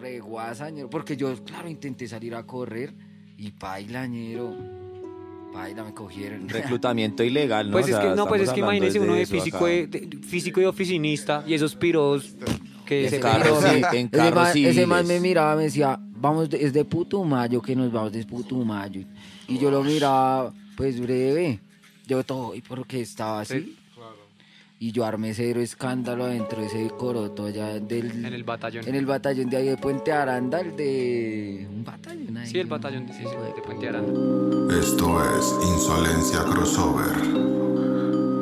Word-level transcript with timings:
Re 0.00 0.20
guasañero, 0.20 0.88
porque 0.90 1.16
yo, 1.16 1.34
claro, 1.44 1.68
intenté 1.68 2.06
salir 2.08 2.34
a 2.34 2.42
correr 2.44 2.92
y 3.36 3.50
pailañero. 3.52 4.54
Paila, 5.52 5.84
me 5.84 5.92
cogieron. 5.94 6.48
Reclutamiento 6.48 7.22
ilegal, 7.24 7.66
¿no? 7.66 7.72
Pues 7.72 7.86
O 7.86 7.88
es 7.88 7.94
sea, 7.96 8.10
que 8.10 8.16
no, 8.16 8.26
pues 8.26 8.42
es 8.42 8.50
que 8.50 8.60
imagínese 8.60 9.00
uno 9.00 9.14
de 9.14 9.26
físico, 9.26 9.56
acá. 9.58 9.66
de, 9.66 9.86
de- 9.88 10.18
físico 10.18 10.60
y 10.60 10.64
oficinista 10.64 11.42
y 11.46 11.54
esos 11.54 11.74
piros 11.74 12.34
que 12.86 13.06
Ese 13.06 13.16
se 13.16 13.20
carro, 13.22 13.60
sí, 13.60 13.66
en 13.68 13.76
ese 14.06 14.08
carros 14.10 14.34
man- 14.34 14.56
Ese 14.56 14.86
man 14.86 15.06
me 15.06 15.20
miraba, 15.20 15.56
me 15.56 15.64
decía, 15.64 15.98
vamos, 16.00 16.50
de- 16.50 16.64
es 16.64 16.72
de 16.72 16.84
Putumayo, 16.84 17.60
que 17.62 17.74
nos 17.74 17.90
vamos 17.90 18.12
de 18.12 18.24
Putumayo. 18.24 19.02
Y 19.48 19.58
yo 19.58 19.70
lo 19.70 19.82
miraba, 19.82 20.52
pues 20.76 21.00
breve. 21.00 21.60
Yo 22.06 22.22
todo, 22.24 22.54
¿y 22.54 22.60
por 22.60 22.86
qué 22.86 23.00
estaba 23.00 23.40
así? 23.40 23.76
Y 24.82 24.92
yo 24.92 25.04
armé 25.04 25.34
cero 25.34 25.60
escándalo 25.60 26.24
adentro 26.24 26.62
de 26.62 26.68
ese 26.68 26.88
coroto 26.96 27.44
allá 27.44 27.78
del... 27.78 28.24
en 28.24 28.32
el 28.32 28.44
batallón. 28.44 28.88
en 28.88 28.94
el 28.94 29.04
batallón 29.04 29.50
de 29.50 29.58
ahí 29.58 29.68
de 29.68 29.76
Puente 29.76 30.10
Aranda, 30.10 30.58
el 30.58 30.74
de... 30.74 31.68
Un 31.70 31.84
batallón 31.84 32.34
ahí. 32.38 32.46
Sí, 32.46 32.60
el 32.60 32.66
batallón 32.66 33.06
de, 33.06 33.12
sí, 33.12 33.24
sí, 33.24 33.36
de 33.54 33.60
Puente 33.60 33.90
Aranda. 33.90 34.74
Esto 34.80 35.22
es 35.36 35.54
Insolencia 35.68 36.44
Crossover, 36.44 37.12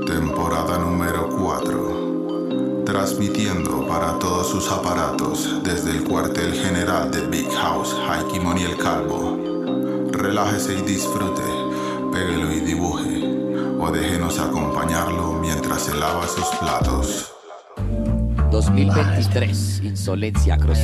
temporada 0.06 0.78
número 0.78 1.28
4, 1.28 2.84
transmitiendo 2.86 3.88
para 3.88 4.16
todos 4.20 4.48
sus 4.48 4.70
aparatos 4.70 5.60
desde 5.64 5.91
el 5.91 6.05
cuartel 6.05 6.55
general 6.55 7.10
de 7.10 7.27
Big 7.27 7.50
House, 7.50 7.96
Haikimon 8.08 8.58
y 8.58 8.62
el 8.62 8.77
Calvo. 8.77 10.06
Relájese 10.12 10.74
y 10.78 10.82
disfrute, 10.82 11.42
péguelo 12.12 12.52
y 12.52 12.60
dibuje, 12.60 13.17
o 13.78 13.91
déjenos 13.91 14.38
acompañarlo 14.38 15.34
mientras 15.34 15.82
se 15.82 15.95
lava 15.95 16.27
sus 16.27 16.46
platos. 16.59 17.32
2023, 18.50 19.82
insolencia 19.84 20.55
are 20.55 20.74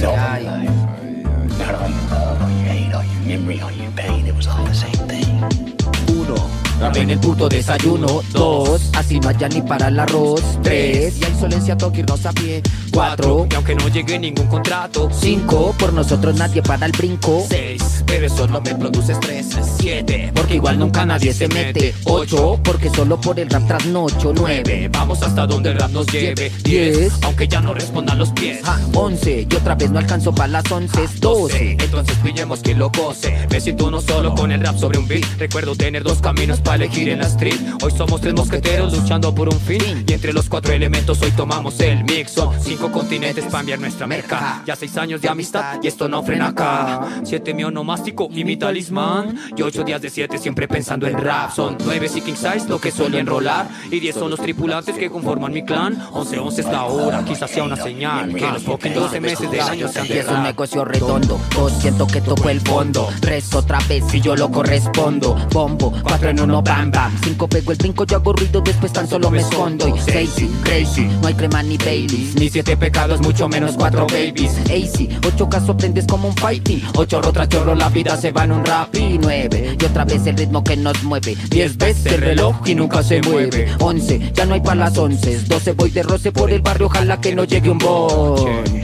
you 6.75 6.81
love, 6.81 6.97
are 6.97 6.99
you 6.99 6.99
hate, 6.99 6.99
are 6.99 6.99
you 6.99 6.99
memory, 6.99 6.99
are 6.99 6.99
you 6.99 6.99
pain, 6.99 6.99
it 6.99 6.99
was 6.99 6.99
all 6.99 6.99
the 6.99 6.99
same 6.99 6.99
thing. 6.99 6.99
Uno, 6.99 6.99
en 6.99 7.11
el 7.11 7.19
puto 7.19 7.49
desayuno. 7.49 8.23
Dos, 8.33 8.81
así 8.95 9.21
no 9.21 9.29
haya 9.29 9.49
ni 9.49 9.63
para 9.63 9.89
el 9.89 10.01
arroz. 10.01 10.43
Tres, 10.63 11.19
Y 11.21 11.25
a 11.25 11.29
insolencia 11.29 11.77
toque 11.77 12.01
irnos 12.01 12.27
a 12.27 12.33
pie. 12.33 12.63
cuatro, 12.93 13.47
Y 13.51 13.55
aunque 13.55 13.75
no 13.75 13.89
llegue 13.89 14.19
ningún 14.19 14.47
contrato. 14.47 15.09
cinco, 15.13 15.75
por 15.79 15.93
nosotros 15.93 16.37
nadie 16.37 16.63
para 16.63 16.87
el 16.87 16.93
brinco. 16.93 17.45
Seis, 17.49 18.03
pero 18.07 18.27
eso 18.27 18.47
no 18.49 18.61
me 18.61 18.75
produce 18.75 19.13
estrés. 19.13 19.47
Siete, 19.79 20.31
Porque 20.35 20.57
igual 20.57 20.79
nunca 20.79 21.05
nadie 21.05 21.33
se 21.33 21.49
mete. 21.49 21.95
Ocho, 22.05 22.59
porque 22.63 22.91
solo 22.91 23.21
por 23.21 23.39
el 23.41 23.49
rap 23.51 23.67
trasnocho. 23.67 24.33
Nueve, 24.35 24.89
Vamos 24.93 25.23
hasta 25.23 25.47
donde 25.47 25.71
el 25.73 25.79
rap 25.79 25.91
nos 25.91 26.07
lleve. 26.07 26.51
Diez. 26.63 26.99
Diez, 26.99 27.13
aunque 27.23 27.49
ya 27.49 27.61
no 27.61 27.75
respondan 27.75 28.19
los 28.19 28.31
pies. 28.31 28.61
ah, 28.65 28.79
once, 28.95 29.47
y 29.51 29.55
otra 29.55 29.75
vez 29.75 29.91
no 29.91 29.99
alcanzo 29.99 30.35
para 30.35 30.49
las 30.49 30.71
once. 30.71 31.01
Doce, 31.21 31.77
Entonces 31.81 32.17
pillemos 32.23 32.61
quien 32.61 32.79
lo 32.79 32.91
cose. 32.93 33.35
Me 33.51 33.61
siento 33.61 33.87
uno 33.87 34.01
solo 34.01 34.35
con 34.35 34.53
el 34.53 34.61
rap 34.61 34.77
sobre 34.79 34.99
un 34.99 35.07
beat. 35.09 35.25
Recuerdo 35.39 35.75
tener 35.77 36.03
dos 36.03 36.21
caminos 36.21 36.61
para 36.65 36.77
elegir 36.77 37.09
en 37.11 37.19
la 37.21 37.27
street. 37.27 37.61
Hoy 37.83 37.93
somos 37.97 38.21
tres 38.21 38.35
mosqueteros 38.35 38.93
luchando 38.93 39.35
por 39.35 39.49
un 39.49 39.61
fin. 39.61 40.05
Y 40.07 40.13
entre 40.13 40.33
los 40.33 40.49
cuatro 40.49 40.73
elementos 40.73 41.21
hoy 41.23 41.31
tomamos 41.33 41.79
el 41.81 42.03
mix. 42.05 42.33
Son 42.33 42.51
cinco 42.61 42.91
continentes 42.91 43.45
para 43.45 43.61
enviar 43.61 43.79
nuestra 43.79 44.07
merca. 44.07 44.63
Ya 44.67 44.75
seis 44.75 44.97
años 44.97 45.21
de 45.21 45.29
amistad 45.29 45.79
y 45.83 45.87
esto 45.87 46.09
no 46.09 46.23
frena 46.23 46.49
acá. 46.49 47.21
Siete 47.25 47.55
mi 47.55 47.65
onomástico 47.65 48.29
y 48.33 48.45
mi 48.45 48.57
talismán. 48.57 49.39
Y 49.57 49.63
ocho 49.63 49.85
días 49.85 50.01
de 50.01 50.11
siete 50.11 50.39
siempre 50.39 50.67
pensando 50.67 51.07
en 51.07 51.19
rap. 51.19 51.53
Son 51.53 51.77
nueve 51.85 52.11
y 52.15 52.21
king 52.21 52.35
size 52.35 52.69
lo 52.69 52.81
que 52.81 52.91
suelo 52.91 53.19
enrolar. 53.19 53.69
Y 53.91 54.01
diez 54.01 54.15
son 54.17 54.31
los 54.31 54.41
tripulantes 54.41 54.97
que 54.97 55.11
conforman 55.11 55.53
mi 55.53 55.65
clan. 55.65 55.99
Once, 56.13 56.39
once 56.39 56.63
es 56.63 56.67
la 56.69 56.85
hora, 56.85 57.25
quizás 57.25 57.51
sea 57.51 57.65
una 57.65 57.77
señal. 57.77 58.35
Que 58.35 58.41
los 58.51 58.63
fucking 58.63 58.95
12 58.95 59.21
meses 59.21 59.51
del 59.51 59.61
año 59.61 59.89
sean 59.89 60.09
de 60.09 60.15
Y 60.15 60.19
es 60.19 60.27
un 60.29 60.35
rap. 60.35 60.45
negocio 60.45 60.85
redondo. 60.85 61.39
Dos, 61.55 61.73
siento 61.81 62.07
que 62.07 62.21
tocó 62.21 62.49
el 62.49 62.61
fondo. 62.61 63.09
Tres, 63.21 63.53
otra 63.55 63.79
vez 63.89 64.03
y 64.15 64.21
yo 64.21 64.35
lo 64.35 64.51
correspondo. 64.51 65.35
Bombo, 65.53 65.93
cuatro 66.03 66.31
en 66.31 66.41
uno, 66.41 66.54
bam 66.63 66.91
bam. 66.91 67.13
Cinco, 67.23 67.49
pego 67.49 67.73
el 67.73 67.79
brinco, 67.79 68.05
yo 68.05 68.17
hago 68.17 68.33
ruido, 68.33 68.61
después 68.61 68.93
tan 68.93 69.09
solo 69.09 69.31
me 69.31 69.41
escondo. 69.41 69.89
Y 69.89 69.93
crazy, 70.63 71.03
no 71.21 71.29
hay 71.29 71.35
crema 71.35 71.63
ni 71.63 71.77
Baileys. 71.77 72.35
Ni 72.37 72.49
siete 72.49 72.77
pecados, 72.77 73.21
mucho 73.21 73.49
menos 73.49 73.77
cuatro 73.77 74.07
babies. 74.07 74.53
Easy, 74.71 75.09
ocho 75.27 75.49
caso 75.49 75.73
aprendes 75.73 76.07
como 76.07 76.29
un 76.29 76.37
fighting. 76.37 76.83
Ocho 76.97 77.21
tras 77.21 77.49
chorro, 77.49 77.75
la 77.75 77.89
vida 77.89 78.17
se 78.17 78.33
va 78.33 78.45
en 78.45 78.53
un 78.53 78.65
rap. 78.65 78.95
Y 78.95 79.19
nueve, 79.19 79.77
y 79.81 79.85
otra 79.85 80.05
vez 80.05 80.27
el 80.27 80.37
ritmo 80.37 80.63
que 80.63 80.77
nos 80.77 81.03
mueve. 81.03 81.37
Diez 81.51 81.77
veces 81.77 82.13
el 82.13 82.21
reloj 82.21 82.57
y 82.67 82.75
nunca 82.75 83.03
se 83.03 83.21
mueve. 83.23 83.69
Once, 83.81 84.33
ya 84.35 84.45
no 84.47 84.55
hay 84.55 84.61
para 84.61 84.77
las 84.77 84.99
once. 84.99 85.41
Doce, 85.41 85.73
voy 85.73 85.91
de 85.91 86.03
roce 86.03 86.33
por 86.33 86.51
el 86.51 86.63
barrio, 86.63 86.87
ojalá 86.87 87.21
que 87.21 87.35
no 87.35 87.45
llegue 87.45 87.71
un 87.71 87.79
bonche. 87.79 88.84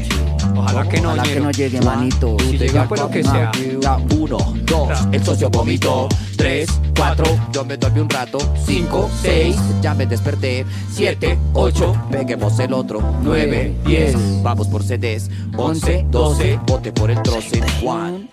Ojalá 0.60 0.86
que 0.86 1.00
no, 1.00 1.08
Ojalá 1.08 1.22
que 1.22 1.40
no 1.40 1.50
llegue, 1.50 1.80
manito. 1.80 2.36
Si 2.38 2.58
llega, 2.58 2.86
pues 2.86 3.00
lo 3.00 3.10
que 3.10 3.22
sea. 3.22 3.50
Ya, 3.80 3.96
uno, 4.14 4.38
dos, 4.64 4.90
el 5.10 5.24
socio 5.24 5.48
vomitó. 5.48 6.06
Tres, 6.36 6.68
cuatro, 6.94 7.24
Yo 7.50 7.64
me 7.64 7.78
dormí 7.78 8.00
un 8.00 8.10
rato. 8.10 8.38
Cinco, 8.66 9.08
seis, 9.22 9.56
ya 9.80 9.94
me 9.94 10.04
desperté. 10.06 10.66
Siete, 10.92 11.38
ocho, 11.54 11.94
peguemos 12.10 12.58
el 12.58 12.74
otro. 12.74 13.02
Nueve, 13.22 13.74
diez, 13.86 14.14
vamos 14.42 14.68
por 14.68 14.82
CDs. 14.82 15.30
Once, 15.56 16.04
doce, 16.10 16.58
vote 16.66 16.92
por 16.92 17.10
el 17.10 17.22
troce. 17.22 17.62
One, 17.82 18.28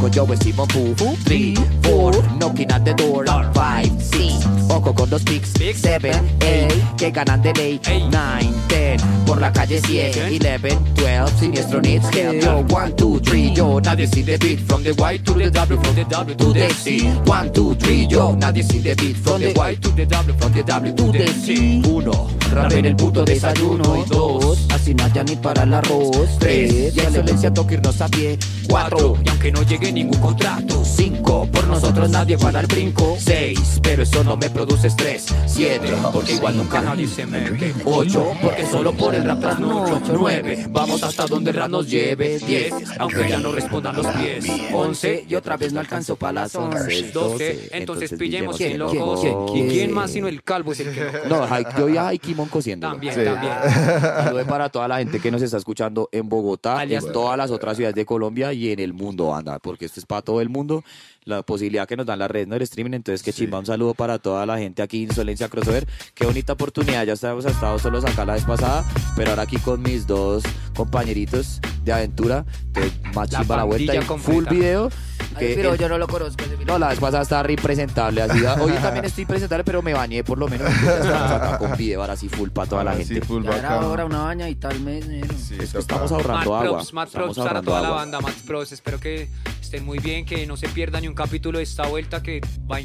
con 0.00 0.12
Joe 0.12 0.36
Simon 0.36 0.68
Pooh. 0.68 0.94
Three, 1.24 1.54
four, 1.82 2.12
knocking 2.38 2.70
at 2.70 2.84
the 2.84 2.94
door. 2.94 3.24
Five, 3.54 3.90
six, 4.00 4.46
ojo 4.68 4.92
con 4.94 5.10
los 5.10 5.22
pics. 5.22 5.52
Seven, 5.80 6.36
eight, 6.40 6.72
que 6.96 7.10
ganan 7.10 7.42
de 7.42 7.52
ley. 7.54 7.80
Nine, 7.86 8.52
ten, 8.68 8.98
por 9.26 9.40
la 9.40 9.52
calle 9.52 9.80
cien. 9.80 10.12
Eleven, 10.16 10.78
twelve, 10.94 11.30
siniestro 11.38 11.80
needs 11.80 12.08
help. 12.14 12.42
Yo, 12.42 12.64
one, 12.74 12.94
two, 12.96 13.20
three, 13.20 13.52
yo, 13.54 13.80
nadie 13.80 14.06
see 14.06 14.22
the 14.22 14.38
beat. 14.38 14.60
From 14.60 14.82
the 14.82 14.92
white 14.92 15.24
to 15.24 15.34
the 15.34 15.50
W, 15.50 15.80
from 15.80 15.94
the 15.94 16.04
W 16.04 16.34
to 16.36 16.52
the 16.52 16.70
C. 16.70 17.08
One, 17.26 17.52
two, 17.52 17.74
three, 17.76 18.06
yo, 18.06 18.34
nadie 18.36 18.62
see 18.62 18.78
the 18.78 18.94
beat. 18.94 19.16
From 19.16 19.40
the 19.40 19.52
white 19.54 19.80
to 19.82 19.90
the 19.90 20.06
W, 20.06 20.34
from 20.38 20.52
the 20.52 20.62
W 20.62 20.94
to 20.94 21.12
the 21.12 21.26
C. 21.28 21.82
Uno, 21.86 22.28
rap 22.52 22.72
en 22.72 22.86
el 22.86 22.96
puto 22.96 23.24
desayuno. 23.24 23.96
y 23.96 24.08
dos, 24.08 24.66
así 24.70 24.94
no 24.94 25.04
haya 25.04 25.24
ni 25.24 25.36
para 25.36 25.62
el 25.64 25.74
arroz. 25.74 26.38
Tres, 26.38 26.94
y 26.94 27.00
a 27.00 27.04
insolencia 27.04 27.52
toca 27.52 27.74
irnos 27.74 28.00
a 28.00 28.08
pie. 28.08 28.38
Cuatro, 28.68 29.16
y 29.24 29.28
aunque 29.28 29.52
no 29.52 29.62
llegue 29.68 29.92
ningún 29.92 30.18
contrato. 30.20 30.82
Cinco, 30.84 31.46
por 31.52 31.66
nosotros 31.66 32.08
nadie 32.10 32.38
para 32.38 32.60
el 32.60 32.66
brinco. 32.66 33.16
Seis, 33.18 33.80
pero 33.82 34.02
eso 34.02 34.22
no 34.24 34.36
me 34.36 34.48
produce 34.50 34.86
estrés. 34.88 35.26
Siete, 35.46 35.92
porque 36.12 36.34
igual 36.34 36.56
nunca 36.56 36.80
Nadie 36.80 37.06
se 37.08 37.26
mete. 37.26 37.74
Ocho, 37.84 38.32
porque 38.42 38.64
solo 38.66 38.92
por 38.92 39.14
el 39.14 39.24
rap 39.24 39.40
trasnocho. 39.40 40.00
Nueve, 40.12 40.66
vamos 40.70 41.02
hasta 41.02 41.26
donde 41.26 41.50
el 41.50 41.56
rap 41.56 41.68
nos 41.70 41.88
lleve. 41.90 42.38
Diez, 42.38 42.72
Aunque 42.98 43.28
ya 43.28 43.38
no 43.38 43.52
respondan 43.52 43.96
los 43.96 44.06
pies. 44.06 44.46
Once, 44.72 45.24
y 45.28 45.34
otra 45.34 45.56
vez 45.56 45.72
no 45.72 45.80
alcanzo 45.80 46.16
para 46.16 46.32
las 46.42 46.54
once. 46.54 47.10
12, 47.12 47.70
entonces 47.72 48.12
pillemos 48.18 48.56
quién, 48.56 48.70
quién 48.70 48.78
lo 48.78 48.90
quién, 48.90 49.04
quién, 49.20 49.34
¿Y 49.48 49.52
quién 49.52 49.68
quién? 49.70 49.92
más 49.92 50.10
sino 50.10 50.28
el 50.28 50.42
calvo 50.42 50.72
es 50.72 50.80
el 50.80 50.92
que? 50.94 51.06
No, 51.28 51.46
yo 51.78 51.88
ya 51.88 52.08
hay 52.08 52.18
Kimon 52.18 52.48
cosiendo. 52.48 52.88
También, 52.88 53.14
Sí. 53.14 53.24
también. 53.24 53.52
Saludos 54.24 54.46
para 54.46 54.68
toda 54.68 54.86
la 54.88 54.98
gente 54.98 55.18
que 55.20 55.30
nos 55.30 55.42
está 55.42 55.56
escuchando 55.56 56.08
en 56.12 56.28
Bogotá, 56.28 56.78
Alias- 56.78 57.04
en 57.06 57.12
todas 57.12 57.36
las 57.36 57.50
otras 57.50 57.76
ciudades 57.76 57.94
de 57.96 58.04
Colombia 58.04 58.52
y 58.52 58.70
en 58.70 58.80
el 58.80 58.92
mundo, 58.92 59.34
anda, 59.34 59.55
porque 59.58 59.84
esto 59.84 60.00
es 60.00 60.06
para 60.06 60.22
todo 60.22 60.40
el 60.40 60.48
mundo. 60.48 60.84
La 61.24 61.42
posibilidad 61.42 61.86
que 61.88 61.96
nos 61.96 62.06
dan 62.06 62.18
las 62.18 62.30
redes, 62.30 62.48
no 62.48 62.56
el 62.56 62.62
streaming, 62.62 62.92
entonces 62.94 63.22
que 63.22 63.32
chimba, 63.32 63.58
un 63.58 63.66
saludo 63.66 63.94
para 63.94 64.18
toda 64.18 64.46
la 64.46 64.58
gente 64.58 64.82
aquí, 64.82 65.02
Insolencia 65.02 65.48
Crossover. 65.48 65.86
Qué 66.14 66.24
bonita 66.24 66.52
oportunidad, 66.52 67.04
ya 67.04 67.14
estábamos 67.14 67.44
estado 67.44 67.78
solos 67.78 68.04
acá 68.04 68.24
la 68.24 68.34
vez 68.34 68.44
pasada, 68.44 68.84
pero 69.16 69.30
ahora 69.30 69.42
aquí 69.42 69.58
con 69.58 69.82
mis 69.82 70.06
dos 70.06 70.44
compañeritos 70.74 71.60
de 71.84 71.92
aventura, 71.92 72.44
que 72.72 72.92
más 73.14 73.32
La 73.32 73.40
chimba 73.40 73.56
la 73.56 73.64
vuelta 73.64 73.94
y 73.94 74.00
full 74.02 74.44
completa. 74.44 74.88
Ay, 75.36 75.52
pero 75.54 75.72
el- 75.74 75.78
yo 75.78 75.88
no 75.88 75.98
lo 75.98 76.06
conozco. 76.08 76.42
ese 76.44 76.64
no, 76.64 76.78
la 76.78 76.88
vez 76.88 76.98
pasada 76.98 77.22
estaba 77.22 77.42
re 77.44 77.52
impresentable. 77.54 78.22
Así, 78.22 78.38
hoy 78.60 78.72
también 78.72 79.04
estoy 79.04 79.24
presentable, 79.24 79.64
pero 79.64 79.82
me 79.82 79.92
bañé 79.94 80.24
por 80.24 80.38
lo 80.38 80.48
menos. 80.48 80.68
estamos 80.70 81.30
acá 81.30 81.58
con 81.58 81.76
video, 81.76 82.00
ahora 82.00 82.16
sí 82.16 82.28
full 82.28 82.50
para 82.50 82.68
toda 82.68 82.84
la 82.84 82.90
Ahora 82.92 83.04
sí, 83.04 83.14
gente. 83.14 83.26
full 83.26 83.44
Ya 83.44 83.50
era 83.58 83.62
bacano. 83.70 83.90
hora 83.90 84.04
una 84.04 84.22
baña 84.22 84.48
y 84.48 84.54
tal 84.54 84.80
mes. 84.80 85.04
Sí, 85.38 85.56
Es 85.60 85.72
que 85.72 85.78
estamos 85.78 86.10
ahorrando 86.12 86.54
agua. 86.56 86.60
props, 86.78 86.92
mad 86.92 87.06
Estamos 87.06 87.34
props 87.36 87.48
para 87.48 87.62
toda 87.62 87.80
la 87.82 87.90
banda, 87.90 88.20
mad 88.20 88.32
props. 88.46 88.72
Espero 88.72 88.98
que 89.00 89.28
estén 89.60 89.84
muy 89.84 89.98
bien, 89.98 90.24
que 90.24 90.46
no 90.46 90.56
se 90.56 90.68
pierdan 90.68 91.02
ni 91.02 91.08
un 91.08 91.14
capítulo 91.14 91.58
de 91.58 91.64
esta 91.64 91.86
vuelta, 91.86 92.22
que 92.22 92.40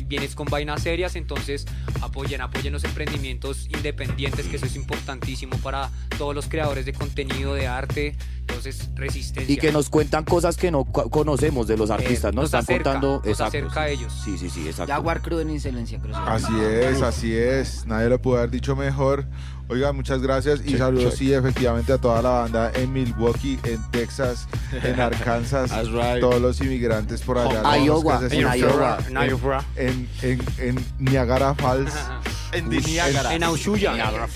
vienes 0.07 0.35
con 0.35 0.47
vainas 0.47 0.81
serias. 0.83 1.15
Entonces, 1.15 1.65
apoyen, 2.01 2.41
apoyen 2.41 2.73
los 2.73 2.83
emprendimientos 2.83 3.67
independientes, 3.67 4.47
que 4.47 4.55
eso 4.57 4.65
es 4.65 4.75
importantísimo 4.75 5.57
para 5.57 5.89
todos 6.17 6.33
los 6.35 6.47
creadores 6.47 6.85
de 6.85 6.93
contenido, 6.93 7.53
de 7.53 7.67
arte. 7.67 8.15
Entonces, 8.41 8.89
resistencia. 8.95 9.53
Y 9.53 9.57
que 9.57 9.71
nos 9.71 9.89
cuentan 9.89 10.25
cosas 10.25 10.57
que 10.57 10.71
no 10.71 10.83
co- 10.83 11.09
conocemos 11.09 11.67
de 11.67 11.77
los 11.77 11.89
artistas, 11.89 12.33
¿no? 12.33 12.40
Nos 12.41 12.47
Están 12.49 12.61
acerca, 12.61 12.91
contando. 12.93 13.21
nos 13.25 13.41
acerca 13.41 13.81
a 13.81 13.89
ellos. 13.89 14.13
Sí, 14.23 14.37
sí, 14.37 14.49
sí, 14.49 14.67
exacto. 14.67 14.91
Jaguar 14.91 15.21
Crew 15.21 15.39
en 15.39 15.49
Insolencia 15.51 15.99
Crossover. 15.99 16.29
Así 16.29 16.53
es, 16.59 17.01
así 17.01 17.35
es. 17.35 17.85
Nadie 17.85 18.09
lo 18.09 18.21
pudo 18.21 18.37
haber 18.37 18.51
dicho 18.51 18.75
mejor. 18.75 19.25
Oiga, 19.71 19.93
muchas 19.93 20.21
gracias 20.21 20.59
y 20.65 20.71
Check, 20.71 20.77
saludos, 20.79 21.09
check. 21.11 21.19
sí, 21.19 21.33
efectivamente 21.33 21.93
a 21.93 21.97
toda 21.97 22.21
la 22.21 22.29
banda 22.29 22.71
en 22.75 22.91
Milwaukee, 22.91 23.57
en 23.63 23.81
Texas, 23.91 24.47
en 24.83 24.99
Arkansas, 24.99 25.71
right. 25.91 26.19
todos 26.19 26.41
los 26.41 26.59
inmigrantes 26.59 27.21
por 27.21 27.37
allá. 27.37 27.61
Oh, 27.63 27.75
Iowa, 27.85 28.21
en 28.29 28.41
Iowa. 28.59 28.97
En 29.07 29.29
Iowa. 29.29 29.65
en, 29.77 30.09
en, 30.21 30.41
en 30.57 30.85
Niagara 30.99 31.55
Falls, 31.55 31.93
En 32.51 32.67
Niágara. 32.67 33.33
En 33.33 33.43
Aushuya. 33.43 33.93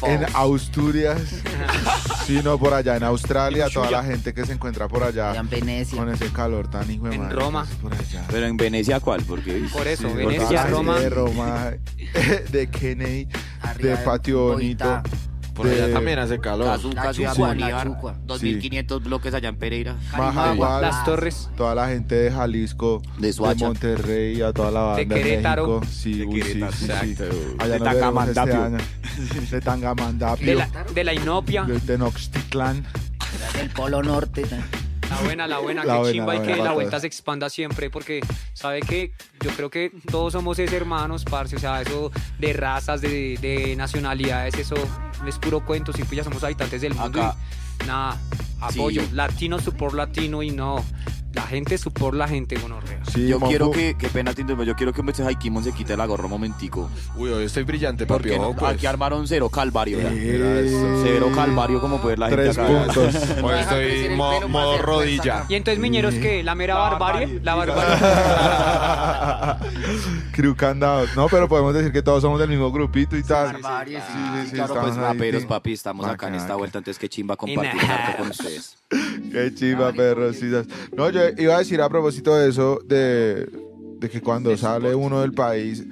En 0.08 0.24
Asturias. 0.34 1.20
sí, 2.26 2.40
no, 2.42 2.58
por 2.58 2.74
allá 2.74 2.96
en 2.96 3.04
Australia, 3.04 3.68
toda 3.70 3.92
la 3.92 4.06
gente 4.06 4.34
que 4.34 4.46
se 4.46 4.54
encuentra 4.54 4.88
por 4.88 5.04
Allá 5.04 5.36
en 5.36 5.50
Venecia. 5.50 5.98
con 5.98 6.08
ese 6.08 6.30
calor 6.32 6.70
tan 6.70 6.90
hijo 6.90 7.10
de 7.10 7.16
En 7.16 7.24
madre, 7.24 7.36
Roma. 7.36 7.66
pues, 7.82 7.94
Por 7.94 8.06
allá. 8.08 8.26
Pero 8.32 8.46
en 8.48 8.56
Venecia, 8.56 9.02
¿cuál? 9.02 9.22
Porque 9.24 9.68
Por 9.74 9.86
eso, 9.86 10.08
Sí, 10.08 10.16
Venecia, 10.16 10.66
Roma. 10.68 10.98
De 10.98 11.10
Roma, 11.10 11.72
de 12.52 12.68
Kennedy, 12.70 13.28
Arriba 13.62 13.98
de 13.98 14.06
Patio 14.06 14.44
Bonito. 14.54 15.02
Por 15.56 15.68
allá 15.68 15.92
también 15.94 16.20
hace 16.20 16.38
calor. 16.40 16.68
Cazuca, 16.68 17.14
Ciudad 17.14 17.32
Chucua, 17.34 17.48
la 17.48 17.54
Bolívar, 17.66 17.88
Chucua. 17.88 18.16
2500 18.26 19.04
bloques 19.04 19.34
allá 19.34 19.50
en 19.50 19.56
Pereira. 19.56 19.96
Majagual, 20.18 20.82
Las 20.82 21.04
Torres. 21.06 21.50
toda 21.56 21.74
la 21.74 21.88
gente 21.88 22.14
de 22.16 22.32
Jalisco, 22.32 23.02
De 23.18 23.28
de 23.28 23.34
Soacha. 23.34 23.66
Monterrey, 23.68 24.42
a 24.42 24.52
toda 24.52 24.70
la 24.72 24.82
banda 24.82 24.98
De 24.98 25.08
Querétaro. 25.08 25.80
México. 25.80 25.92
Sí, 25.92 26.14
De 26.20 26.26
uy, 26.26 26.42
sí, 26.42 26.48
Querétaro, 26.48 26.72
sí, 26.74 26.78
sí. 26.86 26.92
exacto. 26.92 27.24
Allá 27.60 27.74
De 27.74 27.80
nos 27.80 27.94
veremos 27.94 28.28
este 28.28 28.34
Tangamandapio. 28.42 28.64
año. 28.64 28.78
De 29.52 29.62
Tangamandapio. 29.62 30.46
De 30.46 30.56
la, 30.56 30.70
de 30.94 31.04
la 31.04 31.14
Inopia. 31.14 31.64
de 31.64 31.80
Tenochtitlán. 31.80 32.86
El 33.60 33.70
Polo 33.70 34.04
Norte. 34.04 34.44
La 35.10 35.22
buena, 35.22 35.48
la 35.48 35.60
buena, 35.60 35.84
La 35.86 35.94
que 35.94 36.00
buena, 36.00 36.12
chimba 36.14 36.34
la 36.34 36.36
y 36.36 36.40
buena 36.40 36.56
que 36.56 36.64
la 36.64 36.72
vuelta 36.74 37.00
se 37.00 37.08
expanda 37.08 37.50
siempre 37.50 37.90
porque 37.90 38.22
sabe 38.54 38.82
que 38.82 39.12
yo 39.42 39.52
creo 39.52 39.70
que 39.70 39.92
todos 40.12 40.34
somos 40.34 40.58
es 40.60 40.72
hermanos, 40.74 41.24
parce, 41.26 41.56
o 41.56 41.60
sea, 41.60 41.82
eso 41.82 42.12
de 42.40 42.54
razas, 42.54 43.02
de, 43.02 43.38
de 43.42 43.76
nacionalidades, 43.76 44.56
eso 44.58 44.76
es 45.28 45.38
puro 45.38 45.64
cuento, 45.66 45.94
si 45.94 46.04
pues 46.04 46.18
ya 46.18 46.24
somos 46.24 46.44
habitantes 46.44 46.82
del 46.82 46.94
mundo 46.96 47.22
Acá. 47.22 47.36
y 47.84 47.88
nada, 47.88 48.20
apoyo, 48.62 49.02
Sí. 49.04 49.10
latino 49.14 49.60
support 49.60 49.94
latino 49.94 50.42
y 50.42 50.52
no, 50.52 50.84
la 51.36 51.42
gente 51.44 51.78
support 51.78 52.16
la 52.18 52.28
gente, 52.28 52.56
gonorrea. 52.58 53.00
Sí, 53.14 53.28
Yo 53.28 53.40
quiero 53.42 53.70
que, 53.72 53.96
qué 53.98 54.08
pena 54.08 54.34
te 54.34 54.42
interrumpo, 54.42 54.64
yo 54.64 54.76
quiero 54.76 54.94
que 54.94 55.04
me 55.04 55.12
Haikimon 55.16 55.64
se 55.64 55.72
quite 55.74 55.96
la 55.98 56.06
gorra 56.06 56.26
un 56.26 56.32
momentico. 56.32 56.90
Uy, 57.16 57.30
hoy 57.30 57.46
estoy 57.46 57.64
brillante, 57.64 58.06
papi. 58.06 58.24
Porque 58.24 58.38
ojo, 58.40 58.54
no- 58.54 58.60
pues. 58.60 58.74
aquí 58.74 58.86
armaron 58.86 59.28
cero 59.28 59.50
calvario. 59.50 60.00
ya. 60.02 60.10
Eh, 60.14 61.02
Cero 61.04 61.30
calvario 61.36 61.80
como 61.82 62.00
puede 62.02 62.18
la 62.18 62.30
gente 62.30 62.44
Tres 62.44 62.58
acá. 62.58 62.68
puntos. 62.68 63.16
Hoy 63.44 63.60
estoy 63.60 64.10
mo- 64.16 64.48
modo 64.48 64.78
rodilla. 64.80 65.46
Y 65.50 65.56
entonces 65.56 65.80
miñeros 65.82 66.16
que 66.16 66.44
la 66.44 66.56
mera 66.56 66.76
barbarie, 66.76 67.40
la 67.44 67.56
barbarie. 67.56 67.96
Crew 70.32 70.56
Candado. 70.56 71.06
No, 71.16 71.28
pero 71.28 71.48
podemos 71.48 71.74
decir 71.74 71.92
que 71.92 72.02
todos 72.02 72.22
somos 72.22 72.40
del 72.40 72.50
mismo 72.50 72.72
grupito 72.72 73.18
y 73.18 73.24
tal. 73.24 73.54
Barbarie, 73.54 74.00
sí. 74.00 74.06
sí, 74.08 74.48
sí, 74.48 74.52
Claro, 74.56 74.74
estamos 74.74 74.96
pues 74.96 75.06
ahí, 75.06 75.14
raperos, 75.14 75.42
sí. 75.42 75.48
papi, 75.48 75.74
estamos 75.74 76.06
acá 76.06 76.28
en 76.28 76.36
esta 76.36 76.56
vuelta, 76.56 76.78
entonces 76.78 77.00
qué 77.00 77.10
chimba 77.10 77.36
compartir 77.36 77.82
Y- 77.82 77.86
harto 77.86 78.18
con 78.18 78.30
ustedes. 78.30 78.78
Qué 79.32 79.54
chiva, 79.54 79.92
perro. 79.92 80.32
sí, 80.34 80.50
sabes. 80.52 80.68
No, 80.96 81.10
yo 81.10 81.22
iba 81.38 81.56
a 81.56 81.60
decir 81.60 81.82
a 81.82 81.90
propósito 81.90 82.36
de 82.36 82.50
eso, 82.50 82.80
de, 82.86 83.48
de 84.00 84.10
que 84.10 84.22
cuando 84.22 84.56
sale 84.58 84.94
uno 84.96 85.22
del 85.22 85.32
país, 85.34 85.84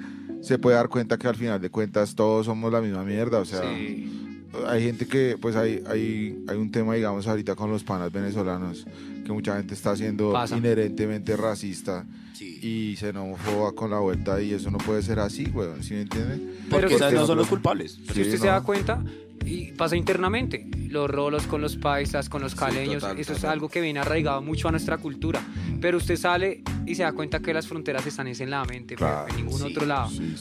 se 0.42 0.58
puede 0.58 0.76
dar 0.76 0.88
cuenta 0.88 1.16
que 1.18 1.26
al 1.26 1.36
final 1.36 1.60
de 1.60 1.70
cuentas 1.70 2.14
todos 2.14 2.46
somos 2.46 2.72
la 2.72 2.80
misma 2.80 3.02
mierda. 3.04 3.38
O 3.40 3.44
sea, 3.44 3.62
Sí. 3.62 4.40
hay 4.68 4.82
gente 4.84 5.06
que, 5.06 5.36
pues 5.40 5.56
hay, 5.56 5.82
hay, 5.86 6.44
hay 6.48 6.56
un 6.56 6.70
tema, 6.70 6.94
digamos, 6.94 7.26
ahorita 7.26 7.54
con 7.54 7.70
los 7.70 7.82
panas 7.82 8.12
venezolanos, 8.12 8.86
que 9.24 9.32
mucha 9.32 9.56
gente 9.56 9.74
está 9.74 9.96
siendo 9.96 10.32
Pasa. 10.32 10.56
inherentemente 10.56 11.36
racista 11.36 12.04
Sí. 12.34 12.58
y 12.62 12.96
xenófoba 12.96 13.72
con 13.72 13.90
la 13.90 13.98
vuelta 14.00 14.40
y 14.42 14.52
eso 14.52 14.70
no 14.70 14.78
puede 14.78 15.02
ser 15.02 15.18
así, 15.20 15.46
weón, 15.54 15.82
¿sí 15.82 15.94
me 15.94 16.02
entiende? 16.02 16.36
Pero 16.36 16.70
Porque 16.70 16.86
que 16.88 16.94
ustedes 16.96 17.14
no 17.14 17.26
son 17.26 17.38
los 17.38 17.46
culpables. 17.48 17.92
Si 17.92 18.00
Sí, 18.14 18.20
usted 18.22 18.38
se 18.38 18.46
no. 18.46 18.52
da 18.52 18.60
cuenta, 18.62 19.02
y 19.44 19.72
pasa 19.72 19.96
internamente, 19.96 20.66
los 20.88 21.10
rolos 21.10 21.46
con 21.46 21.60
los 21.60 21.76
paisas, 21.76 22.28
con 22.28 22.42
los 22.42 22.54
caleños, 22.54 23.02
total, 23.02 23.18
eso 23.18 23.32
es 23.32 23.44
algo 23.44 23.68
que 23.68 23.80
viene 23.80 24.00
arraigado 24.00 24.40
mucho 24.42 24.68
a 24.68 24.70
nuestra 24.70 24.98
cultura. 24.98 25.42
Pero 25.80 25.98
usted 25.98 26.16
sale 26.16 26.62
y 26.86 26.94
se 26.94 27.02
da 27.02 27.12
cuenta 27.12 27.40
que 27.40 27.52
las 27.52 27.66
fronteras 27.66 28.06
están 28.06 28.28
es 28.28 28.40
en 28.40 28.50
la 28.50 28.64
mente, 28.64 28.96
pero 28.96 29.28
en 29.28 29.36
ningún 29.36 29.58
sí, 29.58 29.64
otro 29.64 29.86
lado. 29.86 30.08
Sí, 30.08 30.34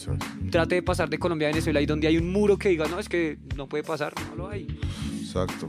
Trate 0.52 0.76
de 0.76 0.84
pasar 0.84 1.10
de 1.10 1.20
Colombia 1.20 1.48
a 1.48 1.52
Venezuela 1.52 1.82
y 1.82 1.86
donde 1.86 2.08
hay 2.08 2.18
un 2.18 2.32
muro 2.32 2.58
que 2.58 2.70
diga, 2.70 2.88
no, 2.88 3.00
es 3.00 3.10
que 3.10 3.38
no 3.56 3.68
puede 3.68 3.84
pasar, 3.84 4.14
no 4.30 4.36
lo 4.36 4.50
hay. 4.50 4.68
Exacto. 5.34 5.68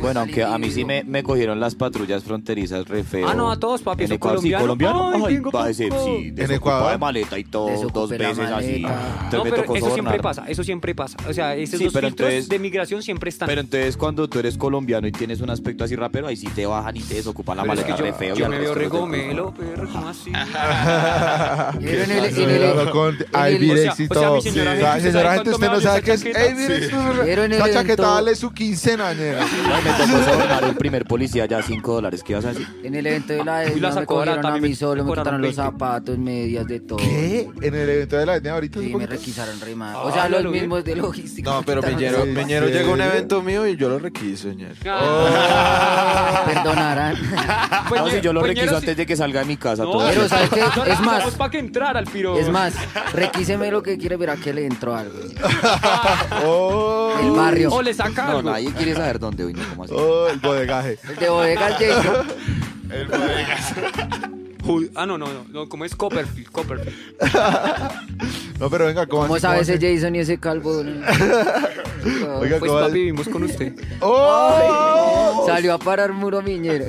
Bueno, 0.00 0.20
aunque 0.20 0.44
a 0.44 0.58
mí 0.58 0.70
sí 0.70 0.84
me, 0.84 1.02
me 1.04 1.22
cogieron 1.22 1.58
las 1.60 1.74
patrullas 1.74 2.22
fronterizas 2.24 2.86
re 2.86 3.02
feo. 3.04 3.28
Ah, 3.28 3.34
no, 3.34 3.50
a 3.50 3.58
todos, 3.58 3.82
papi, 3.82 4.02
En 4.02 4.06
eso 4.06 4.14
Ecuador, 4.14 4.40
sí, 4.42 4.50
colombiano. 4.52 4.94
colombiano. 4.98 5.26
Ay, 5.26 5.32
Ay, 5.32 5.34
tengo 5.36 5.50
va 5.50 5.60
a 5.64 5.66
poco. 5.88 6.04
sí. 6.04 6.34
En 6.36 6.50
Ecuador. 6.52 6.92
de 6.92 6.98
maleta 6.98 7.38
y 7.38 7.44
todo, 7.44 7.68
dos 7.92 8.10
la 8.10 8.18
veces 8.18 8.38
así. 8.50 8.82
No, 9.32 9.42
pero 9.42 9.74
eso 9.74 9.90
siempre 9.92 10.18
pasa, 10.20 10.44
eso 10.48 10.62
siempre 10.64 10.94
pasa. 10.94 11.16
O 11.28 11.32
sea, 11.32 11.54
esos 11.56 11.78
Sí, 11.78 11.84
dos 11.84 11.92
pero 11.94 12.08
filtros 12.08 12.28
entonces- 12.30 12.48
de 12.48 12.58
migración 12.58 13.02
siempre 13.02 13.30
están. 13.30 13.48
Pero 13.48 13.60
entonces 13.60 13.96
cuando 13.96 14.28
tú 14.28 14.38
eres 14.38 14.56
colombiano 14.58 15.06
y 15.06 15.12
tienes 15.12 15.40
un 15.40 15.50
aspecto 15.50 15.84
así 15.84 15.96
rapero, 15.96 16.26
ahí 16.26 16.36
sí 16.36 16.48
te 16.48 16.66
bajan 16.66 16.96
y 16.96 17.00
te 17.00 17.14
desocupan 17.14 17.56
la 17.56 17.62
Pero 17.62 17.74
es 17.74 17.80
maleta 17.80 17.96
que 17.96 18.02
re 18.02 18.08
yo, 18.10 18.14
feo. 18.16 18.34
yo 18.34 18.48
me 18.48 18.58
veo 18.58 18.74
resto 18.74 18.78
re 18.78 18.84
los 18.84 18.92
de- 18.92 18.98
gomelo, 18.98 19.54
perro, 19.54 19.88
¿cómo 19.92 20.08
así? 20.08 20.30
O 23.80 23.80
sea- 23.80 24.04
y 24.04 24.08
todo. 24.08 24.34
mi 24.36 24.42
señora 24.42 24.70
gente, 24.72 24.86
Ay, 24.86 25.00
¿usted 25.52 25.70
no 25.70 25.80
sabe 25.80 26.02
qué 26.02 26.12
es. 26.12 26.24
en 27.44 27.52
el 27.52 27.58
esa 27.60 27.72
chaqueta 27.72 28.08
vale 28.08 28.34
su 28.34 28.50
quincena, 28.50 29.05
Ay, 29.16 29.82
me 29.84 29.90
tocó 30.06 30.24
sobornar 30.30 30.64
el 30.64 30.76
primer 30.76 31.04
policía 31.04 31.46
ya 31.46 31.62
5 31.62 31.94
dólares. 31.94 32.22
¿Qué 32.22 32.32
ibas 32.32 32.44
a 32.44 32.48
decir? 32.48 32.66
En 32.82 32.94
el 32.94 33.06
evento 33.06 33.32
de 33.32 33.44
la 33.44 33.56
la 33.56 33.64
etnia 33.64 33.88
me 33.88 33.94
sacó 33.94 34.14
cogieron 34.16 34.44
a 34.46 34.56
mí 34.58 34.74
solo, 34.74 35.04
me 35.04 35.10
quitaron 35.12 35.40
los 35.40 35.56
20. 35.56 35.62
zapatos, 35.62 36.18
medias, 36.18 36.66
de 36.66 36.80
todo. 36.80 36.98
¿Qué? 36.98 37.48
En 37.62 37.74
el 37.74 37.88
evento 37.88 38.16
de 38.16 38.26
la 38.26 38.36
etnia 38.36 38.52
ahorita. 38.54 38.80
Sí, 38.80 38.94
me 38.94 39.06
requisaron 39.06 39.60
re 39.60 39.74
mal. 39.74 39.94
Ah, 39.96 40.02
O 40.04 40.12
sea, 40.12 40.28
los 40.28 40.44
mismos 40.52 40.84
de 40.84 40.96
logística. 40.96 41.50
No, 41.50 41.62
pero 41.66 41.80
Meñero, 41.82 42.18
los 42.18 42.28
¿En 42.28 42.34
Meñero 42.34 42.68
llegó 42.68 42.90
a 42.90 42.94
un 42.94 43.00
evento 43.00 43.42
mío 43.42 43.66
y 43.66 43.76
yo 43.76 43.88
lo 43.88 43.98
requiso, 43.98 44.48
señor. 44.48 44.72
Ah. 44.88 46.42
Perdonarán. 46.46 47.16
No, 47.94 48.08
si 48.10 48.20
yo 48.20 48.32
lo 48.32 48.42
requiso 48.42 48.76
antes 48.76 48.96
de 48.96 49.06
que 49.06 49.16
salga 49.16 49.40
de 49.40 49.46
mi 49.46 49.56
casa. 49.56 49.84
Pero. 49.84 50.28
¿sabes 50.28 50.50
qué? 50.50 50.60
Es 50.90 51.00
más, 51.00 51.34
para 51.34 51.50
que 51.50 51.58
entrar 51.58 51.96
al 51.96 52.04
piro. 52.04 52.36
es 52.38 52.48
más, 52.48 52.74
requíseme 53.12 53.70
lo 53.70 53.82
que 53.82 53.96
quiere 53.98 54.16
ver 54.16 54.30
a 54.30 54.36
qué 54.36 54.52
le 54.52 54.66
entró 54.66 54.94
algo. 54.94 55.18
Oh, 56.44 57.14
El 57.20 57.30
barrio. 57.32 57.70
O 57.72 57.82
le 57.82 57.94
saca 57.94 58.24
No, 58.26 58.36
algo. 58.38 58.50
nadie 58.50 58.72
quiere 58.72 58.94
saber 58.96 59.18
dónde 59.18 59.44
hoy, 59.44 59.52
¿no? 59.54 59.62
¿Cómo 59.70 59.84
así? 59.84 59.94
oh, 59.96 60.28
el 60.28 60.38
bodegaje. 60.40 60.98
El 61.08 61.16
de 61.16 61.28
bodega 61.28 61.68
el 61.68 61.74
Jason. 61.74 62.26
El 62.90 63.06
bodegaje. 63.08 63.80
Ju- 64.64 64.90
Ah, 64.96 65.06
no, 65.06 65.16
no, 65.16 65.26
no, 65.32 65.44
no, 65.50 65.68
como 65.68 65.84
es 65.84 65.94
Copperfield, 65.94 66.50
Copperfield. 66.50 66.96
No, 68.58 68.70
pero 68.70 68.86
venga, 68.86 69.06
¿cómo 69.06 69.22
¿Cómo 69.24 69.34
así, 69.34 69.42
sabe 69.42 69.56
cómo 69.56 69.62
ese 69.64 69.74
así? 69.74 69.96
Jason 69.96 70.16
y 70.16 70.18
ese 70.20 70.38
calvo? 70.38 70.70
Oiga, 72.40 72.58
Pues 72.58 72.60
¿cómo 72.70 72.72
papi, 72.80 72.84
así? 72.84 72.92
vivimos 72.94 73.28
con 73.28 73.42
usted. 73.42 73.74
¡Oh! 74.00 75.44
Salió 75.46 75.74
a 75.74 75.78
parar 75.78 76.12
muro 76.12 76.40
miñero. 76.40 76.86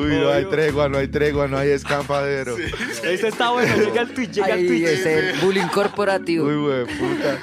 Uy, 0.00 0.16
no 0.16 0.30
hay 0.30 0.44
tregua, 0.46 0.88
no 0.88 0.98
hay 0.98 1.08
tregua, 1.08 1.48
no 1.48 1.58
hay 1.58 1.70
escampadero. 1.70 2.56
Ese 2.58 3.28
está 3.28 3.50
bueno, 3.50 3.74
llega 3.76 4.00
al 4.02 4.14
tweet, 4.14 4.28
llega 4.28 4.54
Ahí 4.54 4.66
tweet. 4.66 4.84
es 4.84 5.06
el 5.06 5.40
bullying 5.40 5.66
corporativo. 5.68 6.46
Uy, 6.46 6.56
güey, 6.56 6.84
puta. 6.98 7.38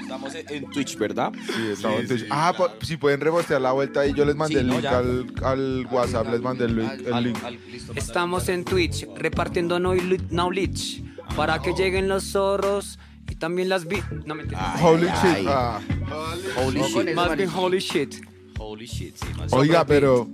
Estamos 0.00 0.34
en 0.34 0.70
Twitch, 0.70 0.96
¿verdad? 0.98 1.32
Sí, 1.46 1.68
estamos 1.72 2.00
en 2.00 2.08
Twitch. 2.08 2.26
Ah, 2.30 2.52
si 2.82 2.96
pueden 2.96 3.20
rebostear 3.20 3.60
la 3.60 3.72
vuelta 3.72 4.00
ahí, 4.00 4.12
yo 4.14 4.24
les 4.24 4.34
mandé 4.36 4.54
Sí, 4.56 4.60
el 4.60 4.66
no, 4.66 4.74
link 4.74 4.86
al, 4.86 5.26
al 5.42 5.86
WhatsApp, 5.90 6.28
les 6.30 6.40
mandé 6.40 6.64
el 6.64 6.76
link. 6.76 6.92
el 7.06 7.12
Al- 7.12 7.24
link. 7.24 7.44
al- 7.44 7.58
listo. 7.70 7.92
Estamos 7.94 8.48
en 8.48 8.64
Twitch 8.64 9.06
repartiendo 9.16 9.78
knowl- 9.78 10.28
knowledge 10.28 11.02
para 11.36 11.60
que 11.62 11.72
lleguen 11.74 12.08
los 12.08 12.24
zorros 12.24 12.98
y 13.28 13.36
también 13.36 13.68
las 13.68 13.86
vi. 13.86 14.02
No 14.26 14.34
me 14.34 14.42
entiendes. 14.42 14.68
Holy 14.82 15.06
shit. 15.06 15.14
ay. 15.24 15.44
Ah. 15.48 15.80
Holy 16.64 16.80
shit. 16.82 17.14
Más 17.14 17.36
bien 17.36 17.48
holy 17.54 17.78
shit. 17.78 18.14
Holy 18.62 18.84
shit, 18.86 19.16
sí, 19.16 19.26
más 19.38 19.52
Oiga, 19.54 19.86
pero 19.86 20.28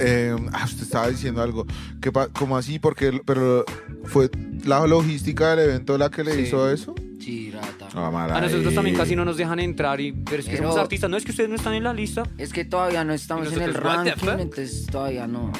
eh, 0.00 0.34
ah, 0.52 0.64
usted 0.64 0.82
estaba 0.82 1.08
diciendo 1.08 1.40
algo. 1.42 1.64
¿Qué 2.02 2.10
pa- 2.10 2.26
¿Cómo 2.28 2.56
así? 2.56 2.78
Porque, 2.80 3.20
pero 3.24 3.64
fue 4.04 4.30
la 4.64 4.84
logística 4.86 5.54
del 5.54 5.68
evento 5.70 5.96
la 5.96 6.10
que 6.10 6.24
le 6.24 6.34
Sí. 6.34 6.40
hizo 6.42 6.68
eso. 6.70 6.94
Sí, 7.20 7.50
rata. 7.50 7.88
Ah, 7.94 8.10
mala 8.10 8.36
A 8.36 8.40
nosotros 8.40 8.68
ahí. 8.68 8.74
también 8.74 8.96
casi 8.96 9.16
no 9.16 9.24
nos 9.24 9.36
dejan 9.36 9.58
entrar, 9.60 10.00
y, 10.00 10.12
pero 10.12 10.38
es 10.38 10.44
que 10.46 10.52
Pero- 10.52 10.64
somos 10.68 10.78
artistas. 10.80 11.10
No 11.10 11.16
es 11.16 11.24
que 11.24 11.32
ustedes 11.32 11.50
no 11.50 11.56
están 11.56 11.74
en 11.74 11.84
la 11.84 11.92
lista. 11.92 12.22
Es 12.38 12.52
que 12.52 12.64
todavía 12.64 13.02
no 13.04 13.12
estamos 13.12 13.46
¿Y 13.50 13.54
en 13.56 13.62
el 13.62 13.68
nosotros, 13.72 13.84
what 13.84 14.04
the 14.04 14.10
ranking, 14.10 14.26
fuck? 14.26 14.40
entonces 14.40 14.86
todavía 14.86 15.26
no. 15.26 15.52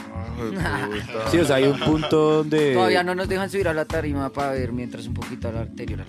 Sí, 1.31 1.39
o 1.39 1.45
sea, 1.45 1.57
hay 1.57 1.65
un 1.65 1.79
punto 1.81 2.37
donde... 2.37 2.75
Todavía 2.75 3.03
no 3.03 3.15
nos 3.15 3.29
dejan 3.29 3.51
subir 3.51 3.67
a 3.69 3.75
la 3.75 3.85
tarima 3.85 4.31
para 4.31 4.53
ver 4.53 4.73
mientras 4.73 5.07
un 5.09 5.15
poquito 5.15 5.49
a 5.49 5.53
la 5.53 5.61
anterior. 5.63 6.05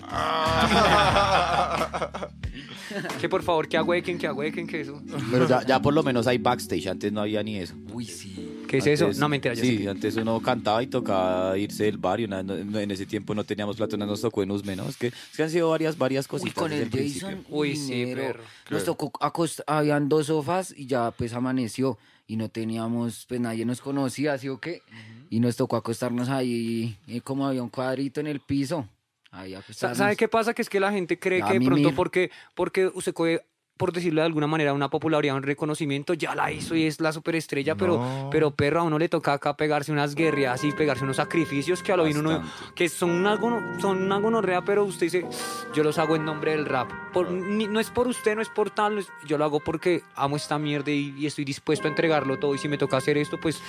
Que 3.20 3.28
por 3.28 3.42
favor, 3.44 3.68
que 3.68 3.76
ahuequen, 3.76 4.18
que 4.18 4.26
ahuequen, 4.26 4.66
que 4.66 4.80
eso. 4.80 5.00
Pero 5.30 5.46
ya, 5.46 5.64
ya 5.64 5.80
por 5.80 5.94
lo 5.94 6.02
menos 6.02 6.26
hay 6.26 6.38
backstage, 6.38 6.88
antes 6.88 7.12
no 7.12 7.20
había 7.20 7.40
ni 7.42 7.56
eso. 7.58 7.74
Uy, 7.92 8.04
sí. 8.04 8.49
¿Qué 8.70 8.78
es 8.78 8.86
eso? 8.86 9.10
No, 9.18 9.28
mentira, 9.28 9.54
sé 9.56 9.62
Sí, 9.62 9.78
que- 9.78 9.88
antes 9.88 10.16
uno 10.16 10.40
cantaba 10.40 10.82
y 10.82 10.86
tocaba 10.86 11.58
irse 11.58 11.84
del 11.84 11.98
barrio. 11.98 12.28
en 12.30 12.90
ese 12.90 13.04
tiempo 13.06 13.34
no 13.34 13.44
teníamos 13.44 13.76
plata, 13.76 13.96
no 13.96 14.06
nos 14.06 14.20
tocó 14.20 14.42
en 14.42 14.50
Usme, 14.50 14.76
¿no? 14.76 14.88
Es 14.88 14.96
que, 14.96 15.08
es 15.08 15.14
que 15.36 15.42
han 15.42 15.50
sido 15.50 15.70
varias, 15.70 15.98
varias 15.98 16.26
Uy, 16.26 16.30
cositas. 16.30 16.54
con 16.54 16.70
desde 16.70 16.84
el. 17.04 17.12
Jason. 17.12 17.44
Uy, 17.48 17.76
sí, 17.76 18.12
perro. 18.14 18.40
Nos 18.70 18.84
tocó 18.84 19.10
acostar, 19.20 19.64
habían 19.68 20.08
dos 20.08 20.26
sofás 20.28 20.72
y 20.76 20.86
ya 20.86 21.10
pues 21.10 21.32
amaneció 21.32 21.98
y 22.26 22.36
no 22.36 22.48
teníamos, 22.48 23.26
pues 23.28 23.40
nadie 23.40 23.64
nos 23.64 23.80
conocía, 23.80 24.38
¿sí 24.38 24.48
o 24.48 24.58
qué? 24.60 24.82
Y 25.30 25.40
nos 25.40 25.56
tocó 25.56 25.76
acostarnos 25.76 26.28
ahí, 26.28 26.96
eh, 27.08 27.20
como 27.20 27.46
había 27.46 27.62
un 27.62 27.70
cuadrito 27.70 28.20
en 28.20 28.28
el 28.28 28.38
piso. 28.40 28.88
Ahí. 29.32 29.54
¿Sabe 29.70 30.16
qué 30.16 30.26
pasa? 30.28 30.54
Que 30.54 30.62
es 30.62 30.68
que 30.68 30.80
la 30.80 30.90
gente 30.92 31.18
cree 31.18 31.40
que 31.42 31.52
de 31.58 31.60
pronto 31.64 31.88
mil. 31.88 31.94
porque, 31.94 32.30
porque 32.54 32.86
usted 32.92 33.12
coge 33.14 33.40
por 33.80 33.92
decirlo 33.94 34.20
de 34.20 34.26
alguna 34.26 34.46
manera, 34.46 34.74
una 34.74 34.90
popularidad, 34.90 35.34
un 35.36 35.42
reconocimiento, 35.42 36.12
ya 36.12 36.34
la 36.34 36.52
hizo 36.52 36.76
y 36.76 36.84
es 36.84 37.00
la 37.00 37.12
superestrella, 37.14 37.74
pero, 37.76 37.96
No. 37.96 38.28
pero 38.30 38.50
perro, 38.50 38.80
a 38.80 38.82
uno 38.82 38.98
le 38.98 39.08
toca 39.08 39.32
acá 39.32 39.56
pegarse 39.56 39.90
unas 39.90 40.14
guerreas 40.14 40.62
y 40.64 40.72
pegarse 40.72 41.02
unos 41.02 41.16
sacrificios 41.16 41.82
que 41.82 41.90
a 41.90 41.96
lo 41.96 42.04
bien 42.04 42.18
uno, 42.18 42.42
que 42.74 42.90
son 42.90 43.08
una, 43.08 43.40
son 43.80 44.02
una 44.02 44.18
gonorrea, 44.18 44.62
pero 44.66 44.84
usted 44.84 45.06
dice, 45.06 45.26
yo 45.72 45.82
los 45.82 45.96
hago 45.98 46.14
en 46.14 46.26
nombre 46.26 46.50
del 46.50 46.66
rap. 46.66 46.90
Por, 47.14 47.30
ni- 47.30 47.68
no 47.68 47.80
es 47.80 47.88
por 47.88 48.06
usted, 48.06 48.36
no 48.36 48.42
es 48.42 48.50
por 48.50 48.68
tal, 48.68 48.96
no 48.96 49.00
es- 49.00 49.08
yo 49.26 49.38
lo 49.38 49.44
hago 49.46 49.60
porque 49.60 50.02
amo 50.14 50.36
esta 50.36 50.58
mierda 50.58 50.90
y, 50.90 51.14
y 51.16 51.24
estoy 51.24 51.46
dispuesto 51.46 51.88
a 51.88 51.90
entregarlo 51.90 52.38
todo 52.38 52.54
y 52.54 52.58
si 52.58 52.68
me 52.68 52.76
toca 52.76 52.98
hacer 52.98 53.16
esto, 53.16 53.40
pues 53.40 53.62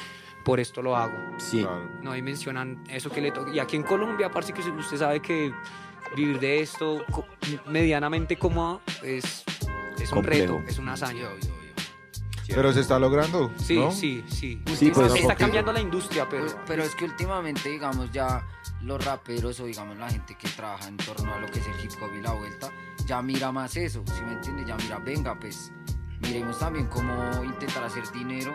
por 0.44 0.60
esto 0.60 0.82
lo 0.82 0.98
hago. 0.98 1.14
Sí. 1.38 1.62
Claro. 1.62 1.88
No, 2.02 2.18
y 2.18 2.22
mencionan 2.22 2.84
eso 2.90 3.10
que 3.10 3.22
le 3.22 3.32
toca. 3.32 3.50
Y 3.54 3.60
aquí 3.60 3.78
en 3.78 3.84
Colombia, 3.84 4.28
aparte 4.28 4.52
que 4.52 4.60
usted 4.60 4.98
sabe 4.98 5.22
que 5.22 5.54
vivir 6.18 6.38
de 6.42 6.60
esto 6.60 7.06
medianamente 7.68 8.36
cómodo 8.38 8.82
es, 9.04 9.44
es 10.04 10.10
un 10.12 10.16
Complejo. 10.16 10.58
reto, 10.60 10.70
es 10.70 10.78
una 10.80 10.94
hazaña. 10.94 11.28
Pero 12.54 12.74
se 12.74 12.82
está 12.82 13.00
logrando, 13.00 13.50
Sí, 13.58 13.78
¿no? 13.78 13.92
sí, 13.92 14.26
sí. 14.28 14.62
Sí, 14.76 14.88
está, 14.88 14.94
pues, 15.08 15.16
está 15.16 15.36
cambiando 15.36 15.72
la 15.72 15.80
industria, 15.80 16.28
pero... 16.28 16.48
Pero, 16.48 16.60
pero 16.68 16.84
es 16.84 16.94
que 16.96 17.06
últimamente, 17.06 17.70
digamos, 17.70 18.12
ya 18.12 18.46
los 18.82 19.04
raperos 19.06 19.58
o 19.62 19.66
digamos 19.66 19.98
la 19.98 20.10
gente 20.10 20.36
que 20.36 20.50
trabaja 20.50 20.88
en 20.90 20.98
torno 20.98 21.34
a 21.34 21.40
lo 21.40 21.48
que 21.50 21.60
es 21.60 21.66
el 21.68 21.86
hip 21.86 21.92
hop 22.02 22.10
y 22.18 22.22
la 22.22 22.32
vuelta, 22.34 22.70
ya 23.06 23.22
mira 23.22 23.54
más 23.54 23.78
eso, 23.78 24.04
¿sí 24.06 24.22
me 24.26 24.34
entiendes? 24.34 24.68
Ya 24.68 24.76
mira, 24.76 25.00
venga, 25.00 25.40
pues 25.40 25.72
miremos 26.22 26.60
también 26.60 26.88
cómo 26.88 27.42
intentar 27.44 27.86
hacer 27.86 28.04
dinero 28.12 28.54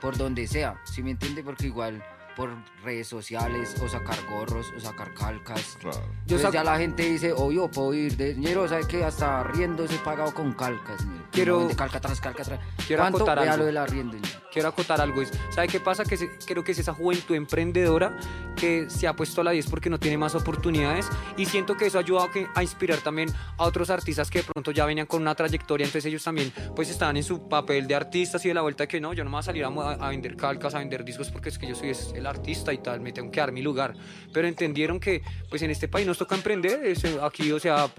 por 0.00 0.16
donde 0.18 0.46
sea, 0.46 0.78
¿sí 0.84 1.02
me 1.02 1.12
entiende? 1.12 1.42
Porque 1.42 1.66
igual 1.68 2.04
por 2.36 2.50
redes 2.84 3.08
sociales 3.08 3.74
o 3.82 3.88
sacar 3.88 4.18
gorros 4.30 4.70
o 4.76 4.80
sacar 4.80 5.12
calcas. 5.14 5.78
Claro. 5.80 6.02
Yo 6.26 6.38
saco- 6.38 6.52
ya 6.54 6.62
la 6.62 6.76
gente 6.78 7.02
dice, 7.04 7.32
obvio, 7.32 7.70
puedo 7.70 7.94
ir 7.94 8.16
de 8.16 8.34
dinero, 8.34 8.68
¿sabes 8.68 8.86
qué? 8.86 9.02
Hasta 9.04 9.42
riendo 9.44 9.84
he 9.84 9.88
pagado 10.04 10.32
con 10.34 10.52
calcas. 10.52 11.04
ñero. 11.06 11.25
Quiero- 11.36 11.56
Uno 11.56 11.66
vende 11.66 11.76
calca 11.76 12.00
tras 12.00 12.20
calca 12.20 12.42
tras. 12.42 12.60
quiero 12.86 13.04
acotar 13.04 13.38
algo. 13.38 13.56
lo 13.58 13.64
del 13.66 13.76
arriendo. 13.76 14.16
quiero 14.52 14.68
acotar 14.68 15.00
algo. 15.00 15.22
¿Sabe 15.54 15.68
qué 15.68 15.80
pasa? 15.80 16.04
Que 16.04 16.16
se- 16.16 16.30
creo 16.46 16.64
que 16.64 16.72
es 16.72 16.78
esa 16.78 16.94
juventud 16.94 17.34
emprendedora 17.34 18.16
que 18.56 18.88
se 18.88 19.06
ha 19.06 19.14
puesto 19.14 19.42
a 19.42 19.44
la 19.44 19.50
10 19.50 19.66
porque 19.68 19.90
no 19.90 19.98
tiene 20.00 20.16
más 20.16 20.34
oportunidades 20.34 21.06
y 21.36 21.44
siento 21.44 21.76
que 21.76 21.86
eso 21.86 21.98
ayuda 21.98 22.24
a, 22.24 22.30
que- 22.30 22.46
a 22.54 22.62
inspirar 22.62 22.98
también 23.00 23.28
a 23.58 23.64
otros 23.64 23.90
artistas 23.90 24.30
que 24.30 24.38
de 24.38 24.44
pronto 24.44 24.70
ya 24.70 24.86
venían 24.86 25.06
con 25.06 25.20
una 25.20 25.34
trayectoria, 25.34 25.84
entonces 25.84 26.06
ellos 26.06 26.24
también 26.24 26.50
pues 26.74 26.88
estaban 26.88 27.18
en 27.18 27.22
su 27.22 27.48
papel 27.48 27.86
de 27.86 27.94
artistas 27.96 28.42
y 28.46 28.48
de 28.48 28.54
la 28.54 28.62
vuelta 28.62 28.84
de 28.84 28.88
que 28.88 28.98
no, 29.00 29.12
yo 29.12 29.24
no 29.24 29.30
me 29.30 29.34
voy 29.34 29.40
a 29.40 29.42
salir 29.42 29.64
a, 29.64 29.68
a 29.68 30.08
vender 30.08 30.36
calcas, 30.36 30.74
a 30.74 30.78
vender 30.78 31.04
discos 31.04 31.30
porque 31.30 31.50
es 31.50 31.58
que 31.58 31.66
yo 31.68 31.74
soy 31.74 31.92
el 32.14 32.24
artista 32.26 32.72
y 32.72 32.78
tal, 32.78 33.00
me 33.00 33.12
tengo 33.12 33.30
que 33.30 33.40
dar 33.40 33.52
mi 33.52 33.60
lugar. 33.60 33.94
Pero 34.32 34.48
entendieron 34.48 35.00
que 35.00 35.22
pues 35.50 35.60
en 35.60 35.70
este 35.70 35.86
país 35.86 36.06
nos 36.06 36.16
toca 36.16 36.34
emprender, 36.34 36.80
eh, 36.82 36.94
aquí 37.22 37.52
o 37.52 37.60
sea, 37.60 37.90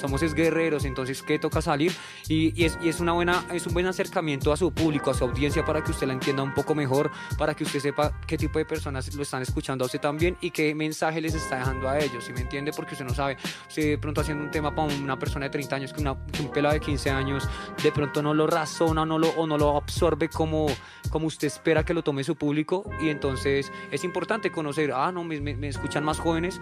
somos 0.00 0.22
es 0.22 0.32
guerreros, 0.34 0.84
entonces 0.84 1.22
que 1.22 1.40
toca 1.40 1.60
salir 1.60 1.92
y, 2.28 2.52
y 2.60 2.66
es, 2.66 2.78
y 2.84 2.88
es 2.90 3.00
una 3.00 3.12
buena, 3.12 3.44
es 3.52 3.66
un 3.66 3.72
buen 3.72 3.86
acercamiento 3.86 4.52
a 4.52 4.56
su 4.56 4.70
público, 4.72 5.10
a 5.10 5.14
su 5.14 5.24
audiencia 5.24 5.64
para 5.64 5.82
que 5.82 5.90
usted 5.90 6.06
la 6.06 6.12
entienda 6.12 6.42
un 6.42 6.52
poco 6.52 6.74
mejor, 6.74 7.10
para 7.38 7.54
que 7.54 7.64
usted 7.64 7.80
sepa 7.80 8.12
qué 8.26 8.36
tipo 8.36 8.58
de 8.58 8.66
personas 8.66 9.14
lo 9.14 9.22
están 9.22 9.42
escuchando 9.42 9.84
a 9.84 9.86
usted 9.86 10.00
también 10.00 10.36
y 10.40 10.50
qué 10.50 10.74
mensaje 10.74 11.20
les 11.20 11.34
está 11.34 11.56
dejando 11.58 11.88
a 11.88 11.98
ellos, 11.98 12.24
¿sí 12.24 12.32
me 12.32 12.40
entiende? 12.42 12.72
Porque 12.76 12.92
usted 12.94 13.06
no 13.06 13.14
sabe, 13.14 13.36
usted 13.68 13.82
de 13.90 13.98
pronto 13.98 14.20
haciendo 14.20 14.44
un 14.44 14.50
tema 14.50 14.74
para 14.74 14.94
una 14.94 15.18
persona 15.18 15.46
de 15.46 15.50
30 15.50 15.76
años 15.76 15.92
que, 15.92 16.00
una, 16.02 16.16
que 16.26 16.42
un 16.42 16.50
pelado 16.50 16.74
de 16.74 16.80
15 16.80 17.10
años 17.10 17.48
de 17.82 17.90
pronto 17.90 18.22
no 18.22 18.34
lo 18.34 18.46
razona 18.46 19.06
no 19.06 19.18
lo, 19.18 19.28
o 19.30 19.46
no 19.46 19.56
lo 19.56 19.76
absorbe 19.76 20.28
como, 20.28 20.66
como 21.10 21.26
usted 21.26 21.46
espera 21.46 21.84
que 21.84 21.94
lo 21.94 22.02
tome 22.04 22.22
su 22.24 22.36
público 22.36 22.84
y 23.00 23.08
entonces 23.08 23.72
es 23.90 24.04
importante 24.04 24.50
conocer, 24.50 24.92
ah, 24.92 25.10
no, 25.10 25.24
me, 25.24 25.40
me- 25.40 25.56
me 25.56 25.68
escuchan 25.68 26.04
más 26.04 26.18
jóvenes, 26.18 26.60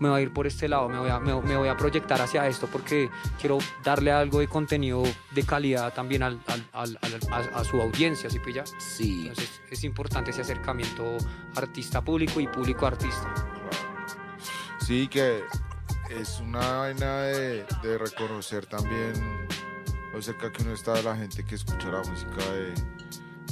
me 0.00 0.08
voy 0.08 0.18
a 0.18 0.22
ir 0.22 0.32
por 0.32 0.46
este 0.46 0.68
lado, 0.68 0.88
me 0.88 0.98
voy 0.98 1.08
a, 1.08 1.20
me, 1.20 1.40
me 1.42 1.56
voy 1.56 1.68
a 1.68 1.76
proyectar 1.76 2.20
hacia 2.20 2.46
esto 2.48 2.66
porque 2.70 3.08
quiero 3.40 3.58
darle 3.84 4.10
algo 4.10 4.40
de 4.40 4.48
contenido 4.48 5.04
de 5.30 5.43
calidad 5.44 5.92
también 5.94 6.22
al, 6.22 6.40
al- 6.46 6.68
al- 6.72 6.98
al- 7.02 7.32
a, 7.54 7.58
a 7.60 7.64
su 7.64 7.80
audiencia, 7.80 8.28
¿sí 8.30 8.38
pilla? 8.38 8.64
Sí. 8.78 9.28
Entonces 9.28 9.60
es 9.70 9.84
importante 9.84 10.30
ese 10.30 10.40
acercamiento 10.42 11.16
artista-público 11.56 12.40
y 12.40 12.46
público-artista. 12.48 13.32
Sí, 14.80 15.08
que 15.08 15.42
es 16.10 16.40
una 16.40 16.76
vaina 16.78 17.22
de, 17.22 17.64
de 17.82 17.98
reconocer 17.98 18.66
también 18.66 19.12
lo 20.12 20.20
cerca 20.22 20.52
que 20.52 20.62
uno 20.62 20.72
está 20.74 20.92
de 20.94 21.02
la 21.02 21.16
gente 21.16 21.44
que 21.44 21.54
escucha 21.54 21.88
la 21.88 22.02
música 22.02 22.44
de 22.52 22.74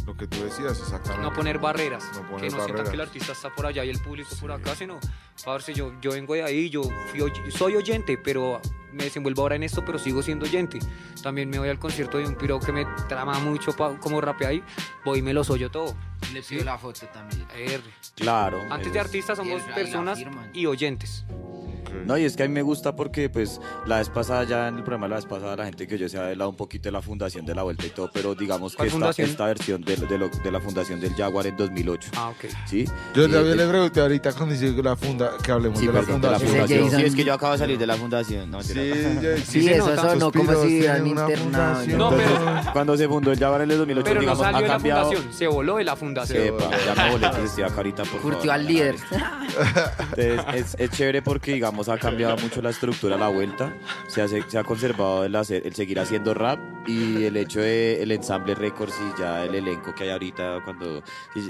lo 0.06 0.16
que 0.16 0.26
tú 0.26 0.42
decías, 0.42 0.78
exactamente. 0.78 1.23
No 1.23 1.32
poner 1.32 1.59
barreras, 1.59 2.04
No 2.14 2.23
poner 2.28 2.40
que 2.40 2.47
no 2.47 2.50
sientan 2.50 2.66
barreras. 2.68 2.88
que 2.88 2.94
el 2.94 3.00
artista 3.00 3.32
está 3.32 3.50
por 3.54 3.66
allá 3.66 3.85
y 3.85 3.90
el 3.90 4.00
público 4.00 4.30
por 4.40 4.50
acá, 4.52 4.75
sino, 4.75 4.99
parce, 5.44 5.73
yo, 5.75 5.92
yo 6.00 6.12
vengo 6.12 6.35
de 6.35 6.42
ahí, 6.42 6.71
yo 6.71 6.82
fui 7.11 7.21
oy- 7.21 7.32
soy 7.50 7.76
oyente, 7.76 8.18
pero 8.18 8.61
me 8.92 9.04
desenvuelvo 9.04 9.42
ahora 9.42 9.56
en 9.56 9.62
esto, 9.62 9.85
pero 9.85 9.99
sigo 9.99 10.23
siendo 10.23 10.44
oyente. 10.44 10.78
También 11.23 11.49
me 11.49 11.59
voy 11.59 11.68
al 11.68 11.78
concierto 11.78 12.18
de 12.18 12.26
un 12.26 12.35
piro 12.35 12.59
que 12.61 12.73
me 12.73 12.85
trama 13.09 13.38
mucho 13.38 13.73
pa- 13.73 13.97
como 13.99 14.21
rapea 14.21 14.49
ahí, 14.49 14.62
voy 15.04 15.21
y 15.21 15.23
me 15.23 15.32
lo 15.32 15.44
soy 15.44 15.61
yo 15.61 15.71
todo. 15.71 15.94
Le 16.32 16.42
pido 16.42 16.64
la 16.64 16.76
foto 16.78 17.06
también. 17.06 17.47
R. 17.54 17.82
Claro. 18.16 18.61
Antes 18.71 18.92
de 18.92 19.00
artistas 19.00 19.37
somos 19.38 19.52
Y 19.61 19.64
el- 19.64 19.71
y 19.71 19.75
personas 19.75 20.18
firman. 20.18 20.50
y 20.52 20.66
oyentes. 20.66 21.25
Ok. 22.01 22.07
No, 22.07 22.19
y 22.19 22.25
es 22.25 22.37
que 22.37 22.43
a 22.45 22.49
mí 22.49 22.55
me 22.55 22.63
gusta 22.63 22.95
porque, 22.97 23.29
pues, 23.31 23.61
la 23.87 23.99
vez 23.99 24.09
pasada, 24.09 24.45
ya 24.45 24.69
en 24.69 24.77
el 24.77 24.83
programa 24.83 25.09
la 25.09 25.17
vez 25.17 25.27
pasada, 25.27 25.57
la 25.57 25.65
gente 25.65 25.87
que 25.87 25.99
yo 25.99 26.09
se 26.09 26.19
ha 26.19 26.29
hablado 26.29 26.51
un 26.51 26.57
poquito 26.57 26.85
de 26.89 26.93
la 26.93 27.03
fundación 27.03 27.45
de 27.47 27.55
la 27.55 27.63
vuelta 27.63 27.87
y 27.87 27.91
todo, 27.91 28.11
pero 28.13 28.35
digamos 28.35 28.73
que 28.73 28.77
¿Cuál 28.79 28.89
esta, 28.89 28.99
fundación? 28.99 29.31
esta 29.31 29.47
versión 29.47 29.83
de, 29.83 29.97
de 29.97 30.19
lo- 30.19 30.29
de 30.29 30.51
la 30.53 30.61
fundación 30.61 31.01
del 31.01 31.15
Jaguar 31.15 31.47
en 31.47 31.57
2008, 31.57 32.11
Ah, 32.17 32.31
ok. 32.31 32.51
¿sí? 32.67 32.85
Yo 33.15 33.27
Y- 33.27 33.31
también 33.31 33.57
le 33.57 33.67
pregunté 33.67 34.01
ahorita 34.01 34.33
cuando 34.33 34.55
dice 34.55 34.83
la 34.83 34.97
funda, 34.97 35.31
que 35.43 35.53
hablemos 35.53 35.79
Sí, 35.79 35.87
de 35.87 35.93
la 35.93 36.01
perdón, 36.01 36.21
de 36.21 36.31
la 36.31 36.39
fundación. 36.39 36.81
fundación. 36.81 37.01
Sí, 37.01 37.07
es 37.07 37.15
que 37.15 37.25
yo 37.25 37.35
acabo 37.35 37.53
de 37.53 37.59
salir 37.59 37.79
de 37.79 37.87
la 37.87 37.97
fundación. 37.97 38.51
No, 38.51 38.63
Sí, 38.63 38.75
ya- 38.75 39.37
Sí, 39.45 39.63
se 39.63 39.77
eso 39.77 39.97
sonó 39.97 40.33
como 40.33 40.53
si 40.53 40.59
hubieran 40.79 41.07
internado. 41.07 41.37
fundación. 41.43 41.99
No, 41.99 42.13
Entonces, 42.13 42.71
Cuando 42.73 42.97
se 42.97 43.09
fundó 43.09 43.33
el 43.33 43.39
Jaguar 43.39 43.63
en 43.63 43.71
el 43.71 43.79
2008, 43.79 44.05
Pero 44.05 44.15
no 44.15 44.21
digamos, 44.21 44.39
salió 44.43 44.57
ha 44.59 44.61
de 44.63 44.67
la 44.69 44.75
cambiado... 44.75 45.05
fundación, 45.07 45.33
se 45.35 45.47
voló 45.47 45.77
de 45.77 45.85
la 45.85 45.97
fundación. 45.97 46.43
Sepa, 46.45 46.71
ya 46.87 46.95
me 47.05 47.11
volé, 47.13 47.27
entonces 47.27 47.51
estoy 47.51 47.65
acá 47.65 47.77
ahorita, 47.77 48.03
por 48.05 48.21
Curtió 48.21 48.39
favor. 48.41 48.51
al 48.53 48.67
líder. 48.67 48.97
Entonces, 50.17 50.41
es, 50.55 50.77
es 50.79 50.91
chévere 50.91 51.23
porque, 51.23 51.53
digamos, 51.53 51.82
ha 51.89 51.99
cambiado 51.99 52.37
mucho 52.39 52.61
la 52.62 52.71
estructura 52.71 53.17
a 53.17 53.19
la 53.19 53.29
vuelta. 53.29 53.77
Se, 54.09 54.23
hace- 54.23 54.43
se 54.49 54.59
ha 54.59 54.65
conservado 54.65 55.25
el, 55.25 55.35
hacer- 55.37 55.62
el 55.67 55.75
seguir 55.75 55.99
haciendo 56.01 56.35
rap 56.35 56.59
y 56.87 57.25
el 57.25 57.37
hecho 57.37 57.61
de 57.61 58.03
el 58.03 58.11
ensamble 58.11 58.55
Records 58.57 58.95
y 59.01 59.21
ya 59.21 59.45
el 59.45 59.55
elenco 59.55 59.95
que 59.95 60.05
hay 60.05 60.11
ahorita 60.11 60.62
cuando 60.65 61.03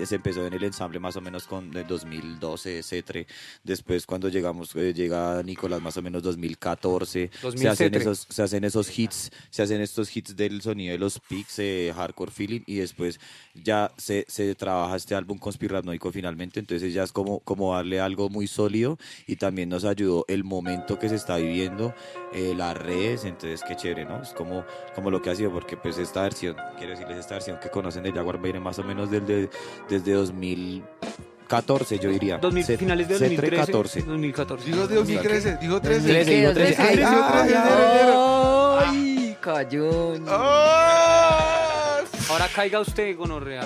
se 0.04 0.14
empezó 0.14 0.46
en 0.46 0.52
el 0.52 0.62
ensamble 0.64 0.98
más 1.00 1.16
o 1.16 1.20
menos 1.22 1.46
con 1.46 1.74
el 1.76 1.86
2012, 1.86 2.78
etc. 2.80 3.26
Después 3.64 4.04
cuando 4.06 4.28
llegamos, 4.28 4.74
eh, 4.76 4.92
llega 4.92 5.42
Nicolás 5.42 5.80
más 5.80 5.96
o 5.96 6.02
menos 6.02 6.22
2014. 6.22 7.30
Se 7.32 7.68
hacen, 7.68 7.92
2007. 7.92 7.98
esos, 7.98 8.26
se 8.28 8.42
hacen 8.42 8.64
esos 8.64 8.98
hits, 8.98 9.30
se 9.50 9.62
hacen 9.62 9.80
estos 9.80 10.14
hits 10.14 10.36
del 10.36 10.60
sonido 10.60 10.92
de 10.92 10.98
los 10.98 11.18
pics, 11.18 11.58
eh, 11.60 11.92
hardcore 11.96 12.30
feeling 12.30 12.60
y 12.66 12.76
después 12.76 13.18
ya 13.54 13.90
se, 13.96 14.24
se 14.28 14.54
trabaja 14.54 14.96
este 14.96 15.14
álbum 15.14 15.38
conspiranoico 15.38 16.12
finalmente, 16.12 16.60
entonces 16.60 16.92
ya 16.92 17.02
es 17.04 17.12
como, 17.12 17.40
como 17.40 17.74
darle 17.74 18.00
algo 18.00 18.28
muy 18.28 18.46
sólido 18.46 18.98
y 19.26 19.36
también 19.36 19.68
nos 19.68 19.84
ayudó 19.84 20.21
el 20.28 20.44
momento 20.44 20.98
que 20.98 21.08
se 21.08 21.14
está 21.16 21.36
viviendo, 21.36 21.94
eh, 22.32 22.54
las 22.56 22.76
redes, 22.76 23.24
entonces 23.24 23.62
qué 23.66 23.76
chévere, 23.76 24.04
¿no? 24.04 24.22
Es 24.22 24.32
como, 24.32 24.64
como 24.94 25.10
lo 25.10 25.20
que 25.22 25.30
ha 25.30 25.34
sido, 25.34 25.50
porque 25.52 25.76
pues 25.76 25.98
esta 25.98 26.22
versión, 26.22 26.56
quiero 26.78 26.92
decirles, 26.92 27.18
esta 27.18 27.34
versión 27.34 27.58
que 27.60 27.68
conocen 27.70 28.02
de 28.02 28.12
Jaguar 28.12 28.38
viene 28.40 28.60
más 28.60 28.78
o 28.78 28.82
menos 28.84 29.10
desde, 29.10 29.48
desde 29.88 30.12
2014, 30.12 31.98
yo 31.98 32.10
diría. 32.10 32.38
2000, 32.38 32.64
Se- 32.64 32.78
finales 32.78 33.08
de 33.08 33.14
se- 33.18 33.24
2013. 33.24 33.66
14. 33.66 34.02
2014. 34.02 34.64
Dijo 34.70 34.86
2013, 34.86 35.56
dijo 35.60 35.80
13. 35.80 36.08
13, 36.08 36.30
dijo 36.40 36.52
13. 36.52 36.82
Ay, 36.82 36.88
Ay, 36.88 37.04
ay, 37.04 37.54
ay, 37.54 39.18
ay, 39.28 39.36
cayó. 39.40 40.14
¡Ah! 40.28 41.98
Ahora 42.30 42.48
caiga 42.54 42.80
usted, 42.80 43.16
gonorrea. 43.16 43.62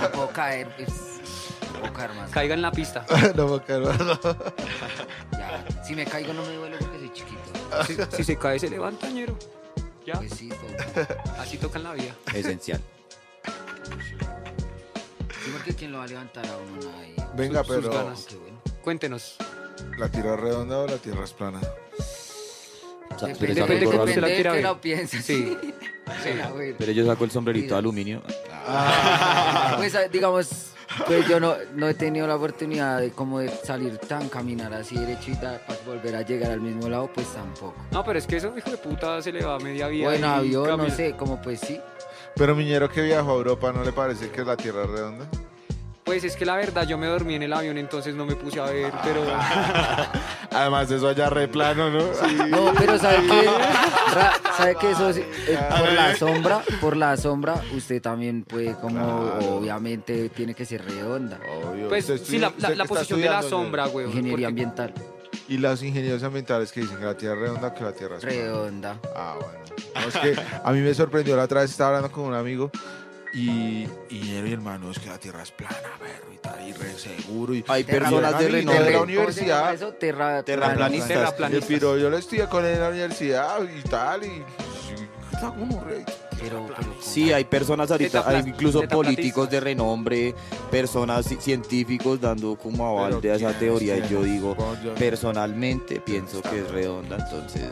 No 0.00 0.10
puedo 0.12 0.28
caer, 0.30 0.68
pues. 0.76 1.15
Puedo 1.80 1.92
caer 1.92 2.12
más. 2.14 2.30
Caiga 2.30 2.54
en 2.54 2.62
la 2.62 2.72
pista. 2.72 3.04
No, 3.36 3.46
porque 3.46 3.72
no, 3.74 3.92
no. 3.92 4.18
Ya. 5.32 5.64
Si 5.86 5.94
me 5.94 6.04
caigo 6.04 6.32
no 6.32 6.42
me 6.44 6.54
duele 6.54 6.76
porque 6.78 6.98
soy 6.98 7.12
chiquito. 7.12 7.40
Si, 8.10 8.16
si 8.16 8.24
se 8.24 8.36
cae, 8.36 8.58
se 8.58 8.68
levanta, 8.70 9.08
ñero. 9.08 9.36
Ya, 10.06 10.14
Pues 10.14 10.32
sí, 10.34 10.48
todo. 10.48 11.06
así 11.40 11.58
toca 11.58 11.78
en 11.78 11.84
la 11.84 11.92
vida. 11.94 12.14
Esencial. 12.32 12.80
Sí, 15.44 15.50
porque 15.52 15.74
quién 15.74 15.92
lo 15.92 15.98
va 15.98 16.04
a 16.04 16.06
levantar 16.08 16.46
a 16.46 16.56
uno 16.56 16.92
nadie. 16.92 17.14
Venga, 17.34 17.64
Sus- 17.64 17.74
sus 17.76 17.84
pero 17.84 17.94
ganas. 17.94 18.24
Qué 18.28 18.36
bueno. 18.36 18.60
Cuéntenos. 18.82 19.36
¿la 19.98 20.08
tierra 20.08 20.34
es 20.34 20.40
redonda 20.40 20.78
o 20.78 20.86
la 20.86 20.96
tierra 20.96 21.24
es 21.24 21.32
plana? 21.32 21.60
O 23.14 23.18
sea, 23.18 23.28
Depende, 23.28 23.38
pero, 23.38 23.54
depende 23.54 23.80
sacó 23.86 23.90
cómo 23.90 23.98
gorro 24.02 24.12
se 24.12 24.20
la 24.20 24.26
azul. 24.26 24.28
depende 24.28 24.34
quiera 24.34 24.52
que 24.54 24.62
lo 24.62 24.80
piense. 24.80 25.22
Sí. 25.22 25.56
Sí, 26.22 26.30
ah, 26.40 26.52
pero 26.78 26.92
yo 26.92 27.04
saco 27.04 27.24
el 27.24 27.32
sombrerito 27.32 27.74
de 27.74 27.78
aluminio. 27.80 28.22
Pues 29.76 29.94
ah, 29.96 30.06
digamos, 30.10 30.66
pues 31.06 31.28
yo 31.28 31.40
no, 31.40 31.54
no 31.74 31.88
he 31.88 31.94
tenido 31.94 32.26
la 32.26 32.36
oportunidad 32.36 33.00
de 33.00 33.10
como 33.10 33.40
de 33.40 33.48
salir 33.48 33.98
tan, 33.98 34.28
caminar 34.28 34.72
así 34.72 34.96
derechita 34.96 35.60
para 35.66 35.78
volver 35.84 36.16
a 36.16 36.22
llegar 36.22 36.52
al 36.52 36.60
mismo 36.60 36.88
lado, 36.88 37.10
pues 37.12 37.26
tampoco. 37.32 37.74
No, 37.90 38.04
pero 38.04 38.18
es 38.18 38.26
que 38.26 38.36
eso, 38.36 38.52
hijo 38.56 38.70
de 38.70 38.76
puta, 38.76 39.20
se 39.22 39.32
le 39.32 39.44
va 39.44 39.56
a 39.56 39.58
media 39.58 39.88
vida. 39.88 40.06
Bueno, 40.06 40.28
avión, 40.28 40.78
no 40.78 40.90
sé, 40.90 41.14
como 41.16 41.40
pues 41.40 41.60
sí. 41.60 41.80
Pero 42.34 42.54
Miñero 42.54 42.88
que 42.90 43.02
viajó 43.02 43.32
a 43.32 43.34
Europa, 43.34 43.72
¿no 43.72 43.82
le 43.82 43.92
parece 43.92 44.30
que 44.30 44.44
la 44.44 44.56
tierra 44.56 44.84
es 44.84 44.90
redonda? 44.90 45.26
Pues 46.06 46.22
es 46.22 46.36
que 46.36 46.46
la 46.46 46.54
verdad 46.54 46.86
yo 46.86 46.96
me 46.96 47.08
dormí 47.08 47.34
en 47.34 47.42
el 47.42 47.52
avión, 47.52 47.76
entonces 47.78 48.14
no 48.14 48.24
me 48.24 48.36
puse 48.36 48.60
a 48.60 48.66
ver, 48.66 48.92
pero 49.02 49.24
Además, 50.52 50.88
eso 50.88 51.08
allá 51.08 51.28
re 51.28 51.48
plano, 51.48 51.90
¿no? 51.90 51.98
No, 52.46 52.72
pero 52.78 52.96
¿sabe 52.96 53.26
qué? 53.26 53.50
Ra- 54.14 54.32
¿Sabe 54.56 54.76
qué? 54.80 54.92
Eso 54.92 55.12
sí, 55.12 55.20
eh, 55.48 55.58
por 55.76 55.92
la 55.92 56.14
sombra, 56.16 56.62
por 56.80 56.96
la 56.96 57.16
sombra, 57.16 57.60
usted 57.76 58.00
también 58.00 58.44
puede 58.44 58.74
como, 58.76 59.04
obviamente, 59.56 60.28
tiene 60.28 60.54
que 60.54 60.64
ser 60.64 60.84
redonda. 60.84 61.40
Obvio. 61.68 61.88
pues 61.88 62.08
Usted 62.08 62.24
sí, 62.24 62.38
la, 62.38 62.46
estudia- 62.48 62.68
la- 62.68 62.68
usted 62.68 62.68
la 62.68 62.68
que 62.68 62.82
está 62.82 62.94
posición 62.94 63.20
de 63.20 63.26
la 63.26 63.32
estudiando, 63.40 63.64
sombra, 63.64 63.86
güey. 63.86 64.06
Ingeniería 64.06 64.46
ambiental, 64.46 64.94
Y 65.48 65.58
los 65.58 65.82
ingenieros 65.82 66.22
ambientales 66.22 66.70
que 66.70 66.82
dicen 66.82 66.98
que 66.98 67.04
la 67.04 67.16
Tierra 67.16 67.34
es 67.34 67.40
redonda, 67.40 67.74
que 67.74 67.82
la 67.82 67.92
Tierra 67.92 68.16
es 68.18 68.22
plana. 68.22 68.36
redonda. 68.36 68.96
Ah, 69.16 69.34
bueno. 69.40 69.58
No, 69.96 70.08
es 70.08 70.16
que 70.18 70.40
a 70.64 70.70
mí 70.72 70.78
me 70.80 70.94
sorprendió 70.94 71.36
la 71.36 71.42
otra 71.42 71.62
vez, 71.62 71.70
estaba 71.72 71.96
hablando 71.96 72.12
con 72.12 72.24
un 72.26 72.34
amigo 72.34 72.70
y, 73.32 73.86
y 74.10 74.34
él, 74.36 74.52
hermano, 74.52 74.90
es 74.90 74.98
que 74.98 75.08
la 75.08 75.18
Tierra 75.18 75.42
es 75.42 75.50
plana, 75.50 75.76
perro, 75.98 76.32
y 76.34 76.38
tal, 76.38 76.68
y 76.68 76.72
re 76.72 76.92
seguro. 76.98 77.54
Y, 77.54 77.64
Hay 77.68 77.84
personas 77.84 78.38
de 78.38 78.48
renombre. 78.48 78.84
¿Cómo 78.84 78.96
se 78.96 79.02
universidad. 79.02 79.74
eso? 79.74 79.92
Terra, 79.92 80.42
Terraplanistas. 80.42 81.10
Y 81.10 81.12
el 81.12 81.18
Terraplanistas. 81.18 81.68
piro, 81.68 81.96
yo 81.98 82.10
le 82.10 82.18
estudié 82.18 82.46
con 82.48 82.64
él 82.64 82.74
en 82.74 82.80
la 82.80 82.88
universidad 82.90 83.58
y 83.62 83.82
tal, 83.88 84.24
y... 84.24 84.28
sí, 84.28 85.04
está 85.32 85.48
como 85.48 85.82
re- 85.84 86.04
Pero, 86.40 86.66
pero, 86.66 86.94
Sí, 87.00 87.32
hay 87.32 87.44
personas 87.44 87.90
ahorita, 87.90 88.24
hay 88.26 88.42
incluso 88.46 88.82
políticos 88.88 89.48
de 89.50 89.60
renombre, 89.60 90.34
personas 90.70 91.30
ci- 91.30 91.40
científicos 91.40 92.20
dando 92.20 92.56
como 92.56 92.86
aval 92.86 93.20
de 93.20 93.34
esa 93.34 93.52
teoría. 93.58 93.96
Y 93.98 94.08
yo 94.08 94.22
digo, 94.22 94.56
personalmente 94.98 96.00
pienso 96.00 96.42
que 96.42 96.60
es 96.60 96.70
redonda, 96.70 97.16
entonces... 97.16 97.70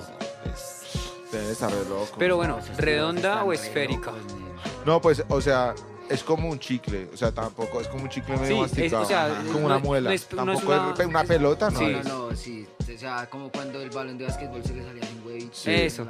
Debe 1.32 1.50
estar 1.50 1.68
re 1.68 1.84
loco. 1.88 2.14
Pero 2.16 2.36
bueno, 2.36 2.60
¿redonda 2.78 3.42
o 3.42 3.52
esférica? 3.52 4.12
No, 4.86 5.00
pues, 5.00 5.22
o 5.28 5.40
sea, 5.40 5.74
es 6.08 6.22
como 6.22 6.48
un 6.50 6.58
chicle. 6.58 7.08
O 7.12 7.16
sea, 7.16 7.32
tampoco 7.32 7.80
es 7.80 7.88
como 7.88 8.02
un 8.04 8.08
chicle 8.10 8.36
medio 8.36 8.46
Sí, 8.46 8.52
es- 8.54 8.92
masticado. 8.92 9.02
o 9.02 9.06
sea, 9.06 9.42
como 9.46 9.60
no- 9.60 9.66
una 9.66 9.74
no 9.76 9.80
muela. 9.80 10.14
es- 10.14 10.22
no 10.32 10.42
es 10.52 10.58
tampoco 10.60 10.66
una- 10.72 10.94
es 10.98 11.06
una, 11.06 11.24
pelota, 11.24 11.70
¿no? 11.70 11.78
Sí. 11.78 11.86
No, 11.86 12.02
no, 12.02 12.30
no, 12.30 12.36
sí. 12.36 12.66
O 12.94 12.98
sea, 12.98 13.28
como 13.30 13.50
cuando 13.50 13.80
el 13.82 13.90
balón 13.90 14.18
de 14.18 14.26
básquetbol 14.26 14.62
se 14.64 14.74
le 14.74 14.84
salía 14.84 15.04
sin 15.06 15.26
huevito. 15.26 15.52
Eso. 15.66 16.06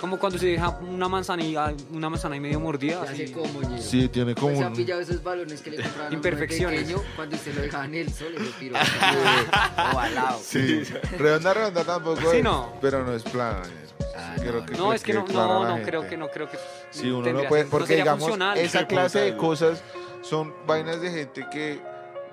Como 0.00 0.18
cuando 0.18 0.38
se 0.38 0.46
deja 0.46 0.68
una 0.80 1.08
manzana 1.08 1.42
y, 1.42 1.56
una 1.90 2.10
manzana 2.10 2.36
y 2.36 2.40
medio 2.40 2.60
mordida. 2.60 3.00
Así. 3.02 3.28
sé 3.28 3.32
cómo, 3.32 3.62
ñero. 3.62 3.82
Sí, 3.82 4.08
tiene 4.08 4.34
como 4.34 4.48
Pues 4.52 4.62
ha 4.62 4.68
un... 4.68 4.74
pillado 4.74 5.00
esos 5.00 5.22
balones 5.22 5.62
que 5.62 5.70
le 5.70 5.82
compraron 5.82 6.12
Imperfecciones. 6.12 6.80
pequeño 6.82 7.02
cuando 7.16 7.36
usted 7.36 7.54
lo 7.54 7.62
dejaba 7.62 7.84
en 7.86 7.94
el 7.94 8.12
sol 8.12 8.34
y 8.36 8.38
lo 8.42 8.50
tiró 8.58 8.76
ovalado. 9.94 10.38
Sí, 10.42 10.82
redonda, 11.18 11.54
redonda 11.54 11.84
tampoco 11.84 12.30
Sí, 12.30 12.38
es, 12.38 12.44
no. 12.44 12.72
pero 12.82 13.04
no 13.06 13.14
es 13.14 13.22
plana. 13.22 13.62
Ah, 14.18 14.34
Creo 14.38 14.52
no, 14.60 14.66
que 14.66 14.72
No, 14.72 14.78
creo 14.78 14.92
es 14.94 15.02
que 15.02 15.12
no, 15.14 15.24
no, 15.26 15.76
no, 15.78 15.82
creo 15.84 16.06
que 16.08 16.16
no, 16.16 16.28
creo 16.28 16.48
que. 16.50 16.58
Sí, 16.90 17.10
uno 17.10 17.32
no 17.32 17.44
puede, 17.48 17.64
porque 17.66 17.96
digamos, 17.96 18.20
funcional. 18.22 18.56
esa 18.58 18.86
clase 18.86 19.20
de 19.20 19.36
cosas 19.36 19.82
son 20.22 20.54
vainas 20.66 21.00
de 21.00 21.10
gente 21.10 21.46
que, 21.50 21.80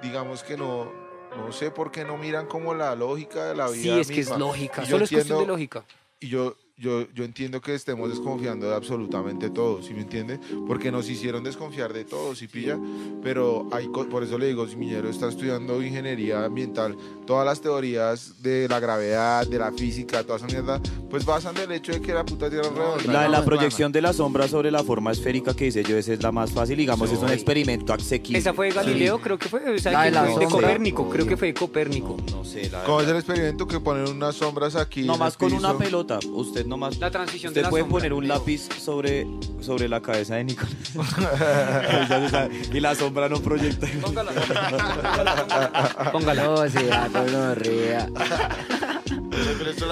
digamos 0.02 0.44
que 0.44 0.58
no, 0.58 0.92
no 1.38 1.52
sé 1.52 1.72
por 1.72 1.92
qué 1.92 2.04
no 2.06 2.18
miran 2.18 2.46
como 2.48 2.74
la 2.74 2.96
lógica 2.96 3.46
de 3.46 3.56
la 3.56 3.68
vida 3.70 3.82
Sí, 3.82 4.00
es 4.00 4.08
que 4.08 4.20
es 4.22 4.30
lógica. 4.38 4.84
Y 4.84 4.86
Solo 4.88 5.04
es 5.04 5.10
cuestión 5.12 5.20
de 5.40 5.44
entiendo- 5.44 5.54
lógica. 5.54 5.84
Y 6.20 6.30
yo, 6.30 6.56
yo, 6.78 7.08
yo 7.14 7.24
entiendo 7.24 7.62
que 7.62 7.76
estemos 7.76 8.10
desconfiando 8.10 8.68
de 8.68 8.76
absolutamente 8.76 9.50
todo, 9.50 9.82
¿sí 9.84 9.94
me 9.94 10.02
entiende? 10.02 10.40
Porque 10.68 10.92
nos 10.92 11.08
hicieron 11.10 11.44
desconfiar 11.44 11.94
de 11.94 12.04
todo, 12.04 12.34
¿sí 12.36 12.48
pilla? 12.48 12.80
Pero 13.22 13.68
hay, 13.72 13.88
por 13.90 14.24
eso 14.24 14.38
le 14.38 14.48
digo, 14.48 14.68
si 14.68 14.76
Miñero 14.76 15.10
está 15.10 15.30
estudiando 15.30 15.82
ingeniería 15.84 16.44
ambiental, 16.46 16.98
todas 17.28 17.46
las 17.46 17.62
teorías 17.62 18.42
de 18.42 18.68
la 18.68 18.80
gravedad, 18.80 19.48
de 19.48 19.60
la 19.60 19.72
física, 19.72 20.24
toda 20.24 20.38
esa 20.38 20.48
mierda, 20.48 20.82
pues 21.10 21.26
basan 21.26 21.54
del 21.56 21.72
hecho 21.72 21.92
de 21.92 22.02
que 22.02 22.14
la 22.14 22.26
puta 22.26 22.50
Tierra 22.50 22.68
es 22.68 22.74
redonda. 22.74 23.14
La 23.14 23.20
de 23.22 23.26
no 23.28 23.32
la 23.32 23.46
proyección 23.46 23.92
de 23.92 24.02
la 24.02 24.12
sombra 24.14 24.48
sobre 24.48 24.72
la 24.72 24.84
forma 24.84 25.12
esférica 25.12 25.54
que 25.56 25.66
dice 25.66 25.84
yo, 25.84 25.96
esa 25.96 26.14
es 26.14 26.24
la 26.24 26.32
más 26.32 26.52
fácil, 26.52 26.78
digamos, 26.78 27.12
es 27.12 27.20
un 27.20 27.28
Sí. 27.28 27.34
experimento 27.36 27.94
asequible. 27.94 28.40
Esa 28.40 28.54
fue 28.54 28.68
de 28.68 28.74
Galileo, 28.74 29.20
creo 29.20 29.38
que 29.38 29.48
fue. 29.48 29.60
O 29.74 29.78
sea, 29.78 29.92
La 29.92 30.04
de 30.06 30.12
la 30.12 30.24
de. 30.24 30.46
Copérnico, 30.48 31.10
creo 31.10 31.26
que 31.28 31.38
fue 31.38 31.48
de 31.50 31.54
Copérnico. 31.54 32.18
No, 32.32 32.38
no 32.38 32.44
sé, 32.46 32.70
la 32.70 32.84
¿Cómo 32.84 33.02
es 33.02 33.08
el 33.08 33.16
experimento 33.16 33.68
que 33.68 33.80
ponen 33.80 34.08
unas 34.10 34.36
sombras 34.36 34.76
aquí? 34.76 35.02
en 35.02 35.08
Nomás 35.08 35.34
el 35.34 35.40
con 35.40 35.54
una 35.54 35.78
pelota, 35.78 36.20
usted 36.34 36.63
nomás... 36.66 36.98
La 36.98 37.12
transición 37.12 37.50
Usted 37.52 37.62
de 37.62 37.64
la 37.64 37.70
puede 37.70 37.84
sombra. 37.84 37.98
poner 38.00 38.14
un 38.14 38.28
lápiz 38.28 38.68
sobre, 38.80 39.26
sobre 39.62 39.88
la 39.90 40.02
cabeza 40.02 40.36
de 40.36 40.44
Nicolás. 40.46 40.74
y 42.74 42.80
la 42.80 42.96
sombra 42.96 43.30
no 43.30 43.40
proyecta. 43.42 43.88
Póngala, 44.02 44.32
póngala, 44.32 46.10
póngala. 46.12 46.44
No, 46.44 46.70
se 46.70 46.86
da 46.88 47.08
no 47.10 47.56
rea. 47.56 48.10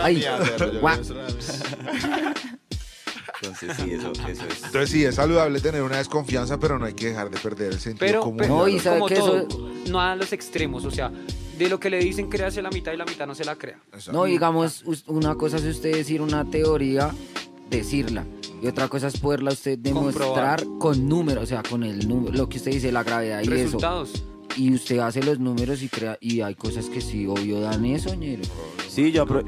Ay. 0.02 0.24
Entonces 3.42 3.76
sí, 3.78 3.92
eso, 3.94 4.12
eso 4.12 4.30
es. 4.48 4.64
Entonces 4.66 4.90
sí, 4.92 5.04
es 5.04 5.16
saludable 5.16 5.60
tener 5.60 5.82
una 5.82 5.98
desconfianza, 5.98 6.60
pero 6.60 6.78
no 6.78 6.86
hay 6.86 6.94
que 6.94 7.08
dejar 7.08 7.30
de 7.32 7.40
perder 7.40 7.74
el 7.74 7.80
sentido 7.80 8.06
Pero, 8.06 8.20
común. 8.22 8.38
pero 8.38 8.56
No, 8.58 8.68
y 8.68 8.80
sabe 8.80 8.98
como 9.00 9.08
que 9.10 9.16
todo, 9.16 9.38
eso- 9.40 9.70
no 9.88 10.00
a 10.00 10.16
los 10.16 10.32
extremos, 10.32 10.86
o 10.86 10.92
sea, 10.92 11.12
de 11.58 11.70
lo 11.70 11.80
que 11.80 11.90
le 11.90 12.00
dicen 12.00 12.30
créase 12.30 12.62
la 12.62 12.70
mitad 12.70 12.92
y 12.94 12.98
la 12.98 13.06
mitad 13.06 13.28
no 13.28 13.36
se 13.36 13.46
la 13.46 13.56
crea. 13.56 13.80
Exacto. 13.94 14.12
No, 14.14 14.26
digamos, 14.26 14.84
us- 14.86 15.04
una 15.08 15.36
cosa 15.36 15.58
es 15.58 15.64
usted 15.66 15.94
decir 15.94 16.22
una 16.22 16.50
teoría, 16.50 17.12
decirla. 17.70 18.26
Y 18.62 18.68
otra 18.68 18.88
cosa 18.88 19.08
es 19.08 19.18
poderla 19.20 19.52
usted 19.52 19.78
demostrar 19.80 20.64
Comprobar. 20.64 20.80
con 20.80 21.10
números, 21.10 21.44
o 21.44 21.48
sea, 21.48 21.64
con 21.64 21.84
el 21.84 22.08
número, 22.08 22.36
lo 22.38 22.48
que 22.50 22.58
usted 22.58 22.72
dice, 22.72 22.92
la 22.92 23.04
gravedad 23.04 23.40
y 23.42 23.46
eso. 23.46 23.52
Resultados. 23.54 24.24
Y 24.58 24.74
usted 24.74 25.00
hace 25.00 25.24
los 25.24 25.40
números 25.40 25.82
y 25.82 25.88
crea, 25.88 26.18
y 26.20 26.42
hay 26.42 26.56
cosas 26.56 26.88
que 26.90 27.00
sí, 27.00 27.26
obvio, 27.26 27.62
dan 27.62 27.86
eso, 27.86 28.14
ñero. 28.14 28.44
Sí, 28.90 29.12
yo 29.14 29.26
apro- 29.26 29.46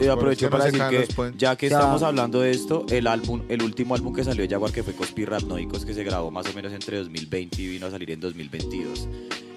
para 0.49 0.65
decir 0.65 0.81
que 0.89 1.33
ya 1.37 1.57
que 1.57 1.65
O 1.65 1.69
sea- 1.69 1.79
estamos 1.79 2.01
hablando 2.03 2.39
de 2.39 2.51
esto, 2.51 2.85
el 2.89 3.05
álbum, 3.07 3.41
el 3.49 3.61
último 3.63 3.95
álbum 3.95 4.13
que 4.15 4.23
salió 4.23 4.43
de 4.43 4.49
Jaguar 4.49 4.71
que 4.71 4.81
fue 4.81 4.93
Conspiranoicos 4.93 5.83
que 5.85 5.93
se 5.93 6.03
grabó 6.05 6.31
más 6.31 6.47
o 6.47 6.53
menos 6.53 6.71
entre 6.71 6.97
2020 6.99 7.61
y 7.61 7.67
vino 7.67 7.87
a 7.87 7.91
salir 7.91 8.11
en 8.11 8.21
2022. 8.21 9.09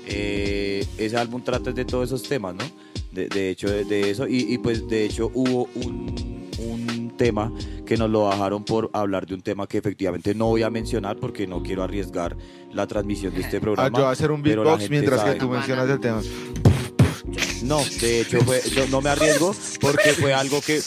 Eh, 0.07 0.85
ese 0.99 1.17
álbum 1.17 1.43
trata 1.43 1.73
de 1.73 1.85
todos 1.85 2.09
esos 2.09 2.23
temas, 2.23 2.55
¿no? 2.55 2.65
De, 3.13 3.29
de 3.29 3.51
hecho, 3.51 3.69
de, 3.69 3.85
de 3.85 4.11
eso 4.11 4.29
y, 4.29 4.53
y, 4.53 4.59
pues 4.59 4.87
de 4.89 5.05
hecho 5.07 5.31
hubo 5.35 5.69
un, 5.75 6.49
un 6.59 7.13
tema 7.17 7.51
que 7.87 7.97
nos 7.97 8.11
lo 8.11 8.25
bajaron 8.25 8.63
por 8.65 8.91
hablar 8.93 9.27
de 9.27 9.35
un 9.35 9.41
tema 9.41 9.67
que 9.67 9.79
efectivamente 9.79 10.35
no 10.35 10.47
voy 10.49 10.63
a 10.63 10.71
mencionar 10.71 11.17
porque 11.17 11.47
no 11.47 11.63
quiero 11.63 11.83
arriesgar 11.83 12.37
la 12.73 12.87
transmisión 12.87 13.33
de 13.35 13.41
este 13.41 13.57
Ah, 13.57 13.61
programa. 13.61 13.89
yo 13.89 14.03
voy 14.05 14.09
a 14.09 14.11
hacer 14.11 14.31
un 14.31 14.43
beatbox 14.43 14.91
mientras 14.91 15.21
sabe. 15.21 15.35
que 15.35 15.41
tú 15.41 15.49
mencionas 15.49 15.89
el 15.89 15.99
tema. 16.01 16.21
No, 17.63 17.83
de 18.01 18.21
hecho 18.21 18.41
fue, 18.43 18.61
yo 18.75 18.87
no 18.89 19.01
me 19.01 19.11
arriesgo 19.11 19.55
porque 19.81 20.11
fue 20.13 20.33
algo 20.35 20.61
que, 20.61 20.81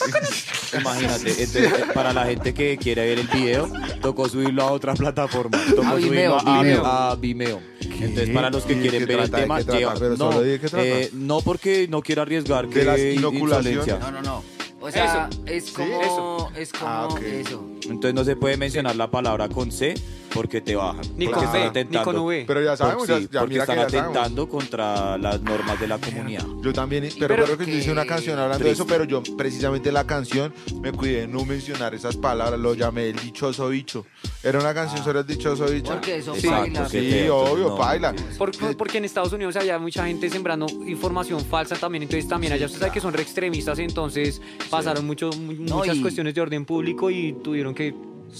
imagínate, 0.78 1.30
entonces, 1.42 1.72
para 1.94 2.12
la 2.12 2.26
gente 2.26 2.54
que 2.54 2.76
quiere 2.76 3.04
ver 3.06 3.18
el 3.18 3.26
video, 3.28 3.70
tocó 4.00 4.28
subirlo 4.28 4.62
a 4.62 4.72
otra 4.72 4.94
plataforma, 4.94 5.58
tocó 5.70 5.82
A 5.82 5.90
subirlo 5.92 6.10
Vimeo, 6.10 6.38
a, 6.38 6.62
Vimeo. 6.62 6.86
a 6.86 7.14
Vimeo. 7.16 7.60
Entonces 8.00 8.30
para 8.30 8.48
los 8.50 8.64
que 8.64 8.72
¿Y 8.72 8.76
de 8.76 8.80
quieren 8.88 9.06
ver 9.08 9.20
el 9.20 9.30
trata? 9.30 9.36
¿De 9.36 9.42
tema, 9.42 9.60
lleva- 9.60 10.16
no, 10.16 10.40
de 10.40 10.60
eh, 10.72 11.10
no 11.12 11.40
porque 11.42 11.86
no 11.88 12.00
quiero 12.02 12.22
arriesgar 12.22 12.66
De 12.68 12.72
que 12.74 12.84
las 12.84 12.98
in- 12.98 13.12
inoculaciones. 13.18 13.72
insolencia. 13.86 13.98
No, 13.98 14.10
no, 14.10 14.22
no. 14.22 14.44
O 14.82 14.90
sea, 14.90 15.28
es 15.44 15.70
como, 15.72 16.00
eso. 16.00 16.50
es 16.56 16.72
como 16.72 16.86
Ah, 16.90 17.08
ok. 17.08 17.20
eso. 17.20 17.68
Entonces 17.82 18.14
no 18.14 18.24
se 18.24 18.36
puede 18.36 18.56
mencionar 18.56 18.96
la 18.96 19.10
palabra 19.10 19.50
con 19.50 19.70
C 19.70 19.92
porque 20.32 20.60
te 20.60 20.76
bajan. 20.76 21.02
Ni 21.16 21.26
porque 21.26 21.44
con 21.46 21.56
están 21.56 21.72
B, 21.72 21.84
ni 21.90 21.98
con 22.04 22.16
V. 22.18 22.44
Pero 22.46 22.62
ya 22.62 22.76
sabemos, 22.76 23.06
por- 23.06 23.16
sí, 23.18 23.24
ya, 23.24 23.30
ya 23.32 23.40
porque 23.40 23.52
mira 23.54 23.66
que 23.66 23.72
están 23.72 23.84
ya 23.86 23.90
sabemos. 23.90 24.16
atentando 24.16 24.48
contra 24.48 25.18
las 25.18 25.40
normas 25.42 25.80
de 25.80 25.86
la 25.88 25.98
comunidad. 25.98 26.44
Yo 26.62 26.72
también, 26.72 27.08
pero, 27.18 27.34
Pero 27.34 27.44
creo 27.44 27.58
que 27.58 27.66
yo 27.66 27.72
hice 27.78 27.92
una 27.92 28.06
canción 28.06 28.38
hablando 28.38 28.64
de 28.64 28.70
eso, 28.70 28.86
pero 28.86 29.04
yo 29.04 29.22
precisamente 29.36 29.90
la 29.92 30.06
canción 30.06 30.52
me 30.80 30.92
cuidé 30.92 31.22
de 31.22 31.28
no 31.28 31.44
mencionar 31.44 31.94
esas 31.94 32.16
palabras, 32.16 32.58
lo 32.60 32.74
llamé 32.74 33.08
el 33.10 33.16
dichoso 33.16 33.68
bicho. 33.68 34.06
Era 34.42 34.58
una 34.58 34.72
canción 34.74 35.02
sobre 35.04 35.20
el 35.20 35.26
dichoso 35.26 35.66
bicho. 35.66 35.92
Porque 35.92 36.16
eso 36.16 36.34
Exacto, 36.34 36.60
baila. 36.60 36.88
Sí, 36.88 37.10
feo, 37.10 37.36
obvio, 37.36 37.68
no. 37.70 37.76
baila. 37.76 38.14
Por- 38.38 38.56
por- 38.56 38.76
porque 38.76 38.98
en 38.98 39.04
Estados 39.04 39.32
Unidos 39.32 39.56
había 39.56 39.78
mucha 39.78 40.06
gente 40.06 40.30
sembrando 40.30 40.66
información 40.86 41.40
falsa 41.44 41.76
también, 41.76 42.02
entonces 42.04 42.28
también 42.28 42.52
allá 42.52 42.66
usted 42.66 42.78
sabe 42.78 42.92
que 42.92 43.00
son 43.00 43.12
re 43.12 43.22
extremistas, 43.22 43.78
entonces 43.78 44.40
pasaron 44.70 45.06
mucho, 45.06 45.30
mu- 45.32 45.52
No, 45.52 45.76
muchas 45.78 45.96
y- 45.96 46.02
cuestiones 46.02 46.34
de 46.34 46.40
orden 46.40 46.64
público 46.64 47.10
y 47.10 47.32
tuvieron 47.42 47.74
que... 47.74 47.94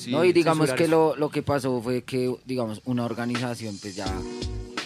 no, 0.09 0.25
y 0.25 0.33
digamos 0.33 0.73
que 0.73 0.89
lo, 0.89 1.17
lo 1.17 1.31
que 1.31 1.43
pasó 1.43 1.81
fue 1.81 2.03
que, 2.03 2.35
digamos, 2.45 2.81
una 2.85 3.05
organización 3.05 3.77
pues 3.81 3.97
ya 3.97 4.07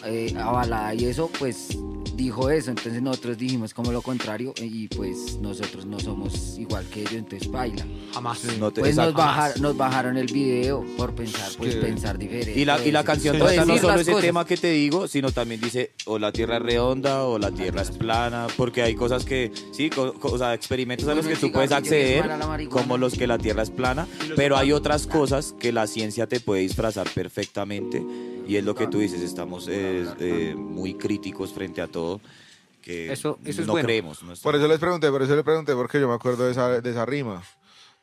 eh, 0.05 0.35
avalada 0.39 0.95
y 0.95 1.07
eso, 1.07 1.31
pues 1.39 1.77
dijo 2.17 2.51
eso. 2.51 2.71
Entonces 2.71 3.01
nosotros 3.03 3.39
dijimos 3.39 3.75
como 3.75 3.93
lo 3.93 4.03
contrario 4.03 4.53
eh, 4.57 4.67
y 4.67 4.89
pues 4.89 5.39
nosotros 5.41 5.87
no 5.87 5.99
somos 6.01 6.59
igual 6.59 6.85
que 6.87 7.01
ellos, 7.01 7.15
entonces 7.15 7.51
baila. 7.51 7.85
Jamás. 8.13 8.45
No 8.59 8.71
te- 8.71 8.81
Pues 8.81 8.97
nos, 8.97 9.13
bajar, 9.15 9.59
nos 9.61 9.77
bajaron 9.77 10.17
el 10.17 10.27
video 10.33 10.85
por 10.97 11.15
pensar, 11.15 11.51
pues 11.57 11.75
que- 11.75 11.81
pensar 11.81 12.19
diferente. 12.19 12.59
Y 12.59 12.65
la, 12.65 12.85
y 12.85 12.91
la 12.93 13.05
canción 13.05 13.35
Sí. 13.37 13.41
trata 13.43 13.65
no 13.65 13.79
solo 13.79 14.01
ese 14.01 14.13
cosas. 14.13 14.25
tema 14.27 14.45
que 14.47 14.57
te 14.57 14.71
digo, 14.71 15.09
sino 15.09 15.31
también 15.33 15.61
dice 15.61 15.93
o 16.07 16.19
la 16.19 16.33
tierra 16.33 16.57
es 16.59 16.63
redonda 16.63 17.25
o 17.25 17.39
la 17.39 17.51
tierra 17.51 17.83
es 17.83 17.91
plana, 17.91 18.47
porque 18.57 18.83
hay 18.83 18.95
cosas 18.95 19.25
que, 19.25 19.53
sí, 19.73 19.91
co- 19.91 20.15
co- 20.15 20.33
o 20.33 20.39
sea, 20.39 20.55
experimentos 20.55 21.09
a 21.09 21.15
los 21.15 21.27
que 21.27 21.37
tú 21.37 21.51
puedes 21.53 21.73
acceder, 21.73 22.25
como 22.71 22.99
los 22.99 23.15
que 23.15 23.27
la 23.27 23.39
tierra 23.39 23.63
es 23.63 23.71
plana, 23.71 24.07
pero 24.37 24.57
hay 24.57 24.73
otras 24.73 25.07
cosas 25.07 25.55
que 25.59 25.73
la 25.73 25.87
ciencia 25.87 26.27
te 26.27 26.41
puede 26.41 26.63
disfrazar 26.63 27.09
perfectamente, 27.15 28.05
y 28.47 28.57
es 28.57 28.65
lo 28.65 28.75
que 28.75 28.87
tú 28.87 28.99
dices, 28.99 29.23
estamos 29.23 29.67
eh, 29.71 30.05
eh, 30.21 30.55
muy 30.57 30.95
críticos 30.95 31.53
frente 31.53 31.81
a 31.81 31.87
todo, 31.95 32.21
que 32.83 33.11
Eso- 33.13 33.39
eso 33.47 33.61
es 33.63 33.67
no 33.67 33.73
bueno. 33.73 33.87
creemos. 33.87 34.23
no 34.23 34.35
Por 34.43 34.55
eso 34.57 34.69
les 34.69 34.79
pregunté, 34.79 35.09
por 35.11 35.23
eso 35.23 35.35
les 35.35 35.45
pregunté, 35.45 35.73
porque 35.75 35.99
yo 36.01 36.09
me 36.09 36.15
acuerdo 36.15 36.45
de 36.45 36.51
esa, 36.53 36.81
de 36.83 36.91
esa 36.91 37.07
rima. 37.07 37.43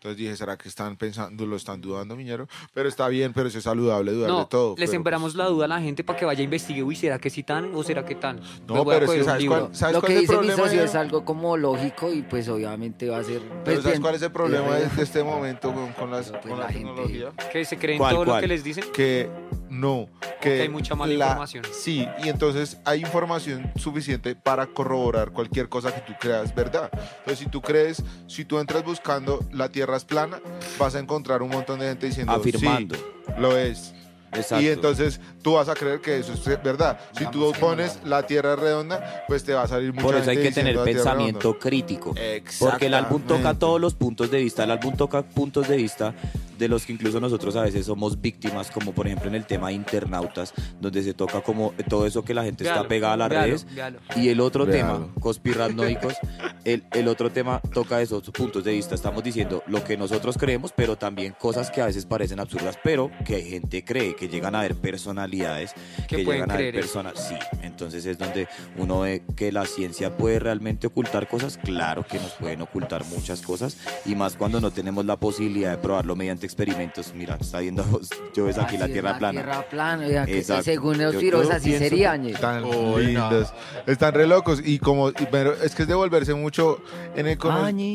Entonces 0.01 0.17
dije, 0.17 0.35
¿será 0.35 0.57
que 0.57 0.67
están 0.67 0.97
pensando, 0.97 1.45
lo 1.45 1.55
están 1.55 1.79
dudando, 1.79 2.15
Miñero? 2.15 2.47
Pero 2.73 2.89
está 2.89 3.07
bien, 3.07 3.33
pero 3.33 3.49
eso 3.49 3.59
es 3.59 3.63
saludable 3.65 4.11
dudar 4.11 4.31
de 4.35 4.45
todo. 4.47 4.73
le 4.75 4.87
sembramos 4.87 5.35
la 5.35 5.45
duda 5.45 5.65
a 5.65 5.67
la 5.67 5.79
gente 5.79 6.03
para 6.03 6.17
que 6.17 6.25
vaya 6.25 6.39
a 6.39 6.43
investigue, 6.43 6.81
uy, 6.81 6.95
¿será 6.95 7.19
que 7.19 7.29
sí 7.29 7.43
tan 7.43 7.75
o 7.75 7.83
será 7.83 8.03
que 8.03 8.15
tan? 8.15 8.39
No, 8.67 8.77
a 8.81 8.85
pero 8.85 9.05
es 9.05 9.11
que 9.11 9.23
¿sabes 9.23 9.45
cuál- 9.45 9.69
¿sabes 9.75 9.93
Lo 9.93 9.99
cuál 10.01 10.11
que 10.13 10.13
es 10.13 10.21
el 10.21 10.21
dice 10.21 10.33
mi 10.33 10.37
problema, 10.47 10.63
socio 10.63 10.83
es 10.83 10.95
algo 10.95 11.23
como 11.23 11.55
lógico 11.55 12.11
y 12.11 12.23
pues 12.23 12.49
obviamente 12.49 13.09
va 13.11 13.19
a 13.19 13.23
ser... 13.23 13.41
Pero 13.41 13.61
Pues, 13.63 13.75
¿sabes 13.75 13.91
bien, 13.91 14.01
cuál 14.01 14.15
es 14.15 14.21
el 14.23 14.31
problema 14.31 14.75
de, 14.75 15.03
este 15.03 15.23
momento 15.23 15.71
con, 15.71 15.93
con 15.93 16.09
las- 16.09 16.31
pues, 16.31 16.41
con 16.47 16.57
la, 16.57 16.65
la 16.65 16.71
gente- 16.71 16.79
tecnología? 16.89 17.31
Que 17.51 17.63
se 17.63 17.77
creen 17.77 17.99
¿Cuál, 17.99 18.15
todo 18.15 18.25
lo 18.25 18.39
que 18.39 18.47
les 18.47 18.63
dicen. 18.63 18.85
Que 18.91 19.29
no, 19.69 20.09
que 20.41 20.63
hay 20.63 20.69
mucha 20.69 20.95
mala 20.95 21.13
la- 21.13 21.25
información. 21.27 21.63
Sí, 21.71 22.07
y 22.23 22.29
entonces 22.29 22.79
hay 22.85 23.01
información 23.01 23.71
suficiente 23.75 24.35
para 24.35 24.65
corroborar 24.65 25.31
cualquier 25.31 25.69
cosa 25.69 25.93
que 25.93 26.01
tú 26.01 26.13
creas 26.19 26.53
verdad. 26.55 26.89
Entonces, 27.19 27.37
si 27.39 27.45
tú 27.45 27.61
crees, 27.61 28.03
si 28.27 28.45
tú 28.45 28.57
entras 28.57 28.83
buscando 28.83 29.45
la 29.51 29.69
Tierra 29.69 29.90
es 29.97 30.05
plana, 30.05 30.39
vas 30.77 30.95
a 30.95 30.99
encontrar 30.99 31.41
un 31.41 31.49
montón 31.49 31.79
de 31.79 31.87
gente 31.87 32.07
diciendo 32.07 32.33
Afirmando. 32.33 32.95
sí, 32.95 33.01
lo 33.37 33.57
es. 33.57 33.93
Exacto. 34.33 34.63
Y 34.63 34.69
entonces 34.69 35.19
tú 35.41 35.53
vas 35.53 35.67
a 35.67 35.73
creer 35.73 35.99
que 35.99 36.19
eso 36.19 36.31
es 36.33 36.63
verdad. 36.63 36.97
Si 37.17 37.25
tú 37.27 37.51
pones 37.59 37.99
la 38.05 38.25
Tierra 38.25 38.55
redonda, 38.55 39.25
pues 39.27 39.43
te 39.43 39.53
va 39.53 39.63
a 39.63 39.67
salir 39.67 39.91
mucha 39.91 40.05
Por 40.05 40.15
eso 40.15 40.29
hay 40.29 40.37
gente 40.37 40.49
que 40.49 40.55
tener 40.55 40.73
Tierra 40.75 40.85
pensamiento 40.85 41.59
crítico. 41.59 42.15
Porque 42.59 42.85
el 42.85 42.93
álbum 42.93 43.21
toca 43.23 43.53
todos 43.55 43.81
los 43.81 43.93
puntos 43.93 44.31
de 44.31 44.39
vista. 44.39 44.63
El 44.63 44.71
álbum 44.71 44.95
toca 44.95 45.21
puntos 45.23 45.67
de 45.67 45.75
vista 45.75 46.13
de 46.61 46.67
los 46.69 46.85
que 46.85 46.93
incluso 46.93 47.19
nosotros 47.19 47.55
a 47.55 47.63
veces 47.63 47.87
somos 47.87 48.21
víctimas, 48.21 48.69
como 48.69 48.93
por 48.93 49.07
ejemplo 49.07 49.27
en 49.29 49.33
el 49.35 49.45
tema 49.47 49.69
de 49.69 49.73
internautas, 49.73 50.53
donde 50.79 51.01
se 51.01 51.15
toca 51.15 51.41
como 51.41 51.73
todo 51.89 52.05
eso 52.05 52.23
que 52.23 52.35
la 52.35 52.43
gente 52.43 52.63
está 52.63 52.87
pegada 52.87 53.13
a 53.15 53.17
las 53.17 53.29
véalo, 53.29 53.45
redes. 53.47 53.65
véalo. 53.75 53.99
Y 54.15 54.29
el 54.29 54.39
otro 54.39 54.67
Véalo. 54.67 54.93
tema, 54.99 55.07
conspiranoicos, 55.19 56.13
el, 56.63 56.83
el 56.91 57.07
otro 57.07 57.31
tema 57.31 57.59
toca 57.73 57.99
esos 57.99 58.29
puntos 58.29 58.63
de 58.63 58.73
vista. 58.73 58.93
Estamos 58.93 59.23
diciendo 59.23 59.63
lo 59.65 59.83
que 59.83 59.97
nosotros 59.97 60.37
creemos, 60.37 60.71
pero 60.75 60.95
también 60.97 61.33
cosas 61.39 61.71
que 61.71 61.81
a 61.81 61.87
veces 61.87 62.05
parecen 62.05 62.39
absurdas, 62.39 62.77
pero 62.83 63.09
que 63.25 63.35
hay 63.37 63.49
gente 63.49 63.83
cree, 63.83 64.15
que 64.15 64.27
llegan 64.27 64.53
a 64.53 64.61
ver 64.61 64.75
personalidades, 64.75 65.73
Que 66.07 66.17
que, 66.17 66.25
llegan 66.25 66.51
a 66.51 66.59
eso. 66.59 66.71
personas. 66.73 67.27
Sí, 67.27 67.35
entonces 67.63 68.05
es 68.05 68.19
donde 68.19 68.47
uno 68.77 68.99
ve 68.99 69.23
que 69.35 69.51
la 69.51 69.65
ciencia 69.65 70.15
puede 70.15 70.37
realmente 70.37 70.85
ocultar 70.85 71.27
cosas. 71.27 71.57
Claro 71.57 72.05
que 72.05 72.19
nos 72.19 72.33
pueden 72.33 72.61
ocultar 72.61 73.03
muchas 73.05 73.41
cosas, 73.41 73.77
y 74.05 74.13
más 74.13 74.35
cuando 74.35 74.61
no 74.61 74.69
tenemos 74.69 75.05
la 75.05 75.17
posibilidad 75.19 75.71
de 75.71 75.77
probarlo 75.79 76.15
mediante 76.15 76.50
experimentos. 76.51 77.13
Mira, 77.15 77.37
está 77.39 77.59
viendo, 77.59 77.83
yo 78.33 78.45
ves 78.45 78.57
aquí 78.57 78.75
Así 78.75 78.77
la 78.77 78.87
tierra 78.87 79.17
plana. 79.17 79.41
Tierra 79.41 79.61
plana, 79.69 80.05
oiga, 80.05 80.25
que 80.25 80.39
Exacto. 80.39 80.63
según 80.63 80.97
los 80.97 81.13
yo 81.13 81.19
así 81.49 81.77
sería. 81.77 82.11
Tan 82.39 82.61
no. 82.61 82.97
lindos. 82.99 83.53
Están 83.87 84.13
re 84.13 84.27
locos. 84.27 84.61
Y 84.63 84.79
como, 84.79 85.09
y- 85.09 85.13
pero 85.31 85.53
es 85.53 85.73
que 85.75 85.83
es 85.83 85.87
devolverse 85.87 86.33
mucho 86.33 86.79
en 87.15 87.27
el 87.27 87.37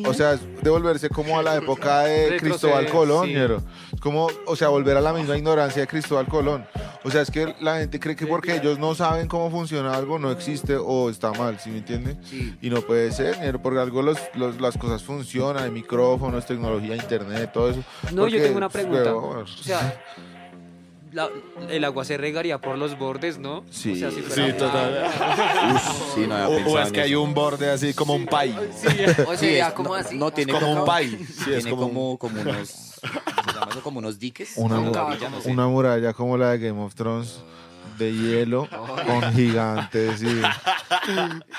O 0.06 0.14
sea, 0.14 0.32
es 0.34 0.40
devolverse 0.62 1.08
como 1.10 1.38
a 1.38 1.42
la 1.42 1.56
época 1.56 2.00
de 2.00 2.36
Cristóbal 2.40 2.86
Colón, 2.88 3.26
sí. 3.28 3.34
como, 4.00 4.28
o 4.46 4.56
sea, 4.56 4.68
volver 4.68 4.96
a 4.96 5.00
la 5.00 5.12
misma 5.12 5.36
ignorancia 5.36 5.82
de 5.82 5.88
Cristóbal 5.88 6.26
Colón. 6.26 6.66
O 7.04 7.10
sea, 7.10 7.22
es 7.22 7.30
que 7.30 7.54
la 7.60 7.78
gente 7.78 8.00
cree 8.00 8.16
que 8.16 8.26
porque 8.26 8.56
ellos 8.56 8.78
no 8.80 8.94
saben 8.96 9.28
cómo 9.28 9.48
funciona 9.50 9.94
algo, 9.94 10.18
no 10.18 10.32
existe 10.32 10.76
o 10.76 11.08
está 11.08 11.30
mal, 11.32 11.58
¿sí 11.60 11.70
me 11.70 11.78
entiende? 11.78 12.16
Sí. 12.28 12.56
Y 12.60 12.68
no 12.70 12.80
puede 12.80 13.12
ser, 13.12 13.58
porque 13.60 13.78
algo 13.78 14.02
los, 14.02 14.18
los- 14.34 14.60
las 14.60 14.76
cosas 14.76 15.04
funcionan, 15.04 15.62
hay 15.62 15.70
micrófonos, 15.70 16.46
tecnología, 16.46 16.96
internet, 16.96 17.50
todo 17.52 17.70
eso. 17.70 17.84
No, 18.12 18.26
yo 18.38 18.44
tengo 18.44 18.56
una 18.58 18.68
pregunta. 18.68 19.14
O 19.14 19.46
sea, 19.46 20.00
la- 21.12 21.30
el 21.70 21.84
agua 21.84 22.04
se 22.04 22.16
regaría 22.16 22.60
por 22.60 22.76
los 22.76 22.98
bordes, 22.98 23.38
¿no? 23.38 23.64
Sí. 23.70 23.92
O 23.92 23.96
sea, 23.96 24.10
si 24.10 24.22
Sí, 24.22 24.40
una- 24.40 24.56
total. 24.56 25.10
Sí, 26.14 26.26
no 26.26 26.34
había 26.36 26.66
O, 26.66 26.72
o 26.72 26.78
es 26.78 26.92
que 26.92 27.00
hay 27.00 27.14
un 27.14 27.32
borde 27.34 27.70
así 27.70 27.94
como 27.94 28.14
un 28.14 28.26
pie. 28.26 28.54
O 29.26 29.32
Sí, 29.32 29.36
sería 29.38 29.68
es- 29.68 29.72
como 29.74 29.90
no, 29.90 29.94
así. 29.94 30.16
no 30.18 30.30
tiene 30.32 30.52
como 30.52 30.72
un 30.72 30.84
pie. 30.84 31.18
Sí, 31.18 31.52
es 31.52 31.64
tiene 31.64 31.70
como, 31.70 31.88
como, 31.88 32.18
como 32.18 32.40
unos, 32.42 33.00
¿cómo 33.02 33.52
se 33.52 33.52
llama 33.58 33.68
eso? 33.70 33.82
Como 33.82 33.98
unos 34.00 34.18
diques. 34.18 34.52
Una, 34.56 34.80
mu- 34.80 34.92
va 34.92 35.16
como 35.18 35.40
sé. 35.40 35.50
una 35.50 35.66
muralla 35.68 36.12
como 36.12 36.36
la 36.36 36.50
de 36.50 36.58
Game 36.68 36.82
of 36.82 36.94
Thrones 36.94 37.40
de 37.98 38.12
hielo 38.12 38.68
con 38.70 39.32
gigantes 39.34 40.22
y, 40.22 40.26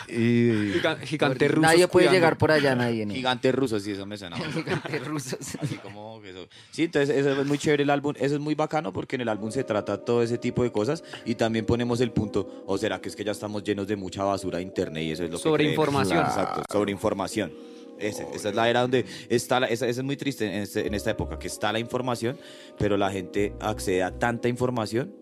y- 0.08 0.74
Giga- 0.74 1.00
Gigante 1.00 1.48
ruso. 1.48 1.62
Nadie 1.62 1.88
puede 1.88 2.10
llegar 2.10 2.38
por 2.38 2.52
allá, 2.52 2.76
nadie. 2.76 3.06
¿no? 3.06 3.14
Gigantes 3.14 3.54
rusos, 3.54 3.84
sí, 3.84 3.92
eso 3.92 4.06
me 4.06 4.18
suena. 4.18 4.38
Gigantes 4.38 5.06
rusos. 5.08 5.38
Así 5.62 5.76
como 5.78 6.22
que 6.22 6.30
eso. 6.32 6.48
Sí, 6.72 6.84
entonces 6.86 7.16
eso 7.16 7.42
es 7.42 7.48
muy 7.48 7.58
chévere 7.58 7.84
el 7.84 7.90
álbum. 7.90 8.14
Eso 8.20 8.36
es 8.36 8.42
muy 8.42 8.56
bacano 8.56 8.94
porque 8.94 9.16
en 9.16 9.22
el 9.22 9.30
álbum 9.30 9.52
se 9.52 9.64
trata 9.64 9.98
todo 10.04 10.24
ese 10.24 10.38
tipo 10.38 10.64
de 10.64 10.72
cosas 10.72 11.04
y 11.26 11.36
también 11.36 11.66
ponemos 11.66 12.00
el 12.02 12.12
punto, 12.12 12.64
o 12.66 12.78
será 12.78 13.00
que 13.02 13.10
es 13.10 13.16
que 13.16 13.24
ya 13.24 13.32
estamos 13.32 13.64
llenos 13.64 13.88
de 13.88 13.96
mucha 13.96 14.24
basura 14.24 14.58
de 14.58 14.64
internet 14.64 15.04
y 15.04 15.12
eso 15.12 15.24
es 15.24 15.32
lo 15.32 15.38
que 15.38 15.44
Sobre 15.44 15.64
creemos? 15.66 15.74
información. 15.88 16.26
Exacto, 16.26 16.64
sobre 16.72 16.92
información. 16.92 17.54
Ese- 18.00 18.28
esa 18.34 18.50
es 18.50 18.56
la 18.56 18.70
era 18.70 18.82
donde 18.82 19.06
está, 19.28 19.60
la, 19.60 19.66
esa, 19.68 19.88
esa 19.88 20.02
es 20.02 20.06
muy 20.06 20.16
triste 20.18 20.46
en, 20.46 20.62
este- 20.62 20.86
en 20.86 20.94
esta 20.94 21.10
época, 21.12 21.40
que 21.40 21.48
está 21.48 21.72
la 21.74 21.80
información, 21.80 22.38
pero 22.78 22.96
la 22.96 23.10
gente 23.12 23.54
accede 23.60 24.04
a 24.04 24.12
tanta 24.12 24.48
información 24.48 25.16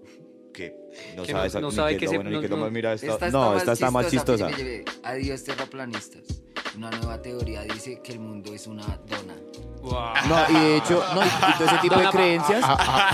que 0.54 0.75
no 1.15 1.23
Que 1.23 1.31
sabe, 1.31 1.49
no- 1.49 1.62
no 1.62 1.69
ni 1.69 1.75
sabe 1.75 1.89
qué 1.91 1.95
es 1.95 1.99
que 1.99 2.05
lo 2.05 2.12
se- 2.12 2.17
bueno 2.17 2.29
ni 2.29 2.36
no- 2.36 2.39
qué 2.41 2.45
es 2.45 2.49
lo 2.51 2.55
no- 2.58 2.62
malo. 2.63 2.71
Mira, 2.71 2.93
esta, 2.93 3.13
Esta 3.13 3.29
no, 3.29 3.58
esta 3.58 3.71
está 3.73 3.91
más 3.91 4.10
chistosa. 4.10 4.49
Adiós, 5.03 5.43
terraplanistas. 5.43 6.23
Una 6.75 6.89
nueva 6.91 7.21
teoría 7.21 7.62
dice 7.63 8.01
que 8.03 8.12
el 8.13 8.19
mundo 8.19 8.53
es 8.53 8.67
una 8.67 8.84
dona. 9.08 9.36
No, 10.27 10.45
y 10.49 10.53
de 10.60 10.77
hecho, 10.77 11.01
no, 11.13 11.21
y, 11.23 11.29
todo 11.58 11.67
ese 11.67 11.77
tipo 11.81 11.95
de 11.95 12.10
creencias, 12.10 12.65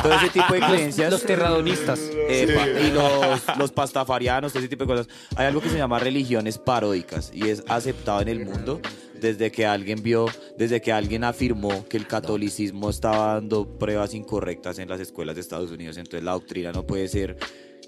todo 0.02 0.13
ese 0.13 0.30
tipo 0.30 0.54
de 0.54 0.60
creencias. 0.62 1.12
Los 1.12 1.24
terradonistas. 1.24 2.00
Epa, 2.30 2.67
y 2.67 2.91
los, 2.91 3.58
los 3.58 3.72
pastafarianos, 3.72 4.52
todo 4.54 4.60
ese 4.60 4.70
tipo 4.70 4.86
de 4.86 4.88
cosas. 4.94 5.08
Hay 5.36 5.48
algo 5.48 5.62
que 5.62 5.70
se 5.70 5.78
llama 5.78 6.00
religiones 6.00 6.58
paródicas 6.58 7.30
y 7.34 7.50
es 7.50 7.63
aceptado 7.67 8.22
en 8.22 8.30
el 8.30 8.46
mundo 8.46 8.80
desde 9.20 9.52
que 9.52 9.65
alguien 9.67 10.02
vio, 10.02 10.26
desde 10.58 10.82
que 10.82 10.91
alguien 10.94 11.24
afirmó 11.26 11.86
que 11.88 11.98
el 11.98 12.08
catolicismo 12.08 12.89
estaba 12.89 13.34
dando 13.36 13.67
pruebas 13.78 14.13
incorrectas 14.15 14.80
en 14.80 14.89
las 14.89 15.00
escuelas 15.02 15.36
de 15.36 15.41
Estados 15.41 15.70
Unidos. 15.72 15.98
Entonces 15.98 16.24
la 16.24 16.32
doctrina 16.32 16.72
no 16.72 16.88
puede 16.88 17.08
ser 17.10 17.38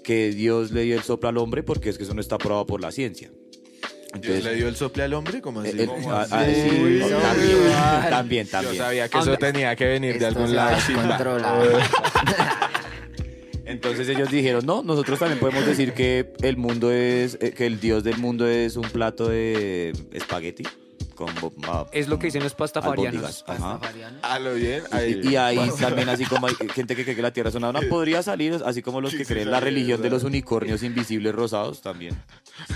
que 0.04 0.30
Dios 0.30 0.70
le 0.70 0.82
dio 0.82 0.94
el 0.94 1.02
soplo 1.02 1.28
al 1.28 1.38
hombre 1.38 1.64
porque 1.64 1.90
es 1.90 1.98
que 1.98 2.04
eso 2.04 2.14
no 2.14 2.20
está 2.20 2.38
probado 2.38 2.66
por 2.66 2.80
la 2.80 2.92
ciencia. 2.92 3.32
Dios 4.20 4.44
le 4.44 4.54
dio 4.54 4.68
el 4.68 4.76
sople 4.76 5.02
al 5.02 5.14
hombre, 5.14 5.40
como 5.40 5.60
así? 5.60 5.70
eh, 5.70 5.82
eh, 5.82 5.86
¿Cómo 5.86 6.12
ah, 6.12 6.22
así? 6.22 6.34
ah, 6.34 6.44
sí, 6.44 6.80
Uy, 6.82 7.00
también, 8.10 8.46
también, 8.46 8.74
Yo 8.74 8.84
sabía 8.84 9.08
que 9.08 9.18
eso 9.18 9.36
tenía 9.36 9.74
que 9.74 9.86
venir 9.86 10.20
de 10.20 10.26
algún 10.26 10.56
a 10.56 10.78
lado. 10.78 10.78
Entonces 13.66 14.08
ellos 14.08 14.30
dijeron, 14.30 14.64
no, 14.66 14.82
nosotros 14.82 15.18
también 15.18 15.40
podemos 15.40 15.66
decir 15.66 15.94
que 15.94 16.32
el 16.42 16.56
mundo 16.56 16.92
es, 16.92 17.38
eh, 17.40 17.52
que 17.52 17.66
el 17.66 17.80
dios 17.80 18.04
del 18.04 18.18
mundo 18.18 18.46
es 18.46 18.76
un 18.76 18.84
plato 18.84 19.28
de 19.28 19.92
espagueti 20.12 20.64
con 21.14 21.32
bo- 21.40 21.52
ah, 21.66 21.86
Es 21.92 22.08
lo 22.08 22.18
que 22.18 22.26
dicen 22.26 22.42
los 22.42 22.54
pastafarianos. 22.54 23.44
Ajá. 23.46 23.80
A 24.22 24.38
lo 24.38 24.54
bien. 24.54 24.82
ahí. 24.90 25.20
Y, 25.24 25.28
y 25.30 25.36
ahí 25.36 25.70
también 25.80 26.08
así 26.08 26.24
como 26.26 26.46
hay 26.46 26.54
gente 26.74 26.94
que 26.96 27.04
cree 27.04 27.16
que 27.16 27.22
la 27.22 27.32
tierra 27.32 27.48
es 27.50 27.54
una 27.54 27.68
dona, 27.68 27.80
podría 27.88 28.22
salir, 28.22 28.60
así 28.64 28.82
como 28.82 29.00
los 29.00 29.14
que 29.14 29.24
creen 29.24 29.50
la 29.50 29.60
religión 29.60 30.00
de 30.02 30.10
los 30.10 30.24
unicornios 30.24 30.82
invisibles 30.82 31.34
rosados 31.34 31.80
también. 31.82 32.16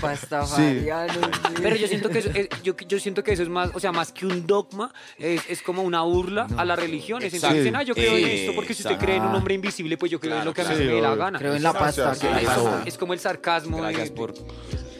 Pastafariano. 0.01 1.13
sí. 1.13 1.19
Pero 1.61 1.75
yo 1.75 1.87
siento 1.87 2.09
que 2.09 2.19
eso, 2.19 2.29
es- 2.33 2.49
yo, 2.63 2.75
yo 2.75 2.99
siento 2.99 3.23
que 3.23 3.31
eso 3.33 3.43
es 3.43 3.49
más, 3.49 3.71
o 3.73 3.79
sea, 3.79 3.91
más 3.91 4.11
que 4.11 4.25
un 4.25 4.45
dogma, 4.47 4.91
es, 5.17 5.41
es 5.49 5.61
como 5.61 5.83
una 5.83 6.01
burla 6.01 6.47
a 6.57 6.65
las 6.65 6.79
religiones. 6.79 7.33
Entonces 7.33 7.59
dicen, 7.59 7.75
ah, 7.75 7.83
yo 7.83 7.93
creo 7.93 8.15
en 8.17 8.27
esto 8.27 8.53
porque 8.55 8.73
si 8.73 8.83
usted 8.83 8.97
cree 8.97 9.17
en 9.17 9.23
un 9.23 9.35
hombre 9.35 9.53
invisible, 9.55 9.97
pues 9.97 10.11
yo 10.11 10.19
creo 10.19 10.39
en 10.39 10.45
lo 10.45 10.53
que 10.53 10.61
a 10.61 10.65
mí 10.65 10.69
claro. 10.75 10.85
me 10.85 10.95
dé 10.95 11.01
la 11.01 11.15
gana. 11.15 11.39
Creo 11.39 11.55
en 11.55 11.63
la 11.63 11.73
pasta. 11.73 12.13
Es 12.85 12.97
como 12.97 13.13
el 13.13 13.19
sarcasmo. 13.19 13.77
de- 13.77 13.83
Gracias 13.93 14.11
por... 14.11 14.33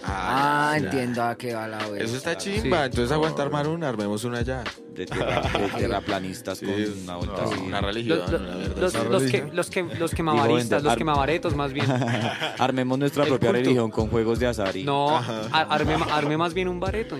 Ah, 0.04 0.74
entiendo 0.78 1.24
a 1.24 1.36
qué 1.38 1.54
va 1.54 1.68
la 1.68 1.78
vuelta. 1.88 2.04
Eso 2.06 2.16
está 2.18 2.38
chimba. 2.38 2.86
Entonces 2.86 3.12
aguanta 3.12 3.42
armar 3.44 3.68
una, 3.68 3.90
armemos 3.90 4.24
una 4.24 4.42
ya. 4.42 4.64
De, 4.94 5.06
tierra- 5.06 5.42
de 5.42 5.68
terraplanistas 5.80 6.60
con 6.60 6.70
una 6.70 7.16
vuelta 7.18 7.44
así. 7.44 7.56
Una 7.66 7.82
religión, 7.82 8.20
Los, 8.20 8.32
la 8.32 8.38
verdad. 8.56 8.78
los- 8.78 8.94
los 8.94 9.24
que, 9.24 9.50
los 9.54 9.70
que, 9.70 9.84
los 9.84 10.12
quemavaristas, 10.14 10.84
los 10.84 10.96
quemavaretos 10.96 11.56
más 11.56 11.72
bien. 11.74 11.86
Armemos 12.60 12.98
nuestra 13.00 13.24
El 13.24 13.30
propia 13.30 13.50
culto. 13.50 13.64
religión 13.64 13.92
con 13.92 14.08
juegos 14.10 14.40
de 14.40 14.48
azar 14.48 14.76
y... 14.76 14.84
No, 14.84 15.18
ar- 15.18 15.68
arme, 15.70 15.96
arme 16.12 16.38
más 16.38 16.54
bien 16.54 16.68
un 16.68 16.80
bareto. 16.80 17.18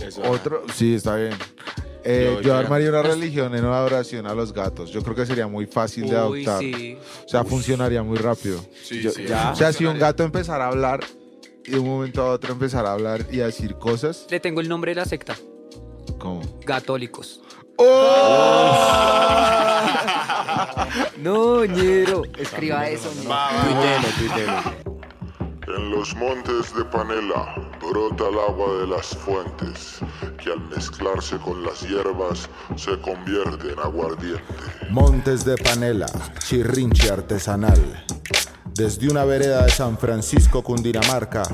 Eso, 0.00 0.22
Otro, 0.30 0.64
sí, 0.74 0.94
está 0.94 1.16
bien. 1.16 1.34
Eh, 2.08 2.38
Yo 2.42 2.54
armaría 2.54 2.88
una 2.90 3.02
religión 3.02 3.54
en 3.56 3.64
una 3.64 3.78
adoración 3.78 4.26
a 4.26 4.34
los 4.34 4.52
gatos. 4.52 4.90
Yo 4.90 5.02
creo 5.02 5.16
que 5.16 5.26
sería 5.26 5.48
muy 5.48 5.66
fácil 5.66 6.08
de 6.08 6.16
adoptar. 6.16 6.60
sí. 6.60 6.96
O 7.24 7.28
sea, 7.28 7.42
funcionaría 7.44 8.02
muy 8.02 8.16
rápido. 8.18 8.60
Sí, 8.84 9.00
Yo- 9.02 9.10
sí. 9.10 9.24
ya. 9.26 9.50
O 9.52 9.56
sea, 9.56 9.72
si 9.72 9.84
un 9.86 9.98
gato 9.98 10.22
empezara 10.22 10.66
a 10.66 10.68
hablar 10.68 11.00
y 11.66 11.72
de 11.72 11.78
un 11.78 11.86
momento 11.88 12.22
a 12.22 12.32
otro 12.32 12.52
empezara 12.52 12.90
a 12.90 12.92
hablar 12.92 13.26
y 13.30 13.40
a 13.40 13.46
decir 13.46 13.74
cosas, 13.76 14.26
Le 14.30 14.40
tengo 14.40 14.60
el 14.60 14.68
nombre 14.68 14.92
de 14.92 14.96
la 14.96 15.04
secta. 15.04 15.36
como... 16.18 16.40
Gatólicos. 16.64 17.40
No, 21.18 21.64
ñero. 21.64 22.22
Escriba 22.38 22.88
eso, 22.88 23.10
ñero. 23.20 23.34
En 25.76 25.90
los 25.90 26.14
montes 26.16 26.74
de 26.74 26.84
Panela 26.84 27.54
brota 27.80 28.28
el 28.28 28.38
agua 28.38 28.80
de 28.80 28.86
las 28.86 29.06
fuentes, 29.08 29.98
que 30.42 30.52
al 30.52 30.60
mezclarse 30.68 31.36
con 31.38 31.62
las 31.64 31.82
hierbas 31.82 32.48
se 32.76 32.98
convierte 33.00 33.72
en 33.72 33.78
aguardiente. 33.80 34.42
Montes 34.90 35.44
de 35.44 35.56
Panela, 35.56 36.06
chirrinche 36.38 37.10
artesanal. 37.10 38.04
Desde 38.76 39.08
una 39.08 39.24
vereda 39.24 39.64
de 39.64 39.70
San 39.70 39.96
Francisco, 39.96 40.62
Cundinamarca, 40.62 41.44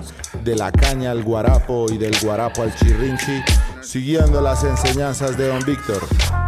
de 0.43 0.57
la 0.57 0.73
caña 0.73 1.13
al 1.13 1.23
guarapo 1.23 1.87
y 1.89 1.97
del 1.97 2.19
guarapo 2.21 2.63
al 2.63 2.75
chirrinchi, 2.75 3.41
Siguiendo 3.81 4.41
las 4.41 4.65
enseñanzas 4.65 5.37
de 5.39 5.47
don 5.47 5.65
Víctor, 5.65 6.03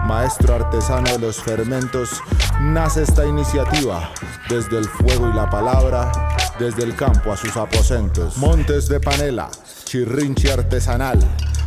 maestro 0.05 0.57
artesano 0.57 1.13
de 1.13 1.21
los 1.21 1.37
fermentos, 1.37 2.21
nace 2.61 3.03
esta 3.03 3.25
iniciativa 3.25 4.13
desde 4.49 4.79
el 4.79 4.87
fuego 4.87 5.31
y 5.31 5.37
la 5.37 5.49
palabra, 5.49 6.11
desde 6.59 6.83
el 6.83 6.97
campo 6.97 7.31
a 7.33 7.37
sus 7.37 7.57
aposentos. 7.57 8.37
Montes 8.39 8.89
de 8.89 8.99
panela, 8.99 9.51
chirrinchi 9.85 10.49
artesanal. 10.49 11.21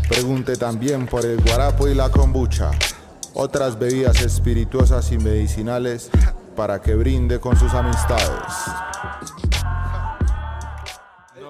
Pregunte 0.09 0.57
también 0.57 1.05
por 1.05 1.25
el 1.25 1.41
guarapo 1.41 1.87
y 1.87 1.95
la 1.95 2.09
kombucha, 2.09 2.71
otras 3.33 3.79
bebidas 3.79 4.21
espirituosas 4.21 5.13
y 5.13 5.17
medicinales 5.17 6.09
para 6.57 6.81
que 6.81 6.95
brinde 6.95 7.39
con 7.39 7.55
sus 7.55 7.71
amistades. 7.75 8.53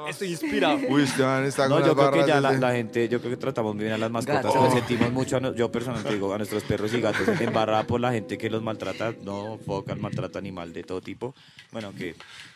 Estoy 0.09 0.29
inspirado. 0.29 0.79
Uy, 0.89 1.03
este 1.03 1.23
man 1.23 1.43
está 1.45 1.67
No, 1.67 1.75
con 1.75 1.83
yo 1.83 1.87
las 1.87 1.95
creo 1.95 2.11
que 2.11 2.17
barras 2.19 2.27
ya 2.27 2.41
la, 2.41 2.49
desde- 2.51 2.61
la 2.61 2.71
gente, 2.73 3.09
yo 3.09 3.19
creo 3.19 3.31
que 3.31 3.37
tratamos 3.37 3.77
bien 3.77 3.91
a 3.91 3.97
las 3.97 4.09
mascotas, 4.11 4.43
Gato. 4.45 4.63
lo 4.63 4.71
sentimos 4.71 5.11
mucho, 5.11 5.37
a 5.37 5.39
no- 5.39 5.53
yo 5.55 5.71
personalmente 5.71 6.13
digo, 6.13 6.33
a 6.33 6.37
nuestros 6.37 6.63
perros 6.63 6.93
y 6.93 7.01
gatos, 7.01 7.27
embarrada 7.41 7.83
por 7.85 7.99
la 8.01 8.11
gente 8.11 8.37
que 8.37 8.49
los 8.49 8.61
maltrata, 8.63 9.13
no 9.23 9.57
foca 9.65 9.93
el 9.93 9.99
maltrato 9.99 10.37
animal 10.39 10.73
de 10.73 10.83
todo 10.83 11.01
tipo. 11.01 11.35
Bueno, 11.71 11.93
que 11.97 12.15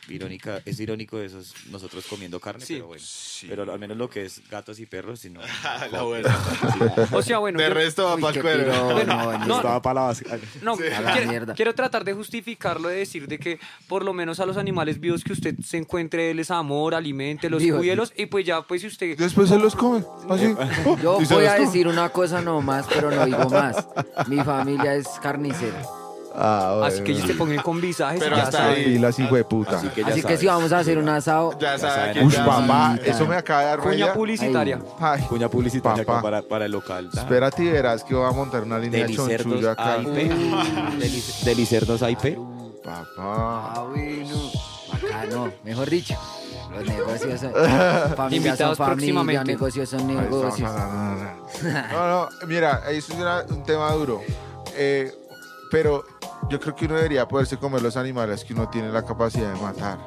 irónica, 0.10 0.62
es 0.66 0.80
irónico 0.80 1.20
eso, 1.20 1.40
es 1.40 1.54
nosotros 1.70 2.06
comiendo 2.10 2.40
carne, 2.40 2.66
Sí. 2.66 2.76
pero 2.76 2.88
bueno. 2.88 3.04
Pero 3.48 3.72
al 3.74 3.80
menos 3.80 3.98
lo 3.98 4.10
que 4.10 4.26
es 4.26 4.42
gatos 4.50 4.80
y 4.80 4.86
perros, 4.86 5.20
si 5.20 5.30
no. 5.30 5.42
La 5.92 6.02
buena. 6.04 6.30
O 7.12 7.22
sea, 7.22 7.38
bueno, 7.40 7.60
De 7.60 7.68
yo- 7.68 7.74
resto 7.74 8.04
va 8.06 8.16
Uy, 8.16 8.22
para 8.22 8.34
qué 8.34 8.40
el 8.40 8.44
cuero. 8.44 8.64
piro, 8.72 8.84
Bueno, 8.94 9.16
no, 9.34 9.46
no. 9.46 9.56
estaba 9.58 9.82
para 9.82 10.02
la 10.02 10.08
básica. 10.08 10.40
No, 10.62 10.74
A 10.74 11.02
la 11.02 11.14
quiero, 11.14 11.30
mierda. 11.30 11.54
quiero 11.54 11.76
tratar 11.76 12.04
de 12.04 12.14
justificarlo, 12.14 12.88
de 12.90 12.96
decir 12.98 13.28
de 13.28 13.38
que 13.40 13.60
por 13.88 14.04
lo 14.04 14.14
menos 14.14 14.40
a 14.40 14.46
los 14.46 14.58
animales 14.58 15.00
vivos 15.00 15.24
que 15.24 15.34
usted 15.34 15.56
se 15.64 15.78
encuentre, 15.78 16.34
les 16.34 16.52
amor, 16.52 16.96
los 17.50 17.62
cuídelos 17.64 18.14
y 18.16 18.26
pues 18.28 18.46
ya, 18.46 18.62
pues 18.62 18.82
si 18.82 18.88
usted... 18.88 19.18
Después 19.18 19.50
se 19.50 19.58
los 19.58 19.76
come. 19.76 20.04
Así. 20.30 20.56
Yo 21.04 21.20
Y 21.22 21.26
se 21.26 21.34
voy 21.34 21.44
los 21.44 21.52
a 21.54 21.56
come. 21.58 21.66
decir 21.68 21.88
una 21.88 22.10
cosa 22.10 22.42
nomás, 22.42 22.86
pero 22.94 23.10
no 23.12 23.26
digo 23.26 23.50
más. 23.50 23.88
Mi 24.28 24.38
familia 24.44 24.96
es 24.96 25.08
carnicera. 25.22 25.82
Ah, 26.34 26.84
Así 26.86 27.04
que 27.04 27.12
ellos 27.12 27.28
se 27.28 27.34
pongan 27.34 27.58
con 27.62 27.82
visajes 27.82 28.18
y 28.22 28.24
Pero 28.24 28.38
ya 28.38 28.44
hasta 28.44 28.58
saben. 28.60 28.76
ahí. 28.78 28.84
Pilas, 28.86 29.20
hijo 29.20 29.36
de 29.36 29.44
puta. 29.44 29.76
Así 29.76 29.90
que 29.90 30.00
ya 30.02 30.08
Así 30.08 30.16
que 30.16 30.22
sabes. 30.22 30.40
si 30.40 30.46
vamos 30.46 30.72
a 30.72 30.80
hacer 30.80 30.98
un 30.98 31.10
asado, 31.10 31.60
Ya 31.60 31.78
saben, 31.78 31.96
saben 31.96 32.14
que 32.14 32.24
Uy, 32.26 32.32
ya- 32.32 32.46
papá, 32.46 32.96
Sí, 33.04 33.10
eso 33.10 33.28
me 33.28 33.36
acaba 33.36 33.60
de 33.60 33.66
dar 33.68 33.80
Cuña 33.80 33.92
raya. 33.92 34.14
publicitaria. 34.14 34.80
Ay, 35.02 35.22
Cuña 35.24 35.50
publicitaria 35.50 36.06
Papá. 36.06 36.22
para, 36.22 36.42
para 36.42 36.66
el 36.68 36.72
local. 36.72 37.10
Espérate 37.14 37.64
y 37.66 37.70
verás 37.70 38.06
que 38.06 38.16
voy 38.16 38.26
a 38.30 38.32
montar 38.32 38.64
una 38.64 38.80
línea 38.80 39.02
de 39.02 39.08
Delicerdos 39.08 39.42
chonchullo 39.44 39.72
acá. 39.72 39.96
AIP. 39.96 40.32
Delic- 41.00 41.44
Delicerdos 41.44 42.02
AIP. 42.02 42.38
Papá. 42.82 43.06
ah, 43.18 43.86
bueno, 43.90 44.36
bacano, 45.04 45.52
mejor 45.64 45.90
dicho. 45.90 46.16
Los 46.72 46.86
negocios 46.88 47.40
son 47.42 47.52
familia, 47.54 48.16
son 48.16 48.34
Invitados 48.34 48.78
familia, 48.78 48.96
próximamente. 49.14 49.52
negocios 49.54 49.90
son 49.90 50.08
negocios. 50.08 50.72
No, 51.92 52.08
no, 52.10 52.30
mira, 52.48 52.84
eso 52.90 53.14
es 53.14 53.20
una- 53.20 53.46
un 53.50 53.64
tema 53.64 53.92
duro. 53.92 54.22
Eh, 54.76 55.12
pero 55.70 56.04
yo 56.50 56.60
creo 56.60 56.76
que 56.76 56.86
uno 56.86 56.96
debería 56.96 57.28
poderse 57.28 57.58
comer 57.58 57.82
los 57.82 57.98
animales 57.98 58.44
que 58.46 58.54
uno 58.54 58.70
tiene 58.70 58.90
la 58.90 59.04
capacidad 59.06 59.54
de 59.54 59.60
matar 59.62 60.00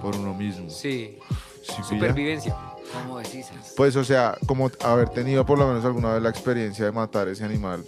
por 0.00 0.16
uno 0.16 0.34
mismo. 0.34 0.68
Sí, 0.70 1.18
¿Sí 1.62 1.72
pilla? 1.76 1.84
supervivencia. 1.88 2.56
¿Cómo 2.92 3.18
decís? 3.18 3.46
Pues, 3.76 3.96
o 3.96 4.04
sea, 4.04 4.36
como 4.46 4.70
haber 4.84 5.08
tenido 5.08 5.44
por 5.44 5.58
lo 5.58 5.66
menos 5.66 5.84
alguna 5.84 6.12
vez 6.14 6.22
la 6.22 6.28
experiencia 6.30 6.84
de 6.84 6.92
matar 6.92 7.26
ese 7.28 7.44
animal 7.44 7.84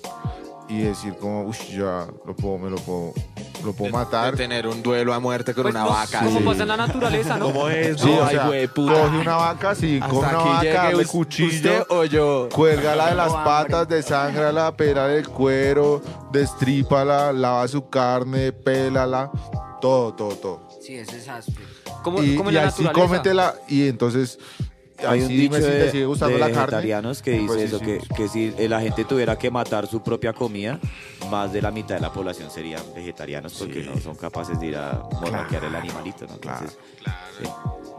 y 0.69 0.81
decir 0.83 1.15
como, 1.17 1.43
uff, 1.43 1.61
ya 1.69 2.07
lo 2.25 2.35
puedo, 2.35 2.59
me 2.59 2.71
lo 2.71 2.77
puedo, 2.77 3.13
lo 3.67 3.73
puedo 3.75 3.93
matar. 3.93 4.31
De 4.33 4.37
tener 4.39 4.67
un 4.67 4.83
duelo 4.83 5.13
a 5.13 5.21
muerte 5.21 5.53
con 5.55 5.65
Pues 5.65 5.75
una 5.75 5.85
no, 5.85 5.91
vaca. 5.91 6.21
como 6.25 6.39
sí. 6.39 6.45
pasa 6.45 6.63
en 6.63 6.69
la 6.69 6.77
naturaleza, 6.79 7.37
¿no? 7.37 7.47
¿Cómo 7.47 7.69
es? 7.69 8.01
Sí, 8.01 8.07
no, 8.07 8.19
o 8.21 8.25
ay, 8.25 8.35
sea, 8.37 8.49
hueputa. 8.49 8.93
coge 9.03 9.19
una 9.19 9.37
vaca, 9.37 9.75
sí, 9.75 9.99
Hasta 10.03 10.09
coge 10.15 10.29
una 10.29 10.39
aquí 10.39 10.49
vaca, 10.49 10.63
llegue 10.63 10.75
dale 10.77 10.97
us- 10.97 11.07
cuchillo, 11.09 11.49
¿Usted 11.55 11.83
o 11.91 12.05
yo? 12.05 12.49
cuélgala 12.53 13.09
de 13.09 13.15
las 13.17 13.29
Tengo 13.33 13.45
patas, 13.45 13.89
desangrala, 13.89 14.77
pélale 14.77 15.19
el 15.19 15.29
cuero, 15.29 16.01
destrípala, 16.33 17.33
lava 17.33 17.67
su 17.69 17.89
carne, 17.91 18.53
pélala, 18.53 19.31
todo, 19.81 20.15
todo, 20.15 20.35
todo. 20.37 20.69
Sí, 20.81 20.95
eso 20.95 21.17
es 21.17 21.29
áspero. 21.29 21.67
Como, 22.03 22.23
y 22.23 22.37
como 22.37 22.51
en 22.51 22.55
y 22.55 22.59
la 22.59 22.69
así 22.69 22.85
naturaleza. 22.85 22.93
cómetela 23.09 23.55
y 23.69 23.89
entonces 23.89 24.39
Hay 25.07 25.23
un 25.23 25.29
dicho 25.29 25.55
de, 25.57 25.91
sigue 25.91 26.07
de 26.07 26.17
la 26.17 26.19
carne. 26.19 26.57
vegetarianos 26.57 27.23
que 27.23 27.33
dice 27.33 27.47
Pues 27.47 27.59
sí, 27.61 27.67
eso, 27.67 27.79
sí. 27.79 27.85
que, 27.85 28.01
que 28.15 28.29
si 28.29 28.69
la 28.69 28.81
gente 28.81 29.05
tuviera 29.05 29.37
que 29.37 29.51
matar 29.51 29.87
su 29.87 30.03
propia 30.03 30.33
comida, 30.33 30.79
más 31.31 31.53
de 31.53 31.61
la 31.63 31.71
mitad 31.71 31.97
de 31.97 32.01
la 32.01 32.13
población 32.13 32.51
serían 32.51 32.83
vegetarianos 32.95 33.55
porque 33.55 33.83
no 33.83 33.99
son 34.01 34.15
capaces 34.17 34.59
de 34.61 34.67
ir 34.67 34.77
a 34.77 35.03
morraquear 35.21 35.65
el 35.65 35.75
animalito, 35.75 36.27
¿no? 36.27 36.35
Entonces, 36.35 36.79
sí. 37.39 37.49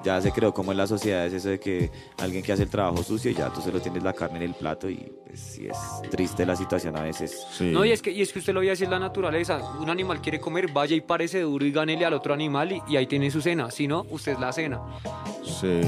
ya 0.04 0.22
se 0.22 0.32
creó 0.32 0.54
como 0.54 0.72
en 0.72 0.78
las 0.78 0.90
sociedades 0.90 1.34
eso 1.34 1.50
de 1.50 1.60
que 1.60 1.92
alguien 2.18 2.42
que 2.44 2.54
hace 2.54 2.64
el 2.64 2.70
trabajo 2.70 3.04
sucio, 3.04 3.32
ya 3.32 3.50
tú 3.52 3.62
solo 3.62 3.80
tienes 3.82 4.04
la 4.04 4.14
carne 4.14 4.38
en 4.38 4.44
el 4.44 4.54
plato 4.54 4.90
y 4.90 5.12
pues 5.26 5.40
sí 5.40 5.68
es 5.68 5.78
triste 6.10 6.46
la 6.46 6.56
situación 6.56 6.96
a 6.98 7.02
veces. 7.02 7.46
No, 7.60 7.84
y 7.86 7.92
es, 7.92 8.02
que, 8.02 8.12
y 8.12 8.22
es 8.22 8.32
que 8.32 8.40
usted 8.40 8.54
lo 8.54 8.62
ve 8.62 8.72
así 8.72 8.86
en 8.86 8.92
la 8.92 9.00
naturaleza. 9.00 9.60
Un 9.80 9.90
animal 9.90 10.22
quiere 10.22 10.40
comer, 10.40 10.72
vaya 10.72 10.96
y 10.96 11.02
parece 11.02 11.42
duro 11.42 11.66
y 11.66 11.72
gánele 11.72 12.06
al 12.06 12.14
otro 12.14 12.34
animal 12.34 12.72
y, 12.72 12.82
y 12.88 12.96
ahí 12.98 13.08
tiene 13.08 13.30
su 13.30 13.42
cena. 13.42 13.70
Si 13.72 13.88
no, 13.88 14.06
usted 14.10 14.34
es 14.34 14.40
la 14.40 14.52
cena. 14.54 14.80
Sí. 15.44 15.82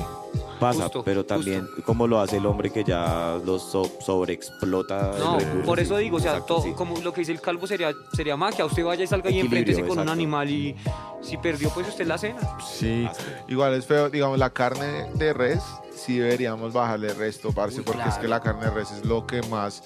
Pasa, 0.60 0.84
Justo, 0.84 1.04
pero 1.04 1.26
también 1.26 1.67
como 1.86 2.06
lo 2.08 2.19
hace 2.19 2.38
el 2.38 2.45
hombre 2.45 2.69
que 2.69 2.84
ya 2.84 3.39
los 3.45 3.63
so- 3.63 3.89
sobreexplota. 4.06 5.13
No, 5.17 5.39
recurso, 5.39 5.65
por 5.65 5.80
eso 5.80 5.98
sí, 5.98 6.04
digo, 6.04 6.17
o 6.17 6.19
sea, 6.19 6.32
exacto, 6.34 6.56
todo- 6.56 6.63
sí. 6.63 6.74
como 6.74 6.98
lo 7.00 7.13
que 7.13 7.22
dice 7.22 7.32
el 7.32 7.41
calvo 7.41 7.65
sería, 7.67 7.91
sería 8.13 8.36
magia. 8.36 8.65
Usted 8.65 8.84
vaya 8.84 9.04
y 9.04 9.08
salga 9.08 9.30
y 9.32 9.39
enfréntese 9.39 9.86
con 9.86 10.00
un 10.00 10.10
animal 10.10 10.50
y 10.50 10.76
si 11.22 11.38
perdió, 11.38 11.69
pues 11.69 11.88
usted 11.88 12.06
la 12.08 12.17
cena. 12.17 12.39
Sí, 12.65 13.08
igual 13.48 13.74
es 13.74 13.86
feo, 13.86 14.10
digamos, 14.10 14.38
la 14.38 14.50
carne 14.50 15.10
de 15.15 15.34
res, 15.34 15.62
sí 15.95 16.17
deberíamos 16.19 16.74
bajarle 16.74 17.13
resto, 17.13 17.52
parce, 17.52 17.80
Uy, 17.80 17.84
porque 17.86 18.08
es 18.10 18.15
que 18.15 18.28
la 18.28 18.39
carne 18.41 18.65
de 18.65 18.72
res 18.72 18.91
es 18.91 19.06
lo 19.06 19.26
que 19.26 19.41
más 19.43 19.84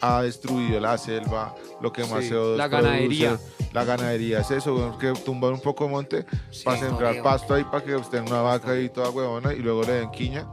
ha 0.00 0.22
destruido 0.22 0.78
la 0.80 0.96
selva, 0.96 1.54
lo 1.80 1.92
que 1.92 2.02
más 2.04 2.24
Sí, 2.24 2.30
CO2 2.30 2.56
la 2.56 2.68
produce. 2.68 3.36
La 3.72 3.84
ganadería 3.84 4.40
es 4.40 4.50
eso, 4.50 4.96
que 4.98 5.12
tumban 5.24 5.52
un 5.52 5.60
poco 5.60 5.84
de 5.84 5.90
monte 5.90 6.26
Sí, 6.50 6.64
para 6.64 6.78
sembrar 6.78 7.22
pasto 7.22 7.54
ahí 7.54 7.64
para 7.64 7.84
que 7.84 7.94
usted 7.96 8.20
una 8.22 8.40
vaca 8.40 8.72
ahí 8.72 8.88
toda 8.88 9.10
huevona 9.10 9.52
y 9.52 9.58
luego 9.58 9.82
le 9.82 9.92
den 9.92 10.10
quiña 10.10 10.46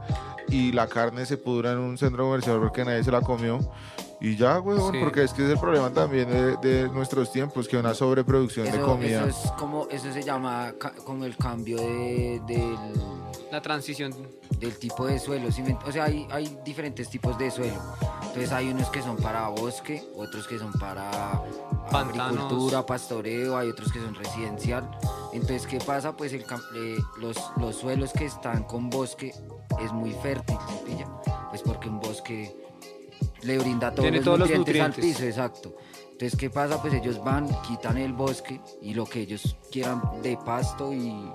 y 0.48 0.72
la 0.72 0.86
carne 0.86 1.26
se 1.26 1.36
pudra 1.36 1.72
en 1.72 1.78
un 1.78 1.98
centro 1.98 2.24
comercial 2.24 2.58
porque 2.60 2.84
nadie 2.84 3.02
se 3.02 3.10
la 3.10 3.20
comió. 3.20 3.58
Y 4.20 4.36
ya, 4.36 4.62
Sí. 4.62 4.98
porque 5.00 5.24
es 5.24 5.32
que 5.34 5.44
es 5.44 5.50
el 5.50 5.58
problema 5.58 5.90
también 5.90 6.28
de, 6.30 6.56
de 6.56 6.88
nuestros 6.88 7.30
tiempos, 7.32 7.68
que 7.68 7.76
una 7.76 7.94
sobreproducción 7.94 8.70
de 8.70 8.80
comida. 8.80 9.26
eso 9.26 9.44
es 9.46 9.52
como, 9.52 9.86
eso 9.90 10.10
se 10.12 10.22
llama 10.22 10.72
como 11.04 11.24
el 11.26 11.36
cambio 11.36 11.76
de, 11.76 12.40
del, 12.46 12.76
La 13.52 13.60
transición. 13.60 14.14
del 14.58 14.78
tipo 14.78 15.06
de 15.06 15.18
suelo. 15.18 15.52
¿sí 15.52 15.62
O 15.86 15.92
sea, 15.92 16.04
hay, 16.04 16.26
hay 16.30 16.58
diferentes 16.64 17.10
tipos 17.10 17.36
de 17.38 17.50
suelo. 17.50 17.76
Entonces 18.22 18.52
hay 18.52 18.68
unos 18.70 18.88
que 18.90 19.02
son 19.02 19.16
para 19.16 19.48
bosque, 19.48 20.02
otros 20.14 20.46
que 20.48 20.58
son 20.58 20.72
para 20.72 21.42
Pantanos. 21.90 22.26
agricultura, 22.38 22.84
pastoreo, 22.86 23.56
hay 23.58 23.68
otros 23.68 23.92
que 23.92 23.98
son 24.00 24.14
residencial. 24.14 24.90
Entonces, 25.32 25.66
¿qué 25.66 25.78
pasa? 25.78 26.16
Pues 26.16 26.32
el, 26.32 26.40
eh, 26.42 26.96
los, 27.18 27.36
los 27.58 27.76
suelos 27.76 28.12
que 28.12 28.24
están 28.24 28.64
con 28.64 28.88
bosque 28.90 29.32
es 29.82 29.92
muy 29.92 30.12
fértil, 30.14 30.56
¿se 30.68 30.84
pilla? 30.86 31.06
Pues 31.50 31.62
porque 31.62 31.88
un 31.88 32.00
bosque 32.00 32.56
le 33.42 33.58
brinda 33.58 33.90
todos, 33.90 34.02
Tiene 34.02 34.18
los, 34.18 34.24
todos 34.24 34.38
los 34.38 34.50
nutrientes 34.50 34.96
al 34.96 35.02
piso, 35.02 35.24
exacto. 35.24 35.76
Entonces, 36.12 36.38
¿qué 36.38 36.48
pasa? 36.48 36.80
Pues 36.80 36.94
ellos 36.94 37.22
van, 37.22 37.46
quitan 37.62 37.98
el 37.98 38.12
bosque 38.12 38.60
y 38.80 38.94
lo 38.94 39.04
que 39.04 39.20
ellos 39.20 39.56
quieran 39.70 40.00
de 40.22 40.38
pasto 40.38 40.92
y, 40.92 41.30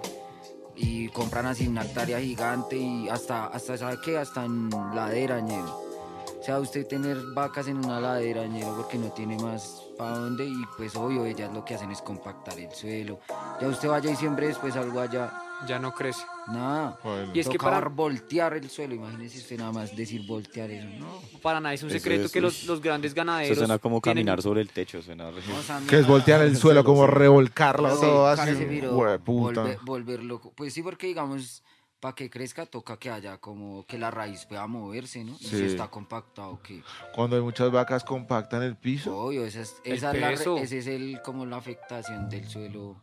y 0.76 1.08
compran 1.10 1.46
así 1.46 1.68
una 1.68 1.84
hectárea 1.84 2.20
gigante 2.20 2.78
y 2.78 3.08
hasta, 3.08 3.46
hasta 3.46 3.78
¿sabe 3.78 4.00
qué? 4.04 4.18
Hasta 4.18 4.44
en 4.44 4.70
ladera, 4.96 5.40
ñero. 5.40 5.92
O 6.40 6.44
sea, 6.44 6.60
usted 6.60 6.88
tener 6.88 7.18
vacas 7.36 7.68
en 7.68 7.78
una 7.78 8.00
ladera, 8.00 8.48
ñero, 8.48 8.76
porque 8.76 8.98
no 8.98 9.12
tiene 9.12 9.38
más 9.38 9.84
para 9.96 10.18
dónde 10.18 10.46
y 10.46 10.64
pues 10.76 10.96
obvio, 10.96 11.26
ellas 11.26 11.54
lo 11.54 11.64
que 11.64 11.76
hacen 11.76 11.92
es 11.92 12.02
compactar 12.02 12.58
el 12.58 12.72
suelo. 12.72 13.20
Ya 13.62 13.68
usted 13.68 13.88
vaya 13.88 14.10
y 14.10 14.16
siempre 14.16 14.48
después 14.48 14.76
algo 14.76 15.00
allá, 15.00 15.32
Ya 15.68 15.78
no 15.80 15.94
crece. 15.94 16.24
nada. 16.48 16.98
Joder. 17.04 17.30
Y 17.36 17.40
es 17.40 17.48
que 17.48 17.58
para, 17.58 17.80
voltear 17.88 18.54
el 18.56 18.70
suelo, 18.70 18.96
imagínese 18.96 19.38
usted 19.38 19.58
nada 19.60 19.72
más 19.72 19.96
decir 19.96 20.26
voltear 20.28 20.70
eso, 20.72 20.88
no. 21.00 21.22
para 21.42 21.60
nada 21.60 21.74
es 21.76 21.84
un 21.84 21.90
Eso 21.90 22.00
secreto 22.00 22.26
es- 22.26 22.32
que 22.32 22.42
los, 22.42 22.66
los 22.66 22.82
grandes 22.82 23.12
Eso 23.12 23.16
ganaderos. 23.18 23.58
suena 23.60 23.78
como 23.78 24.02
tienen- 24.02 24.26
caminar 24.26 24.42
sobre 24.42 24.62
el 24.62 24.70
techo, 24.70 25.02
suena 25.02 25.30
re- 25.30 25.42
No, 25.48 25.88
Que 25.88 26.00
es 26.00 26.08
voltear 26.08 26.42
el 26.42 26.58
suelo, 26.58 26.84
como 26.84 27.06
revolcarlo 27.08 27.94
Sí, 27.96 28.02
todo 28.02 28.28
así. 28.28 28.52
volver- 28.52 29.80
volverlo. 29.84 30.42
Pues 30.56 30.74
sí, 30.74 30.82
porque 30.82 31.08
digamos, 31.08 31.64
para 32.00 32.16
que 32.16 32.30
crezca 32.32 32.66
toca 32.66 32.98
que 32.98 33.12
haya 33.12 33.38
como 33.38 33.86
que 33.86 34.00
la 34.00 34.10
raíz 34.10 34.46
pueda 34.48 34.66
moverse, 34.66 35.24
¿no? 35.24 35.34
Y 35.40 35.46
si 35.46 35.64
está 35.64 35.88
compactado, 35.88 36.60
que 36.64 36.82
Cuando 37.14 37.36
hay 37.36 37.44
muchas 37.44 37.72
vacas 37.72 38.04
compactan 38.04 38.64
el 38.64 38.76
piso. 38.76 39.16
obvio, 39.16 39.46
esa 39.46 39.62
es, 39.62 39.76
El 39.84 39.94
esa 39.94 40.12
es 40.12 40.46
la 40.48 40.62
ese 40.64 40.78
es 40.80 40.88
el 40.88 41.22
como 41.24 41.46
la 41.46 41.58
afectación 41.58 42.28
del 42.30 42.48
suelo. 42.50 42.96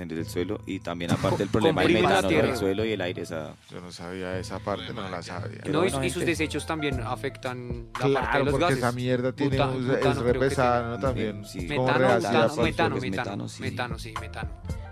En 0.00 0.10
el 0.10 0.26
suelo 0.26 0.60
y 0.66 0.80
también 0.80 1.10
aparte 1.12 1.42
el 1.42 1.48
problema 1.48 1.82
del 1.82 1.92
metano 1.94 2.28
tierra. 2.28 2.48
del 2.48 2.56
suelo 2.56 2.84
y 2.84 2.92
el 2.92 3.00
aire 3.00 3.22
esa 3.22 3.54
Yo 3.70 3.80
no 3.80 3.90
sabía 3.92 4.38
esa 4.38 4.58
parte, 4.58 4.92
no 4.94 5.08
la 5.08 5.22
sabía. 5.22 5.60
No, 5.70 5.84
y, 5.84 6.06
y 6.06 6.10
sus 6.10 6.24
desechos 6.24 6.66
también 6.66 7.00
afectan 7.00 7.88
la 7.94 8.00
parte 8.00 8.08
de 8.08 8.12
Claro, 8.12 8.44
los 8.44 8.50
porque 8.52 8.64
gases. 8.64 8.78
esa 8.78 8.92
mierda 8.92 9.32
tiene, 9.32 9.56
Buta- 9.56 9.68
sea, 9.70 9.76
butano 9.78 10.10
es 10.10 10.16
re 10.18 10.22
creo 10.30 10.32
que 10.42 10.48
pesada, 10.48 10.80
tiene. 10.80 10.96
¿no? 10.96 11.00
También. 11.08 11.44
Sí. 11.44 11.66
Como 11.68 11.86
Metano, 11.86 11.98
metano, 11.98 12.14
el 12.14 12.62
metano, 12.62 12.96
metano, 12.96 13.00
metano, 13.00 13.48
sí. 13.48 13.62
metano, 13.62 13.98
sí, 13.98 14.14
metano. 14.20 14.50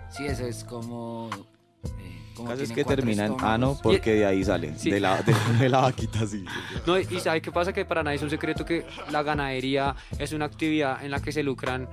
Sí, 0.09 0.25
eso 0.25 0.45
es 0.45 0.63
como 0.63 1.29
eh, 1.83 2.31
como 2.35 2.49
Caso 2.49 2.63
es 2.63 2.69
que 2.71 2.83
cuatro 2.83 2.95
termina 2.97 3.25
en 3.25 3.31
estómagos. 3.33 3.53
ano 3.55 3.79
porque 3.83 4.13
de 4.15 4.25
ahí 4.25 4.43
sale. 4.43 4.73
Sí. 4.77 4.89
De, 4.89 4.99
la, 4.99 5.21
de, 5.21 5.33
de 5.59 5.69
la 5.69 5.79
vaquita, 5.81 6.25
sí. 6.25 6.45
No, 6.85 6.97
y 6.97 7.05
¿sabe 7.19 7.41
qué 7.41 7.51
pasa? 7.51 7.73
Que 7.73 7.83
para 7.85 8.03
nadie 8.03 8.17
es 8.17 8.23
un 8.23 8.29
secreto 8.29 8.63
que 8.63 8.85
la 9.11 9.21
ganadería 9.23 9.95
es 10.17 10.31
una 10.33 10.45
actividad 10.45 11.03
en 11.03 11.11
la 11.11 11.19
que 11.19 11.31
se 11.31 11.43
lucran 11.43 11.89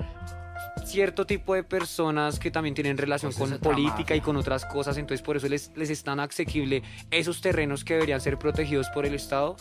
cierto 0.84 1.26
tipo 1.26 1.54
de 1.54 1.62
personas 1.64 2.38
que 2.38 2.50
también 2.50 2.74
tienen 2.74 2.96
relación 2.98 3.32
Pues 3.32 3.50
es 3.50 3.58
con 3.58 3.60
política 3.60 3.98
mafia. 4.00 4.16
y 4.16 4.20
con 4.20 4.36
otras 4.36 4.64
cosas, 4.64 4.96
entonces 4.96 5.22
por 5.24 5.36
eso 5.36 5.48
les, 5.48 5.70
les 5.76 5.90
es 5.90 6.02
tan 6.02 6.20
asequible 6.20 6.82
esos 7.10 7.40
terrenos 7.40 7.84
que 7.84 7.94
deberían 7.94 8.20
ser 8.20 8.38
protegidos 8.38 8.88
por 8.90 9.06
el 9.06 9.14
Estado 9.14 9.56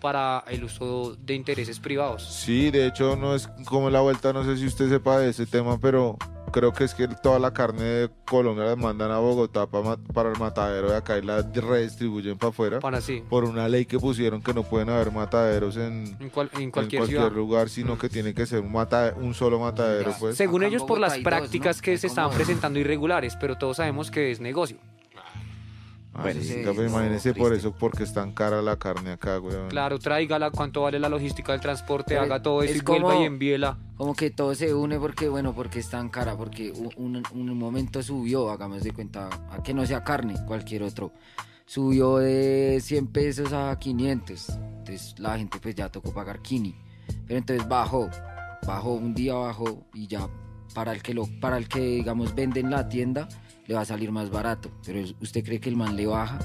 para 0.00 0.44
el 0.48 0.62
uso 0.62 1.16
de 1.16 1.34
intereses 1.34 1.80
privados. 1.80 2.22
Sí, 2.22 2.70
de 2.70 2.86
hecho 2.86 3.16
no 3.16 3.34
es 3.34 3.48
como 3.64 3.88
la 3.90 4.00
vuelta, 4.00 4.32
no 4.32 4.44
sé 4.44 4.56
si 4.58 4.66
usted 4.66 4.88
sepa 4.88 5.18
de 5.18 5.30
ese 5.30 5.46
tema, 5.46 5.78
pero 5.80 6.16
creo 6.56 6.72
que 6.72 6.84
es 6.84 6.94
que 6.94 7.06
toda 7.06 7.38
la 7.38 7.52
carne 7.52 7.82
de 7.84 8.10
Colombia 8.24 8.64
la 8.64 8.76
mandan 8.76 9.10
a 9.10 9.18
Bogotá 9.18 9.66
pa 9.66 9.82
ma- 9.82 9.98
para 10.14 10.30
el 10.32 10.38
matadero 10.38 10.88
de 10.90 10.96
acá 10.96 11.18
y 11.18 11.22
la 11.22 11.42
redistribuyen 11.42 12.38
para 12.38 12.48
afuera 12.48 12.78
Para 12.80 13.02
sí, 13.02 13.22
por 13.28 13.44
una 13.44 13.68
ley 13.68 13.84
que 13.84 13.98
pusieron 13.98 14.42
que 14.42 14.54
no 14.54 14.62
pueden 14.62 14.88
haber 14.88 15.12
mataderos 15.12 15.76
en, 15.76 16.16
en, 16.18 16.30
cual- 16.30 16.48
en 16.54 16.62
en 16.62 16.70
cualquier, 16.70 17.04
ciudad. 17.06 17.30
lugar, 17.30 17.68
sino 17.68 17.98
que 17.98 18.08
tiene 18.08 18.32
que 18.32 18.46
ser 18.46 18.60
un, 18.60 18.72
mata- 18.72 19.12
un 19.20 19.34
solo 19.34 19.58
matadero, 19.60 20.14
pues. 20.18 20.34
Según 20.36 20.62
Acá 20.62 20.68
en 20.68 20.72
ellos, 20.72 20.84
por 20.84 20.98
las 20.98 21.12
dos, 21.14 21.22
prácticas 21.22 21.76
¿no? 21.76 21.82
que 21.82 21.98
se 21.98 22.06
estaban 22.06 22.32
presentando 22.34 22.78
irregulares, 22.78 23.36
pero 23.38 23.56
todos 23.58 23.76
sabemos 23.76 24.10
que 24.10 24.30
es 24.30 24.40
negocio. 24.40 24.78
Bueno, 26.22 26.40
sí, 26.40 26.48
sí, 26.48 26.60
imagínese 26.62 27.28
no, 27.30 27.34
por 27.36 27.48
triste. 27.50 27.68
eso, 27.68 27.76
porque 27.78 28.02
es 28.04 28.12
tan 28.12 28.32
cara 28.32 28.62
la 28.62 28.76
carne 28.78 29.10
acá, 29.12 29.38
weón. 29.40 29.68
Claro, 29.68 29.98
tráigala, 29.98 30.50
cuánto 30.50 30.82
vale 30.82 30.98
la 30.98 31.08
logística 31.08 31.52
del 31.52 31.60
transporte, 31.60 32.10
Pero 32.14 32.22
haga 32.22 32.42
todo 32.42 32.62
eso 32.62 32.72
es 32.72 32.78
y 32.78 32.84
vuelva 32.84 33.08
como- 33.10 33.22
y 33.22 33.26
envíela. 33.26 33.78
Como 33.96 34.14
que 34.14 34.30
todo 34.30 34.54
se 34.54 34.74
une 34.74 34.98
porque, 34.98 35.28
bueno, 35.28 35.54
porque 35.54 35.78
es 35.80 35.88
tan 35.90 36.08
cara, 36.10 36.36
porque 36.36 36.70
un, 36.96 37.22
un 37.32 37.58
momento 37.58 38.02
subió, 38.02 38.50
hagamos 38.50 38.82
de 38.82 38.92
cuenta, 38.92 39.28
a 39.50 39.62
que 39.62 39.72
no 39.74 39.84
sea 39.86 40.04
carne, 40.04 40.34
cualquier 40.46 40.82
otro, 40.82 41.12
subió 41.64 42.18
de 42.18 42.78
100 42.82 43.06
pesos 43.08 43.52
a 43.52 43.76
500, 43.78 44.50
entonces 44.50 45.14
la 45.18 45.36
gente 45.38 45.58
pues 45.60 45.74
ya 45.74 45.88
tocó 45.88 46.12
pagar 46.12 46.40
kini, 46.40 46.74
pero 47.26 47.38
entonces 47.38 47.66
bajó, 47.68 48.08
bajó, 48.66 48.92
un 48.94 49.14
día 49.14 49.34
bajó 49.34 49.84
y 49.94 50.06
ya 50.06 50.28
para 50.74 50.92
el 50.92 51.02
que 51.02 51.14
lo, 51.14 51.24
para 51.40 51.56
el 51.56 51.68
que 51.68 51.80
digamos 51.80 52.34
vende 52.34 52.60
en 52.60 52.70
la 52.70 52.88
tienda 52.88 53.28
le 53.66 53.74
va 53.74 53.80
a 53.80 53.84
salir 53.84 54.10
más 54.12 54.30
barato, 54.30 54.70
pero 54.84 55.00
¿usted 55.20 55.44
cree 55.44 55.60
que 55.60 55.68
el 55.68 55.76
man 55.76 55.96
le 55.96 56.06
baja? 56.06 56.38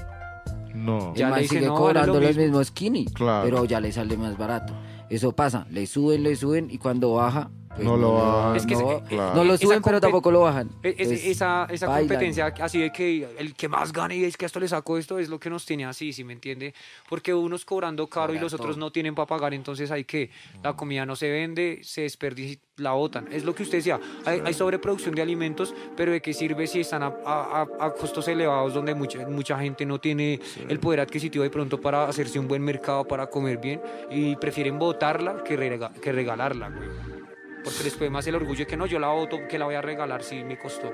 No. 0.74 1.14
Ya 1.14 1.26
el 1.26 1.30
man 1.30 1.36
le 1.38 1.42
dice, 1.42 1.54
sigue 1.56 1.66
no, 1.66 1.74
vale 1.74 1.84
cobrando 1.84 2.12
lo 2.14 2.20
los 2.20 2.28
mismo. 2.30 2.42
mismos 2.44 2.66
skinny, 2.68 3.04
Claro. 3.06 3.44
pero 3.44 3.64
ya 3.64 3.80
le 3.80 3.92
sale 3.92 4.16
más 4.16 4.36
barato. 4.38 4.72
Eso 5.10 5.32
pasa, 5.32 5.66
le 5.70 5.86
suben, 5.86 6.22
le 6.22 6.34
suben 6.36 6.68
y 6.70 6.78
cuando 6.78 7.12
baja, 7.14 7.50
pues 7.74 7.84
No 7.86 7.96
lo 7.96 8.14
bajan. 8.14 8.56
Es 8.56 8.66
que 8.66 8.74
no, 8.74 8.92
ese- 8.92 9.02
claro. 9.04 9.34
no 9.34 9.44
lo 9.44 9.56
suben, 9.58 9.82
pero 9.82 10.00
tampoco 10.00 10.30
lo 10.30 10.40
bajan. 10.40 10.68
E- 10.82 10.90
Entonces, 10.90 11.24
esa 11.26 11.66
esa 11.70 11.86
competencia 11.86 12.52
así 12.60 12.78
de 12.80 12.92
que 12.92 13.26
el 13.38 13.54
que 13.54 13.68
más 13.68 13.92
gane 13.92 14.16
y 14.16 14.24
es 14.24 14.36
que 14.36 14.44
a 14.44 14.46
esto 14.46 14.60
le 14.60 14.68
saco 14.68 14.98
esto 14.98 15.18
es 15.18 15.28
lo 15.28 15.40
que 15.40 15.48
nos 15.50 15.64
tiene 15.66 15.84
así, 15.86 16.12
¿sí 16.12 16.22
me 16.24 16.32
entiende? 16.32 16.74
Porque 17.08 17.32
unos 17.34 17.64
cobrando 17.64 18.06
caro 18.08 18.34
y 18.34 18.38
los 18.38 18.52
otros 18.52 18.76
todo. 18.76 18.80
no 18.86 18.92
tienen 18.92 19.14
para 19.14 19.26
pagar, 19.26 19.54
entonces 19.54 19.90
hay 19.90 20.04
que 20.04 20.30
la 20.62 20.74
comida 20.74 21.06
no 21.06 21.16
se 21.16 21.30
vende, 21.30 21.80
se 21.82 22.02
desperdicia 22.02 22.52
y 22.54 22.82
la 22.82 22.92
botan. 22.92 23.28
Es 23.32 23.44
lo 23.44 23.54
que 23.54 23.62
usted 23.62 23.78
decía, 23.78 24.00
hay, 24.24 24.40
hay 24.44 24.54
sobreproducción 24.54 25.14
de 25.14 25.22
alimentos, 25.22 25.74
pero 25.96 26.12
¿de 26.12 26.20
qué 26.22 26.32
sirve 26.34 26.66
si 26.66 26.80
están 26.80 27.02
a, 27.02 27.12
a- 27.24 27.66
a- 27.80 27.92
costos 27.94 28.26
elevados 28.28 28.74
donde 28.74 28.94
mucha, 28.94 29.26
mucha 29.28 29.58
gente 29.58 29.84
no 29.86 30.00
tiene 30.00 30.40
el 30.68 30.78
poder 30.80 31.00
adquisitivo 31.00 31.44
de 31.44 31.50
pronto 31.50 31.80
para 31.80 32.04
hacerse 32.08 32.38
un 32.38 32.48
buen 32.48 32.62
mercado, 32.62 33.04
para 33.04 33.26
comer 33.28 33.58
bien 33.58 33.80
y 34.10 34.36
prefieren 34.36 34.78
botarla 34.78 35.42
que, 35.44 35.56
rega- 35.56 35.92
que 36.00 36.12
regalarla, 36.12 36.68
güey? 36.70 37.21
Porque 37.64 37.84
les 37.84 37.94
puede 37.94 38.10
más 38.10 38.26
el 38.26 38.34
orgullo 38.34 38.60
de 38.60 38.66
que 38.66 38.76
no, 38.76 38.86
yo 38.86 38.98
la 38.98 39.08
voto, 39.08 39.40
que 39.48 39.58
la 39.58 39.64
voy 39.66 39.74
a 39.74 39.82
regalar 39.82 40.22
si 40.22 40.42
me 40.44 40.58
costó. 40.58 40.92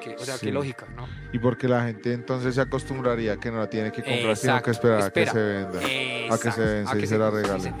Que- 0.00 0.14
o 0.14 0.18
sea, 0.18 0.36
Sí. 0.36 0.46
qué 0.46 0.52
lógica, 0.52 0.86
¿no? 0.94 1.08
Y 1.32 1.38
porque 1.38 1.66
la 1.66 1.82
gente 1.84 2.12
entonces 2.12 2.54
se 2.54 2.60
acostumbraría 2.60 3.36
que 3.38 3.50
no 3.50 3.58
la 3.58 3.68
tiene 3.68 3.90
que 3.90 4.02
comprar, 4.02 4.36
sino 4.36 4.62
que 4.62 4.70
esperar 4.70 5.02
a 5.02 5.10
que 5.10 5.26
se 5.26 5.38
venda. 5.42 5.78
A 6.30 6.38
que 6.38 6.50
se 6.52 6.60
vence 6.64 6.92
a 6.92 6.96
y 6.96 7.00
que 7.00 7.06
se 7.06 7.18
la 7.18 7.30
regalen. 7.30 7.74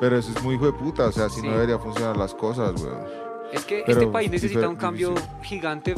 Pero 0.00 0.18
eso 0.18 0.32
es 0.34 0.42
muy 0.42 0.56
hijo 0.56 0.66
de 0.66 0.72
puta, 0.72 1.06
o 1.06 1.12
sea, 1.12 1.26
así 1.26 1.40
Sí. 1.40 1.46
no 1.46 1.52
debería 1.52 1.78
funcionar 1.78 2.16
las 2.16 2.34
cosas, 2.34 2.80
weón. 2.82 3.06
Es 3.52 3.64
que 3.64 3.84
Pero 3.86 4.00
este 4.00 4.10
país 4.12 4.30
necesita 4.30 4.68
un 4.68 4.74
cambio 4.76 5.10
difícil. 5.10 5.38
gigante 5.42 5.94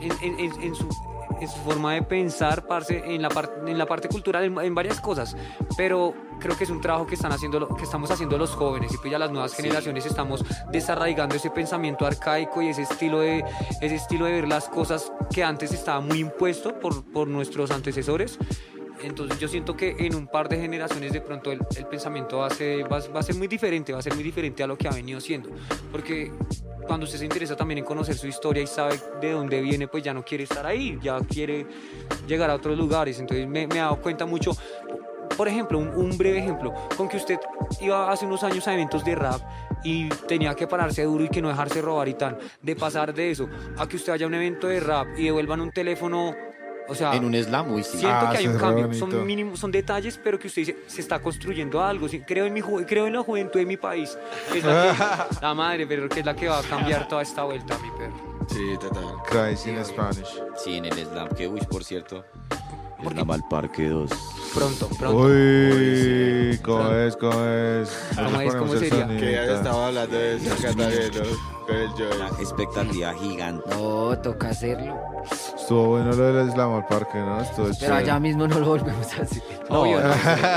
en, 0.00 0.12
en- 0.22 0.40
en- 0.40 0.62
en 0.62 0.74
su, 0.74 0.88
en 1.40 1.48
su 1.48 1.58
forma 1.58 1.94
de 1.94 2.02
pensar, 2.02 2.66
parce, 2.66 3.02
en 3.04 3.22
la, 3.22 3.28
par- 3.28 3.62
en 3.66 3.78
la 3.78 3.86
parte 3.86 4.08
cultural, 4.08 4.44
en, 4.44 4.58
en 4.58 4.74
varias 4.74 5.00
cosas. 5.00 5.36
Pero 5.76 6.14
creo 6.40 6.56
que 6.56 6.64
es 6.64 6.70
un 6.70 6.80
trabajo 6.80 7.06
que, 7.06 7.14
están 7.14 7.32
haciendo, 7.32 7.68
que 7.76 7.84
estamos 7.84 8.10
haciendo 8.10 8.38
los 8.38 8.50
jóvenes 8.50 8.92
y 8.92 8.96
pues 8.98 9.10
ya 9.10 9.18
las 9.18 9.30
nuevas 9.30 9.54
generaciones 9.54 10.06
estamos 10.06 10.44
desarraigando 10.70 11.34
ese 11.34 11.50
pensamiento 11.50 12.06
arcaico 12.06 12.62
y 12.62 12.68
ese 12.68 12.82
estilo 12.82 13.20
de, 13.20 13.44
ese 13.80 13.94
estilo 13.96 14.26
de 14.26 14.32
ver 14.32 14.48
las 14.48 14.68
cosas 14.68 15.12
que 15.32 15.42
antes 15.42 15.72
estaba 15.72 16.00
muy 16.00 16.20
impuesto 16.20 16.78
por, 16.78 17.04
por 17.04 17.28
nuestros 17.28 17.70
antecesores. 17.70 18.38
Entonces 19.00 19.38
yo 19.38 19.46
siento 19.46 19.76
que 19.76 19.94
en 19.98 20.16
un 20.16 20.26
par 20.26 20.48
de 20.48 20.58
generaciones 20.58 21.12
de 21.12 21.20
pronto 21.20 21.52
el, 21.52 21.60
el 21.76 21.86
pensamiento 21.86 22.38
va 22.38 22.48
a, 22.48 22.50
ser, 22.50 22.82
va, 22.92 22.98
va 23.14 23.20
a 23.20 23.22
ser 23.22 23.36
muy 23.36 23.46
diferente, 23.46 23.92
va 23.92 24.00
a 24.00 24.02
ser 24.02 24.12
muy 24.14 24.24
diferente 24.24 24.62
a 24.64 24.66
lo 24.66 24.76
que 24.76 24.88
ha 24.88 24.90
venido 24.90 25.20
siendo. 25.20 25.50
Porque 25.92 26.32
cuando 26.88 27.04
usted 27.04 27.18
se 27.18 27.24
interesa 27.24 27.54
también 27.54 27.78
en 27.78 27.84
conocer 27.84 28.16
su 28.16 28.26
historia 28.26 28.62
y 28.62 28.66
sabe 28.66 28.98
de 29.20 29.32
dónde 29.32 29.60
viene, 29.60 29.86
pues 29.86 30.02
ya 30.02 30.12
no 30.12 30.24
quiere 30.24 30.44
estar 30.44 30.66
ahí, 30.66 30.98
ya 31.00 31.20
quiere 31.20 31.66
llegar 32.26 32.50
a 32.50 32.54
otros 32.54 32.76
lugares. 32.76 33.20
Entonces 33.20 33.46
me, 33.46 33.66
me 33.68 33.76
dado 33.76 34.00
cuenta 34.00 34.26
mucho, 34.26 34.52
por 35.36 35.46
ejemplo, 35.46 35.78
un, 35.78 35.88
un 35.90 36.18
breve 36.18 36.38
ejemplo, 36.38 36.74
con 36.96 37.08
que 37.08 37.18
usted 37.18 37.38
iba 37.80 38.10
hace 38.10 38.26
unos 38.26 38.42
años 38.42 38.66
a 38.66 38.74
eventos 38.74 39.04
de 39.04 39.14
rap 39.14 39.40
y 39.84 40.08
tenía 40.26 40.54
que 40.54 40.66
pararse 40.66 41.04
duro 41.04 41.22
y 41.22 41.28
que 41.28 41.40
no 41.40 41.48
dejarse 41.48 41.80
robar 41.80 42.08
y 42.08 42.14
tal, 42.14 42.38
de 42.60 42.74
pasar 42.74 43.14
de 43.14 43.30
eso 43.30 43.48
a 43.76 43.86
que 43.86 43.96
usted 43.96 44.12
vaya 44.12 44.24
a 44.24 44.28
un 44.28 44.34
evento 44.34 44.66
de 44.66 44.80
rap 44.80 45.06
y 45.16 45.26
devuelvan 45.26 45.60
un 45.60 45.70
teléfono, 45.70 46.34
o 46.88 46.94
sea... 46.94 47.14
En 47.14 47.24
un 47.24 47.34
slam, 47.34 47.72
uy, 47.72 47.82
sí. 47.84 47.98
Siento 47.98 48.08
Ah, 48.26 48.30
que 48.32 48.38
hay 48.38 48.48
un 48.48 48.58
cambio, 48.58 48.92
son 48.94 49.26
mínimos, 49.26 49.58
son 49.60 49.70
detalles, 49.70 50.18
pero 50.22 50.38
que 50.38 50.46
usted 50.48 50.62
dice, 50.62 50.76
se 50.86 51.00
está 51.00 51.20
construyendo 51.20 51.82
algo. 51.82 52.08
sí, 52.08 52.20
Creo 52.26 52.46
en 52.46 52.52
mi 52.52 52.60
ju- 52.60 52.84
creo 52.86 53.06
en 53.06 53.12
la 53.14 53.22
juventud 53.22 53.58
de 53.60 53.66
mi 53.66 53.76
país, 53.76 54.16
es 54.54 54.64
la, 54.64 55.28
que- 55.30 55.34
la 55.42 55.54
madre, 55.54 55.86
pero 55.86 56.08
que 56.08 56.20
es 56.20 56.26
la 56.26 56.34
que 56.34 56.48
va 56.48 56.58
a 56.58 56.62
cambiar 56.62 57.06
toda 57.08 57.22
esta 57.22 57.44
vuelta, 57.44 57.78
mi 57.78 57.90
perro. 57.92 58.38
Sí, 58.48 58.76
total. 58.80 59.04
Crazy 59.28 59.70
in 59.70 59.84
Spanish. 59.84 60.40
Sí, 60.56 60.76
en 60.76 60.86
el 60.86 60.94
slam, 60.94 61.28
que 61.28 61.46
uy, 61.46 61.60
por 61.70 61.84
cierto. 61.84 62.24
Slam 63.06 63.30
al 63.30 63.42
Parque 63.48 63.88
2. 63.88 64.10
Pronto, 64.54 64.88
pronto. 64.98 65.18
Uy, 65.26 66.58
¿cómo 66.64 66.90
es? 66.92 67.16
¿Cómo 67.16 67.44
es? 67.44 67.90
¿Cómo 68.16 68.40
es? 68.40 68.54
¿Cómo 68.54 68.74
sería? 68.76 69.06
Que 69.06 69.32
ya 69.32 69.44
estaba 69.56 69.86
hablando 69.88 70.16
de 70.16 70.36
eso 70.36 70.54
¿no? 70.76 70.84
Una 71.68 72.28
expectativa 72.40 73.12
gigante. 73.12 73.62
No, 73.76 74.18
toca 74.22 74.48
hacerlo. 74.48 74.96
Estuvo 75.54 75.84
bueno 75.88 76.12
lo 76.12 76.32
del 76.32 76.50
slam 76.50 76.72
al 76.76 76.86
parque, 76.86 77.18
¿no? 77.18 77.42
Estuvo 77.42 77.66
Pero 77.66 77.74
chévere. 77.78 77.96
allá 77.96 78.18
mismo 78.18 78.48
no 78.48 78.58
lo 78.58 78.66
volvemos 78.68 79.06
a 79.18 79.22
hacer. 79.22 79.42
No, 79.68 79.82
Obvio, 79.82 80.00
no, 80.00 80.14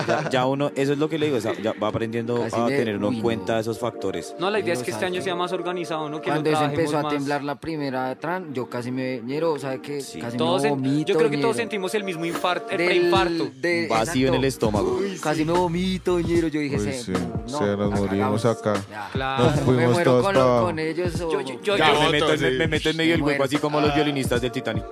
ya, 0.07 0.29
ya 0.31 0.45
uno, 0.45 0.71
eso 0.73 0.93
es 0.93 0.97
lo 0.97 1.09
que 1.09 1.19
le 1.19 1.25
digo, 1.25 1.37
o 1.37 1.41
sea, 1.41 1.51
ya 1.61 1.73
va 1.73 1.89
aprendiendo 1.89 2.39
Casi 2.43 2.55
a 2.55 2.65
tener 2.67 2.95
uno 2.95 3.09
en 3.09 3.17
no. 3.17 3.21
cuenta 3.23 3.59
esos 3.59 3.77
factores. 3.77 4.33
No, 4.39 4.49
la 4.49 4.59
idea 4.59 4.73
es 4.73 4.83
que 4.83 4.91
este 4.91 5.03
año 5.03 5.21
sea 5.21 5.35
más 5.35 5.51
organizado, 5.51 6.07
¿no? 6.09 6.21
Que 6.21 6.29
Cuando 6.29 6.45
se 6.49 6.51
trabajemos 6.51 6.79
empezó 6.79 6.97
a 6.99 7.03
más. 7.03 7.13
temblar 7.13 7.43
la 7.43 7.55
primera 7.59 8.15
tran, 8.15 8.53
yo 8.53 8.69
casi 8.69 8.89
me 8.89 9.19
ñero, 9.21 9.59
¿sabe 9.59 9.81
qué? 9.81 9.99
Sí. 9.99 10.17
Casi 10.21 10.37
Todos 10.37 10.61
me 10.61 10.69
en- 10.69 10.75
vomito. 10.75 11.11
yo 11.11 11.17
creo 11.17 11.29
que 11.29 11.37
todos 11.39 11.55
ñero. 11.57 11.61
sentimos 11.63 11.93
el 11.93 12.05
mismo 12.05 12.23
infarto, 12.31 12.71
el 12.71 12.77
Del- 12.77 12.87
preinfarto. 12.87 13.49
de- 13.55 13.83
Un 13.83 13.89
vacío 13.89 14.27
en 14.29 14.33
el 14.35 14.43
estómago. 14.45 14.99
Casi 15.21 15.45
me 15.45 15.51
vomito, 15.53 16.19
ñero. 16.19 16.47
Yo 16.47 16.59
dije, 16.59 16.77
Uy, 16.77 16.83
se, 16.83 17.03
sí, 17.03 17.11
no, 17.11 17.57
se 17.57 17.63
nos 17.65 17.77
la 17.77 17.95
morimos 17.95 18.41
cagamos. 18.41 18.45
acá. 18.45 18.73
Ya. 18.89 19.09
Claro. 19.11 19.43
Nos 19.45 19.55
me 19.57 19.61
fuimos 19.63 19.91
muero 19.93 20.11
todos 20.21 20.61
con, 20.63 20.79
ellos. 20.79 21.21
o- 21.21 21.31
Yo- 21.31 21.41
yo- 21.41 21.61
yo- 21.61 21.77
Ya, 21.77 21.93
yo- 21.93 22.01
me, 22.01 22.09
meto, 22.11 22.37
sí. 22.37 22.43
me, 22.43 22.51
me 22.51 22.67
meto 22.67 22.89
en 22.89 22.97
medio 22.97 23.11
del 23.13 23.21
hueco, 23.21 23.43
así 23.43 23.57
como 23.57 23.79
los 23.81 23.93
violinistas 23.95 24.41
del 24.41 24.51
Titanic. 24.51 24.83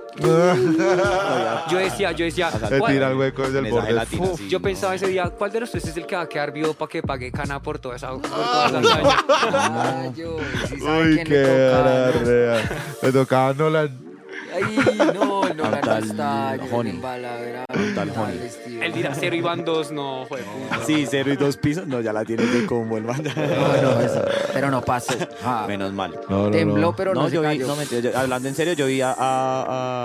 Yo 1.70 1.78
decía, 1.78 2.12
yo 2.12 2.24
decía, 2.24 2.50
Se 2.50 2.78
¿cuál- 2.78 2.92
tira 2.92 3.10
el 3.10 3.16
hueco 3.16 3.42
desde 3.42 3.58
En 3.58 3.64
el 3.66 3.66
esa 3.66 3.74
borde. 3.76 3.88
gelatina, 3.88 4.26
Fu. 4.26 4.36
sí, 4.36 4.48
Yo 4.48 4.58
no. 4.58 4.62
pensaba 4.64 4.94
ese 4.94 5.06
día, 5.08 5.28
¿cuál 5.30 5.50
de 5.52 5.60
los 5.60 5.70
tres 5.70 5.84
es 5.86 5.96
el 5.96 6.06
que 6.06 6.16
va 6.16 6.22
a 6.22 6.28
quedar 6.28 6.52
vivo 6.52 6.74
para 6.74 6.88
que 6.88 7.02
pague 7.02 7.30
cana 7.32 7.60
por 7.62 7.78
toda 7.78 7.96
esa, 7.96 8.10
por 8.12 8.22
toda 8.22 8.66
esa 8.68 8.78
hazaña? 8.78 9.16
Ah, 9.28 10.04
yo, 10.16 10.36
sí 10.68 10.78
sabe 10.80 11.02
Uy, 11.08 11.14
quién 11.14 11.26
qué 11.26 11.42
toca, 11.42 11.82
¿no? 11.82 12.20
arrea. 12.20 12.70
Le 13.02 13.12
tocaba 13.12 13.48
a 13.48 13.54
Nolan. 13.54 14.09
Ay, 14.52 14.76
no, 15.14 15.48
no, 15.54 15.70
la 15.70 15.80
tal 15.80 16.60
Honey. 16.72 17.00
tal. 17.00 18.40
Él 18.82 18.92
dirá, 18.92 19.14
cero 19.14 19.36
y 19.36 19.40
van 19.40 19.64
dos, 19.64 19.90
no, 19.90 20.24
puta. 20.28 20.42
Sí, 20.86 21.06
cero 21.08 21.32
y 21.32 21.36
dos 21.36 21.56
pisos, 21.56 21.86
no, 21.86 22.00
ya 22.00 22.12
la 22.12 22.24
tienes 22.24 22.52
de 22.52 22.66
combo 22.66 22.96
el 22.96 23.04
man. 23.04 23.22
No, 23.22 23.82
no, 23.82 24.00
eso, 24.00 24.22
pero 24.52 24.70
no 24.70 24.80
pasó. 24.82 25.14
Ah, 25.44 25.64
Menos 25.68 25.92
mal. 25.92 26.18
No, 26.28 26.44
no, 26.44 26.50
tembló, 26.50 26.80
no. 26.80 26.96
pero 26.96 27.14
no, 27.14 27.22
No, 27.22 27.28
se 27.28 27.34
yo 27.36 27.40
vi, 27.42 27.46
cayó. 27.48 27.66
no 27.66 27.76
mentira, 27.76 28.00
yo- 28.00 28.18
hablando 28.18 28.48
en 28.48 28.54
serio, 28.54 28.72
yo 28.74 28.86
vi 28.86 29.00
a- 29.00 29.12
a- 29.12 29.62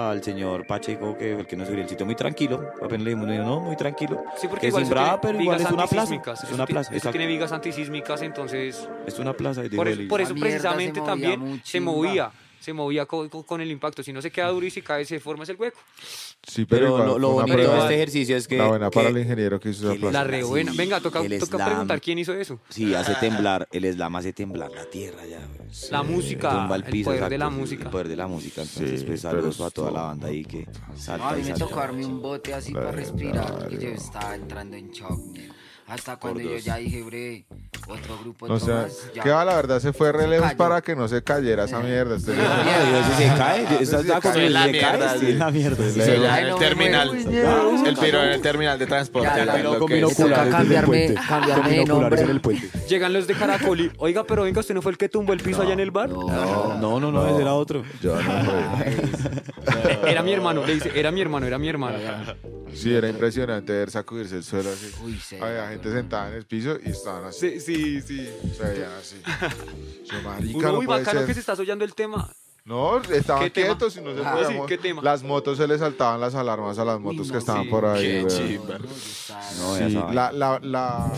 a- 0.08 0.12
al 0.12 0.24
señor 0.24 0.66
Pacheco, 0.68 1.18
que 1.18 1.34
el 1.40 1.48
que 1.48 1.56
nos 1.56 1.68
subió 1.68 1.82
el 1.84 1.90
sitio, 1.90 2.06
muy 2.06 2.16
tranquilo. 2.16 2.72
Apenas 2.82 3.04
le 3.06 3.16
dijimos, 3.16 3.28
no, 3.46 3.60
muy 3.60 3.76
tranquilo. 3.76 4.24
Sí, 4.40 4.48
porque 4.48 4.62
que 4.62 4.68
igual 4.68 4.86
sin 4.86 4.94
eso 4.94 5.02
tiene 5.04 5.18
pero 5.22 5.42
igual 5.42 5.58
vigas 5.58 5.62
es 5.72 5.74
una 5.74 5.88
plaza. 5.88 6.02
antisísmicas, 6.02 6.40
Es 6.40 6.46
eso 6.46 6.56
una 6.56 6.66
ti- 6.66 6.74
plaza, 6.74 6.90
eso 6.90 6.98
exacto. 6.98 7.18
tiene 7.18 7.28
vigas 7.32 7.52
antisísmicas, 7.52 8.22
entonces 8.22 8.90
Es 9.06 9.20
una 9.20 9.34
plaza. 9.34 9.62
por 9.76 9.88
eso, 9.88 10.02
por 10.10 10.22
eso 10.22 10.34
precisamente 10.36 10.96
se 10.96 11.02
movía 11.02 11.06
también 11.12 11.40
muy 11.40 11.58
se 11.60 11.64
chimba. 11.64 11.92
Se 12.66 12.74
movía 12.74 13.06
co- 13.06 13.30
co- 13.30 13.44
con, 13.46 13.62
el 13.62 13.70
impacto. 13.72 14.02
Si 14.04 14.12
no 14.12 14.22
se 14.22 14.32
queda 14.32 14.50
duro 14.50 14.66
y 14.66 14.72
si 14.72 14.82
cae, 14.82 15.06
se 15.06 15.20
forma 15.20 15.44
el 15.46 15.56
hueco. 15.56 15.80
Sí, 16.48 16.66
Pero 16.66 16.88
igual 16.88 17.06
lo, 17.08 17.20
lo 17.20 17.28
fue 17.34 17.36
una 17.36 17.44
bonito 17.44 17.58
de 17.58 17.64
prueba- 17.68 17.82
este 17.84 17.96
ejercicio 17.96 18.36
es 18.38 18.48
que. 18.48 18.58
La 18.58 18.68
buena 18.68 18.90
para 18.90 19.06
que- 19.08 19.12
el 19.14 19.18
ingeniero 19.20 19.60
que 19.60 19.70
hizo 19.70 19.82
que 19.82 19.86
esa 19.86 19.94
el 19.94 20.00
plaza. 20.00 20.14
La 20.14 20.20
slam, 20.24 20.32
re 20.32 20.44
buena. 20.44 20.72
sí, 20.72 20.78
Venga, 20.78 21.00
toca, 21.00 21.22
el 21.22 21.40
toca 21.40 21.58
slam, 21.58 21.70
preguntar 21.70 22.02
quién 22.02 22.20
hizo 22.20 22.34
eso. 22.34 22.60
Sí, 22.70 22.94
hace 22.96 23.16
temblar, 23.16 23.68
el 23.72 23.94
slam 23.94 24.16
hace 24.16 24.34
temblar 24.34 24.72
la 24.72 24.86
tierra 24.90 25.26
ya. 25.26 25.38
güey. 25.46 25.70
La 25.92 26.04
música, 26.04 26.50
Tumba 26.52 26.76
el 26.78 27.04
poder 27.04 27.30
de 27.30 27.38
la 27.38 27.50
música. 27.50 27.84
El 27.86 27.90
poder 27.92 28.08
de 28.08 28.16
la 28.16 28.28
música. 28.28 28.62
Entonces, 28.64 29.00
Sí, 29.02 29.06
pues 29.06 29.22
pero 29.22 29.32
saludos 29.42 29.62
a 29.62 29.70
toda 29.70 29.92
la 29.92 30.02
banda 30.02 30.28
ahí 30.28 30.44
que 30.44 30.66
No, 30.66 30.98
salta 30.98 31.30
a 31.30 31.36
mí 31.36 31.44
me 31.44 31.54
tocó 31.54 31.76
darme 31.76 32.06
un 32.06 32.22
bote 32.22 32.54
así 32.54 32.74
para 32.74 32.92
respirar, 32.92 33.60
porque 33.60 33.78
yo 33.78 33.90
estaba 33.90 34.36
entrando 34.36 34.76
en 34.76 34.90
shock. 34.92 35.20
Hasta 35.88 36.18
cuando 36.18 36.42
yo 36.42 36.58
ya 36.58 36.78
dije, 36.78 37.04
bre, 37.04 37.46
otro 37.88 38.18
grupo, 38.20 38.46
O 38.48 38.60
sea, 38.60 38.88
que 39.22 39.30
va, 39.30 39.46
la 39.46 39.56
verdad 39.56 39.80
se 39.80 39.94
fue 39.94 40.12
re 40.12 40.28
lejos 40.28 40.48
cayó. 40.48 40.58
para 40.58 40.82
que 40.82 40.96
no 40.96 41.08
se 41.08 41.24
cayera 41.24 41.66
esa 41.66 41.80
mierda. 41.80 42.16
Este- 42.18 42.34
si 42.34 43.24
se 43.24 43.28
cae, 43.38 43.68
estás 43.82 44.04
de 44.06 44.14
acuerdo, 44.14 44.40
la 44.50 44.68
mierda, 44.68 45.18
sí. 45.20 45.34
la 45.34 45.52
mierda. 45.52 45.84
en 46.40 46.48
el 46.48 46.56
terminal. 46.56 47.16
El 47.16 47.98
piro 47.98 48.24
en 48.24 48.30
el 48.30 48.42
terminal 48.42 48.80
de 48.80 48.86
transporte. 48.88 49.46
Lo 49.64 49.80
con 49.80 49.88
que 49.88 49.96
es- 49.96 50.02
binoculares 50.18 50.54
cambiarme- 50.54 50.86
puente. 50.86 51.14
cambiarme 51.28 51.64
Con 51.64 51.72
de 51.72 51.86
nombre. 51.86 52.22
en 52.22 52.30
el 52.30 52.42
puente. 52.42 52.70
Llegan 52.88 53.14
los 53.14 53.28
de 53.28 53.34
Caracol 53.36 53.80
y, 53.82 53.92
oiga, 53.98 54.24
pero 54.24 54.44
venga, 54.44 54.60
¿usted 54.60 54.74
no 54.76 54.82
fue 54.82 54.92
el 54.92 54.98
que 54.98 55.10
tumbó 55.10 55.34
el 55.34 55.40
piso 55.42 55.62
allá 55.62 55.74
en 55.74 55.80
el 55.80 55.92
bar? 55.92 56.10
No, 56.10 57.00
no, 57.00 57.12
no, 57.12 57.28
ese 57.30 57.42
era 57.42 57.54
otro. 57.54 57.84
Yo 58.02 58.16
no 58.16 58.22
fue. 58.44 58.96
Era 60.12 60.22
mi 60.22 60.32
hermano, 60.34 60.66
le 60.66 60.76
dice, 60.76 60.92
era 60.96 61.12
mi 61.12 61.22
hermano, 61.22 61.46
era 61.48 61.58
mi 61.58 61.68
hermano. 61.68 61.98
Sí, 62.74 62.94
era 62.94 63.08
impresionante 63.10 63.74
ver 63.74 63.90
sacudirse 63.90 64.36
el 64.38 64.44
suelo 64.44 64.70
así. 64.70 65.36
Había 65.42 65.70
gente 65.70 65.92
sentada 65.92 66.30
en 66.30 66.36
el 66.36 66.46
piso 66.46 66.78
y 66.86 66.90
estaban 66.92 67.26
así. 67.26 67.60
Sí, 67.60 67.60
sí, 67.62 67.75
sí. 68.06 68.30
Se 68.58 68.64
veían 68.64 68.90
así. 69.00 69.16
Yo, 70.06 70.22
marica, 70.22 70.58
Uno 70.58 70.68
no 70.72 70.76
muy 70.78 70.86
puede 70.86 71.00
bacano 71.00 71.20
ser. 71.22 71.28
que 71.28 71.34
se 71.34 71.40
está 71.40 71.56
soñando 71.56 71.84
el 71.86 71.94
tema. 71.94 72.30
No, 72.66 73.00
estaban 73.02 73.44
¿Qué 73.44 73.50
tema? 73.52 73.68
quietos 73.68 73.96
y 73.98 74.02
no 74.02 74.16
se 74.16 74.22
Ah, 74.26 74.44
sí, 74.48 74.54
mover. 74.56 74.68
¿qué 74.70 74.78
tema? 74.80 75.02
Las 75.04 75.22
motos 75.24 75.58
se 75.58 75.68
les 75.68 75.80
saltaban 75.80 76.20
las 76.20 76.34
alarmas 76.34 76.80
a 76.80 76.86
las 76.86 77.00
motos 77.00 77.28
no, 77.28 77.34
que 77.34 77.38
estaban 77.40 77.64
sí. 77.64 77.70
por 77.70 77.86
ahí. 77.86 78.02
Qué 78.02 78.24
weón. 78.26 78.48
chimba. 78.48 78.78
No, 78.80 79.78
ya 79.80 79.88
Sí, 79.88 79.94
saben. 79.94 80.16
la, 80.16 80.32
la, 80.32 80.60
la... 80.64 81.12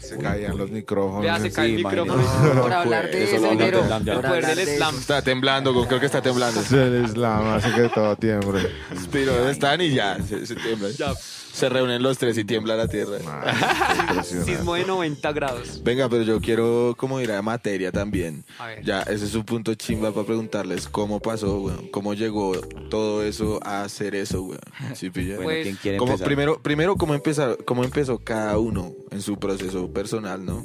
Se 0.00 0.16
caían 0.16 0.56
los 0.56 0.70
micrófonos. 0.70 1.22
Vea, 1.22 1.38
se 1.38 1.50
sí. 1.50 1.56
cae 1.56 1.70
el 1.74 1.76
Sí, 1.78 1.84
micrófono. 1.84 2.22
Por 2.62 2.72
hablar 2.72 3.10
de 3.10 3.24
Eso 3.24 3.34
eso, 3.36 3.42
lo 3.44 3.50
habla 3.50 3.64
ñero, 3.64 3.78
de 3.82 3.86
Slam, 3.88 4.04
ya. 4.04 4.14
por 4.14 4.24
El 4.24 4.30
poder 4.30 4.44
hablar 4.44 4.56
del 4.56 4.66
de 4.66 4.76
slam. 4.76 4.88
eso. 4.94 5.00
Está 5.00 5.22
temblando, 5.22 5.86
creo 5.86 6.00
que 6.00 6.06
está 6.06 6.22
temblando. 6.22 6.62
Se 6.62 6.86
les 6.90 7.16
lama, 7.16 7.56
hace 7.56 7.72
que 7.72 7.88
todo 7.88 8.16
tiembre. 8.16 8.70
Pero 9.12 9.34
¿dónde 9.36 9.52
están 9.52 9.80
y 9.82 9.90
ya, 9.90 10.18
se, 10.22 10.46
se 10.46 10.54
tiembla. 10.54 10.88
Ya. 10.96 11.12
Se 11.58 11.68
reúnen 11.68 12.04
los 12.04 12.16
tres 12.18 12.38
y 12.38 12.44
tiembla 12.44 12.76
la 12.76 12.86
tierra. 12.86 13.16
Impresionante. 14.10 14.54
Sismo 14.56 14.74
de 14.74 14.84
90 14.84 15.32
grados. 15.32 15.82
Venga, 15.82 16.08
pero 16.08 16.22
yo 16.22 16.40
quiero 16.40 16.94
como 16.96 17.20
ir 17.20 17.32
a 17.32 17.42
materia 17.42 17.90
también. 17.90 18.44
A 18.60 18.66
ver. 18.68 18.84
Ya, 18.84 19.02
ese 19.02 19.24
es 19.24 19.34
un 19.34 19.42
punto 19.42 19.74
chimba 19.74 20.12
para 20.12 20.24
preguntarles 20.24 20.86
cómo 20.86 21.18
pasó, 21.18 21.58
weón. 21.60 21.88
Cómo 21.88 22.14
llegó 22.14 22.52
todo 22.90 23.24
eso 23.24 23.58
a 23.64 23.82
hacer 23.82 24.14
eso, 24.14 24.42
weón. 24.42 24.60
¿Sí 24.94 25.10
pilla? 25.10 25.34
Bueno, 25.34 25.48
Pues, 25.48 25.62
¿quién 25.64 25.76
quiere 25.82 25.98
Como, 25.98 26.12
empezar? 26.12 26.26
primero, 26.28 26.62
primero 26.62 26.94
cómo, 26.94 27.14
empezar, 27.14 27.58
cómo 27.64 27.82
empezó 27.82 28.18
cada 28.18 28.56
uno 28.58 28.92
en 29.10 29.20
su 29.20 29.36
proceso 29.36 29.92
personal, 29.92 30.44
¿no? 30.44 30.64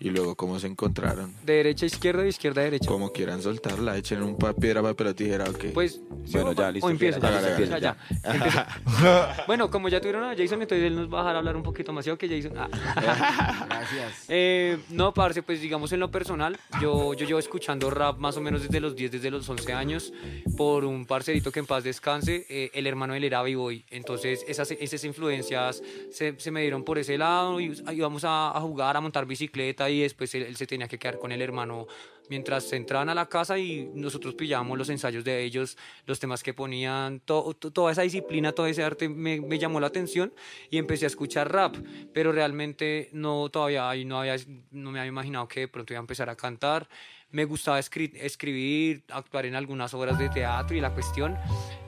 Y 0.00 0.10
luego 0.10 0.36
cómo 0.36 0.58
se 0.60 0.68
encontraron. 0.68 1.34
De 1.44 1.54
derecha 1.54 1.84
a 1.84 1.88
izquierda, 1.88 2.22
de 2.22 2.28
izquierda 2.28 2.60
a 2.60 2.64
derecha. 2.64 2.88
Como 2.88 3.10
quieran 3.12 3.42
soltarla, 3.42 3.96
echen 3.96 4.22
un 4.22 4.36
pa- 4.38 4.52
piedra, 4.54 4.80
papel 4.80 5.08
o 5.08 5.14
tijera, 5.14 5.44
ok. 5.50 5.64
Pues, 5.74 6.00
Bueno, 6.30 6.50
¿sí, 6.52 6.56
ya, 6.58 6.70
listo, 6.70 6.86
O 6.86 6.90
empiezo, 6.90 7.18
ya, 7.20 7.30
ya, 7.32 7.40
ya, 7.40 7.50
empieza, 7.50 7.78
ya, 7.78 7.96
ya. 8.22 8.32
Empiezo. 8.34 8.58
Bueno, 9.48 9.70
como 9.70 9.88
ya 9.88 10.00
tuvieron 10.00 10.22
a 10.24 10.36
Jason, 10.36 10.62
entonces 10.62 10.86
él 10.86 10.94
nos 10.94 11.12
va 11.12 11.18
a 11.20 11.22
dejar 11.22 11.36
hablar 11.36 11.56
un 11.56 11.62
poquito 11.64 11.92
más. 11.92 12.04
¿sí 12.04 12.10
o 12.12 12.16
qué, 12.18 12.28
Jason? 12.28 12.52
Ah. 12.56 12.68
Gracias. 13.68 14.24
Eh, 14.28 14.78
no, 14.90 15.12
parce, 15.12 15.42
pues 15.42 15.60
digamos 15.60 15.90
en 15.92 16.00
lo 16.00 16.10
personal, 16.10 16.56
yo, 16.80 17.14
yo 17.14 17.26
llevo 17.26 17.38
escuchando 17.40 17.90
rap 17.90 18.18
más 18.18 18.36
o 18.36 18.40
menos 18.40 18.62
desde 18.62 18.78
los 18.80 18.94
10, 18.94 19.10
desde 19.12 19.30
los 19.30 19.48
11 19.48 19.72
años, 19.72 20.12
por 20.56 20.84
un 20.84 21.06
parcerito 21.06 21.50
que 21.50 21.58
en 21.60 21.66
paz 21.66 21.82
descanse, 21.84 22.46
eh, 22.48 22.70
el 22.74 22.86
hermano 22.86 23.14
de 23.14 23.18
él 23.18 23.24
era 23.24 23.42
B-Boy. 23.42 23.84
Entonces 23.90 24.44
esas, 24.46 24.70
esas 24.70 25.02
influencias 25.04 25.82
se, 26.12 26.34
se 26.38 26.50
me 26.50 26.60
dieron 26.62 26.84
por 26.84 26.98
ese 26.98 27.18
lado 27.18 27.60
y 27.60 27.72
íbamos 27.92 28.24
a, 28.24 28.56
a 28.56 28.60
jugar, 28.60 28.96
a 28.96 29.00
montar 29.00 29.26
bicicleta 29.26 29.87
y 29.90 30.00
después 30.00 30.34
él, 30.34 30.42
él 30.44 30.56
se 30.56 30.66
tenía 30.66 30.88
que 30.88 30.98
quedar 30.98 31.18
con 31.18 31.32
el 31.32 31.40
hermano 31.42 31.86
mientras 32.30 32.70
entraban 32.74 33.08
a 33.08 33.14
la 33.14 33.26
casa 33.26 33.58
y 33.58 33.88
nosotros 33.94 34.34
pillábamos 34.34 34.76
los 34.76 34.90
ensayos 34.90 35.24
de 35.24 35.42
ellos, 35.44 35.78
los 36.04 36.20
temas 36.20 36.42
que 36.42 36.52
ponían, 36.52 37.20
to- 37.20 37.54
to- 37.58 37.70
toda 37.70 37.92
esa 37.92 38.02
disciplina, 38.02 38.52
todo 38.52 38.66
ese 38.66 38.82
arte 38.84 39.08
me, 39.08 39.40
me 39.40 39.58
llamó 39.58 39.80
la 39.80 39.86
atención 39.86 40.32
y 40.70 40.76
empecé 40.76 41.06
a 41.06 41.08
escuchar 41.08 41.50
rap, 41.50 41.76
pero 42.12 42.30
realmente 42.32 43.08
no 43.12 43.48
todavía 43.48 43.92
no, 44.04 44.20
había, 44.20 44.36
no 44.70 44.90
me 44.90 44.98
había 45.00 45.08
imaginado 45.08 45.48
que 45.48 45.60
de 45.60 45.68
pronto 45.68 45.92
iba 45.94 46.00
a 46.00 46.02
empezar 46.02 46.28
a 46.28 46.36
cantar. 46.36 46.86
Me 47.30 47.44
gustaba 47.44 47.78
escri- 47.78 48.12
escribir, 48.14 49.04
actuar 49.10 49.44
en 49.46 49.54
algunas 49.54 49.92
obras 49.94 50.18
de 50.18 50.28
teatro 50.30 50.74
y 50.76 50.80
la 50.80 50.92
cuestión. 50.94 51.36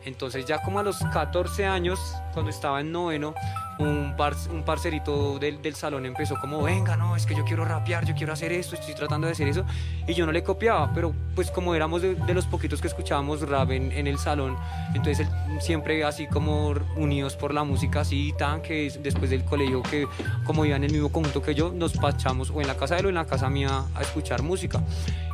Entonces 0.05 0.45
ya 0.47 0.63
como 0.63 0.81
a 0.81 0.83
los 0.83 0.99
14 1.13 1.65
años, 1.67 1.99
cuando 2.35 2.51
estaba 2.51 2.81
en 2.81 2.93
noveno, 2.93 3.35
un, 3.81 4.15
par- 4.17 4.35
un 4.51 4.63
parcerito 4.63 5.39
del, 5.39 5.61
del 5.63 5.75
salón 5.75 6.07
empezó 6.07 6.37
como, 6.41 6.63
venga, 6.63 6.97
no, 6.97 7.17
es 7.17 7.27
que 7.27 7.35
yo 7.35 7.45
quiero 7.45 7.65
rapear, 7.65 8.05
yo 8.05 8.15
quiero 8.15 8.33
hacer 8.33 8.53
esto, 8.53 8.75
estoy 8.75 8.95
tratando 8.95 9.27
de 9.27 9.33
hacer 9.33 9.49
eso. 9.49 9.65
Y 10.07 10.15
yo 10.15 10.27
no 10.27 10.33
le 10.33 10.43
copiaba, 10.43 10.93
pero 10.95 11.13
pues 11.35 11.51
como 11.51 11.75
éramos 11.75 12.03
de, 12.03 12.15
de 12.15 12.35
los 12.35 12.47
poquitos 12.47 12.81
que 12.81 12.89
escuchábamos 12.89 13.49
rap 13.49 13.71
en, 13.71 13.93
en 13.93 14.07
el 14.07 14.19
salón, 14.19 14.57
entonces 14.95 15.27
siempre 15.61 16.05
así 16.05 16.27
como 16.27 16.75
unidos 16.97 17.37
por 17.37 17.53
la 17.55 17.65
música 17.65 18.01
así 18.01 18.33
tan 18.39 18.63
que 18.63 18.87
es- 18.87 19.03
después 19.03 19.31
del 19.31 19.45
colegio 19.45 19.83
que 19.83 20.07
como 20.45 20.65
iban 20.65 20.79
en 20.85 20.91
el 20.91 20.93
mismo 20.93 21.11
conjunto 21.11 21.43
que 21.43 21.55
yo, 21.55 21.71
nos 21.73 21.93
pachamos 21.95 22.51
o 22.51 22.61
en 22.61 22.67
la 22.67 22.77
casa 22.77 22.95
de 22.95 23.01
él 23.01 23.07
o 23.07 23.09
en 23.11 23.15
la 23.17 23.27
casa 23.27 23.49
mía 23.49 23.85
a 23.95 24.03
escuchar 24.03 24.43
música. 24.43 24.81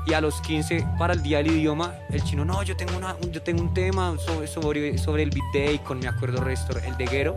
Y 0.09 0.13
a 0.15 0.21
los 0.21 0.41
15 0.43 0.87
para 1.01 1.15
el 1.15 1.23
día 1.23 1.39
del 1.39 1.49
idioma, 1.49 1.93
el 2.11 2.23
chino, 2.23 2.45
no, 2.45 2.63
yo 2.63 2.77
tengo, 2.77 2.97
una, 2.97 3.17
yo 3.33 3.43
tengo 3.43 3.61
un 3.61 3.75
tema 3.75 4.15
sobre, 4.25 4.47
sobre, 4.47 5.23
el 5.25 5.31
beat 5.31 5.53
day 5.53 5.79
con, 5.81 5.99
me 5.99 6.07
acuerdo 6.07 6.41
resto, 6.45 6.79
el 6.79 6.97
de 6.97 7.07
Guero. 7.07 7.37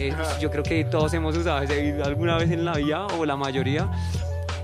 Eh, 0.00 0.14
yo 0.40 0.50
creo 0.50 0.62
que 0.62 0.82
todos 0.84 1.12
hemos 1.12 1.36
usado 1.36 1.62
ese 1.62 2.02
alguna 2.02 2.38
vez 2.38 2.50
en 2.50 2.64
la 2.64 2.72
vida 2.72 3.06
o 3.18 3.26
la 3.26 3.36
mayoría. 3.36 3.86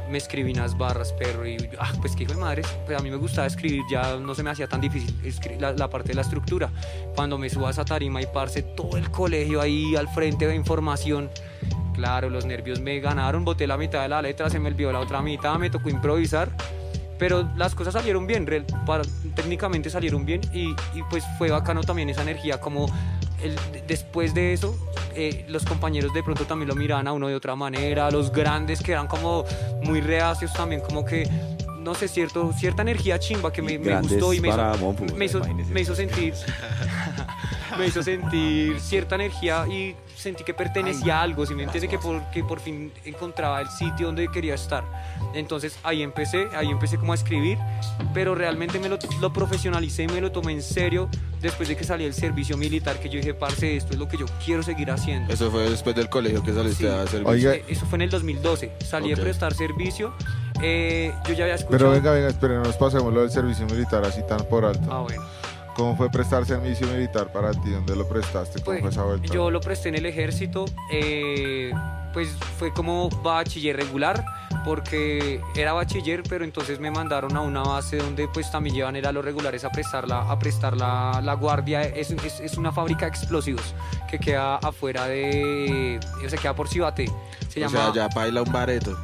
Me 0.08 0.18
escribí 0.18 0.52
unas 0.52 0.78
barras, 0.78 1.12
perro, 1.12 1.46
y 1.46 1.56
ah, 1.78 1.92
pues 2.00 2.14
qué 2.16 2.22
hijo 2.22 2.32
de 2.32 2.40
madre. 2.40 2.62
Pues 2.86 2.98
a 2.98 3.02
mí 3.02 3.10
me 3.10 3.16
gustaba 3.16 3.46
escribir, 3.46 3.82
ya 3.90 4.16
no 4.16 4.34
se 4.34 4.42
me 4.42 4.50
hacía 4.50 4.66
tan 4.68 4.80
difícil 4.80 5.14
la, 5.58 5.72
la 5.72 5.90
parte 5.90 6.08
de 6.08 6.14
la 6.14 6.22
estructura. 6.22 6.70
Cuando 7.14 7.36
me 7.36 7.50
subo 7.50 7.66
a 7.66 7.72
tarima 7.72 8.22
y 8.22 8.26
parce 8.26 8.62
todo 8.62 8.96
el 8.96 9.10
colegio 9.10 9.60
ahí 9.60 9.94
al 9.94 10.08
frente 10.08 10.46
de 10.46 10.54
información. 10.54 11.28
Claro, 11.92 12.30
los 12.30 12.46
nervios 12.46 12.80
me 12.80 13.00
ganaron, 13.00 13.44
boté 13.44 13.66
la 13.66 13.76
mitad 13.76 14.02
de 14.02 14.08
la 14.08 14.22
letra, 14.22 14.48
se 14.48 14.58
me 14.58 14.68
olvidó 14.68 14.92
la 14.92 15.00
otra 15.00 15.20
mitad, 15.22 15.56
me 15.58 15.68
tocó 15.70 15.90
improvisar. 15.90 16.48
Pero 17.18 17.48
las 17.56 17.74
cosas 17.74 17.94
salieron 17.94 18.26
bien, 18.26 18.46
real- 18.46 18.66
para- 18.86 19.04
técnicamente 19.34 19.90
salieron 19.90 20.24
bien 20.24 20.40
y, 20.52 20.70
y 20.94 21.02
pues 21.10 21.24
fue 21.36 21.50
bacano 21.50 21.82
también 21.82 22.08
esa 22.10 22.22
energía, 22.22 22.60
como 22.60 22.86
el- 23.46 23.86
después 23.86 24.34
de 24.34 24.52
eso 24.52 24.74
eh, 25.14 25.44
los 25.48 25.64
compañeros 25.64 26.12
de 26.12 26.22
pronto 26.22 26.44
también 26.44 26.68
lo 26.68 26.74
miraban 26.74 27.08
a 27.08 27.12
uno 27.12 27.28
de 27.28 27.34
otra 27.34 27.56
manera, 27.56 28.10
los 28.10 28.30
grandes 28.30 28.82
que 28.82 28.92
eran 28.92 29.06
como 29.06 29.44
muy 29.82 30.00
reacios 30.02 30.52
también, 30.52 30.82
como 30.82 31.04
que, 31.04 31.26
no 31.80 31.94
sé, 31.94 32.06
cierto, 32.08 32.52
cierta 32.52 32.82
energía 32.82 33.18
chimba 33.18 33.50
que 33.52 33.62
me, 33.62 33.78
me 33.78 33.84
gustó 34.02 34.34
y 34.34 34.40
me 34.40 34.48
hizo, 34.48 34.56
me 35.16 35.24
hizo, 35.24 35.40
me 35.72 35.80
hizo 35.80 35.94
sentir 35.94 36.34
me 37.78 37.86
hizo 37.86 38.02
sentir 38.02 38.78
cierta 38.80 39.14
energía 39.14 39.66
y 39.68 39.94
sentí 40.26 40.42
que 40.42 40.54
pertenecía 40.54 41.20
a 41.20 41.22
algo, 41.22 41.46
si 41.46 41.54
me 41.54 41.62
entiende 41.62 41.86
que 41.88 41.98
por, 41.98 42.20
que 42.32 42.42
por 42.42 42.58
fin 42.58 42.92
encontraba 43.04 43.60
el 43.60 43.68
sitio 43.68 44.06
donde 44.06 44.26
quería 44.28 44.54
estar. 44.54 44.82
Entonces 45.34 45.78
ahí 45.84 46.02
empecé, 46.02 46.48
ahí 46.56 46.68
empecé 46.68 46.98
como 46.98 47.12
a 47.12 47.14
escribir, 47.14 47.58
pero 48.12 48.34
realmente 48.34 48.80
me 48.80 48.88
lo, 48.88 48.98
lo 49.20 49.32
profesionalicé 49.32 50.02
y 50.02 50.08
me 50.08 50.20
lo 50.20 50.32
tomé 50.32 50.52
en 50.52 50.62
serio 50.62 51.08
después 51.40 51.68
de 51.68 51.76
que 51.76 51.84
salí 51.84 52.02
del 52.04 52.14
servicio 52.14 52.56
militar, 52.56 52.98
que 52.98 53.08
yo 53.08 53.18
dije, 53.18 53.34
parce, 53.34 53.76
esto 53.76 53.92
es 53.92 53.98
lo 54.00 54.08
que 54.08 54.16
yo 54.16 54.26
quiero 54.44 54.62
seguir 54.64 54.90
haciendo. 54.90 55.32
Eso 55.32 55.48
fue 55.50 55.70
después 55.70 55.94
del 55.94 56.08
colegio 56.08 56.42
que 56.42 56.52
saliste 56.52 56.84
Sí. 56.84 56.88
a 56.88 57.02
hacer 57.02 57.22
Oiga. 57.24 57.54
Eh, 57.54 57.64
Eso 57.68 57.86
fue 57.86 57.96
en 57.98 58.02
el 58.02 58.10
2012, 58.10 58.72
salí 58.84 59.12
Ok. 59.12 59.18
de 59.18 59.22
prestar 59.22 59.54
servicio, 59.54 60.12
eh, 60.60 61.12
yo 61.28 61.34
ya 61.34 61.44
había 61.44 61.54
escuchado... 61.54 61.78
Pero 61.78 61.90
venga, 61.90 62.10
venga, 62.12 62.28
esperen, 62.28 62.56
no 62.58 62.64
nos 62.64 62.76
pasemos 62.76 63.12
lo 63.14 63.20
del 63.20 63.30
servicio 63.30 63.64
militar 63.66 64.04
así 64.04 64.22
tan 64.26 64.44
por 64.48 64.64
alto. 64.64 64.88
Ah, 64.90 65.00
bueno. 65.02 65.22
¿Cómo 65.76 65.94
fue 65.96 66.10
prestar 66.10 66.46
servicio 66.46 66.86
militar 66.88 67.30
para 67.32 67.50
ti? 67.52 67.70
¿Dónde 67.70 67.94
lo 67.94 68.08
prestaste? 68.08 68.60
¿Cómo 68.62 68.64
Pues, 68.64 68.80
fue 68.80 68.90
esa 68.90 69.02
vuelta? 69.02 69.32
yo 69.32 69.50
lo 69.50 69.60
presté 69.60 69.90
en 69.90 69.96
el 69.96 70.06
ejército, 70.06 70.64
eh, 70.90 71.70
pues 72.14 72.30
fue 72.58 72.72
como 72.72 73.10
bachiller 73.22 73.76
regular, 73.76 74.24
porque 74.64 75.38
era 75.54 75.74
bachiller, 75.74 76.22
pero 76.28 76.44
entonces 76.44 76.80
me 76.80 76.90
mandaron 76.90 77.36
a 77.36 77.42
una 77.42 77.62
base 77.62 77.98
donde 77.98 78.26
pues 78.28 78.50
también 78.50 78.74
llevan 78.74 78.96
era 78.96 79.12
los 79.12 79.22
regulares 79.24 79.64
a 79.64 79.70
prestar 79.70 80.08
la, 80.08 80.22
a 80.22 80.38
prestar 80.38 80.76
la, 80.76 81.20
la 81.22 81.34
guardia. 81.34 81.82
Es, 81.82 82.10
es, 82.10 82.40
es 82.40 82.56
una 82.56 82.72
fábrica 82.72 83.04
de 83.04 83.10
explosivos 83.10 83.74
que 84.10 84.18
queda 84.18 84.56
afuera 84.56 85.06
de, 85.06 86.00
o 86.24 86.28
sea, 86.28 86.38
queda 86.38 86.54
por 86.54 86.68
Cibate. 86.68 87.04
Se 87.48 87.60
O 87.62 87.68
llama... 87.68 87.92
sea, 87.92 88.08
ya 88.08 88.08
baila 88.14 88.42
un 88.42 88.50
bareto. 88.52 88.96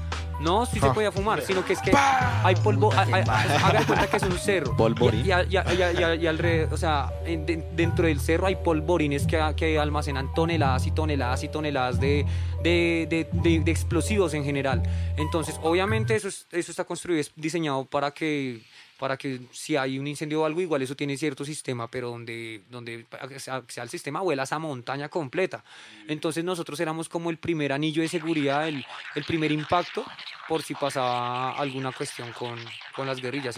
No, 0.43 0.67
sí 0.67 0.81
se 0.81 0.89
podía 0.91 1.13
fumar, 1.13 1.41
sino 1.43 1.65
que 1.65 1.73
es 1.75 1.81
que 1.81 1.93
hay 1.95 2.55
polvo, 2.57 2.93
hay- 2.97 3.13
hay- 3.13 3.23
haga 3.63 3.79
de 3.81 3.87
cuenta 3.87 4.07
que 4.09 4.17
es 4.17 4.23
un 4.25 4.39
cerro. 4.39 4.77
Polvorín. 4.77 5.25
Y, 5.25 5.29
y, 5.31 5.57
y 5.57 6.23
y 6.23 6.27
alrededor, 6.27 6.73
o 6.75 6.77
sea, 6.77 7.11
en- 7.25 7.47
de- 7.47 7.65
dentro 7.75 8.07
del 8.07 8.21
cerro 8.21 8.47
hay 8.47 8.57
polvorines 8.57 9.27
que, 9.27 9.41
que 9.57 9.79
almacenan 9.79 10.33
toneladas 10.35 10.87
y 10.87 10.91
toneladas 10.91 11.43
y 11.45 11.49
toneladas 11.49 12.01
de, 12.01 12.27
de, 12.63 13.07
de- 13.11 13.61
de- 13.61 13.71
explosivos 13.71 14.35
en 14.35 14.45
general. 14.45 14.83
Entonces, 15.17 15.57
obviamente 15.63 16.15
eso, 16.15 16.29
es- 16.29 16.47
eso 16.53 16.71
está 16.73 16.85
construido, 16.85 17.21
es 17.21 17.33
diseñado 17.37 17.85
para 17.85 18.11
que 18.13 18.61
para 18.99 19.17
que 19.17 19.41
si 19.51 19.75
hay 19.75 19.99
un 19.99 20.07
incendio 20.07 20.43
o 20.43 20.45
algo, 20.45 20.61
igual 20.61 20.81
eso 20.81 20.95
tiene 20.95 21.17
cierto 21.17 21.45
sistema, 21.45 21.89
pero 21.91 22.11
donde, 22.11 22.63
donde 22.71 23.05
sea, 23.39 23.61
el 23.83 23.89
sistema 23.89 24.21
vuela 24.21 24.45
esa 24.45 24.61
montaña 24.61 25.09
completa. 25.09 25.65
Entonces 26.07 26.45
nosotros 26.45 26.79
éramos 26.79 27.09
como 27.09 27.29
el 27.31 27.37
primer 27.37 27.73
anillo 27.73 28.01
de 28.03 28.07
seguridad, 28.07 28.69
el, 28.69 28.87
primer 29.27 29.51
impacto, 29.51 30.05
por 30.49 30.63
si 30.63 30.75
pasaba 30.77 31.51
alguna 31.59 31.91
cuestión 31.91 32.31
con, 32.33 32.57
con 32.95 33.09
las 33.09 33.21
guerrillas. 33.21 33.57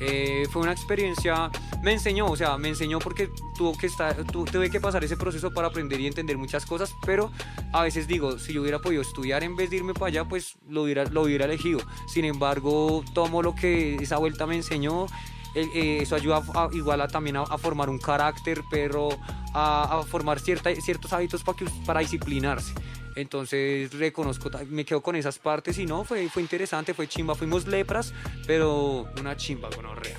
Eh, 0.00 0.44
fue 0.50 0.62
una 0.62 0.72
experiencia, 0.72 1.50
me 1.84 1.92
enseñó, 1.92 2.26
o 2.26 2.36
sea, 2.36 2.58
me 2.58 2.68
enseñó 2.68 2.98
porque 2.98 3.28
tuvo 3.56 3.78
que 3.78 3.86
estar, 3.86 4.24
tu- 4.24 4.44
tuve 4.44 4.70
que 4.70 4.80
pasar 4.80 5.04
ese 5.04 5.16
proceso 5.16 5.52
para 5.52 5.68
aprender 5.68 6.00
y 6.00 6.08
entender 6.08 6.36
muchas 6.36 6.66
cosas, 6.66 6.92
pero 7.06 7.30
a 7.72 7.82
veces 7.82 8.07
digo, 8.08 8.38
si 8.38 8.52
yo 8.52 8.62
hubiera 8.62 8.80
podido 8.80 9.02
estudiar 9.02 9.44
en 9.44 9.54
vez 9.54 9.70
de 9.70 9.76
irme 9.76 9.94
para 9.94 10.06
allá, 10.06 10.24
pues 10.24 10.56
lo 10.68 10.82
hubiera, 10.82 11.04
lo 11.04 11.22
hubiera 11.22 11.44
elegido. 11.44 11.78
Sin 12.12 12.24
embargo, 12.24 13.04
tomo 13.14 13.42
lo 13.42 13.54
que 13.54 13.96
esa 13.96 14.16
vuelta 14.16 14.46
me 14.46 14.56
enseñó. 14.56 15.06
eh, 15.54 15.66
eh, 15.74 15.98
eso 16.02 16.14
ayuda 16.14 16.42
a- 16.54 16.68
igual 16.72 17.00
a, 17.00 17.08
también 17.08 17.36
a, 17.36 17.46
formar 17.58 17.88
un 17.88 17.98
carácter, 17.98 18.62
pero 18.70 19.08
a, 19.54 20.02
formar 20.06 20.40
cierta, 20.40 20.74
ciertos 20.76 21.12
hábitos 21.12 21.42
para, 21.42 21.58
para 21.86 22.00
disciplinarse. 22.00 22.72
Entonces 23.16 23.92
reconozco, 23.92 24.50
me 24.68 24.84
quedo 24.84 25.00
con 25.00 25.16
esas 25.16 25.38
partes 25.38 25.78
y 25.78 25.86
no, 25.86 26.04
fue, 26.04 26.28
fue 26.28 26.42
interesante, 26.42 26.94
fue 26.94 27.08
chimba. 27.08 27.34
Fuimos 27.34 27.66
lepras, 27.66 28.12
pero 28.46 29.06
una 29.18 29.36
chimba 29.36 29.70
con 29.70 29.86
orrea. 29.86 30.18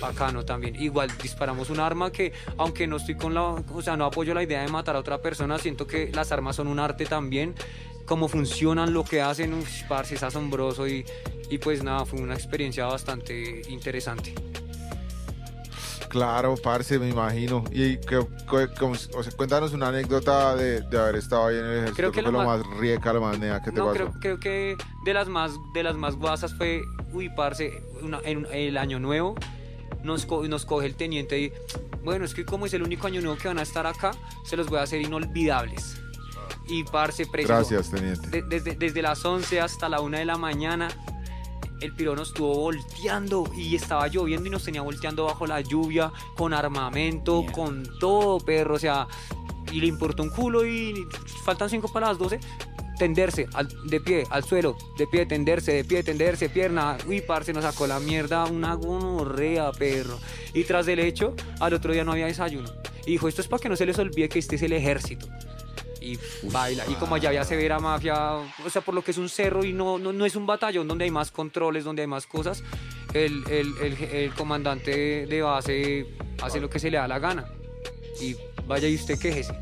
Bacano 0.00 0.44
también. 0.44 0.74
Igual 0.80 1.10
disparamos 1.22 1.70
un 1.70 1.80
arma 1.80 2.10
que, 2.12 2.32
aunque 2.56 2.86
no 2.86 2.96
estoy 2.96 3.16
con 3.16 3.34
la, 3.34 3.42
o 3.42 3.82
sea, 3.82 3.96
no 3.96 4.04
apoyo 4.04 4.34
la 4.34 4.42
idea 4.42 4.60
de 4.62 4.68
matar 4.68 4.96
a 4.96 5.00
otra 5.00 5.18
persona, 5.18 5.58
siento 5.58 5.86
que 5.86 6.10
las 6.12 6.30
armas 6.32 6.56
son 6.56 6.66
un 6.68 6.78
arte 6.78 7.06
también. 7.06 7.54
Cómo 8.06 8.28
funcionan, 8.28 8.94
lo 8.94 9.04
que 9.04 9.20
hacen, 9.20 9.62
parce, 9.88 10.14
es 10.14 10.22
asombroso 10.22 10.88
y, 10.88 11.04
y 11.50 11.58
pues 11.58 11.82
nada, 11.82 12.06
fue 12.06 12.20
una 12.20 12.34
experiencia 12.34 12.86
bastante 12.86 13.62
interesante. 13.68 14.34
Claro, 16.08 16.54
parce, 16.56 16.98
me 16.98 17.10
imagino. 17.10 17.64
Y 17.70 17.98
que, 17.98 18.26
que- 18.50 18.68
como- 18.78 18.94
o 18.94 19.22
sea, 19.22 19.30
cuéntanos 19.36 19.74
una 19.74 19.88
anécdota 19.88 20.56
de, 20.56 20.80
de 20.80 20.98
haber 20.98 21.16
estado 21.16 21.48
ahí 21.48 21.56
en 21.58 21.64
el 21.66 21.70
ejército. 21.80 21.96
Creo 21.96 22.12
que 22.12 22.20
¿Qué 22.20 22.22
fue 22.22 22.32
lo 22.32 22.38
lo 22.42 22.46
más- 22.48 22.66
más 22.66 22.78
rieca, 22.78 23.12
lo 23.12 23.20
más 23.20 23.38
nea 23.38 23.60
que 23.60 23.70
te 23.72 23.76
No, 23.76 23.86
pasó? 23.88 23.94
creo, 23.94 24.12
creo 24.18 24.40
que 24.40 24.76
de 25.04 25.12
las 25.14 25.28
más 25.28 25.52
de 25.74 25.82
las 25.82 25.96
más 25.96 26.14
guasas 26.16 26.54
fue, 26.54 26.80
uy, 27.12 27.28
parce, 27.28 27.82
una- 28.00 28.20
en 28.24 28.46
el 28.52 28.78
año 28.78 28.98
nuevo 28.98 29.34
nos, 30.02 30.26
co- 30.26 30.46
nos 30.48 30.64
coge 30.64 30.86
el 30.86 30.94
teniente 30.94 31.38
y, 31.40 31.52
bueno, 32.04 32.24
es 32.24 32.34
que 32.34 32.44
como 32.44 32.66
es 32.66 32.74
el 32.74 32.82
único 32.82 33.06
año 33.06 33.20
nuevo 33.20 33.36
que 33.36 33.48
van 33.48 33.58
a 33.58 33.62
estar 33.62 33.86
acá, 33.86 34.12
se 34.44 34.56
los 34.56 34.68
voy 34.68 34.78
a 34.78 34.82
hacer 34.82 35.00
inolvidables. 35.00 35.96
Y 36.68 36.84
parce, 36.84 37.26
preciso, 37.26 37.54
Gracias, 37.54 37.90
teniente. 37.90 38.28
de- 38.28 38.42
desde, 38.42 38.74
desde 38.76 39.02
las 39.02 39.24
11 39.24 39.60
hasta 39.60 39.88
la 39.88 40.00
1 40.00 40.18
de 40.18 40.24
la 40.24 40.36
mañana, 40.36 40.88
el 41.80 41.94
piro 41.94 42.14
nos 42.16 42.28
estuvo 42.28 42.54
volteando 42.54 43.50
y 43.56 43.76
estaba 43.76 44.08
lloviendo 44.08 44.48
y 44.48 44.50
nos 44.50 44.64
tenía 44.64 44.82
volteando 44.82 45.24
bajo 45.24 45.46
la 45.46 45.60
lluvia, 45.60 46.12
con 46.36 46.52
armamento, 46.52 47.44
con 47.52 47.88
todo, 48.00 48.38
perro. 48.40 48.74
O 48.74 48.78
sea, 48.78 49.06
y 49.72 49.80
le 49.80 49.86
importó 49.86 50.22
un 50.24 50.30
culo 50.30 50.66
y 50.66 51.06
faltan 51.44 51.70
5 51.70 51.88
para 51.92 52.08
las 52.08 52.18
12. 52.18 52.40
Tenderse 52.98 53.46
al- 53.54 53.68
de 53.88 54.00
pie, 54.00 54.24
al 54.30 54.44
suelo, 54.44 54.76
de 54.98 55.06
pie, 55.06 55.24
tenderse, 55.26 55.72
de 55.72 55.84
pie, 55.84 56.02
tenderse, 56.02 56.48
pierna. 56.48 56.98
Uy, 57.06 57.20
parce, 57.20 57.52
nos 57.52 57.64
sacó 57.64 57.86
la 57.86 58.00
mierda, 58.00 58.44
una 58.46 58.74
gonorrea, 58.74 59.70
perro. 59.72 60.18
Y 60.52 60.64
tras 60.64 60.86
del 60.86 60.98
hecho, 60.98 61.34
al 61.60 61.74
otro 61.74 61.92
día 61.92 62.04
no 62.04 62.12
había 62.12 62.26
desayuno. 62.26 62.68
Y 63.06 63.12
dijo, 63.12 63.28
esto 63.28 63.40
es 63.40 63.48
para 63.48 63.60
que 63.60 63.68
no 63.68 63.76
se 63.76 63.86
les 63.86 63.98
olvide 63.98 64.28
que 64.28 64.38
este 64.38 64.56
es 64.56 64.62
el 64.62 64.72
ejército 64.72 65.26
y 66.00 66.18
baila. 66.50 66.84
Y 66.88 66.94
como 66.94 67.14
allá 67.14 67.28
había 67.30 67.44
severa 67.44 67.78
mafia, 67.80 68.34
o 68.34 68.70
sea, 68.70 68.82
por 68.82 68.94
lo 68.94 69.02
que 69.02 69.10
es 69.12 69.18
un 69.18 69.28
cerro 69.28 69.64
y 69.64 69.72
no, 69.72 69.98
no, 69.98 70.12
no 70.12 70.24
es 70.26 70.36
un 70.36 70.46
batallón 70.46 70.86
donde 70.88 71.04
hay 71.04 71.10
más 71.10 71.30
controles, 71.30 71.84
donde 71.84 72.02
hay 72.02 72.08
más 72.08 72.26
cosas, 72.26 72.62
el, 73.14 73.42
el, 73.50 73.72
el, 73.78 73.94
el 74.04 74.34
comandante 74.34 75.26
de 75.26 75.42
base 75.42 76.06
hace 76.42 76.60
lo 76.60 76.68
que 76.70 76.78
se 76.78 76.90
le 76.90 76.98
da 76.98 77.08
la 77.08 77.18
gana. 77.18 77.46
Y 78.20 78.36
vaya 78.66 78.88
y 78.88 78.94
usted 78.94 79.18
quéjese. 79.18 79.54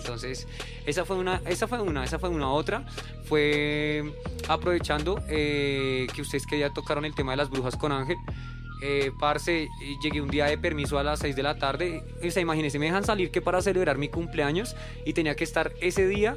Entonces, 0.00 0.46
esa 0.86 1.04
fue 1.04 1.16
una, 1.16 1.40
esa 1.46 1.68
fue 1.68 1.80
una, 1.80 2.04
esa 2.04 2.18
fue 2.18 2.28
una 2.28 2.50
otra. 2.50 2.84
Fue 3.24 4.02
aprovechando 4.48 5.22
eh, 5.28 6.06
que 6.14 6.22
ustedes 6.22 6.46
que 6.46 6.58
ya 6.58 6.72
tocaron 6.72 7.04
el 7.04 7.14
tema 7.14 7.32
de 7.32 7.36
las 7.36 7.50
brujas 7.50 7.76
con 7.76 7.92
Ángel. 7.92 8.16
Eh, 8.82 9.12
parce, 9.20 9.68
llegué 10.02 10.22
un 10.22 10.30
día 10.30 10.46
de 10.46 10.56
permiso 10.56 10.98
a 10.98 11.02
las 11.02 11.20
6 11.20 11.36
de 11.36 11.42
la 11.42 11.58
tarde. 11.58 12.02
O 12.26 12.30
sea, 12.30 12.42
imagínense, 12.42 12.78
me 12.78 12.86
dejan 12.86 13.04
salir 13.04 13.30
que 13.30 13.42
para 13.42 13.60
celebrar 13.60 13.98
mi 13.98 14.08
cumpleaños 14.08 14.74
y 15.04 15.12
tenía 15.12 15.36
que 15.36 15.44
estar 15.44 15.72
ese 15.80 16.08
día 16.08 16.36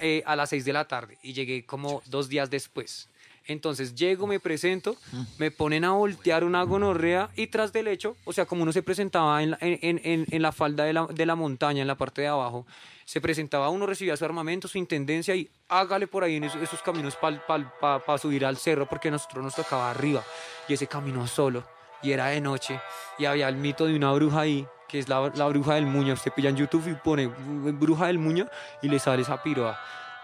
eh, 0.00 0.22
a 0.26 0.34
las 0.34 0.50
6 0.50 0.64
de 0.64 0.72
la 0.72 0.86
tarde. 0.88 1.18
Y 1.22 1.32
llegué 1.32 1.64
como 1.64 2.02
dos 2.06 2.28
días 2.28 2.50
después. 2.50 3.09
Entonces 3.50 3.94
llego, 3.96 4.26
me 4.28 4.38
presento, 4.38 4.96
me 5.38 5.50
ponen 5.50 5.84
a 5.84 5.90
voltear 5.92 6.44
una 6.44 6.62
gonorrea 6.62 7.30
y 7.34 7.48
tras 7.48 7.72
del 7.72 7.88
hecho, 7.88 8.16
o 8.24 8.32
sea, 8.32 8.46
como 8.46 8.62
uno 8.62 8.72
se 8.72 8.82
presentaba 8.82 9.42
en 9.42 9.50
la, 9.50 9.58
en, 9.60 9.78
en- 9.82 10.00
en- 10.04 10.26
en 10.30 10.42
la 10.42 10.52
falda 10.52 10.84
de 10.84 10.92
la, 10.92 11.06
de 11.06 11.26
la 11.26 11.34
montaña, 11.34 11.82
en 11.82 11.88
la 11.88 11.96
parte 11.96 12.22
de 12.22 12.28
abajo, 12.28 12.64
se 13.04 13.20
presentaba 13.20 13.68
uno, 13.70 13.86
recibía 13.86 14.16
su 14.16 14.24
armamento, 14.24 14.68
su 14.68 14.78
intendencia 14.78 15.34
y 15.34 15.50
hágale 15.68 16.06
por 16.06 16.22
ahí 16.22 16.36
en 16.36 16.44
esos, 16.44 16.62
esos 16.62 16.80
caminos 16.80 17.16
para 17.16 18.18
subir 18.18 18.46
al 18.46 18.56
cerro, 18.56 18.88
porque 18.88 19.08
a 19.08 19.10
nosotros 19.10 19.42
nos 19.42 19.54
tocaba 19.56 19.90
arriba. 19.90 20.22
Y 20.68 20.74
ese 20.74 20.86
camino 20.86 21.26
solo 21.26 21.64
y 22.02 22.12
era 22.12 22.26
de 22.28 22.40
noche 22.40 22.80
y 23.18 23.24
había 23.24 23.48
el 23.48 23.56
mito 23.56 23.84
de 23.86 23.96
una 23.96 24.12
bruja 24.12 24.40
ahí 24.42 24.64
que 24.88 24.98
es 25.00 25.08
la, 25.08 25.30
la 25.34 25.46
bruja 25.48 25.74
del 25.74 25.86
muña 25.86 26.14
usted 26.14 26.32
pilla 26.32 26.48
en 26.50 26.56
YouTube 26.56 26.88
y 26.88 26.94
pone 26.94 27.28
"Mm, 27.28 27.78
bruja 27.78 28.06
del 28.06 28.18
muña 28.18 28.48
y 28.82 28.88
le 28.88 28.98
sale 28.98 29.22
esa 29.22 29.42
piroa 29.42 29.78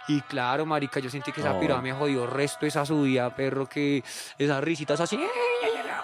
y 0.09 0.21
claro, 0.23 0.67
marica, 0.67 1.01
yo 1.01 1.11
sentí 1.11 1.33
que 1.33 1.41
esa 1.41 1.59
piroa 1.59 1.81
me 1.83 1.93
jodió 1.93 2.27
resto 2.27 2.67
esa 2.67 2.85
subida, 2.87 3.35
perro, 3.35 3.69
que 3.69 4.05
esas 4.39 4.63
risitas 4.63 5.01
así, 5.01 5.19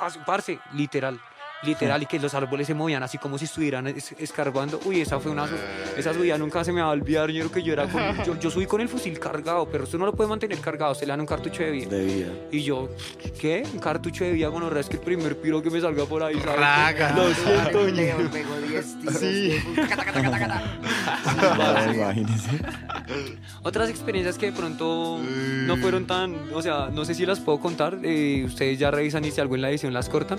así, 0.00 0.18
parce, 0.26 0.58
literal, 0.72 1.20
literal, 1.62 2.02
y 2.02 2.06
que 2.06 2.18
los 2.18 2.34
árboles 2.34 2.66
se 2.66 2.74
movían 2.74 3.02
así 3.02 3.18
como 3.18 3.38
si 3.38 3.44
estuvieran 3.44 3.86
es- 3.86 4.12
escarbando. 4.18 4.80
Uy, 4.84 5.00
esa 5.00 5.20
fue 5.20 5.30
una, 5.30 5.46
su- 5.46 5.54
esa 5.96 6.12
subida 6.12 6.36
nunca 6.38 6.64
se 6.64 6.72
me 6.72 6.80
va 6.82 6.88
a 6.88 6.90
olvidar, 6.90 7.30
yo 7.30 7.40
creo 7.48 7.52
que 7.52 7.62
yo 7.62 7.72
era 7.72 7.86
con, 7.88 8.02
yo, 8.24 8.38
yo 8.38 8.50
subí 8.50 8.66
con 8.66 8.80
el 8.80 8.88
fusil 8.88 9.18
cargado, 9.18 9.66
pero 9.70 9.84
usted 9.84 9.98
no 9.98 10.06
lo 10.06 10.12
puede 10.14 10.28
mantener 10.28 10.58
cargado, 10.58 10.94
se 10.94 11.06
le 11.06 11.10
dan 11.12 11.20
un 11.20 11.26
cartucho 11.26 11.62
de 11.62 11.70
vida. 11.70 11.88
De 11.90 12.04
vida. 12.04 12.28
Y 12.50 12.62
yo, 12.62 12.88
¿qué? 13.40 13.62
Un 13.72 13.78
cartucho 13.80 14.24
de 14.24 14.32
vida 14.32 14.50
con 14.50 14.62
es 14.76 14.88
que 14.88 14.96
el 14.96 15.02
primer 15.02 15.36
piro 15.40 15.60
que 15.62 15.70
me 15.70 15.80
salga 15.80 16.04
por 16.04 16.22
ahí, 16.22 16.34
¿sabes? 16.40 16.56
Raga. 16.56 17.12
Lo 17.16 17.34
siento, 17.34 17.84
Le 17.86 17.92
ñe. 17.92 18.28
pegó 18.30 18.56
10 18.60 18.98
tiros. 19.00 19.16
Sí. 19.16 19.60
Otras 23.62 23.88
experiencias 23.90 24.38
que 24.38 24.46
de 24.46 24.52
pronto 24.52 25.18
no 25.20 25.76
fueron 25.76 26.06
tan, 26.06 26.36
o 26.52 26.62
sea, 26.62 26.88
no 26.92 27.04
sé 27.04 27.14
si 27.14 27.26
las 27.26 27.40
puedo 27.40 27.60
contar, 27.60 27.98
eh, 28.02 28.42
ustedes 28.46 28.78
ya 28.78 28.90
revisan 28.90 29.24
y 29.24 29.30
si 29.30 29.40
algo 29.40 29.54
en 29.54 29.62
la 29.62 29.70
edición 29.70 29.92
las 29.92 30.08
cortan. 30.08 30.38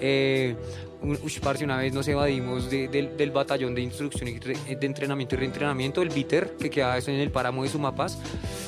Eh, 0.00 0.56
un- 1.02 1.18
parce, 1.42 1.64
una 1.64 1.76
vez 1.78 1.92
nos 1.94 2.06
evadimos 2.08 2.70
de- 2.70 2.88
del, 2.88 3.16
del 3.16 3.30
batallón 3.30 3.74
de 3.74 3.80
instrucción 3.82 4.28
y 4.28 4.38
re- 4.38 4.76
de 4.76 4.86
entrenamiento 4.86 5.34
y 5.34 5.38
reentrenamiento, 5.38 6.02
el 6.02 6.10
BITER, 6.10 6.56
que 6.58 6.68
quedaba 6.70 6.98
eso 6.98 7.10
en 7.10 7.20
el 7.20 7.30
páramo 7.30 7.62
de 7.62 7.70
Sumapaz, 7.70 8.18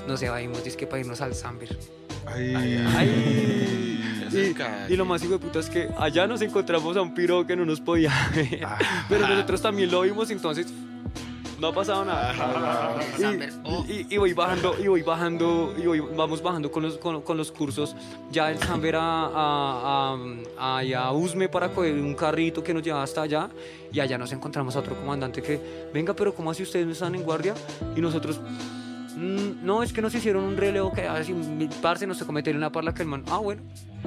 nos 0.08 0.22
evadimos, 0.22 0.66
es 0.66 0.76
que 0.76 0.86
para 0.86 1.00
irnos 1.00 1.20
al 1.20 1.34
Samber. 1.34 1.76
Ay, 2.26 2.54
Ay. 2.96 3.98
Y, 4.88 4.92
y 4.94 4.96
lo 4.96 5.04
más 5.04 5.22
hijo 5.22 5.32
de 5.34 5.38
puta 5.40 5.58
es 5.60 5.68
que 5.68 5.88
allá 5.98 6.26
nos 6.26 6.40
encontramos 6.40 6.96
a 6.96 7.02
un 7.02 7.12
piro 7.12 7.46
que 7.46 7.54
no 7.54 7.66
nos 7.66 7.80
podía 7.82 8.12
ver. 8.34 8.60
Pero 9.08 9.28
nosotros 9.28 9.60
también 9.60 9.90
lo 9.90 10.00
vimos, 10.02 10.30
entonces 10.30 10.68
no 11.62 11.68
ha 11.68 11.72
pasado 11.72 12.04
nada. 12.04 12.34
Samber, 13.18 13.52
oh. 13.64 13.84
Y, 13.88 13.92
y- 13.92 14.06
y 14.10 14.16
voy 14.18 14.32
bajando, 14.32 14.74
y 14.82 14.88
voy 14.88 15.02
bajando, 15.02 15.74
y 15.78 15.86
voy- 15.86 16.00
vamos 16.00 16.42
bajando 16.42 16.70
con 16.72 16.82
los, 16.82 16.98
con, 16.98 17.22
con 17.22 17.36
los 17.36 17.52
cursos. 17.52 17.94
Ya 18.32 18.50
el 18.50 18.58
Samber 18.58 18.96
a, 18.96 19.00
a, 19.32 20.16
a, 20.58 20.80
a 20.80 21.12
Usme 21.12 21.48
para 21.48 21.68
coger 21.70 21.94
un 21.94 22.14
carrito 22.14 22.62
que 22.64 22.74
nos 22.74 22.82
lleva 22.82 23.02
hasta 23.02 23.22
allá. 23.22 23.48
Y 23.92 24.00
allá 24.00 24.18
nos 24.18 24.32
encontramos 24.32 24.74
a 24.74 24.80
otro 24.80 24.96
comandante 24.96 25.40
que, 25.40 25.88
venga, 25.94 26.14
pero 26.14 26.34
¿cómo 26.34 26.50
así 26.50 26.62
ustedes 26.64 26.84
no 26.86 26.92
están 26.92 27.14
en 27.14 27.22
guardia? 27.22 27.54
Y 27.94 28.00
nosotros, 28.00 28.40
"Mm, 28.40 28.81
no, 29.16 29.82
es 29.82 29.92
que 29.92 30.02
nos 30.02 30.14
hicieron 30.14 30.44
un 30.44 30.56
relevo 30.56 30.92
que 30.92 31.02
así, 31.02 31.32
mi 31.32 31.68
parce, 31.80 32.06
nos 32.06 32.18
tocó 32.18 32.32
meter 32.32 32.56
una 32.56 32.70
parla 32.72 32.94
que 32.94 33.02
el 33.02 33.08
man, 33.08 33.22
ah, 33.28 33.38
bueno. 33.38 33.62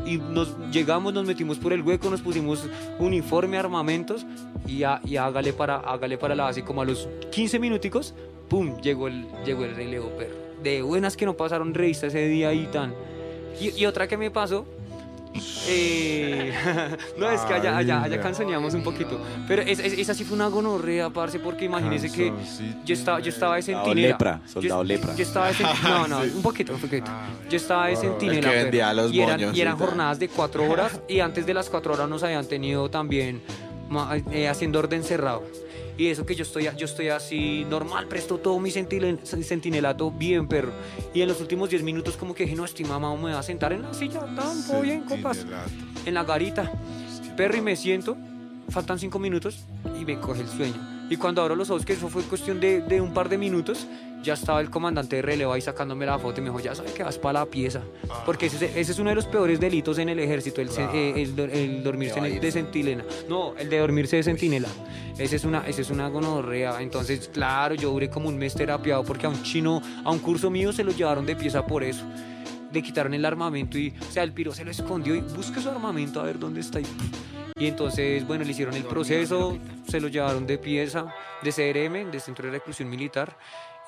Y 0.05 0.17
nos 0.17 0.55
llegamos, 0.71 1.13
nos 1.13 1.25
metimos 1.25 1.57
por 1.57 1.73
el 1.73 1.81
hueco, 1.81 2.09
nos 2.09 2.21
pusimos 2.21 2.67
uniforme, 2.99 3.57
armamentos 3.57 4.25
y, 4.67 4.83
a- 4.83 4.99
y 5.05 5.17
hágale, 5.17 5.53
para, 5.53 5.77
hágale 5.77 6.17
para 6.17 6.35
la 6.35 6.43
base. 6.43 6.63
Como 6.63 6.81
a 6.81 6.85
los 6.85 7.07
15 7.31 7.59
minuticos, 7.59 8.13
pum, 8.49 8.77
llegó 8.81 9.07
el, 9.07 9.27
llegó 9.45 9.63
el 9.65 9.75
relevo, 9.75 10.09
perro. 10.17 10.35
De 10.63 10.81
buenas 10.81 11.15
que 11.17 11.25
no 11.25 11.35
pasaron 11.35 11.73
revista 11.73 12.07
ese 12.07 12.27
día 12.27 12.53
y 12.53 12.65
tan. 12.67 12.93
Y, 13.59 13.69
y 13.81 13.85
otra 13.85 14.07
que 14.07 14.17
me 14.17 14.31
pasó. 14.31 14.65
Eh, 15.67 16.53
no, 17.17 17.29
es 17.29 17.41
que 17.41 17.53
allá, 17.53 17.77
allá, 17.77 18.03
allá 18.03 18.15
Ay, 18.15 18.21
canzoneamos 18.21 18.73
un 18.73 18.83
poquito. 18.83 19.19
Pero 19.47 19.61
es- 19.61 19.79
es- 19.79 19.93
esa 19.93 20.13
sí 20.13 20.23
fue 20.23 20.35
una 20.35 20.47
gonorrea, 20.47 21.09
parce, 21.09 21.39
porque 21.39 21.65
imagínese 21.65 22.11
que 22.11 22.31
yo 22.85 22.93
estaba, 22.93 23.19
yo 23.19 23.29
estaba 23.29 23.55
de 23.55 23.61
Soldado 23.63 23.85
centinela. 23.85 24.07
lepra, 24.13 24.41
soldado 24.45 24.83
yo, 24.83 24.87
lepra. 24.87 25.15
Yo 25.15 25.23
estaba 25.23 25.47
de 25.47 25.53
centinela. 25.53 25.89
No, 25.95 26.07
no, 26.07 26.19
un 26.21 26.41
poquito, 26.41 26.73
un 26.73 26.79
poquito. 26.81 27.11
Yo 27.49 27.57
estaba 27.57 27.87
de 27.87 27.95
centinela. 27.95 28.37
El 28.39 28.43
que 28.57 28.63
vendía 28.63 28.93
los 28.93 29.11
y 29.13 29.21
eran, 29.21 29.55
y 29.55 29.61
eran 29.61 29.77
jornadas 29.77 30.19
de 30.19 30.27
cuatro 30.29 30.69
horas. 30.69 30.99
Y 31.07 31.19
antes 31.19 31.45
de 31.45 31.53
las 31.53 31.69
cuatro 31.69 31.93
horas 31.93 32.07
nos 32.09 32.23
habían 32.23 32.45
tenido 32.47 32.89
también 32.89 33.41
eh, 34.31 34.47
haciendo 34.47 34.79
orden 34.79 35.03
cerrado. 35.03 35.43
Y 35.97 36.07
eso 36.07 36.25
que 36.25 36.35
yo 36.35 36.43
estoy, 36.43 36.67
yo 36.77 36.85
estoy 36.85 37.07
así 37.07 37.65
normal, 37.69 38.07
presto 38.07 38.37
todo 38.37 38.59
mi 38.59 38.69
sentinelato 38.71 40.11
bien, 40.11 40.47
perro. 40.47 40.73
Y 41.13 41.21
en 41.21 41.27
los 41.29 41.39
últimos 41.39 41.69
10 41.69 41.83
minutos 41.83 42.17
como 42.17 42.33
que 42.33 42.43
dije, 42.43 42.55
no, 42.55 42.65
estoy 42.65 42.85
mamá, 42.85 43.15
me 43.15 43.31
va 43.31 43.39
a 43.39 43.43
sentar 43.43 43.71
en 43.71 43.83
la 43.83 43.93
silla, 43.93 44.19
tan, 44.35 44.65
todo 44.67 44.81
bien, 44.81 45.03
compas. 45.03 45.45
En 46.05 46.13
la 46.13 46.23
garita. 46.23 46.71
Perro, 47.37 47.57
y 47.57 47.61
me 47.61 47.75
siento, 47.75 48.17
faltan 48.69 48.99
5 48.99 49.19
minutos 49.19 49.65
y 49.99 50.05
me 50.05 50.19
coge 50.19 50.41
el 50.41 50.49
sueño. 50.49 50.94
Y 51.09 51.17
cuando 51.17 51.41
abro 51.41 51.55
los 51.55 51.69
ojos, 51.69 51.85
que 51.85 51.93
eso 51.93 52.09
fue 52.09 52.23
cuestión 52.23 52.59
de, 52.59 52.81
de 52.81 52.99
un 52.99 53.13
par 53.13 53.29
de 53.29 53.37
minutos, 53.37 53.85
ya 54.23 54.33
estaba 54.33 54.59
el 54.59 54.71
comandante 54.71 55.17
de 55.17 55.21
relevo 55.21 55.53
ahí 55.53 55.61
sacándome 55.61 56.03
la 56.07 56.17
foto 56.17 56.39
y 56.41 56.43
me 56.43 56.49
dijo, 56.49 56.59
ya 56.59 56.73
sabes 56.73 56.93
que 56.93 57.03
vas 57.03 57.19
para 57.19 57.41
la 57.41 57.45
pieza. 57.45 57.81
Porque 58.25 58.47
ese, 58.47 58.65
ese 58.79 58.91
es 58.91 58.97
uno 58.97 59.11
de 59.11 59.15
los 59.15 59.25
peores 59.27 59.59
delitos 59.59 59.99
en 59.99 60.09
el 60.09 60.19
ejército, 60.19 60.61
el, 60.61 60.69
se- 60.69 60.83
eh, 60.85 61.21
el, 61.21 61.35
dor- 61.35 61.51
el 61.51 61.83
dormirse 61.83 62.17
en 62.17 62.25
el- 62.25 62.39
de 62.39 62.51
sentinela. 62.51 63.03
No, 63.29 63.53
el 63.55 63.69
de 63.69 63.77
dormirse 63.77 64.15
de 64.15 64.23
sentinela. 64.23 64.67
Ese 65.19 65.35
es 65.35 65.45
una, 65.45 65.67
ese 65.67 65.83
es 65.83 65.91
una 65.91 66.07
gonorrea. 66.09 66.81
Entonces, 66.81 67.29
claro, 67.31 67.75
yo 67.75 67.91
duré 67.91 68.09
como 68.09 68.27
un 68.27 68.37
mes 68.37 68.55
terapiado 68.55 69.03
porque 69.03 69.27
a 69.27 69.29
un 69.29 69.43
chino, 69.43 69.83
a 70.03 70.09
un 70.11 70.17
curso 70.19 70.49
mío 70.49 70.73
se 70.73 70.83
lo 70.83 70.91
llevaron 70.91 71.27
de 71.27 71.35
pieza 71.35 71.63
por 71.67 71.83
eso. 71.83 72.03
Le 72.73 72.81
quitaron 72.81 73.13
el 73.13 73.23
armamento 73.23 73.77
y, 73.77 73.93
o 74.09 74.11
sea, 74.11 74.23
el 74.23 74.33
piro 74.33 74.53
se 74.55 74.65
lo 74.65 74.71
escondió 74.71 75.13
y 75.15 75.21
busca 75.21 75.61
su 75.61 75.69
armamento 75.69 76.19
a 76.19 76.23
ver 76.23 76.39
dónde 76.39 76.61
está. 76.61 76.79
Y, 76.81 76.85
y 77.57 77.67
entonces, 77.69 78.27
bueno, 78.27 78.43
le 78.43 78.51
hicieron 78.51 78.75
el 78.75 78.83
proceso, 78.83 79.57
se 79.87 80.01
lo 80.01 80.09
llevaron 80.09 80.45
de 80.45 80.57
pieza, 80.57 81.05
de 81.41 81.51
CRM, 81.53 82.11
de 82.11 82.19
Centro 82.19 82.45
de 82.47 82.51
Reclusión 82.51 82.89
Militar. 82.89 83.33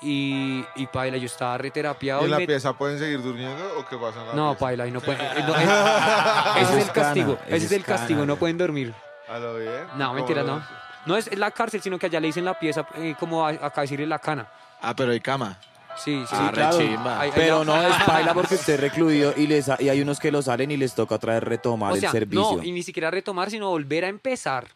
Y, 0.00 0.64
y 0.76 0.86
paila, 0.86 1.18
yo 1.18 1.26
estaba 1.26 1.58
reterapiado. 1.58 2.22
¿Y 2.22 2.24
en 2.24 2.28
y 2.28 2.30
la 2.30 2.38
me- 2.38 2.46
pieza 2.46 2.72
pueden 2.72 2.98
seguir 2.98 3.20
durmiendo 3.22 3.62
o 3.78 3.84
qué 3.84 3.98
pasa 3.98 4.22
en 4.22 4.28
la 4.28 4.32
No, 4.34 4.50
pieza? 4.52 4.58
paila, 4.60 4.86
y 4.86 4.90
no 4.90 5.00
pueden. 5.02 5.20
eh, 5.20 5.44
no, 5.46 5.54
eh, 5.54 5.66
ese 6.62 6.78
es 6.78 6.86
el 6.86 6.92
castigo, 6.92 7.38
ese 7.46 7.66
es 7.66 7.72
el 7.72 7.84
castigo, 7.84 8.24
no 8.24 8.36
pueden 8.36 8.56
dormir. 8.56 8.94
A 9.28 9.38
lo 9.38 9.58
bien. 9.58 9.70
No, 9.96 10.06
¿Cómo 10.06 10.14
mentira, 10.14 10.42
no. 10.44 10.62
No 11.04 11.16
es 11.18 11.36
la 11.36 11.50
cárcel, 11.50 11.82
sino 11.82 11.98
que 11.98 12.06
allá 12.06 12.20
le 12.20 12.28
dicen 12.28 12.46
la 12.46 12.58
pieza, 12.58 12.86
eh, 12.96 13.14
como 13.20 13.46
a- 13.46 13.50
acá 13.50 13.82
decirle 13.82 14.06
la 14.06 14.18
cana. 14.18 14.46
Ah, 14.80 14.94
pero 14.96 15.12
hay 15.12 15.20
cama. 15.20 15.58
Sí, 16.04 16.22
sí. 16.28 16.34
Ah, 16.38 16.50
claro. 16.52 16.78
Hay- 17.18 17.30
Pero 17.34 17.64
no 17.64 17.80
es 17.82 17.94
paila 18.06 18.32
porque 18.34 18.54
usted 18.54 18.74
es 18.74 18.80
recluido 18.80 19.34
y, 19.36 19.46
les, 19.46 19.68
y 19.80 19.88
hay 19.88 20.00
unos 20.00 20.18
que 20.20 20.30
lo 20.30 20.40
salen 20.42 20.70
y 20.70 20.76
les 20.76 20.94
toca 20.94 21.16
otra 21.16 21.34
vez 21.34 21.42
retomar 21.42 21.92
O 21.92 21.96
sea, 21.96 22.10
el 22.10 22.12
servicio. 22.12 22.56
no, 22.58 22.62
y 22.62 22.72
ni 22.72 22.82
siquiera 22.82 23.10
retomar, 23.10 23.50
sino 23.50 23.68
volver 23.70 24.04
a 24.04 24.08
empezar. 24.08 24.68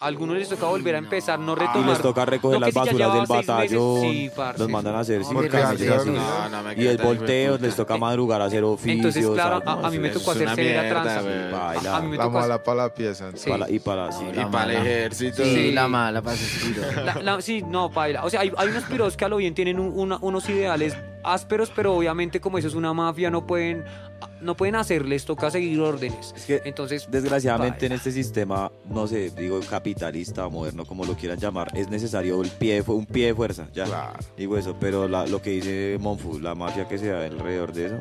Algunos 0.00 0.36
les 0.38 0.48
toca 0.48 0.66
volver 0.66 0.94
a 0.94 0.98
empezar, 0.98 1.40
no 1.40 1.56
retomar. 1.56 1.80
y 1.84 1.90
les 1.90 2.00
toca 2.00 2.24
recoger 2.24 2.60
No, 2.60 2.66
las 2.66 2.72
si 2.72 2.78
basuras 2.78 3.14
del 3.14 3.26
batallón, 3.26 4.00
sí, 4.00 4.30
parce. 4.34 4.58
los 4.60 4.68
mandan 4.70 4.94
a 4.94 5.00
hacer 5.00 5.24
ser- 5.24 6.06
No, 6.06 6.48
no 6.48 6.72
Y 6.76 6.86
el 6.86 6.98
volteo, 6.98 7.58
les 7.58 7.74
toca 7.74 7.96
madrugar 7.96 8.40
a 8.40 8.44
hacer 8.44 8.62
oficios. 8.62 8.94
Entonces, 8.96 9.26
claro, 9.26 9.60
a, 9.66 9.72
a 9.88 9.90
mí 9.90 9.98
me 9.98 10.10
tocó 10.10 10.30
hacer 10.30 10.48
severa 10.54 10.88
tranza. 10.88 11.22
Baila. 11.50 11.94
A, 11.94 11.96
a 11.96 12.00
mí 12.00 12.08
me 12.10 12.16
La 12.16 12.22
tocó 12.24 12.38
mala 12.38 12.62
para 12.62 12.82
la 12.84 12.94
pieza. 12.94 13.30
Sí. 13.34 13.50
Para- 13.50 13.68
y 13.68 13.80
para 13.80 14.12
sí. 14.12 14.24
Y 14.32 14.36
La 14.36 14.48
para 14.48 14.72
el 14.72 14.76
ejército. 14.86 15.42
Sí, 15.42 15.54
Sí. 15.54 15.72
la 15.72 15.88
mala 15.88 16.22
para 16.22 16.36
la- 17.20 17.40
sí, 17.42 17.64
no, 17.66 17.90
paila. 17.90 18.24
O 18.24 18.30
sea, 18.30 18.40
hay, 18.42 18.52
hay 18.56 18.68
unos 18.68 18.84
piros 18.84 19.16
que 19.16 19.24
a 19.24 19.28
lo 19.28 19.38
bien 19.38 19.52
tienen 19.54 19.80
un- 19.80 19.92
una- 19.98 20.18
unos 20.20 20.48
ideales 20.48 20.96
ásperos, 21.24 21.72
pero 21.74 21.92
obviamente 21.94 22.40
como 22.40 22.58
eso 22.58 22.68
es 22.68 22.74
una 22.74 22.92
mafia, 22.94 23.30
no 23.32 23.44
pueden, 23.48 23.84
no 24.40 24.56
pueden 24.56 24.74
hacerles, 24.76 25.24
toca 25.24 25.50
seguir 25.50 25.80
órdenes. 25.80 26.32
Es 26.36 26.44
que, 26.44 26.62
Entonces, 26.64 27.08
Desgraciadamente 27.10 27.86
en 27.86 27.92
este 27.92 28.10
sistema, 28.12 28.70
no 28.88 29.06
sé, 29.06 29.30
digo 29.30 29.60
capitalista, 29.68 30.48
moderno, 30.48 30.84
como 30.84 31.04
lo 31.04 31.14
quieran 31.16 31.38
llamar, 31.38 31.68
es 31.74 31.88
necesario 31.88 32.40
el 32.42 32.50
pie 32.50 32.82
un 32.86 33.06
pie 33.06 33.26
de 33.26 33.34
fuerza, 33.34 33.68
ya. 33.72 33.84
Claro. 33.84 34.18
Digo 34.36 34.56
eso, 34.56 34.76
pero 34.78 35.08
la- 35.08 35.26
lo 35.26 35.40
que 35.42 35.50
dice 35.50 35.96
Monfu, 36.00 36.38
la 36.38 36.54
mafia 36.54 36.86
que 36.88 36.98
se 36.98 37.08
da 37.08 37.24
alrededor 37.24 37.72
de 37.72 37.86
eso, 37.86 38.00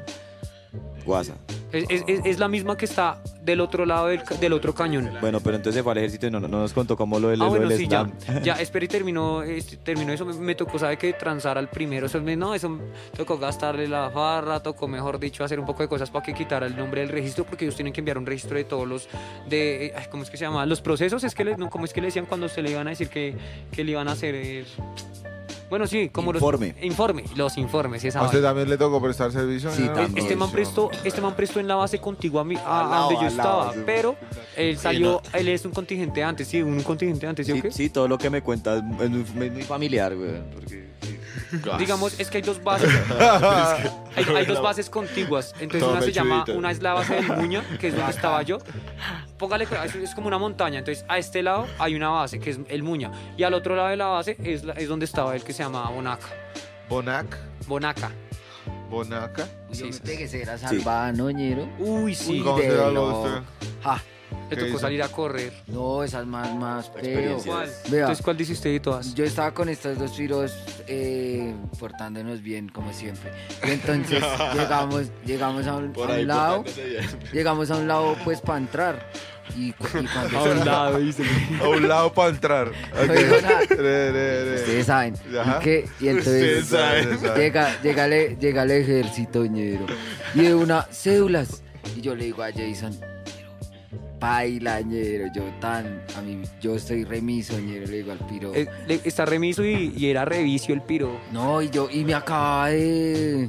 guasa. 1.05 1.33
Es, 1.71 1.85
es- 1.89 2.03
es- 2.07 2.21
es 2.25 2.39
la 2.39 2.47
misma 2.47 2.77
que 2.77 2.85
está 2.85 3.21
del 3.41 3.59
otro 3.59 3.85
lado 3.85 4.07
del, 4.07 4.21
del 4.39 4.53
otro 4.53 4.73
cañón. 4.73 5.09
Bueno, 5.19 5.39
pero 5.41 5.57
entonces 5.57 5.75
se 5.79 5.83
fue 5.83 5.91
al 5.91 5.97
ejército 5.97 6.27
y 6.27 6.31
no, 6.31 6.39
no 6.39 6.47
nos 6.47 6.71
contó 6.73 6.95
cómo 6.95 7.19
lo 7.19 7.27
del, 7.29 7.41
Ah, 7.41 7.47
bueno, 7.47 7.67
del 7.67 7.77
sí, 7.77 7.87
ya. 7.87 8.05
slam. 8.25 8.43
Ya, 8.43 8.53
espera 8.61 8.85
y 8.85 8.87
terminó, 8.87 9.43
este, 9.43 9.75
terminó 9.77 10.13
eso. 10.13 10.25
Me, 10.25 10.33
me 10.33 10.55
tocó, 10.55 10.79
¿sabe 10.79 10.97
qué? 10.97 11.11
Transar 11.13 11.57
al 11.57 11.69
primero. 11.69 12.05
Eso, 12.07 12.21
me- 12.21 12.35
no, 12.37 12.55
eso 12.55 12.69
me 12.69 12.81
tocó 13.15 13.37
gastarle 13.37 13.87
la 13.87 14.09
farra, 14.09 14.61
tocó, 14.61 14.87
mejor 14.87 15.19
dicho, 15.19 15.43
hacer 15.43 15.59
un 15.59 15.65
poco 15.65 15.83
de 15.83 15.89
cosas 15.89 16.09
para 16.09 16.23
que 16.25 16.33
quitara 16.33 16.65
el 16.67 16.75
nombre 16.75 17.01
del 17.01 17.09
registro, 17.09 17.43
porque 17.45 17.65
ellos 17.65 17.75
tienen 17.75 17.91
que 17.93 17.99
enviar 18.01 18.17
un 18.17 18.25
registro 18.25 18.55
de 18.57 18.63
todos 18.63 18.87
los, 18.87 19.09
de, 19.49 19.87
eh, 19.87 19.93
¿cómo 20.09 20.23
es 20.23 20.29
que 20.29 20.37
se 20.37 20.45
llama? 20.45 20.65
Los 20.65 20.81
procesos, 20.81 21.23
es 21.25 21.35
que, 21.35 21.43
le, 21.43 21.57
no, 21.57 21.69
¿cómo 21.69 21.83
es 21.85 21.91
que 21.93 21.99
le 22.01 22.07
decían 22.07 22.25
cuando 22.25 22.47
se 22.49 22.61
le 22.61 22.71
iban 22.71 22.87
a 22.87 22.91
decir 22.91 23.09
que, 23.09 23.35
que 23.71 23.83
le 23.83 23.91
iban 23.91 24.07
a 24.07 24.11
hacer? 24.13 24.35
eh, 24.35 24.65
bueno, 25.69 25.85
sí, 25.87 26.09
como 26.09 26.31
Informe. 26.33 26.73
los... 26.75 26.83
Informe. 26.85 27.23
Los 27.35 27.57
informes, 27.57 28.03
esa 28.03 28.19
¿A 28.19 28.23
usted 28.25 28.37
vaina. 28.37 28.49
también 28.49 28.69
le 28.69 28.77
tocó 28.77 29.01
prestar 29.01 29.31
servicio? 29.31 29.71
Sí, 29.71 29.85
también. 29.87 30.17
Este 30.17 30.35
man 30.35 30.49
prestó, 30.51 30.89
este 31.03 31.19
man 31.21 31.33
prestó 31.35 31.59
en 31.59 31.67
la 31.67 31.75
base 31.75 31.99
contigua 31.99 32.41
a, 32.41 32.43
mí, 32.45 32.55
a, 32.65 32.99
donde 33.09 33.15
yo 33.21 33.27
estaba, 33.27 33.73
pero 33.85 34.15
él 34.55 34.77
salió, 34.77 35.21
no. 35.33 35.39
él 35.39 35.47
es 35.49 35.65
un 35.65 35.71
contingente 35.71 36.23
antes, 36.23 36.47
sí, 36.47 36.61
un 36.61 36.81
contingente 36.83 37.27
antes, 37.27 37.45
¿sí, 37.47 37.53
o 37.53 37.61
qué? 37.61 37.71
sí, 37.71 37.89
todo 37.89 38.07
lo 38.07 38.17
que 38.17 38.29
me 38.29 38.41
cuentas 38.41 38.77
es 38.77 39.09
muy, 39.09 39.25
muy- 39.35 39.49
muy 39.49 39.63
familiar, 39.63 40.15
güey. 40.15 40.41
Porque, 40.53 40.87
sí. 41.01 41.16
Digamos, 41.79 42.19
es 42.19 42.29
que 42.29 42.37
hay 42.37 42.43
dos 42.43 42.63
bases. 42.63 42.89
hay, 44.15 44.23
hay 44.35 44.45
dos 44.45 44.61
bases 44.61 44.89
contiguas. 44.89 45.53
Entonces 45.59 45.79
Todo 45.81 45.91
una 45.93 46.01
se 46.01 46.11
llama, 46.11 46.45
una 46.55 46.71
es 46.71 46.81
la 46.81 46.93
base 46.93 47.15
del 47.15 47.27
Muña, 47.37 47.63
que 47.79 47.87
es 47.87 47.95
donde 47.95 48.11
estaba 48.11 48.41
yo. 48.43 48.57
Póngale, 49.37 49.67
es, 49.85 49.95
es 49.95 50.15
como 50.15 50.27
una 50.27 50.37
montaña. 50.37 50.79
Entonces 50.79 51.05
a 51.07 51.17
este 51.17 51.43
lado 51.43 51.67
hay 51.79 51.95
una 51.95 52.09
base, 52.09 52.39
que 52.39 52.49
es 52.51 52.59
el 52.69 52.83
Muña. 52.83 53.11
Y 53.37 53.43
al 53.43 53.53
otro 53.53 53.75
lado 53.75 53.89
de 53.89 53.97
la 53.97 54.07
base 54.07 54.35
es, 54.43 54.63
la- 54.63 54.73
es 54.73 54.87
donde 54.89 55.05
estaba 55.05 55.35
el 55.35 55.43
que 55.43 55.53
se 55.53 55.63
llamaba 55.63 55.89
Bonaca. 55.89 56.27
Bonac, 56.89 57.37
Bonaca. 57.67 58.11
Bonaca. 58.89 59.47
Sí, 59.71 59.89
pegué 60.03 60.41
era 60.41 60.57
salvada, 60.57 61.11
¿no, 61.11 61.29
ñero? 61.29 61.67
Uy, 61.77 62.15
sí. 62.15 62.39
¿Cómo 62.41 62.57
se 62.57 62.69
de 62.69 62.77
llama 62.77 62.89
lo- 62.91 63.21
usted? 63.21 63.41
Ja, 63.83 64.01
Le 64.49 64.55
¿Qué 64.55 64.61
tocó 64.61 64.67
hizo? 64.69 64.79
salir 64.79 65.03
a 65.03 65.09
correr. 65.09 65.51
no, 65.67 66.03
esas 66.03 66.25
más, 66.25 66.53
más. 66.55 66.87
Experiencia. 66.87 67.51
¿Cuál? 67.51 67.69
Vea. 67.89 67.99
Entonces, 68.01 68.23
¿cuál 68.23 68.37
dice 68.37 68.53
usted 68.53 68.71
de 68.71 68.79
todas? 68.79 69.13
Yo 69.13 69.25
estaba 69.25 69.53
con 69.53 69.67
estos 69.69 69.97
dos 69.99 70.11
piros 70.11 70.53
eh, 70.87 71.53
portándonos 71.79 72.41
bien, 72.41 72.69
como 72.69 72.93
siempre. 72.93 73.31
Y 73.65 73.71
entonces 73.71 74.23
llegamos, 74.53 75.07
llegamos 75.25 75.67
a 75.67 75.75
un, 75.75 75.93
a 75.95 75.99
un 76.13 76.27
lado, 76.27 76.63
llegamos 77.33 77.71
a 77.71 77.75
un 77.77 77.87
lado 77.87 78.15
pues 78.23 78.39
para 78.41 78.59
entrar. 78.59 79.11
Y, 79.55 79.69
y 79.69 79.73
cuando 79.73 80.37
A 80.39 80.43
un 80.43 80.65
lado, 80.65 80.99
dice. 80.99 81.23
A 81.61 81.67
un 81.69 81.87
lado 81.87 82.13
para 82.13 82.29
entrar. 82.29 82.71
No 82.95 83.13
digo 83.13 83.41
nada. 83.41 83.61
Ok. 83.63 83.69
Re, 83.71 84.11
re, 84.11 84.43
re. 84.45 84.55
Ustedes 84.55 84.85
saben. 84.85 85.13
¿Y, 85.15 85.63
qué? 85.63 85.89
y 85.99 86.07
entonces 86.09 86.63
Ustedes 86.63 86.67
saben. 86.67 87.35
llega, 87.35 87.81
llega, 87.81 88.05
el, 88.05 88.37
llega 88.39 88.63
el 88.63 88.71
ejército, 88.71 89.45
ñero. 89.45 89.85
Y 90.35 90.41
de 90.41 90.55
una, 90.55 90.83
cédulas. 90.91 91.63
Y 91.95 92.01
yo 92.01 92.13
le 92.15 92.25
digo 92.25 92.43
a 92.43 92.51
Jason, 92.51 92.99
baila, 94.19 94.81
ñero. 94.81 95.27
Yo 95.33 95.43
tan, 95.59 96.01
a 96.15 96.21
mí, 96.21 96.41
yo 96.61 96.77
soy 96.79 97.03
remiso, 97.03 97.59
ñero. 97.59 97.85
Le 97.87 97.97
digo 97.97 98.11
al 98.11 98.19
piro. 98.27 98.53
Eh, 98.55 98.67
le- 98.87 99.01
está 99.03 99.25
remiso 99.25 99.63
y, 99.65 99.93
y 99.95 100.09
era 100.09 100.25
revicio 100.25 100.73
el 100.73 100.81
piro. 100.81 101.19
No, 101.31 101.61
y 101.61 101.69
yo, 101.69 101.89
y 101.91 102.03
me 102.03 102.13
acaba 102.13 102.69
de, 102.69 103.47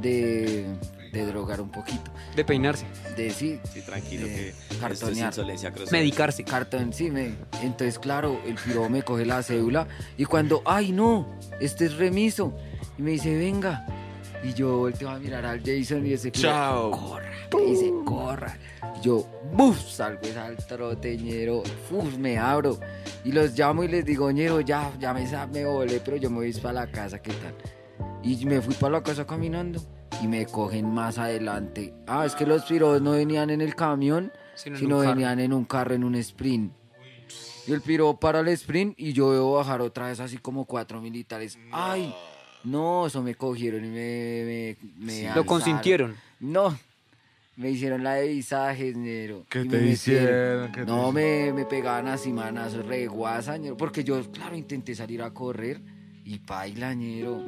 de, 0.00 0.66
de 1.12 1.26
drogar 1.26 1.60
un 1.60 1.70
poquito. 1.70 2.10
De 2.36 2.44
peinarse. 2.44 2.86
De 3.16 3.30
sí, 3.30 3.58
Sí, 3.72 3.80
tranquilo, 3.82 4.26
Eh, 4.26 4.34
que 4.34 4.48
esto 4.50 4.74
es 4.74 4.78
cartonear. 4.80 5.28
insolencia 5.28 5.70
grosera. 5.70 5.98
Medicarse. 5.98 6.44
cartón, 6.44 6.92
sí, 6.92 7.10
me. 7.10 7.32
Entonces, 7.62 7.98
claro, 7.98 8.40
el 8.46 8.54
piro 8.54 8.88
me 8.88 9.02
coge 9.02 9.26
la 9.26 9.42
cédula 9.42 9.88
y 10.16 10.24
cuando, 10.24 10.62
ay, 10.64 10.92
no, 10.92 11.26
este 11.60 11.86
es 11.86 11.96
remiso. 11.96 12.56
Y 12.96 13.02
me 13.02 13.10
dice, 13.12 13.36
venga. 13.36 13.84
Y 14.44 14.54
yo 14.54 14.78
volteo 14.78 15.10
a 15.10 15.18
mirar 15.18 15.44
al 15.44 15.60
Jason 15.64 16.06
y 16.06 16.12
ese 16.12 16.30
Chao. 16.30 16.90
corra. 16.92 17.30
Me 17.56 17.62
dice, 17.64 17.92
corra. 18.04 18.56
Y 18.98 19.04
yo, 19.04 19.26
buf, 19.52 19.78
salgo 19.80 20.20
al 20.40 20.56
troteñero, 20.66 21.62
uf, 21.90 22.16
me 22.18 22.38
abro. 22.38 22.78
Y 23.24 23.32
los 23.32 23.58
llamo 23.58 23.82
y 23.84 23.88
les 23.88 24.04
digo, 24.04 24.30
ñero, 24.30 24.60
ya, 24.60 24.92
ya 24.98 25.12
me, 25.12 25.26
me 25.52 25.64
volé, 25.64 26.00
pero 26.04 26.16
yo 26.16 26.30
me 26.30 26.36
voy 26.36 26.52
para 26.54 26.84
la 26.84 26.90
casa, 26.90 27.20
¿qué 27.20 27.32
tal? 27.32 27.54
Y 28.22 28.44
me 28.46 28.60
fui 28.60 28.74
para 28.74 28.92
la 28.94 29.02
casa 29.02 29.26
caminando 29.26 29.80
y 30.22 30.28
me 30.28 30.46
cogen 30.46 30.92
más 30.92 31.18
adelante. 31.18 31.94
Ah, 32.06 32.24
es 32.26 32.34
que 32.34 32.46
los 32.46 32.64
piros 32.64 33.00
no 33.02 33.12
venían 33.12 33.50
en 33.50 33.60
el 33.60 33.74
camión, 33.74 34.32
Sino 34.54 34.76
en 34.76 34.80
sino 34.80 34.96
un 34.96 35.02
carro. 35.02 35.14
venían 35.14 35.40
en 35.40 35.52
un 35.52 35.64
carro, 35.64 35.94
en 35.94 36.04
un 36.04 36.14
sprint. 36.16 36.72
Y 37.66 37.72
el 37.72 37.80
piro 37.82 38.18
para 38.18 38.40
el 38.40 38.48
sprint 38.48 38.94
y 38.98 39.12
yo 39.12 39.28
veo 39.30 39.52
bajar 39.52 39.82
otra 39.82 40.06
vez 40.06 40.20
así 40.20 40.38
como 40.38 40.64
cuatro 40.64 41.00
militares. 41.02 41.58
¡Ay! 41.70 42.14
No, 42.64 43.06
eso 43.06 43.22
me 43.22 43.34
cogieron 43.34 43.84
y 43.84 43.88
me... 43.88 44.76
me, 45.00 45.22
me 45.24 45.34
Lo 45.34 45.44
consintieron. 45.46 46.14
No, 46.40 46.76
me 47.56 47.70
hicieron 47.70 48.02
la 48.04 48.14
de 48.14 48.28
visajes, 48.28 48.96
ñero. 48.96 49.44
¿Qué 49.48 49.64
te 49.64 49.78
me 49.78 49.90
hicieron? 49.90 50.72
¿Qué 50.72 50.80
te 50.80 50.86
No, 50.86 51.10
me, 51.12 51.52
me 51.52 51.64
pegaban 51.64 52.08
así 52.08 52.32
manazos 52.32 52.84
re 52.86 53.06
guasa, 53.06 53.56
ñero, 53.56 53.76
Porque 53.76 54.04
yo, 54.04 54.20
claro, 54.30 54.56
intenté 54.56 54.94
salir 54.94 55.22
a 55.22 55.30
correr 55.30 55.80
y 56.24 56.38
paila, 56.38 56.94
ñero. 56.94 57.42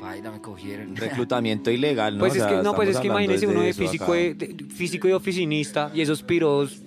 Paila, 0.00 0.30
me 0.30 0.40
cogieron. 0.40 0.94
Reclutamiento 0.96 1.70
ilegal, 1.70 2.14
¿no? 2.14 2.20
Pues 2.20 2.32
O 2.32 2.36
es 2.36 2.42
sea, 2.42 2.58
que 2.58 2.62
no, 2.62 2.74
pues 2.74 2.90
es 2.90 2.98
que 2.98 3.06
imagínese 3.08 3.46
uno 3.46 3.62
de 3.62 3.72
físico, 3.72 4.04
acá. 4.04 4.12
de, 4.14 4.34
de- 4.34 4.64
físico 4.66 5.08
y 5.08 5.12
oficinista 5.12 5.90
y 5.94 6.00
esos 6.00 6.22
piros 6.22 6.80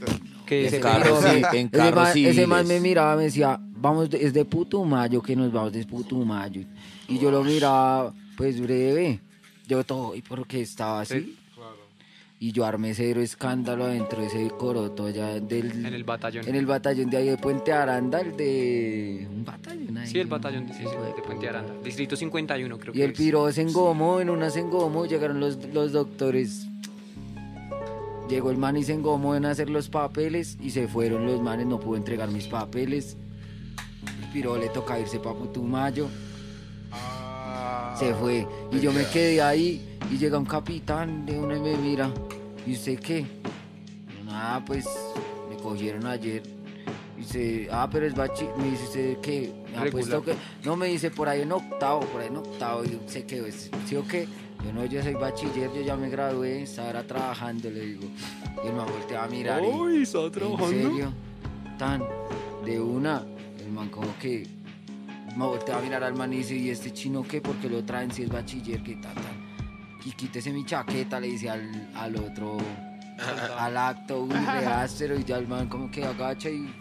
que 0.45 0.67
Ese 0.67 0.77
se 0.77 0.81
carro, 0.81 1.21
sí, 1.21 1.27
en 1.53 1.69
ese 1.73 1.91
man- 1.91 2.07
Ese 2.15 2.47
man 2.47 2.65
civiles. 2.65 2.67
me 2.67 2.79
miraba, 2.79 3.15
me 3.17 3.23
decía, 3.23 3.59
vamos, 3.61 4.09
de- 4.09 4.23
es 4.25 4.33
de 4.33 4.45
Putumayo, 4.45 5.21
que 5.21 5.35
nos 5.35 5.51
vamos 5.51 5.73
de 5.73 5.85
Putumayo. 5.85 6.61
Y 7.11 7.19
yo 7.19 7.29
lo 7.29 7.43
miraba, 7.43 8.13
pues 8.37 8.61
breve. 8.61 9.19
Yo 9.67 9.83
todo, 9.83 10.15
¿y 10.15 10.21
por 10.21 10.47
qué 10.47 10.61
estaba 10.61 11.01
así? 11.01 11.37
Y 12.39 12.53
yo 12.53 12.65
armé 12.65 12.95
cero 12.95 13.21
escándalo 13.21 13.83
adentro 13.83 14.21
de 14.21 14.27
ese 14.27 14.49
coroto 14.57 15.05
allá 15.05 15.39
del... 15.39 15.85
En 15.85 15.93
el 15.93 16.03
batallón. 16.03 16.47
en 16.47 16.55
el 16.55 16.65
batallón 16.65 17.09
de 17.11 17.17
ahí 17.17 17.27
de 17.29 17.37
Puente 17.37 17.71
Aranda, 17.71 18.19
el 18.19 18.35
de... 18.35 19.27
Un 19.29 19.45
batallón 19.45 19.97
ahí. 19.97 20.07
Sí, 20.07 20.19
el 20.19 20.27
batallón 20.27 20.67
sí, 20.69 20.73
sí, 20.79 20.83
de 20.85 21.21
Puente 21.21 21.47
Aranda. 21.49 21.71
Distrito 21.83 22.15
51, 22.15 22.79
creo 22.79 22.93
Y 22.93 22.97
que 22.97 23.03
el 23.03 23.11
es. 23.11 23.17
piro 23.17 23.51
se 23.51 23.61
engomó, 23.61 24.21
en 24.21 24.31
una 24.31 24.49
se 24.49 24.61
engomó, 24.61 25.05
llegaron 25.05 25.39
los, 25.39 25.63
los 25.71 25.91
doctores. 25.91 26.67
Llegó 28.27 28.49
el 28.49 28.57
man 28.57 28.75
y 28.77 28.83
se 28.83 28.93
engomó 28.93 29.35
en 29.35 29.45
hacer 29.45 29.69
los 29.69 29.89
papeles 29.89 30.57
y 30.61 30.71
se 30.71 30.87
fueron 30.87 31.25
los 31.27 31.41
manes, 31.41 31.67
no 31.67 31.79
pudo 31.79 31.97
entregar 31.97 32.31
mis 32.31 32.47
papeles. 32.47 33.17
El 34.23 34.29
piro 34.31 34.57
le 34.57 34.69
toca 34.69 34.97
irse 34.99 35.19
para 35.19 35.35
Putumayo, 35.35 36.07
se 37.97 38.13
fue. 38.15 38.47
Y 38.71 38.79
yo 38.79 38.91
me 38.91 39.05
quedé 39.07 39.41
ahí 39.41 39.97
y 40.11 40.17
llega 40.17 40.37
un 40.37 40.45
capitán 40.45 41.25
de 41.25 41.39
una 41.39 41.57
y 41.57 41.59
me 41.59 41.77
mira. 41.77 42.11
¿Y 42.65 42.73
usted 42.73 42.99
qué? 42.99 43.25
Nada, 44.25 44.63
pues 44.65 44.85
me 45.49 45.57
cogieron 45.57 46.05
ayer. 46.05 46.43
Dice, 47.17 47.67
ah, 47.71 47.87
pero 47.91 48.07
es 48.07 48.15
bachi. 48.15 48.45
Me 48.57 48.71
dice, 48.71 48.83
¿usted 48.85 49.17
qué? 49.19 49.53
Me 49.71 49.77
ha 49.77 49.83
Regular. 49.83 49.91
puesto 49.91 50.23
que. 50.23 50.35
No, 50.67 50.75
me 50.75 50.87
dice, 50.87 51.11
por 51.11 51.29
ahí 51.29 51.41
en 51.41 51.51
octavo, 51.51 51.99
por 52.01 52.21
ahí 52.21 52.27
en 52.27 52.37
octavo. 52.37 52.83
Y 52.83 52.91
yo 52.91 52.99
sé 53.07 53.25
que, 53.25 53.51
¿sí 53.51 53.95
o 53.95 54.07
qué? 54.07 54.27
Yo 54.65 54.73
no, 54.73 54.85
yo 54.85 55.01
soy 55.01 55.13
bachiller, 55.15 55.71
yo 55.73 55.81
ya 55.81 55.95
me 55.95 56.09
gradué, 56.09 56.63
estaba 56.63 57.01
trabajando, 57.03 57.69
le 57.69 57.79
digo. 57.81 58.03
Y 58.63 58.67
él 58.67 58.73
me 58.73 58.83
volteaba 58.83 59.25
a 59.25 59.27
mirar. 59.27 59.63
y, 59.63 59.67
Uy, 59.67 60.01
está 60.03 60.19
¿En 60.19 60.31
trabajando. 60.31 60.67
serio? 60.71 61.13
Tan, 61.77 62.03
de 62.65 62.79
una. 62.79 63.23
El 63.59 63.71
man 63.71 63.89
como 63.89 64.07
que 64.19 64.47
me 65.35 65.45
volteaba 65.45 65.79
a 65.79 65.83
mirar 65.83 66.03
al 66.03 66.15
man 66.15 66.31
y 66.33 66.37
dice, 66.37 66.55
¿y 66.55 66.69
este 66.69 66.91
chino 66.91 67.23
qué? 67.23 67.41
Porque 67.41 67.69
lo 67.69 67.83
traen 67.83 68.11
si 68.11 68.23
es 68.23 68.29
bachiller, 68.29 68.81
que 68.83 68.95
tal, 68.95 69.13
tal. 69.13 69.23
Y 70.05 70.11
quítese 70.11 70.51
mi 70.51 70.65
chaqueta, 70.65 71.19
le 71.19 71.27
dice 71.27 71.49
al, 71.49 71.91
al 71.95 72.15
otro, 72.15 72.57
al 73.57 73.77
acto, 73.77 74.21
un 74.23 74.31
reácero, 74.31 75.17
y 75.19 75.23
ya 75.23 75.37
el 75.37 75.47
man 75.47 75.67
como 75.69 75.89
que 75.91 76.03
agacha 76.03 76.49
y 76.49 76.73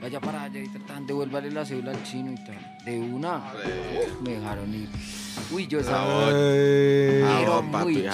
vaya 0.00 0.20
para 0.20 0.44
allá 0.44 0.60
y 0.60 0.68
tratan 0.68 1.06
devuélvale 1.06 1.50
la 1.50 1.64
cédula 1.64 1.92
al 1.92 2.02
chino 2.02 2.32
y 2.32 2.36
tal. 2.36 2.78
De 2.84 2.98
una, 2.98 3.42
me 4.22 4.30
dejaron 4.30 4.74
ir. 4.74 4.88
Uy, 5.52 5.66
yo 5.66 5.80
estaba... 5.80 6.28
Ay, 6.28 7.22
Pero 7.22 7.62
muy 7.62 8.06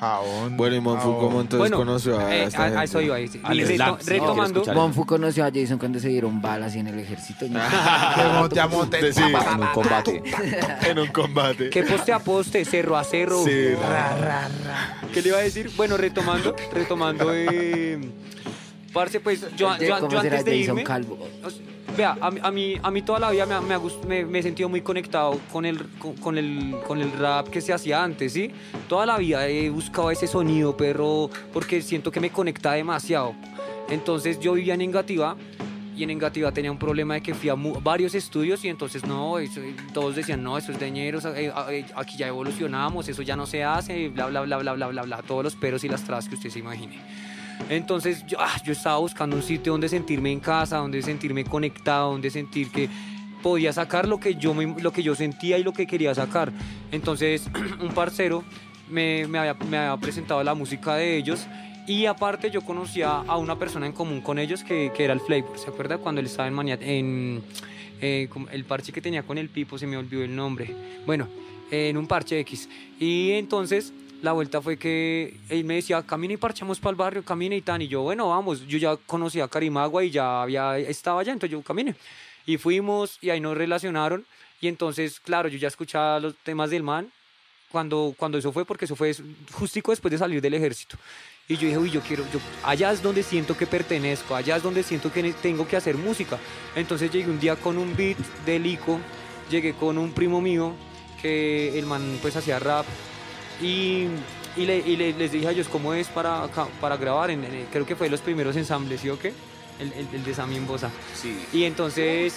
jabón. 0.00 0.56
Bueno, 0.56 0.76
y 0.76 0.80
Monfu. 0.80 1.18
¿cómo 1.18 1.40
entonces 1.42 1.58
Bueno, 1.58 1.76
conoció 1.76 2.18
a 2.18 2.34
eh, 2.34 2.44
esta 2.44 2.62
a, 2.62 2.64
a 2.64 2.68
gente? 2.70 2.84
eso 2.84 3.00
iba. 3.02 3.16
ahí 3.16 3.28
sí. 3.28 3.40
Al 3.44 3.58
Y 3.60 3.62
reto- 3.64 3.74
slam, 3.76 3.96
sí, 4.00 4.10
retomando, 4.10 4.62
quiero. 4.62 4.80
Bonfu 4.80 5.06
conoció 5.06 5.44
a 5.44 5.50
Jason 5.54 5.78
cuando 5.78 6.00
se 6.00 6.08
dieron 6.08 6.40
balas 6.42 6.74
y 6.74 6.78
en 6.80 6.86
el 6.88 6.98
ejército. 6.98 7.46
¿no? 7.48 7.60
Que 8.16 8.22
monte 8.38 8.60
a 8.60 8.66
monte. 8.66 9.12
Sí, 9.12 9.20
En 9.22 9.60
un 9.60 9.66
combate. 9.74 10.22
en 10.90 10.98
un 10.98 11.06
combate. 11.08 11.70
que 11.70 11.82
poste 11.84 12.12
a 12.12 12.18
poste, 12.18 12.64
cerro 12.64 12.96
a 12.96 13.04
cerro. 13.04 13.44
Sí, 13.44 13.74
Ra, 13.74 14.16
ra, 14.16 14.48
ra. 14.64 14.96
¿Qué 15.12 15.22
le 15.22 15.28
iba 15.28 15.38
a 15.38 15.42
decir? 15.42 15.70
Bueno, 15.76 15.96
retomando, 15.96 16.56
retomando. 16.72 17.32
Eh, 17.34 17.98
parce, 18.92 19.20
pues 19.20 19.40
yo, 19.56 19.76
yo, 19.78 19.98
¿Cómo 20.00 20.12
yo 20.12 20.20
será 20.22 20.38
antes 20.38 20.44
de 20.44 20.58
Jason 20.60 20.76
irme. 20.78 20.84
Calvo? 20.84 21.18
Vea, 21.96 22.16
a, 22.20 22.30
mí- 22.30 22.40
a, 22.42 22.50
mí, 22.52 22.74
a 22.82 22.90
mí 22.90 23.02
toda 23.02 23.18
la 23.18 23.30
vida 23.30 23.46
me, 23.46 23.58
me, 23.60 23.76
me, 24.06 24.24
me 24.24 24.38
he 24.38 24.42
sentido 24.42 24.68
muy 24.68 24.80
conectado 24.80 25.38
con 25.52 25.66
el, 25.66 25.88
con, 25.98 26.14
con 26.16 26.38
el, 26.38 26.76
con 26.86 27.00
el 27.00 27.10
rap 27.12 27.48
que 27.48 27.60
se 27.60 27.72
hacía 27.72 28.02
antes, 28.02 28.32
¿sí? 28.32 28.50
Toda 28.88 29.06
la 29.06 29.18
vida 29.18 29.46
he 29.48 29.70
buscado 29.70 30.10
ese 30.10 30.26
sonido, 30.28 30.76
perro, 30.76 31.30
porque 31.52 31.82
siento 31.82 32.12
que 32.12 32.20
me 32.20 32.30
conecta 32.30 32.72
demasiado. 32.72 33.34
Entonces 33.88 34.38
yo 34.38 34.52
vivía 34.52 34.74
en 34.74 34.82
Engativá 34.82 35.36
y 35.96 36.04
en 36.04 36.10
Engativá 36.10 36.52
tenía 36.52 36.70
un 36.70 36.78
problema 36.78 37.14
de 37.14 37.22
que 37.22 37.34
fui 37.34 37.48
a 37.48 37.54
varios 37.56 38.14
estudios 38.14 38.64
y 38.64 38.68
entonces 38.68 39.04
no, 39.04 39.38
eso- 39.40 39.60
todos 39.92 40.14
decían, 40.14 40.44
no, 40.44 40.56
eso 40.58 40.70
es 40.70 40.78
de 40.78 40.90
ñeros, 40.92 41.24
eh, 41.24 41.52
eh, 41.70 41.84
aquí 41.96 42.16
ya 42.16 42.28
evolucionamos, 42.28 43.08
eso 43.08 43.22
ya 43.22 43.34
no 43.34 43.46
se 43.46 43.64
hace, 43.64 44.08
bla, 44.10 44.26
bla, 44.26 44.42
bla, 44.42 44.58
bla, 44.58 44.72
bla, 44.74 44.86
bla, 44.86 45.02
bla, 45.02 45.22
todos 45.22 45.42
los 45.42 45.56
peros 45.56 45.82
y 45.82 45.88
las 45.88 46.04
trabas 46.04 46.28
que 46.28 46.36
usted 46.36 46.50
se 46.50 46.60
imagine. 46.60 47.00
Entonces 47.68 48.24
yo, 48.26 48.38
ah, 48.40 48.60
yo 48.64 48.72
estaba 48.72 48.98
buscando 48.98 49.36
un 49.36 49.42
sitio 49.42 49.72
donde 49.72 49.88
sentirme 49.88 50.32
en 50.32 50.40
casa, 50.40 50.78
donde 50.78 51.02
sentirme 51.02 51.44
conectado, 51.44 52.12
donde 52.12 52.30
sentir 52.30 52.70
que 52.70 52.88
podía 53.42 53.72
sacar 53.72 54.06
lo 54.08 54.18
que 54.18 54.34
yo, 54.34 54.54
lo 54.54 54.92
que 54.92 55.02
yo 55.02 55.14
sentía 55.14 55.58
y 55.58 55.62
lo 55.62 55.72
que 55.72 55.86
quería 55.86 56.14
sacar. 56.14 56.52
Entonces 56.92 57.48
un 57.80 57.90
parcero 57.90 58.44
me, 58.88 59.24
había, 59.24 59.96
presentado 59.98 60.42
la 60.42 60.54
música 60.54 60.96
de 60.96 61.16
ellos 61.16 61.46
y 61.86 62.06
aparte 62.06 62.50
yo 62.50 62.60
conocía 62.62 63.10
a 63.10 63.36
una 63.36 63.58
persona 63.58 63.86
en 63.86 63.92
común 63.92 64.20
con 64.20 64.38
ellos 64.38 64.62
que, 64.64 64.92
era 64.98 65.12
el 65.12 65.20
Flavor. 65.20 65.58
¿Se 65.58 65.70
acuerda 65.70 65.98
cuando 65.98 66.20
él 66.20 66.26
estaba 66.26 66.48
en, 66.48 66.68
en 66.82 67.42
eh, 68.00 68.28
el 68.52 68.64
parche 68.64 68.92
que 68.92 69.00
tenía 69.00 69.22
con 69.22 69.38
el 69.38 69.48
Pipo? 69.48 69.78
Se 69.78 69.86
me 69.86 69.96
olvidó 69.96 70.22
el 70.22 70.34
nombre. 70.34 70.74
Bueno, 71.06 71.28
en 71.70 71.96
un 71.96 72.06
parche 72.06 72.38
X. 72.40 72.68
Y 72.98 73.32
entonces 73.32 73.92
la 74.22 74.32
vuelta 74.32 74.60
fue 74.60 74.76
que 74.76 75.38
él 75.48 75.64
me 75.64 75.74
decía, 75.74 76.02
camina 76.02 76.34
y 76.34 76.36
parchamos 76.36 76.78
para 76.78 76.90
el 76.90 76.96
barrio, 76.96 77.24
camina 77.24 77.54
y 77.54 77.62
tan. 77.62 77.82
Y 77.82 77.88
yo, 77.88 78.02
bueno, 78.02 78.28
vamos. 78.28 78.66
Yo 78.66 78.78
ya 78.78 78.96
conocía 78.96 79.44
a 79.44 79.48
Carimagua 79.48 80.04
y 80.04 80.10
ya 80.10 80.42
había, 80.42 80.78
estaba 80.78 81.20
allá, 81.20 81.32
entonces 81.32 81.52
yo 81.52 81.62
camine. 81.62 81.94
Y 82.46 82.58
fuimos 82.58 83.18
y 83.20 83.30
ahí 83.30 83.40
nos 83.40 83.56
relacionaron. 83.56 84.24
Y 84.60 84.68
entonces, 84.68 85.20
claro, 85.20 85.48
yo 85.48 85.58
ya 85.58 85.68
escuchaba 85.68 86.20
los 86.20 86.34
temas 86.36 86.70
del 86.70 86.82
man 86.82 87.10
cuando, 87.70 88.14
cuando 88.16 88.36
eso 88.36 88.52
fue, 88.52 88.64
porque 88.64 88.84
eso 88.84 88.96
fue 88.96 89.14
justico 89.52 89.92
después 89.92 90.10
de 90.12 90.18
salir 90.18 90.40
del 90.40 90.54
ejército. 90.54 90.96
Y 91.48 91.56
yo 91.56 91.66
dije, 91.66 91.78
uy, 91.78 91.90
yo 91.90 92.00
quiero, 92.00 92.24
yo, 92.32 92.38
allá 92.62 92.92
es 92.92 93.02
donde 93.02 93.22
siento 93.22 93.56
que 93.56 93.66
pertenezco, 93.66 94.36
allá 94.36 94.56
es 94.56 94.62
donde 94.62 94.82
siento 94.82 95.12
que 95.12 95.32
tengo 95.32 95.66
que 95.66 95.76
hacer 95.76 95.96
música. 95.96 96.38
Entonces 96.76 97.10
llegué 97.10 97.30
un 97.30 97.40
día 97.40 97.56
con 97.56 97.78
un 97.78 97.96
beat 97.96 98.18
de 98.44 98.58
Lico, 98.58 99.00
llegué 99.50 99.72
con 99.74 99.98
un 99.98 100.12
primo 100.12 100.40
mío, 100.40 100.74
que 101.20 101.78
el 101.78 101.86
man 101.86 102.18
pues 102.22 102.36
hacía 102.36 102.58
rap, 102.58 102.86
y, 103.60 104.06
y, 104.56 104.66
le- 104.66 104.78
y 104.78 104.96
le- 104.96 105.12
les 105.12 105.32
dije 105.32 105.46
a 105.48 105.50
ellos 105.50 105.68
cómo 105.68 105.94
es 105.94 106.08
para, 106.08 106.48
para 106.80 106.96
grabar, 106.96 107.30
en, 107.30 107.44
en- 107.44 107.66
creo 107.72 107.86
que 107.86 107.96
fue 107.96 108.08
los 108.08 108.20
primeros 108.20 108.56
ensambles, 108.56 109.00
¿sí 109.00 109.08
o 109.08 109.18
qué? 109.18 109.32
El, 109.78 109.92
el, 109.94 110.06
el 110.14 110.24
de 110.24 110.34
Sammy 110.34 110.56
en 110.56 110.66
Bosa. 110.66 110.90
Sí. 111.14 111.38
Y 111.52 111.64
entonces 111.64 112.34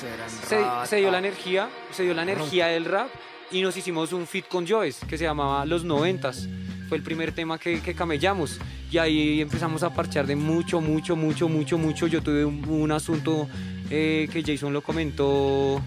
se, 0.47 0.59
se 0.85 0.95
dio 0.97 1.11
la 1.11 1.19
energía, 1.19 1.69
se 1.91 2.03
dio 2.03 2.13
la 2.13 2.23
energía 2.23 2.67
del 2.67 2.85
rap 2.85 3.09
y 3.51 3.61
nos 3.61 3.75
hicimos 3.75 4.13
un 4.13 4.25
fit 4.27 4.47
con 4.47 4.65
Joes 4.67 4.99
que 5.07 5.17
se 5.17 5.25
llamaba 5.25 5.65
Los 5.65 5.83
Noventas. 5.83 6.47
Fue 6.87 6.97
el 6.97 7.03
primer 7.03 7.31
tema 7.33 7.57
que, 7.57 7.81
que 7.81 7.93
camellamos 7.95 8.59
y 8.91 8.97
ahí 8.97 9.41
empezamos 9.41 9.83
a 9.83 9.93
parchar 9.93 10.25
de 10.27 10.35
mucho, 10.35 10.79
mucho, 10.79 11.15
mucho, 11.17 11.49
mucho, 11.49 11.77
mucho. 11.77 12.07
Yo 12.07 12.21
tuve 12.21 12.45
un, 12.45 12.63
un 12.69 12.91
asunto 12.93 13.47
eh, 13.89 14.29
que 14.31 14.41
Jason 14.43 14.71
lo 14.71 14.81
comentó, 14.81 15.81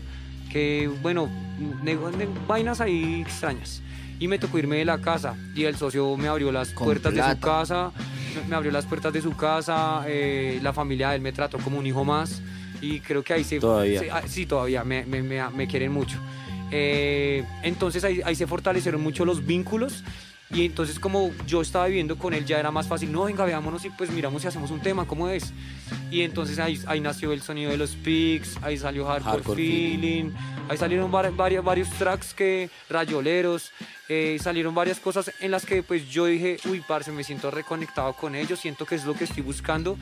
que 0.53 0.91
bueno, 1.03 1.29
vainas 2.47 2.81
ahí 2.81 3.23
extrañas. 3.23 3.83
Y 4.19 4.29
me 4.29 4.39
tocó 4.39 4.59
irme 4.59 4.77
de 4.79 4.85
la 4.85 4.99
casa 4.99 5.35
y 5.55 5.65
el 5.65 5.77
socio 5.77 6.17
me 6.17 6.29
abrió 6.29 6.51
las 6.53 6.71
Con 6.71 6.87
puertas 6.87 7.13
de 7.13 7.21
su 7.21 7.25
plata. 7.27 7.41
casa, 7.41 7.93
me- 8.49 8.57
abrió 8.57 8.73
las 8.73 8.87
puertas 8.87 9.13
de 9.13 9.21
su 9.23 9.37
casa, 9.37 10.05
eh, 10.07 10.59
la 10.63 10.73
familia 10.73 11.11
de 11.11 11.17
él 11.17 11.23
me 11.23 11.33
trató 11.33 11.59
como 11.59 11.79
un 11.79 11.87
hijo 11.87 12.05
más 12.05 12.41
y 12.81 13.01
creo 13.01 13.23
que 13.23 13.33
ahí 13.35 13.45
se... 13.45 13.59
Todavía. 13.61 14.01
se- 14.01 14.11
ah, 14.11 14.23
sí, 14.27 14.47
todavía, 14.47 14.85
me, 14.85 15.05
me- 15.05 15.23
me- 15.23 15.49
me 15.51 15.67
quieren 15.67 15.93
mucho. 15.93 16.17
Eh, 16.71 17.45
entonces 17.63 18.03
ahí, 18.05 18.21
ahí 18.25 18.35
se 18.35 18.47
fortalecieron 18.47 19.01
mucho 19.03 19.25
los 19.25 19.45
vínculos 19.47 20.03
y 20.51 20.65
entonces 20.65 20.99
como 21.01 21.33
yo 21.47 21.61
estaba 21.61 21.87
viviendo 21.87 22.17
con 22.19 22.33
él 22.35 22.45
ya 22.45 22.59
era 22.59 22.71
más 22.71 22.87
fácil, 22.87 23.11
no, 23.13 23.25
venga, 23.25 23.45
veámonos 23.45 23.85
y 23.85 23.91
pues 23.91 24.11
miramos 24.11 24.43
si 24.43 24.49
hacemos 24.49 24.71
un 24.71 24.81
tema, 24.81 25.05
¿cómo 25.07 25.29
es? 25.29 25.53
Y 26.11 26.23
entonces 26.23 26.59
ahí, 26.59 26.81
ahí 26.87 27.01
nació 27.01 27.33
el 27.33 27.43
sonido 27.43 27.71
de 27.71 27.77
los 27.77 27.91
pics, 27.97 28.57
ahí 28.63 28.79
salió 28.79 29.07
Hardcore, 29.07 29.35
Hardcore 29.39 29.57
Feeling, 29.63 30.31
ahí 30.69 30.77
salieron 30.77 31.11
var- 31.11 31.33
vari- 31.33 31.63
varios 31.63 31.89
tracks 31.91 32.33
que, 32.35 32.71
rayoleros, 32.89 33.73
eh, 34.09 34.39
salieron 34.41 34.75
varias 34.75 35.01
cosas 35.01 35.33
en 35.41 35.51
las 35.51 35.65
que 35.65 35.83
pues 35.83 36.09
yo 36.09 36.27
dije, 36.27 36.59
uy, 36.69 36.83
parce, 36.87 37.11
me 37.13 37.25
siento 37.25 37.51
reconectado 37.51 38.13
con 38.15 38.35
ellos, 38.35 38.61
siento 38.61 38.87
que 38.87 38.95
es 38.95 39.05
lo 39.05 39.15
que 39.15 39.25
estoy 39.25 39.43
buscando, 39.43 39.99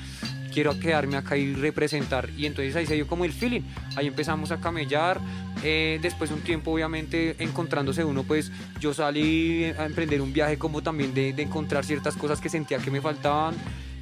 quiero 0.52 0.78
quedarme 0.78 1.16
acá 1.16 1.36
y 1.36 1.54
representar. 1.54 2.28
Y 2.36 2.46
entonces 2.46 2.76
ahí 2.76 2.86
se 2.86 2.94
dio 2.94 3.06
como 3.06 3.24
el 3.24 3.32
feeling, 3.32 3.62
ahí 3.96 4.06
empezamos 4.06 4.50
a 4.50 4.60
camellar, 4.60 5.20
eh, 5.62 5.98
después 6.02 6.30
un 6.30 6.40
tiempo 6.42 6.72
obviamente 6.72 7.36
encontrándose 7.38 8.04
uno, 8.04 8.22
pues 8.24 8.52
yo 8.80 8.92
salí 8.92 9.64
a 9.64 9.86
emprender 9.86 10.20
un 10.20 10.32
viaje 10.32 10.58
como 10.58 10.82
también 10.82 11.14
de, 11.14 11.32
de 11.32 11.42
encontrar 11.42 11.84
ciertas 11.84 12.16
cosas 12.16 12.40
que 12.40 12.48
sentía 12.48 12.78
que 12.78 12.90
me 12.90 13.00
faltaban. 13.00 13.54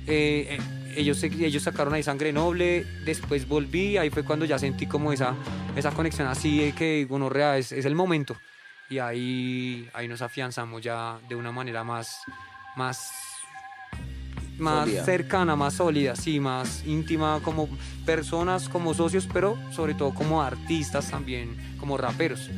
Eh, 0.06 0.58
eh, 0.58 0.58
ellos, 0.96 1.22
ellos 1.22 1.62
sacaron 1.62 1.94
ahí 1.94 2.02
sangre 2.02 2.32
noble, 2.32 2.84
después 3.04 3.48
volví, 3.48 3.96
ahí 3.96 4.10
fue 4.10 4.24
cuando 4.24 4.44
ya 4.44 4.58
sentí 4.58 4.86
como 4.86 5.12
esa, 5.12 5.34
esa 5.74 5.90
conexión 5.90 6.28
así 6.28 6.58
de 6.58 6.72
que, 6.72 7.06
bueno, 7.08 7.30
es, 7.54 7.72
es 7.72 7.84
el 7.84 7.94
momento. 7.94 8.36
Y 8.92 8.98
ahí, 8.98 9.88
ahí 9.94 10.06
nos 10.06 10.20
afianzamos 10.20 10.82
ya 10.82 11.18
de 11.26 11.34
una 11.34 11.50
manera 11.50 11.82
más, 11.82 12.18
más, 12.76 13.10
más 14.58 14.86
cercana, 15.06 15.56
más 15.56 15.72
sólida, 15.72 16.14
sí, 16.14 16.38
más 16.38 16.84
íntima 16.84 17.40
como 17.42 17.70
personas, 18.04 18.68
como 18.68 18.92
socios, 18.92 19.26
pero 19.32 19.56
sobre 19.72 19.94
todo 19.94 20.12
como 20.12 20.42
artistas 20.42 21.10
también, 21.10 21.56
como 21.80 21.96
raperos. 21.96 22.50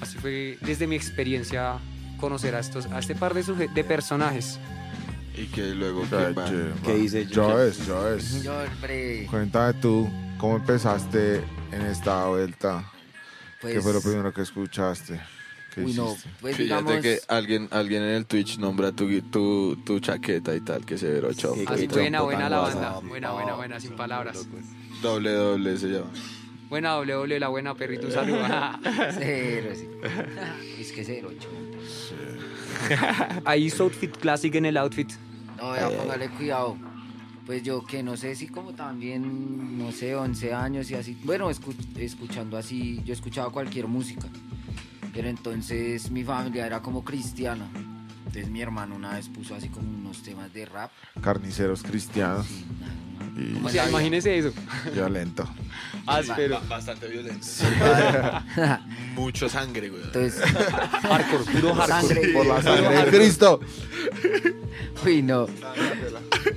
Así 0.00 0.18
fue 0.18 0.58
desde 0.62 0.88
mi 0.88 0.96
experiencia 0.96 1.78
conocer 2.18 2.56
a, 2.56 2.58
estos, 2.58 2.86
a 2.86 2.98
este 2.98 3.14
par 3.14 3.32
de, 3.32 3.44
suje- 3.44 3.72
de 3.72 3.84
personajes. 3.84 4.58
Y 5.36 5.44
que 5.46 5.72
luego. 5.72 6.02
¿Qué 6.84 6.94
dice 6.96 7.26
Ya 7.26 7.30
Yuya? 7.30 7.54
ves, 7.54 7.86
ya 7.86 7.98
ves. 8.00 8.42
Yo, 8.42 8.58
hombre, 8.58 9.24
Cuéntame 9.30 9.74
tú, 9.74 10.10
¿cómo 10.36 10.56
empezaste 10.56 11.44
en 11.70 11.82
esta 11.82 12.24
vuelta? 12.26 12.90
¿Qué 13.60 13.74
pues, 13.74 13.84
fue 13.84 13.92
lo 13.92 14.00
primero 14.00 14.32
que 14.32 14.42
escuchaste? 14.42 15.20
¿Qué 15.74 15.82
Uy, 15.82 15.92
no, 15.94 16.16
pues 16.40 16.56
Fíjate 16.56 16.82
digamos... 16.82 17.02
que 17.02 17.20
alguien, 17.28 17.68
alguien 17.70 18.02
en 18.02 18.10
el 18.10 18.26
Twitch 18.26 18.58
nombra 18.58 18.90
tu, 18.92 19.08
tu, 19.22 19.76
tu 19.84 20.00
chaqueta 20.00 20.54
y 20.54 20.60
tal, 20.60 20.84
que 20.84 20.98
se 20.98 21.08
ve 21.20 21.34
chop. 21.34 21.56
Sí, 21.56 21.86
buena, 21.86 22.22
buena 22.22 22.48
la 22.48 22.58
banda. 22.58 23.00
Buena, 23.00 23.32
buena, 23.32 23.54
buena, 23.54 23.80
sin 23.80 23.92
palabras. 23.92 24.46
Doble, 25.02 25.30
doble 25.32 25.76
se 25.78 25.88
llama. 25.88 26.10
Buena, 26.68 26.90
doble, 26.92 27.12
doble, 27.14 27.40
la 27.40 27.48
buena, 27.48 27.74
perrito, 27.74 28.06
un 28.06 28.12
saludo. 28.12 28.38
Cero, 29.18 29.70
sí. 29.74 29.88
es 30.80 30.92
que 30.92 31.04
cero, 31.04 31.30
chompo. 31.38 31.78
Ahí 33.44 33.64
hizo 33.66 33.84
outfit 33.84 34.16
classic 34.16 34.54
en 34.54 34.66
el 34.66 34.76
outfit. 34.76 35.10
No, 35.56 35.74
ya 35.76 35.88
póngale 35.90 36.28
cuidado. 36.30 36.76
Pues 37.46 37.62
yo 37.64 37.84
que 37.84 38.02
no 38.02 38.16
sé 38.16 38.36
si 38.36 38.46
como 38.46 38.72
también, 38.74 39.78
no 39.78 39.90
sé, 39.92 40.14
11 40.14 40.54
años 40.54 40.90
y 40.90 40.94
así. 40.94 41.16
Bueno, 41.24 41.50
escu- 41.50 41.74
escuchando 41.98 42.56
así, 42.56 43.00
yo 43.04 43.12
escuchaba 43.12 43.50
cualquier 43.50 43.88
música. 43.88 44.28
Pero 45.12 45.28
entonces 45.28 46.10
mi 46.10 46.24
familia 46.24 46.66
era 46.66 46.80
como 46.80 47.04
cristiana. 47.04 47.68
Entonces 48.30 48.50
mi 48.50 48.62
hermano 48.62 48.94
una 48.94 49.14
vez 49.14 49.28
puso 49.28 49.56
así 49.56 49.68
como 49.68 49.88
unos 49.90 50.22
temas 50.22 50.52
de 50.52 50.64
rap. 50.64 50.92
Carniceros 51.20 51.82
cristianos. 51.82 52.46
Y 53.36 53.64
O 53.64 53.68
sea, 53.68 53.88
imagínese 53.88 54.38
eso. 54.38 54.52
violento. 54.94 55.48
Áspero. 56.06 56.60
Bastante 56.68 57.08
violento. 57.08 57.44
Mucho 59.16 59.48
sangre, 59.48 59.88
güey. 59.88 60.02
Entonces, 60.04 60.40
Hardcore, 60.40 61.44
puro 61.60 61.74
hardcore. 61.74 62.14
sangre. 62.14 62.32
Por 62.32 62.46
la 62.46 62.62
sangre 62.62 63.04
de 63.04 63.10
Cristo. 63.18 63.60
Uy, 65.04 65.22
no. 65.22 65.44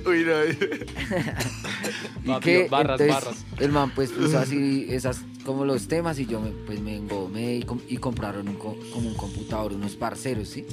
Uy, 0.06 0.24
no. 0.24 0.44
¿Y 2.24 2.26
Papi, 2.28 2.44
qué? 2.44 2.68
barras, 2.70 3.00
Entonces, 3.00 3.24
barras. 3.24 3.44
el 3.60 3.72
man 3.72 3.90
pues 3.94 4.10
puso 4.10 4.38
así 4.38 4.86
esas 4.88 5.20
como 5.44 5.64
los 5.64 5.88
temas 5.88 6.18
y 6.18 6.26
yo 6.26 6.40
me, 6.40 6.50
pues 6.50 6.80
me 6.80 6.96
engomé 6.96 7.56
y, 7.56 7.62
com- 7.64 7.80
y 7.88 7.98
compraron 7.98 8.48
un 8.48 8.54
co- 8.56 8.78
como 8.92 9.08
un 9.08 9.14
computador, 9.14 9.72
unos 9.74 9.94
parceros, 9.96 10.48
¿sí? 10.48 10.66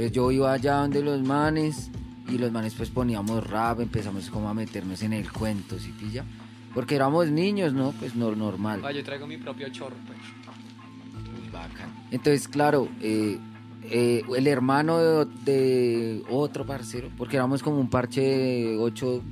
Entonces 0.00 0.16
yo 0.16 0.30
iba 0.30 0.50
allá 0.50 0.76
donde 0.76 1.02
los 1.02 1.20
manes 1.20 1.90
y 2.26 2.38
los 2.38 2.50
manes 2.50 2.72
pues 2.72 2.88
poníamos 2.88 3.46
rap, 3.46 3.80
empezamos 3.80 4.30
como 4.30 4.48
a 4.48 4.54
meternos 4.54 5.02
en 5.02 5.12
el 5.12 5.30
cuento, 5.30 5.78
¿sí 5.78 5.92
pilla? 5.92 6.24
Porque 6.72 6.94
éramos 6.94 7.28
niños, 7.28 7.74
¿no? 7.74 7.92
Pues 7.92 8.14
no, 8.14 8.34
normal. 8.34 8.80
Ah, 8.82 8.92
yo 8.92 9.04
traigo 9.04 9.26
mi 9.26 9.36
propio 9.36 9.68
chorro. 9.68 9.96
pues. 10.06 10.18
Muy 11.38 11.50
bacán. 11.50 11.92
Entonces, 12.10 12.48
claro, 12.48 12.88
eh, 13.02 13.38
eh, 13.90 14.22
el 14.34 14.46
hermano 14.46 14.96
de, 15.00 15.26
de 15.44 16.22
otro 16.30 16.64
parcero, 16.64 17.10
porque 17.18 17.36
éramos 17.36 17.62
como 17.62 17.78
un 17.78 17.90
parche 17.90 18.22
de 18.22 18.78
ocho 18.78 19.22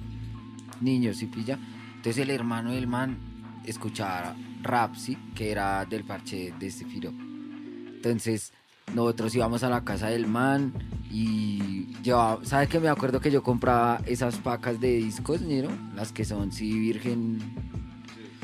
niños, 0.83 1.17
¿sí 1.17 1.29
pilla? 1.29 1.59
Entonces 1.97 2.19
el 2.19 2.29
hermano 2.29 2.73
del 2.73 2.87
man 2.87 3.17
escuchaba 3.65 4.37
rap, 4.61 4.97
¿sí? 4.97 5.17
Que 5.35 5.51
era 5.51 5.87
del 5.87 6.05
parche 6.05 6.53
de 6.59 6.67
este 6.67 6.85
firo. 6.85 7.09
Entonces 7.09 8.53
nosotros 8.95 9.35
íbamos 9.35 9.63
a 9.63 9.71
la 9.71 9.85
casa 9.85 10.09
del 10.09 10.27
man 10.27 10.73
y 11.11 11.87
llevaba, 12.03 12.45
¿sabes 12.45 12.69
que 12.69 12.81
Me 12.81 12.89
acuerdo 12.89 13.21
que 13.21 13.31
yo 13.31 13.43
compraba 13.43 14.01
esas 14.07 14.37
pacas 14.37 14.81
de 14.81 14.97
discos, 14.97 15.41
ñero? 15.43 15.71
Las 15.95 16.13
que 16.13 16.25
son, 16.25 16.53
sí, 16.53 16.79
virgen 16.79 17.39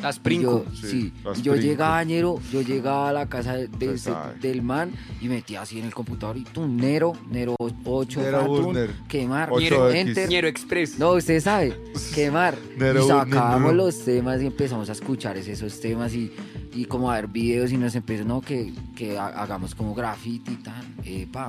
Las 0.04 0.16
y 0.18 0.20
Princo. 0.20 0.64
Yo, 0.64 0.76
Sí, 0.76 0.86
sí, 0.88 1.12
las 1.24 1.38
y 1.38 1.42
yo 1.42 1.52
Princo. 1.52 1.66
llegaba, 1.68 2.04
ñero, 2.04 2.40
yo 2.52 2.60
llegaba 2.62 3.08
a 3.08 3.12
la 3.12 3.28
casa 3.28 3.54
de- 3.56 3.66
de 3.68 3.98
del 4.40 4.62
man 4.62 4.92
y 5.20 5.28
metía 5.28 5.62
así 5.62 5.78
en 5.80 5.86
el 5.86 5.94
computador 5.94 6.36
y 6.36 6.44
tú, 6.44 6.66
Nero, 6.68 7.12
Nero 7.30 7.56
8, 7.84 8.20
Nero 8.20 8.44
Burner. 8.46 8.90
quemar, 9.08 9.50
8X. 9.50 9.94
enter. 9.94 10.28
Ñero 10.28 10.46
Express. 10.48 10.98
No, 10.98 11.12
usted 11.12 11.40
sabe, 11.40 11.76
quemar. 12.14 12.56
Nero 12.78 13.04
y 13.04 13.08
sacábamos 13.08 13.74
los 13.74 14.04
temas 14.04 14.40
y 14.42 14.46
empezamos 14.46 14.88
a 14.88 14.92
escuchar 14.92 15.36
es- 15.36 15.48
esos 15.48 15.80
temas 15.80 16.14
y, 16.14 16.30
y 16.74 16.84
como 16.84 17.10
a 17.10 17.14
ver 17.16 17.28
videos 17.28 17.72
y 17.72 17.76
nos 17.76 17.94
empezó, 17.94 18.24
no, 18.24 18.40
que, 18.40 18.72
que 18.94 19.18
ha- 19.18 19.28
hagamos 19.42 19.74
como 19.74 19.94
graffiti 19.94 20.52
y 20.52 20.56
tal, 20.56 20.84
epa, 21.04 21.48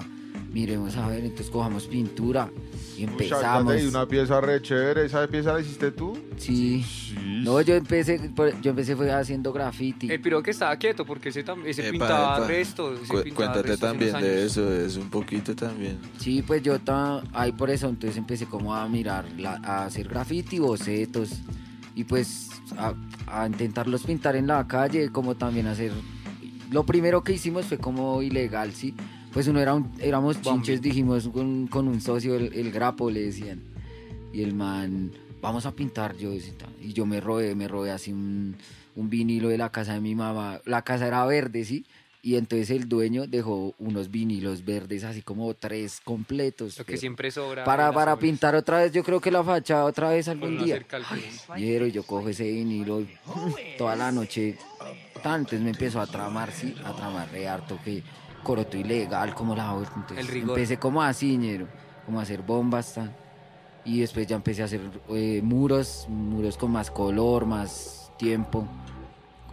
miremos 0.54 0.96
a 0.96 1.08
ver, 1.08 1.22
entonces 1.26 1.50
cojamos 1.50 1.86
pintura 1.88 2.50
y 2.98 3.04
empezamos. 3.04 3.82
Y 3.82 3.88
una 3.88 4.08
pieza 4.08 4.40
re 4.40 4.62
chévere. 4.62 5.06
¿Esa 5.06 5.28
pieza 5.28 5.52
la 5.54 5.60
hiciste 5.60 5.92
tú? 5.92 6.18
Sí. 6.38 6.82
Sí. 6.88 7.16
No, 7.46 7.62
yo 7.62 7.76
empecé, 7.76 8.20
por- 8.36 8.60
yo 8.62 8.72
empecé 8.72 8.96
fue 8.96 9.12
haciendo 9.12 9.54
graffiti. 9.54 10.12
El 10.12 10.20
piro 10.20 10.42
que 10.44 10.52
estaba 10.52 10.76
quieto 10.78 11.06
porque 11.06 11.30
ese, 11.30 11.46
ese 11.66 11.82
Epa, 11.84 11.92
pintaba 11.92 12.38
epa. 12.40 12.48
resto. 12.48 12.94
ese 12.94 13.08
Cu- 13.14 13.22
pintaba 13.24 13.54
cuéntate 13.54 13.78
también 13.78 14.14
de 14.20 14.46
eso, 14.46 14.74
es 14.74 14.98
un 14.98 15.10
poquito 15.10 15.56
también. 15.56 15.98
Sí, 16.18 16.42
pues 16.42 16.62
yo 16.64 16.76
estaba 16.76 17.24
ahí 17.34 17.52
por 17.52 17.70
eso, 17.70 17.88
entonces 17.88 18.18
empecé 18.18 18.46
como 18.48 18.76
a 18.76 18.88
mirar, 18.90 19.26
la- 19.38 19.62
a 19.64 19.86
hacer 19.86 20.08
graffiti, 20.10 20.60
bocetos 20.60 21.30
y 21.96 22.04
pues 22.04 22.50
a, 22.78 22.94
a 23.28 23.48
intentarlos 23.48 24.04
pintar 24.04 24.36
en 24.36 24.48
la 24.48 24.68
calle, 24.68 25.10
como 25.12 25.36
también 25.36 25.68
hacer... 25.68 25.92
Lo 26.72 26.84
primero 26.86 27.24
que 27.24 27.32
hicimos 27.34 27.66
fue 27.68 27.78
como 27.78 28.22
ilegal, 28.22 28.74
¿sí? 28.74 28.94
Pues 29.32 29.48
uno 29.48 29.60
era 29.60 29.74
un, 29.76 29.92
éramos 30.00 30.42
chinches, 30.42 30.82
dijimos 30.82 31.28
con, 31.30 31.68
con 31.68 31.88
un 31.88 32.02
socio, 32.02 32.36
el, 32.36 32.54
el 32.54 32.72
grapo 32.72 33.12
le 33.12 33.22
decían. 33.22 33.62
Y 34.34 34.42
el 34.42 34.54
man, 34.56 35.12
vamos 35.42 35.66
a 35.66 35.72
pintar 35.72 36.16
yo. 36.18 36.32
decía, 36.32 36.54
Y 36.82 36.94
yo 36.94 37.06
me 37.06 37.20
robé, 37.22 37.56
me 37.56 37.68
robé 37.68 37.92
así 37.92 38.12
un, 38.12 38.56
un 38.96 39.10
vinilo 39.10 39.50
de 39.50 39.58
la 39.58 39.70
casa 39.72 39.94
de 39.94 40.02
mi 40.02 40.16
mamá. 40.16 40.60
La 40.66 40.82
casa 40.84 41.08
era 41.08 41.26
verde, 41.26 41.64
¿sí? 41.66 41.86
Y 42.22 42.38
entonces 42.38 42.72
el 42.72 42.90
dueño 42.90 43.28
dejó 43.28 43.76
unos 43.78 44.10
vinilos 44.10 44.66
verdes, 44.66 45.04
así 45.04 45.22
como 45.22 45.54
tres 45.54 46.02
completos. 46.04 46.76
Lo 46.80 46.84
que 46.84 46.94
pero- 46.94 47.00
siempre 47.00 47.30
sobra. 47.30 47.64
para, 47.64 47.92
para 47.92 48.14
obras. 48.14 48.22
pintar 48.24 48.56
otra 48.56 48.80
vez, 48.80 48.92
yo 48.92 49.04
creo 49.04 49.22
que 49.22 49.30
la 49.30 49.44
fachada 49.44 49.86
otra 49.86 50.10
vez 50.10 50.28
algún 50.28 50.56
no 50.58 50.64
día. 50.64 50.82
cálculos. 50.82 51.24
Pero 51.54 51.86
yo 51.86 52.02
cojo 52.02 52.28
ese 52.30 52.46
vinilo 52.52 53.02
y 53.02 53.10
toda 53.78 53.96
la 53.96 54.12
noche, 54.12 54.58
entonces 55.18 55.62
me 55.62 55.70
empezó 55.70 56.02
a 56.02 56.08
tramar, 56.08 56.52
sí, 56.52 56.74
a 56.84 56.94
tramar 56.96 57.30
re 57.32 57.48
harto 57.48 57.78
que 57.86 58.02
coroto 58.42 58.76
ilegal, 58.76 59.36
como 59.36 59.56
la. 59.56 59.72
Entonces 59.96 60.18
El 60.18 60.28
rigor. 60.28 60.58
empecé 60.58 60.78
como 60.78 61.04
así, 61.04 61.38
ñero, 61.38 61.68
como 62.08 62.20
a 62.20 62.24
hacer 62.24 62.42
bombas, 62.42 62.96
tan. 62.96 63.16
Y 63.86 64.00
después 64.02 64.26
ya 64.26 64.36
empecé 64.36 64.64
a 64.64 64.66
hacer 64.66 64.82
eh, 65.10 65.42
muros, 65.44 66.08
muros 66.10 66.58
con 66.58 66.72
más 66.72 66.90
color, 66.90 67.46
más 67.46 68.12
tiempo. 68.18 68.66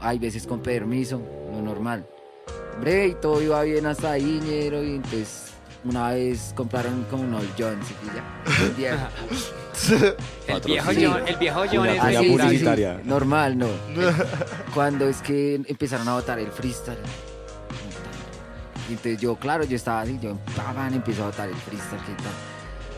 Hay 0.01 0.19
veces 0.19 0.47
con 0.47 0.61
permiso, 0.61 1.21
lo 1.53 1.61
normal. 1.61 2.07
Bre, 2.81 3.09
y 3.09 3.15
todo 3.15 3.43
iba 3.43 3.63
bien 3.63 3.87
hasta 3.87 4.13
ahí, 4.13 4.41
ñero, 4.43 4.83
y 4.83 4.97
entonces 4.97 5.53
una 5.85 6.11
vez 6.11 6.53
compraron 6.57 7.05
como 7.11 7.25
unos 7.25 7.45
Jones, 7.59 7.87
¿sí 7.87 7.95
pilla? 8.01 8.25
El 8.63 8.71
viejo. 8.71 9.09
El 10.49 10.61
viejo 10.61 10.93
Sí. 10.93 11.05
John, 11.05 11.29
el 11.29 11.37
viejo 11.37 11.61
John 11.71 11.79
Una 11.81 11.93
es 11.95 12.01
Ah, 12.01 12.09
sí, 12.11 12.17
sí, 12.17 12.25
sí, 12.25 12.39
publicitaria. 12.39 13.01
Normal, 13.05 13.59
no. 13.59 13.67
Cuando 14.75 15.09
es 15.09 15.21
que 15.23 15.57
empezaron 15.67 16.09
a 16.09 16.15
votar 16.15 16.39
el 16.39 16.49
freestyle. 16.49 16.99
Y 18.89 18.93
entonces 18.93 19.19
yo, 19.21 19.37
claro, 19.37 19.65
yo 19.65 19.77
estaba 19.77 20.03
así, 20.03 20.19
yo 20.21 20.37
empiezo 20.93 21.23
a 21.25 21.27
votar 21.27 21.49
el 21.49 21.55
freestyle, 21.55 22.01
¿qué 22.07 22.15
tal? 22.23 22.52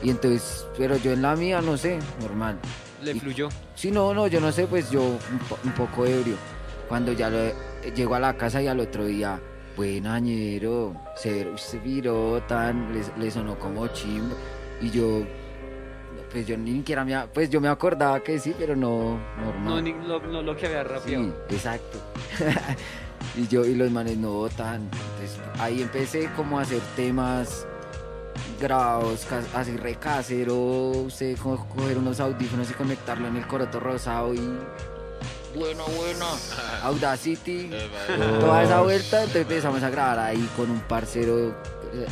Y 0.05 0.11
entonces, 0.11 0.67
pero 0.79 0.97
yo 0.99 1.13
en 1.13 1.23
la 1.23 1.35
mía, 1.35 1.61
no 1.61 1.77
sé, 1.77 1.99
normal. 2.21 2.59
le 3.03 3.15
fluyó. 3.19 3.49
Sí, 3.75 3.91
no, 3.91 4.15
no, 4.15 4.27
yo 4.29 4.41
no 4.41 4.53
sé, 4.53 4.67
pues 4.67 4.91
yo 4.91 5.01
un, 5.03 5.39
po- 5.49 5.59
un 5.65 5.73
poco 5.73 6.05
ebrio. 6.07 6.37
Cuando 6.89 7.13
ya 7.13 7.31
lo, 7.31 7.39
llego 7.97 8.15
a 8.15 8.21
la 8.21 8.35
casa 8.37 8.61
y 8.63 8.69
al 8.69 8.79
otro 8.81 9.07
día, 9.07 9.41
buen 9.77 10.07
añero, 10.07 10.95
se, 11.17 11.47
se 11.57 11.79
viró 11.79 12.43
tan, 12.47 12.93
le, 12.93 13.03
le 13.25 13.31
sonó 13.31 13.59
como 13.59 13.89
chimbo. 13.89 14.37
Y 14.83 14.91
yo, 14.91 15.23
pues 16.31 16.47
yo 16.47 16.59
ni 16.59 16.73
siquiera 16.75 17.03
me, 17.05 17.17
pues 17.33 17.49
yo 17.49 17.61
me 17.61 17.69
acordaba 17.69 18.21
que 18.21 18.39
sí, 18.39 18.55
pero 18.59 18.77
no, 18.77 19.19
normal. 19.43 19.65
No, 19.65 19.81
ni 19.81 19.93
lo, 20.07 20.21
no, 20.21 20.43
lo 20.43 20.55
que 20.55 20.67
había 20.67 20.85
rapeado. 20.85 21.25
Sí, 21.25 21.33
exacto. 21.49 21.99
y 23.37 23.49
yo 23.49 23.65
y 23.65 23.75
los 23.75 23.91
manes 23.91 24.19
no 24.19 24.31
votan. 24.33 24.83
Entonces 24.83 25.41
ahí 25.59 25.81
empecé 25.83 26.29
como 26.37 26.59
a 26.59 26.63
hacer 26.63 26.81
temas 26.97 27.67
grabados, 28.61 29.27
así 29.55 29.77
re 29.77 29.97
casero, 29.97 30.55
usted 30.57 31.37
co- 31.39 31.67
coger 31.75 31.99
unos 31.99 32.21
audífonos 32.21 32.71
y 32.71 32.75
conectarlo 32.75 33.29
en 33.29 33.37
el 33.37 33.47
coroto 33.47 33.81
rosado 33.81 34.35
y 34.35 34.39
bueno, 35.57 35.85
bueno, 35.97 36.27
Audacity, 36.83 37.71
toda 38.41 38.63
esa 38.65 38.81
vuelta, 38.83 39.19
entonces 39.21 39.43
empezamos 39.43 39.83
a 39.83 39.91
grabar 39.91 40.19
ahí 40.19 40.49
con 40.57 40.71
un 40.71 40.81
parcero, 40.81 41.55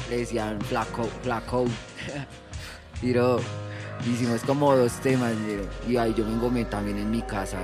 le 0.08 0.16
decían 0.18 0.60
Flaco, 0.60 1.04
Flaco, 1.22 1.64
pero 3.00 3.40
hicimos 4.06 4.42
como 4.42 4.74
dos 4.76 4.92
temas, 5.00 5.32
y 5.88 5.96
ahí 5.96 6.14
yo 6.14 6.24
me 6.24 6.32
engomé 6.34 6.64
también 6.66 6.98
en 6.98 7.10
mi 7.10 7.22
casa, 7.22 7.58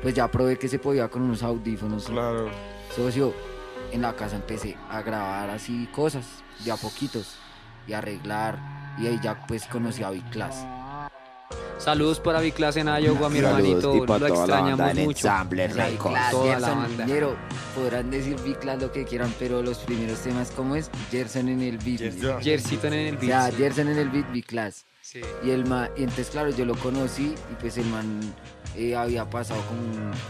pues 0.00 0.14
ya 0.14 0.30
probé 0.30 0.56
que 0.58 0.68
se 0.68 0.78
podía 0.78 1.08
con 1.08 1.22
unos 1.22 1.42
audífonos, 1.42 2.06
Claro. 2.06 2.48
socio, 2.94 3.34
en 3.90 4.02
la 4.02 4.14
casa 4.14 4.36
empecé 4.36 4.76
a 4.90 5.02
grabar 5.02 5.50
así 5.50 5.88
cosas, 5.92 6.24
de 6.64 6.70
a 6.70 6.76
poquitos, 6.76 7.34
y 7.86 7.92
arreglar, 7.92 8.58
y 8.98 9.06
ahí 9.06 9.20
ya 9.22 9.46
pues 9.46 9.64
conocí 9.66 10.02
a 10.02 10.10
Big 10.10 10.24
Class. 10.30 10.64
Saludos 11.78 12.18
para 12.20 12.40
mi 12.40 12.52
clase 12.52 12.80
en 12.80 12.88
Iowa, 12.88 13.28
mi 13.28 13.38
hermanito. 13.38 13.94
y 13.96 14.06
para 14.06 14.28
Lo 14.28 14.34
toda 14.34 14.46
la 14.46 14.54
banda 14.56 14.72
extrañamos 14.90 14.94
mucho. 15.06 15.28
Ensamble 15.28 15.68
Records. 15.68 16.02
Class, 16.16 16.30
toda 16.30 16.46
la 16.58 16.68
Gerson, 16.68 16.96
banda. 16.98 17.06
podrán 17.74 18.10
decir 18.10 18.36
Big 18.42 18.58
Class 18.58 18.80
lo 18.80 18.90
que 18.92 19.04
quieran, 19.04 19.32
pero 19.38 19.62
los 19.62 19.78
primeros 19.78 20.18
temas, 20.20 20.50
¿cómo 20.56 20.74
es? 20.74 20.90
Gerson 21.10 21.48
en 21.50 21.60
el 21.62 21.76
beat. 21.78 22.14
Ya. 22.16 22.40
Jercito 22.40 22.86
en 22.86 22.94
el 22.94 23.16
O 23.16 23.20
beat. 23.20 23.30
sea, 23.30 23.50
sí. 23.50 23.56
Gerson 23.58 23.88
en 23.88 23.98
el 23.98 24.08
beat, 24.08 24.32
Big 24.32 24.46
Class. 24.46 24.86
Sí. 25.02 25.20
Y 25.44 25.50
el 25.50 25.66
man, 25.66 25.88
y 25.96 26.00
entonces 26.00 26.30
claro, 26.30 26.50
yo 26.50 26.64
lo 26.64 26.74
conocí 26.76 27.34
y 27.52 27.54
pues 27.60 27.76
el 27.78 27.86
man 27.86 28.20
eh, 28.74 28.96
había 28.96 29.28
pasado 29.28 29.60
con 29.68 29.78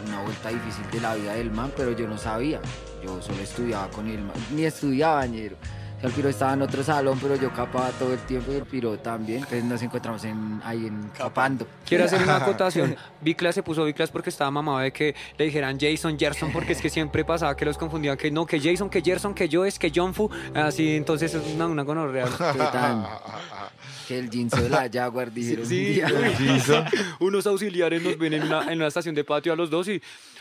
una 0.06 0.22
vuelta 0.22 0.48
difícil 0.50 0.84
de 0.90 1.00
la 1.00 1.14
vida 1.14 1.32
del 1.34 1.50
man, 1.52 1.72
pero 1.76 1.92
yo 1.92 2.06
no 2.08 2.18
sabía. 2.18 2.60
Yo 3.02 3.22
solo 3.22 3.40
estudiaba 3.40 3.88
con 3.88 4.08
el 4.08 4.18
man, 4.18 4.34
ni 4.54 4.64
estudiaba, 4.64 5.24
ñero. 5.26 5.56
O 5.96 6.00
sea, 6.00 6.08
el 6.10 6.14
piro 6.14 6.28
estaba 6.28 6.52
en 6.52 6.62
otro 6.62 6.82
salón, 6.84 7.18
pero 7.20 7.36
yo 7.36 7.50
capaba 7.52 7.88
todo 7.90 8.12
el 8.12 8.18
tiempo 8.20 8.52
y 8.52 8.56
el 8.56 8.64
piro 8.64 8.98
también. 8.98 9.38
Entonces 9.38 9.64
nos 9.64 9.82
encontramos 9.82 10.24
en, 10.24 10.60
ahí 10.64 10.86
en 10.86 11.10
Capando. 11.16 11.66
Quiero 11.86 12.04
hacer 12.04 12.22
una 12.22 12.36
acotación. 12.42 12.96
Vicla 13.22 13.52
se 13.52 13.62
puso 13.62 13.84
Viclas 13.84 14.10
porque 14.10 14.30
estaba 14.30 14.50
mamado 14.50 14.78
de 14.78 14.92
que 14.92 15.14
le 15.38 15.46
dijeran 15.46 15.78
Jason, 15.80 16.18
Gerson, 16.18 16.52
porque 16.52 16.72
es 16.72 16.82
que 16.82 16.90
siempre 16.90 17.24
pasaba 17.24 17.56
que 17.56 17.64
los 17.64 17.78
confundían 17.78 18.16
que 18.16 18.30
no, 18.30 18.44
que 18.44 18.60
Jason, 18.60 18.90
que 18.90 19.00
Gerson, 19.00 19.34
que 19.34 19.48
yo 19.48 19.64
es, 19.64 19.78
que 19.78 19.90
John 19.94 20.12
Fu. 20.12 20.30
Así, 20.54 20.96
entonces 20.96 21.34
es 21.34 21.54
una, 21.54 21.66
una 21.66 21.82
gonorrea. 21.82 22.26
Que 24.06 24.20
el 24.20 24.30
jeans 24.30 24.52
de 24.52 24.68
la 24.68 24.88
Jaguar 24.88 25.32
dijeron 25.32 25.66
Sí, 25.66 25.84
día. 25.94 26.06
unos 27.18 27.44
auxiliares 27.44 28.00
nos 28.00 28.16
ven 28.16 28.34
en 28.34 28.44
una, 28.44 28.62
en 28.70 28.78
una 28.78 28.86
estación 28.86 29.16
de 29.16 29.24
patio 29.24 29.52
a 29.52 29.56
los 29.56 29.68
dos 29.68 29.88
y, 29.88 30.00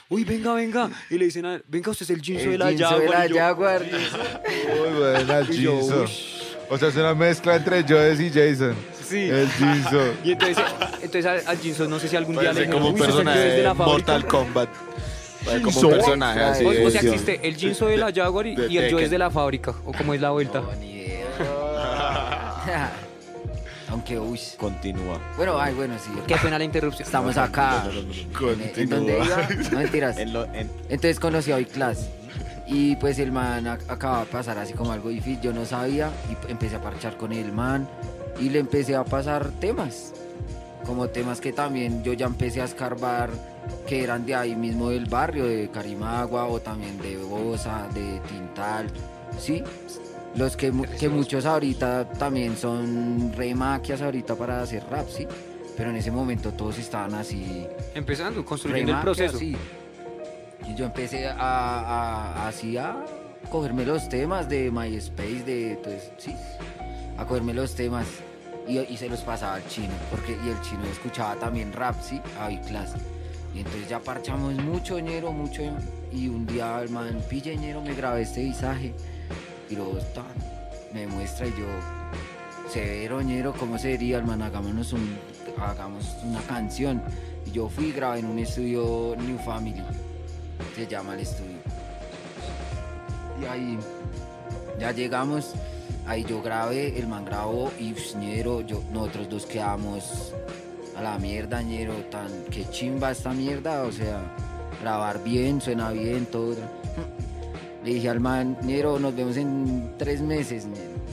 uy, 0.10 0.24
venga, 0.24 0.53
venga. 0.53 0.89
Y 1.10 1.18
le 1.18 1.26
dicen, 1.26 1.45
a 1.45 1.56
él, 1.56 1.64
venga, 1.68 1.91
usted 1.91 2.03
es 2.03 2.10
el 2.10 2.22
Jinso 2.22 2.49
de 2.49 2.58
la 2.58 2.72
jeans 2.72 2.80
de 2.80 2.86
Jaguar. 3.08 3.10
la 3.20 3.26
Y 3.26 3.30
yo, 3.30 3.36
Jaguar. 3.38 3.82
Muy 3.86 4.99
buena, 4.99 5.41
Y 5.49 5.62
yo, 5.62 5.80
Jinso. 5.80 6.03
ush. 6.03 6.36
O 6.70 6.78
sea, 6.78 6.88
es 6.89 6.95
una 6.95 7.14
mezcla 7.14 7.56
entre 7.58 7.84
Joes 7.84 8.20
y 8.20 8.30
Jason. 8.30 8.76
Sí. 9.08 9.30
El 9.30 9.49
Jinso. 9.51 10.14
Y 10.24 10.32
entonces, 10.32 10.58
entonces 11.01 11.26
al, 11.26 11.41
al 11.47 11.58
Jinso 11.60 11.88
no 11.88 11.99
sé 11.99 12.08
si 12.08 12.16
algún 12.16 12.36
día 12.36 12.53
le 12.53 12.66
Parece 12.66 12.72
dijeron, 12.72 12.82
como 12.82 12.89
un 12.89 12.95
"Uy, 12.95 13.01
usted 13.01 13.14
es 13.14 13.20
el 13.20 13.24
personaje 13.26 13.49
de 13.49 13.56
de 13.58 13.64
la 13.64 13.76
fábrica". 13.76 13.91
Mortal 13.91 14.26
Kombat. 14.28 14.70
Parece 15.45 15.62
Como 15.64 15.80
un 15.80 15.89
personaje 15.91 16.39
así. 16.39 16.66
O, 16.66 16.89
sea, 16.89 17.01
existe 17.01 17.39
el 17.47 17.56
Jinso 17.56 17.86
de 17.86 17.97
la 17.97 18.12
Jaguar 18.12 18.47
y, 18.47 18.56
De 18.56 18.68
y 18.68 18.78
el 18.80 18.86
Joes 18.86 18.95
Tekken. 18.95 19.10
de 19.12 19.18
la 19.20 19.30
fábrica. 19.30 19.76
O 19.86 19.91
como 19.91 20.16
es 20.16 20.22
la 20.22 20.32
vuelta. 20.32 20.62
No, 20.62 20.72
ni 20.74 20.91
idea. 20.91 21.26
Aunque, 23.89 24.19
uy. 24.19 24.39
Continúa. 24.57 25.19
Bueno, 25.38 25.59
ay, 25.59 25.73
bueno, 25.73 25.95
sí. 26.03 26.09
Qué 26.27 26.36
pena 26.38 26.57
la 26.57 26.63
interrupción. 26.65 27.05
Estamos 27.05 27.38
acá. 27.38 27.83
En, 27.88 28.79
en 28.81 28.89
donde 28.89 29.17
iba. 29.23 29.47
No 29.71 29.77
mentiras. 29.79 30.17
En 30.17 30.33
lo- 30.33 30.45
en- 30.45 30.69
Entonces 30.89 31.19
conocí 31.19 31.51
a 31.51 31.63
Class 31.65 32.09
y 32.67 32.95
pues 32.95 33.19
el 33.19 33.31
man 33.31 33.65
ac- 33.65 33.88
acaba 33.89 34.21
de 34.21 34.25
pasar 34.25 34.57
así 34.57 34.73
como 34.73 34.91
algo 34.91 35.09
difícil, 35.09 35.39
yo 35.41 35.53
no 35.53 35.65
sabía 35.65 36.09
y 36.29 36.51
empecé 36.51 36.77
a 36.77 36.81
parchar 36.81 37.15
con 37.15 37.31
el 37.31 37.51
man 37.51 37.88
y 38.39 38.49
le 38.49 38.57
empecé 38.59 38.95
a 38.95 39.03
pasar 39.05 39.51
temas, 39.59 40.13
como 40.83 41.07
temas 41.09 41.39
que 41.39 41.53
también 41.53 42.03
yo 42.03 42.13
ya 42.13 42.25
empecé 42.25 42.61
a 42.61 42.65
escarbar 42.65 43.29
que 43.88 44.03
eran 44.03 44.25
de 44.25 44.33
ahí 44.33 44.55
mismo 44.55 44.89
del 44.89 45.05
barrio, 45.05 45.45
de 45.45 45.69
Carimagua 45.69 46.45
o 46.47 46.59
también 46.59 46.97
de 46.99 47.17
Bosa, 47.17 47.88
de 47.93 48.19
Tintal, 48.27 48.88
¿sí? 49.39 49.63
Los 50.36 50.57
que, 50.57 50.71
que 50.99 51.07
muchos 51.09 51.45
ahorita 51.45 52.09
también 52.09 52.57
son 52.57 53.31
re 53.33 53.55
maquias 53.55 54.01
ahorita 54.01 54.36
para 54.36 54.61
hacer 54.61 54.83
rap, 54.89 55.07
¿sí? 55.09 55.25
Pero 55.77 55.89
en 55.91 55.95
ese 55.97 56.11
momento 56.11 56.51
todos 56.53 56.77
estaban 56.77 57.13
así 57.15 57.65
Empezando, 57.93 58.43
construyendo 58.43 58.91
el 58.93 58.99
proceso. 58.99 59.36
así. 59.38 59.55
Y 60.67 60.75
yo 60.75 60.86
empecé 60.86 61.27
a, 61.27 61.36
a- 61.39 62.47
así 62.47 62.75
a 62.77 62.97
cogerme 63.49 63.86
los 63.86 64.09
temas 64.09 64.49
de 64.49 64.71
MySpace, 64.71 65.43
de 65.45 65.79
pues, 65.83 66.11
sí, 66.17 66.33
a 67.17 67.25
cogerme 67.25 67.53
los 67.53 67.75
temas 67.75 68.05
y, 68.67 68.79
y 68.79 68.97
se 68.97 69.07
los 69.07 69.21
pasaba 69.21 69.55
al 69.55 69.67
chino, 69.67 69.93
porque 70.09 70.31
y 70.43 70.49
el 70.49 70.59
chino 70.61 70.83
escuchaba 70.91 71.36
también 71.36 71.71
rap, 71.71 71.95
sí, 72.01 72.19
a 72.39 72.49
clase. 72.67 72.97
Y 73.53 73.59
entonces 73.59 73.88
ya 73.88 73.99
parchamos 73.99 74.53
mucho 74.55 74.99
ñero, 74.99 75.31
mucho 75.31 75.61
y 76.11 76.27
un 76.27 76.45
día 76.45 76.81
el 76.81 76.89
man 76.89 77.21
pille 77.29 77.55
ñero, 77.55 77.81
me 77.81 77.93
grabé 77.93 78.23
este 78.23 78.43
visaje 78.43 78.93
y 79.70 79.76
luego 79.76 79.97
tan, 80.13 80.26
me 80.93 81.07
muestra 81.07 81.47
y 81.47 81.51
yo 81.51 81.66
severo 82.70 83.22
ñero, 83.22 83.53
¿cómo 83.53 83.78
sería? 83.78 84.18
El 84.18 84.26
man, 84.26 84.41
hagámonos 84.41 84.93
un, 84.93 85.18
hagamos 85.59 86.16
una 86.24 86.41
canción. 86.41 87.01
Y 87.45 87.51
yo 87.51 87.70
fui 87.70 87.86
y 87.86 87.91
grabé 87.91 88.20
en 88.20 88.26
un 88.26 88.39
estudio 88.39 89.16
New 89.18 89.38
Family. 89.39 89.84
Se 90.76 90.88
llama 90.88 91.13
el 91.13 91.22
estudio. 91.22 91.57
Y 93.41 93.45
ahí 93.45 93.78
ya 94.80 94.91
llegamos. 94.91 95.53
Ahí 96.07 96.24
yo 96.24 96.39
grabé, 96.41 96.99
el 96.99 97.07
man 97.07 97.26
grabó 97.26 97.72
y 97.80 97.95
ñero, 98.20 98.61
yo, 98.61 98.84
nosotros 98.93 99.28
dos 99.28 99.45
quedamos 99.47 100.34
a 100.95 101.01
la 101.01 101.18
mierda, 101.18 101.63
ñero, 101.63 101.95
tan 102.11 102.30
que 102.51 102.70
chimba 102.70 103.09
esta 103.09 103.34
mierda, 103.34 103.82
o 103.84 103.91
sea, 103.91 104.22
grabar 104.84 105.24
bien, 105.24 105.59
suena 105.59 105.89
bien, 105.89 106.28
todo. 106.28 106.57
Le 107.86 107.93
dije 107.93 108.09
al 108.09 108.19
man, 108.19 108.57
ñero, 108.63 108.97
nos 108.99 109.15
vemos 109.15 109.38
en 109.38 109.93
tres 109.97 110.19
meses. 110.21 110.67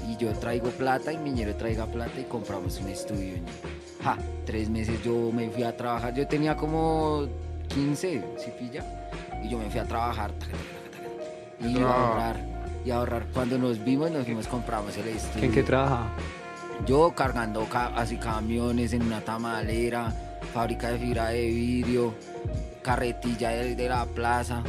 Y 0.09 0.17
yo 0.17 0.33
traigo 0.33 0.71
plata 0.71 1.13
y 1.13 1.19
mi 1.19 1.31
ñero 1.31 1.55
traiga 1.55 1.87
plata 1.87 2.19
y 2.19 2.25
compramos 2.25 2.81
un 2.81 2.89
estudio. 2.89 3.35
Ja, 4.03 4.17
tres 4.47 4.69
meses 4.71 5.01
yo 5.05 5.31
me 5.33 5.49
fui 5.51 5.63
a 5.63 5.77
trabajar, 5.77 6.15
yo 6.15 6.27
tenía 6.27 6.57
como 6.57 7.27
15, 7.69 8.25
si 8.39 8.51
pilla? 8.53 8.85
Y 9.45 9.49
yo 9.51 9.59
me 9.59 9.69
fui 9.71 9.81
a 9.81 9.85
trabajar. 9.85 10.33
Y 11.61 11.79
a 11.79 11.87
ahorrar, 11.93 12.37
y 12.85 12.91
a 12.91 12.97
ahorrar. 12.97 13.27
Cuando 13.33 13.59
nos 13.59 13.85
vimos, 13.85 14.11
nos 14.11 14.25
fuimos, 14.25 14.49
compramos 14.49 14.97
el 14.97 15.09
estudio. 15.09 15.45
¿En 15.45 15.53
qué 15.53 15.63
trabaja? 15.63 16.09
Yo 16.87 17.13
cargando 17.15 17.65
ca- 17.67 17.93
así 17.95 18.17
camiones 18.17 18.93
en 18.95 19.03
una 19.03 19.21
tamalera, 19.21 20.13
fábrica 20.53 20.89
de 20.89 20.99
fibra 20.99 21.29
de 21.29 21.47
vidrio, 21.47 22.15
carretilla 22.83 23.51
de, 23.51 23.77
de 23.77 23.89
la 23.89 24.05
plaza. 24.07 24.63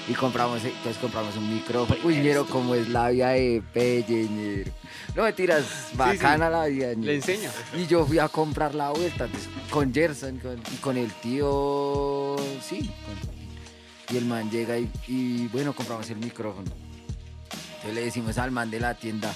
Y 0.09 0.15
compramos, 0.15 0.63
entonces 0.65 0.97
compramos 0.99 1.37
un 1.37 1.53
micrófono. 1.53 1.99
Uy, 2.05 2.17
ñero, 2.19 2.47
como 2.47 2.77
es 2.77 2.89
la 2.89 3.09
vida 3.11 3.31
de 3.31 3.61
Pelle, 3.75 4.29
ñero. 4.29 4.71
No 5.17 5.23
mentiras, 5.25 5.65
bacana 5.95 6.49
la 6.49 6.67
vida, 6.67 6.89
ñero. 6.95 7.03
Le 7.07 7.15
enseña. 7.17 7.51
Y 7.77 7.87
yo 7.87 8.07
fui 8.07 8.19
a 8.21 8.29
comprar 8.29 8.75
la 8.75 8.91
vuelta 8.91 9.25
entonces, 9.25 9.49
con 9.71 9.93
Gerson 9.93 10.39
con, 10.39 10.61
y 10.73 10.77
con 10.77 10.97
el 10.97 11.11
tío. 11.15 12.37
Sí. 12.63 12.89
con- 13.05 13.37
y 14.15 14.19
el 14.19 14.25
man 14.27 14.49
llega 14.53 14.79
y, 14.79 14.89
y, 15.09 15.49
bueno, 15.49 15.73
compramos 15.75 16.09
el 16.11 16.19
micrófono. 16.19 16.71
Entonces 17.75 17.95
le 17.95 18.05
decimos 18.05 18.39
al 18.39 18.53
man 18.53 18.71
de 18.71 18.79
la 18.79 18.95
tienda: 18.95 19.33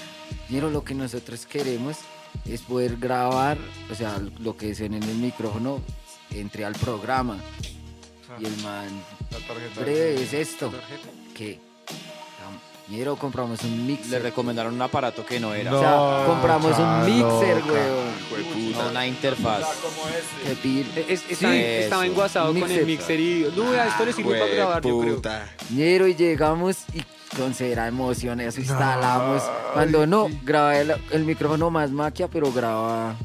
Mira, 0.47 0.69
lo 0.69 0.85
que 0.85 0.93
nosotros 0.95 1.45
queremos 1.45 1.97
es 2.45 2.61
poder 2.61 2.95
grabar, 2.95 3.57
o 3.91 3.95
sea, 3.95 4.17
lo 4.39 4.55
que 4.55 4.73
suena 4.73 4.95
en 4.95 5.03
el 5.03 5.17
micrófono, 5.17 5.81
entre 6.29 6.63
al 6.63 6.75
programa. 6.75 7.37
Y 8.39 8.45
el 8.45 8.57
man, 8.63 8.87
La 9.31 9.37
tarjeta. 9.47 9.81
breve, 9.81 10.23
es 10.23 10.33
esto. 10.33 10.71
que 11.35 11.59
Ñero, 12.89 13.15
compramos 13.15 13.61
un 13.63 13.69
Le 13.71 13.83
mixer. 13.93 14.21
recomendaron 14.21 14.73
un 14.73 14.81
aparato 14.81 15.25
que 15.25 15.39
no 15.39 15.53
era. 15.53 15.73
o 15.73 15.79
sea, 15.79 15.91
No, 15.91 16.25
compramos 16.25 16.77
un 16.77 17.05
mixer, 17.05 17.63
weón. 17.63 18.73
No, 18.73 18.89
una 18.89 19.07
interfaz. 19.07 19.63
Que 20.43 20.55
pil- 20.57 21.05
Es- 21.07 21.23
estaba, 21.29 21.53
Sí. 21.53 21.59
estaba 21.61 22.05
enguasado 22.05 22.53
con 22.53 22.69
el 22.69 22.85
mixer 22.85 23.17
y. 23.19 23.47
No, 23.55 23.73
esto 23.73 24.05
le 24.05 24.11
sirve 24.13 24.37
para 24.39 24.51
grabar, 24.53 24.83
yo 24.83 24.99
creo. 24.99 25.15
Puta. 25.15 25.47
Ñero, 25.69 26.05
y 26.07 26.15
llegamos 26.15 26.79
y 26.93 27.01
con 27.37 27.53
cera 27.53 27.87
emoción, 27.87 28.41
eso 28.41 28.59
instalamos. 28.59 29.41
Cuando 29.73 30.05
no, 30.05 30.27
graba 30.43 30.77
el, 30.77 30.93
el 31.11 31.23
micrófono 31.23 31.69
más 31.69 31.91
maquia, 31.91 32.27
pero 32.27 32.51
graba, 32.51 33.15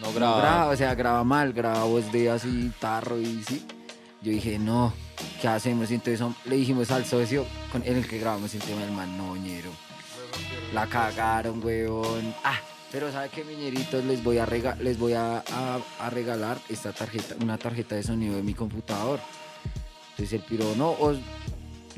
No 0.00 0.06
no 0.06 0.12
graba. 0.12 0.40
graba, 0.40 0.66
o 0.68 0.76
sea, 0.76 0.94
graba 0.94 1.24
mal, 1.24 1.52
graba 1.52 1.82
voz 1.82 2.12
de 2.12 2.30
así, 2.30 2.70
tarro 2.78 3.18
y 3.18 3.42
sí. 3.42 3.66
Yo 4.22 4.32
dije, 4.32 4.58
no, 4.58 4.92
¿qué 5.40 5.48
hacemos? 5.48 5.90
Y 5.90 5.94
entonces 5.94 6.26
le 6.44 6.56
dijimos 6.56 6.90
al 6.90 7.04
socio 7.04 7.46
con 7.70 7.82
el 7.84 8.06
que 8.06 8.18
grabamos 8.18 8.52
el 8.54 8.60
tema 8.62 8.80
del 8.82 8.90
manoñero. 8.92 9.70
La 10.74 10.86
cagaron, 10.86 11.64
weón. 11.64 12.34
Ah, 12.44 12.58
pero 12.90 13.12
¿sabe 13.12 13.28
qué, 13.28 13.44
miñeritos? 13.44 14.04
Les 14.04 14.22
voy 14.24 14.38
a, 14.38 14.46
rega- 14.46 14.76
les 14.80 14.98
voy 14.98 15.12
a, 15.12 15.38
a- 15.38 15.80
a 16.00 16.10
regalar 16.10 16.58
esta 16.68 16.92
tarjeta, 16.92 17.36
una 17.40 17.58
tarjeta 17.58 17.94
de 17.94 18.02
sonido 18.02 18.34
de 18.36 18.42
mi 18.42 18.54
computador. 18.54 19.20
Entonces 20.10 20.32
el 20.40 20.44
piro, 20.44 20.74
no, 20.76 20.90
os- 20.92 21.18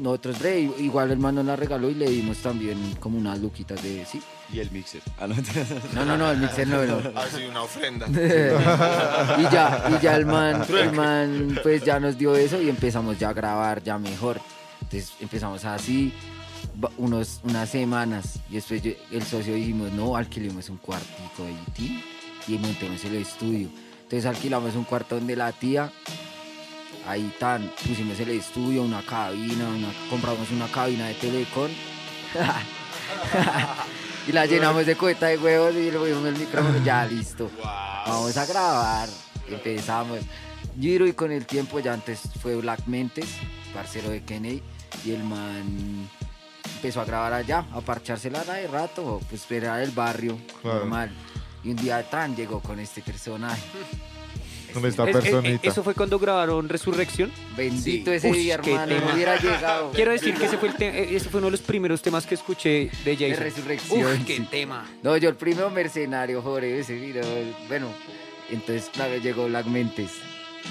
nosotros, 0.01 0.39
bre, 0.39 0.61
igual 0.79 1.11
el 1.11 1.19
man 1.19 1.35
nos 1.37 1.45
la 1.45 1.57
regaló 1.57 1.89
y 1.91 1.95
le 1.95 2.09
dimos 2.11 2.39
también 2.39 2.97
como 2.99 3.19
unas 3.19 3.39
luquitas 3.39 3.83
de, 3.83 4.05
sí. 4.07 4.21
Y 4.53 4.59
el 4.59 4.71
mixer. 4.73 5.01
Ah, 5.19 5.27
no. 5.29 5.37
No, 5.95 6.05
no, 6.05 6.17
no, 6.17 6.31
el 6.31 6.39
mixer 6.39 6.67
no, 6.67 6.85
no. 6.85 7.19
Así 7.21 7.45
una 7.45 7.63
ofrenda. 7.63 8.07
y 9.39 9.43
ya, 9.53 9.85
y 9.97 10.03
ya 10.03 10.17
el 10.17 10.27
man, 10.27 10.65
el 10.69 10.93
man 10.93 11.59
pues 11.63 11.85
ya 11.85 12.01
nos 12.01 12.19
dio 12.19 12.35
eso 12.35 12.61
y 12.61 12.69
empezamos 12.69 13.19
ya 13.19 13.29
a 13.29 13.33
grabar 13.33 13.83
ya 13.83 13.99
mejor. 13.99 14.41
Entonces 14.83 15.13
empezamos 15.21 15.65
así 15.65 16.13
unos, 16.97 17.41
unas 17.45 17.69
semanas 17.69 18.41
y 18.51 18.55
después 18.55 18.83
yo- 18.83 18.93
el 19.13 19.23
socio 19.23 19.55
dijimos, 19.55 19.93
no, 19.93 20.17
alquilemos 20.17 20.69
un 20.69 20.79
cuartico 20.79 21.45
de 21.45 21.53
IT 21.83 22.03
y 22.49 22.59
montemos 22.59 23.05
el 23.05 23.17
estudio. 23.17 23.69
Entonces 24.03 24.27
alquilamos 24.27 24.75
un 24.75 24.85
cuarto 24.85 25.15
donde 25.15 25.37
la 25.37 25.53
tía, 25.53 25.93
ahí 27.07 27.33
tan, 27.39 27.71
pusimos 27.87 28.19
el 28.21 28.31
estudio, 28.31 28.83
una 28.83 29.03
cabina, 29.03 29.69
una, 29.69 29.89
compramos 30.09 30.51
una 30.51 30.67
cabina 30.69 31.07
de 31.07 31.15
telecom. 31.15 31.71
y 34.29 34.33
la 34.33 34.47
llenamos 34.47 34.87
de 34.87 34.97
cueta 34.97 35.27
de 35.27 35.39
huevos 35.39 35.75
y 35.75 35.91
le 35.91 35.99
pusimos 35.99 36.25
el 36.27 36.37
micrófono, 36.37 36.85
ya 36.85 37.05
listo. 37.11 37.51
Vamos 38.07 38.37
a 38.37 38.47
grabar. 38.47 39.09
Empezamos. 39.49 40.19
Giro 40.79 41.07
y 41.07 41.13
con 41.13 41.33
el 41.33 41.47
tiempo 41.47 41.81
ya 41.81 41.93
antes 41.93 42.21
fue 42.41 42.55
Black 42.57 42.87
Mentes, 42.87 43.27
parcero 43.75 44.11
de 44.11 44.23
Kennedy, 44.23 44.63
y 45.05 45.11
el 45.13 45.25
man 45.25 46.09
empezó 46.77 47.01
a 47.01 47.05
grabar 47.05 47.33
allá, 47.33 47.65
a 47.73 47.81
parchársela 47.81 48.45
de 48.45 48.67
rato, 48.69 49.21
pues 49.29 49.51
era 49.51 49.83
el 49.83 49.91
barrio, 49.91 50.39
Claro. 50.63 50.79
normal. 50.81 51.11
Y 51.65 51.71
un 51.71 51.77
día 51.77 52.09
tan 52.09 52.37
llegó 52.37 52.61
con 52.61 52.79
este 52.79 53.03
personaje. 53.03 53.61
Con 54.73 54.85
esta 54.87 55.03
Es- 55.09 55.17
es- 55.17 55.23
personita. 55.23 55.69
¿Eso 55.69 55.83
fue 55.83 55.95
cuando 55.95 56.19
grabaron 56.19 56.69
Resurrección? 56.69 57.33
Bendito 57.57 58.11
Sí. 58.11 58.17
ese 58.17 58.31
Ush, 58.31 58.37
día, 58.37 58.55
hermano. 58.55 59.01
No 59.01 59.15
hubiera 59.15 59.37
llegado. 59.41 59.91
Quiero 59.95 60.13
decir 60.13 60.35
que 60.35 60.45
ese 60.47 60.59
fue, 60.59 60.69
el 60.69 60.83
eh, 60.83 61.17
ese 61.17 61.29
fue 61.29 61.39
uno 61.39 61.47
de 61.49 61.53
los 61.53 61.61
primeros 61.61 62.03
temas 62.03 62.27
que 62.27 62.35
escuché 62.35 62.91
de 63.05 63.17
de 63.17 63.31
Jason. 63.31 63.45
resurrección. 63.45 64.05
Uf, 64.21 64.25
qué 64.27 64.37
sí. 64.37 64.47
tema. 64.51 64.89
No, 65.03 65.17
yo 65.17 65.29
el 65.29 65.37
primero 65.37 65.71
mercenario, 65.71 66.43
joder, 66.43 66.65
ese 66.65 66.95
video. 66.95 67.25
Bueno, 67.69 67.89
entonces, 68.51 68.91
claro, 68.93 69.17
llegó 69.17 69.47
Black 69.47 69.67
Mentes 69.67 70.11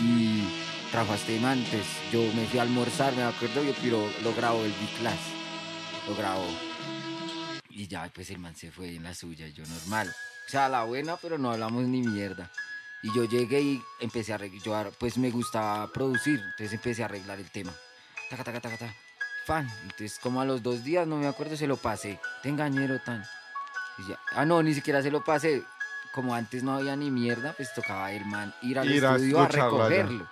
y 0.02 0.44
trajo 0.92 1.12
a 1.14 1.16
este 1.16 1.40
man. 1.40 1.58
Entonces, 1.60 1.88
yo 2.12 2.22
me 2.36 2.46
fui 2.48 2.60
a 2.60 2.64
almorzar, 2.64 3.16
me 3.16 3.24
acuerdo, 3.24 3.64
yo 3.64 3.74
pero 3.82 4.08
lo 4.24 4.34
grabó 4.34 4.64
el 4.64 4.72
B-Class. 4.72 5.20
Lo 6.08 6.16
grabó. 6.16 6.46
Y 7.70 7.88
ya, 7.88 8.10
pues 8.14 8.30
el 8.30 8.40
man 8.40 8.56
se 8.56 8.72
fue 8.72 8.96
en 8.96 9.04
la 9.04 9.14
suya, 9.14 9.48
yo 9.48 9.64
normal. 9.66 10.10
O 10.48 10.52
sea, 10.52 10.68
la 10.68 10.84
buena, 10.84 11.16
pero 11.18 11.38
no 11.38 11.52
hablamos 11.52 11.84
ni 11.84 12.02
mierda. 12.02 12.52
Y 13.02 13.14
yo 13.14 13.24
llegué 13.26 13.62
y 13.62 13.84
empecé 14.00 14.34
a 14.34 14.36
arreglar, 14.36 14.92
pues 15.00 15.18
me 15.18 15.32
gustaba 15.32 15.88
producir, 15.88 16.40
entonces 16.40 16.74
empecé 16.74 17.02
a 17.02 17.06
arreglar 17.06 17.40
el 17.40 17.50
tema. 17.50 17.72
Taca, 18.30 18.44
taca, 18.44 18.60
taca, 18.60 18.78
taca. 18.78 18.96
Fan. 19.46 19.68
Entonces, 19.84 20.20
como 20.20 20.42
a 20.42 20.46
los 20.46 20.62
dos 20.62 20.84
días, 20.84 21.08
no 21.08 21.16
me 21.18 21.26
acuerdo, 21.28 21.56
se 21.56 21.66
lo 21.66 21.78
pasé. 21.78 22.20
Te 22.44 22.50
engañero 22.50 23.00
tan. 23.00 23.24
Y 23.98 24.10
ya- 24.10 24.20
Ah, 24.36 24.46
no, 24.46 24.62
ni 24.62 24.74
siquiera 24.74 25.02
se 25.02 25.10
lo 25.12 25.24
pasé. 25.24 25.64
Como 26.14 26.36
antes 26.36 26.62
no 26.64 26.74
había 26.74 26.96
ni 26.96 27.10
mierda, 27.10 27.54
pues 27.54 27.74
tocaba 27.74 28.12
el 28.12 28.26
man 28.26 28.54
ir 28.64 28.78
al 28.80 28.90
Ir 28.90 29.04
estudio 29.04 29.40
a, 29.40 29.48
recogerlo. 29.48 30.28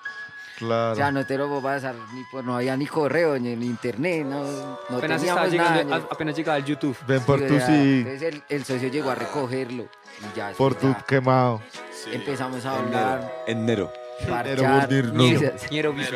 Claro. 0.58 0.94
O 0.94 0.96
sea, 0.96 1.12
no 1.12 1.24
te 1.26 1.38
lo 1.38 1.48
puedo 1.48 1.62
pasar 1.62 1.94
ni 2.14 2.26
no 2.44 2.56
había 2.56 2.76
ni 2.76 2.88
correo, 2.88 3.38
ni 3.38 3.54
internet, 3.54 4.26
no, 4.26 4.44
no 4.90 4.98
Apenas 4.98 5.22
teníamos 5.22 5.52
llegando, 5.52 5.84
nada. 5.84 5.96
a- 6.10 6.14
apenas 6.14 6.36
llegaba 6.36 6.58
el 6.58 6.66
YouTube. 6.66 6.98
Ven 7.08 7.22
por 7.22 7.40
Sí, 7.40 7.46
tu 7.48 7.56
o 7.56 7.58
sea, 7.60 7.68
sí. 7.68 7.74
Entonces 8.00 8.22
el, 8.24 8.44
el 8.50 8.66
socio 8.66 8.90
llegó 8.90 9.12
a 9.12 9.16
recogerlo 9.16 9.84
y 9.84 10.36
ya. 10.38 10.52
Por 10.58 10.74
tu 10.76 10.88
ya 10.90 11.06
quemado. 11.08 11.62
Empezamos 12.12 12.66
a 12.66 12.80
hablar, 12.80 13.44
Enero. 13.46 13.92
parchar. 14.28 14.90
Ñero 15.70 15.94
Viso. 15.94 16.16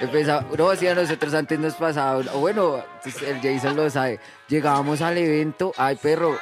Empezaba, 0.00 0.44
no, 0.58 0.76
sí, 0.76 0.86
a 0.88 0.94
nosotros 0.94 1.32
antes 1.32 1.58
nos 1.58 1.74
pasaba, 1.74 2.18
o 2.34 2.40
bueno, 2.40 2.84
pues, 3.02 3.22
el 3.22 3.40
Jason 3.40 3.74
lo 3.76 3.88
sabe, 3.88 4.20
llegábamos 4.48 5.00
al 5.00 5.16
evento, 5.16 5.72
ay 5.78 5.96
perro, 5.96 6.36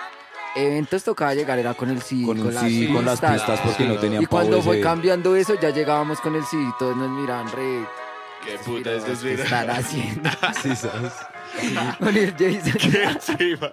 eventos 0.57 1.05
tocaba 1.05 1.35
llegar, 1.35 1.59
era 1.59 1.75
con 1.75 1.91
el 1.91 2.03
CD, 2.03 2.25
Con 2.27 2.55
las 2.55 2.63
CD, 2.65 2.93
con 2.93 3.05
las 3.05 3.21
pistas, 3.21 3.61
porque 3.61 3.85
no 3.85 3.97
tenían 3.99 4.23
Y 4.23 4.27
cuando 4.27 4.63
fue 4.63 4.77
USB. 4.79 4.83
cambiando 4.83 5.37
eso, 5.37 5.55
ya 5.61 5.71
llegábamos 5.71 6.21
con 6.21 6.35
el 6.35 6.45
CD, 6.45 6.65
todos 6.79 6.97
nos 6.97 7.11
miraban 7.11 7.51
re... 7.53 7.87
Qué 8.45 8.55
"Estos 8.55 8.67
puta 8.67 8.93
es 8.93 9.05
¿qué 9.21 9.35
están 9.35 9.71
haciendo? 9.71 10.31
Sí, 10.63 10.77
¿sabes? 10.77 11.13
con 11.99 12.17
el 12.17 12.33
Jason. 12.33 13.73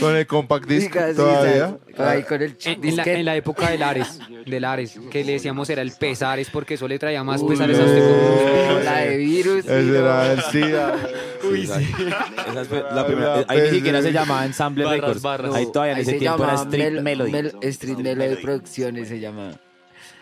Con 0.00 0.16
el 0.16 0.26
compact 0.26 0.66
disc 0.66 0.88
Diga, 0.92 1.10
sí, 1.10 1.14
todavía. 1.16 1.78
¿sabes? 1.96 2.00
Ahí 2.16 2.22
con 2.24 2.42
el 2.42 2.56
En, 2.64 2.72
en 2.72 2.80
la, 2.80 2.82
disquete. 2.82 3.14
en 3.20 3.24
la 3.24 3.36
época 3.36 3.70
del 3.70 3.82
Ares, 3.84 4.18
del 4.44 4.64
Ares, 4.64 4.98
que 5.08 5.22
le 5.22 5.34
decíamos 5.34 5.70
era 5.70 5.82
el 5.82 5.92
Pesares 5.92 6.50
porque 6.50 6.74
eso 6.74 6.88
le 6.88 6.98
traía 6.98 7.22
más 7.22 7.40
pesares 7.44 7.78
a 7.78 7.82
usted. 7.84 8.84
La 8.84 8.96
de 9.02 9.16
virus. 9.18 9.58
Ese 9.64 9.96
era 9.98 10.32
el 10.32 10.42
SIDA. 10.42 10.96
Uy, 11.48 11.64
sí. 11.68 11.94
Esa 12.50 12.64
fue 12.64 12.80
la 12.82 13.00
Ay, 13.02 13.06
primera. 13.06 13.44
Ahí 13.46 13.60
ni 13.62 13.70
siquiera 13.70 14.02
se 14.02 14.12
llamaba 14.12 14.44
Ensemble 14.46 14.84
Barras, 14.84 15.00
Records. 15.00 15.22
barras. 15.22 15.54
Ahí 15.54 15.66
todavía 15.72 15.92
en 15.92 15.96
Ahí 15.98 16.02
ese 16.02 16.10
se 16.12 16.18
tiempo 16.18 16.42
era 16.42 16.52
llamaba 16.54 16.68
Street 16.70 16.92
Mel- 16.92 17.02
Melody. 17.02 17.30
Mel- 17.32 17.52
Street 17.62 17.98
Melody 17.98 18.36
Producciones 18.42 19.08
se 19.08 19.20
llama. 19.20 19.52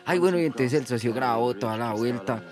Ay, 0.05 0.18
bueno, 0.18 0.38
y 0.38 0.44
entonces 0.44 0.74
el 0.80 0.86
socio 0.86 1.14
grabó 1.14 1.55
toda 1.55 1.78
la 1.78 1.92
vuelta. 1.94 2.42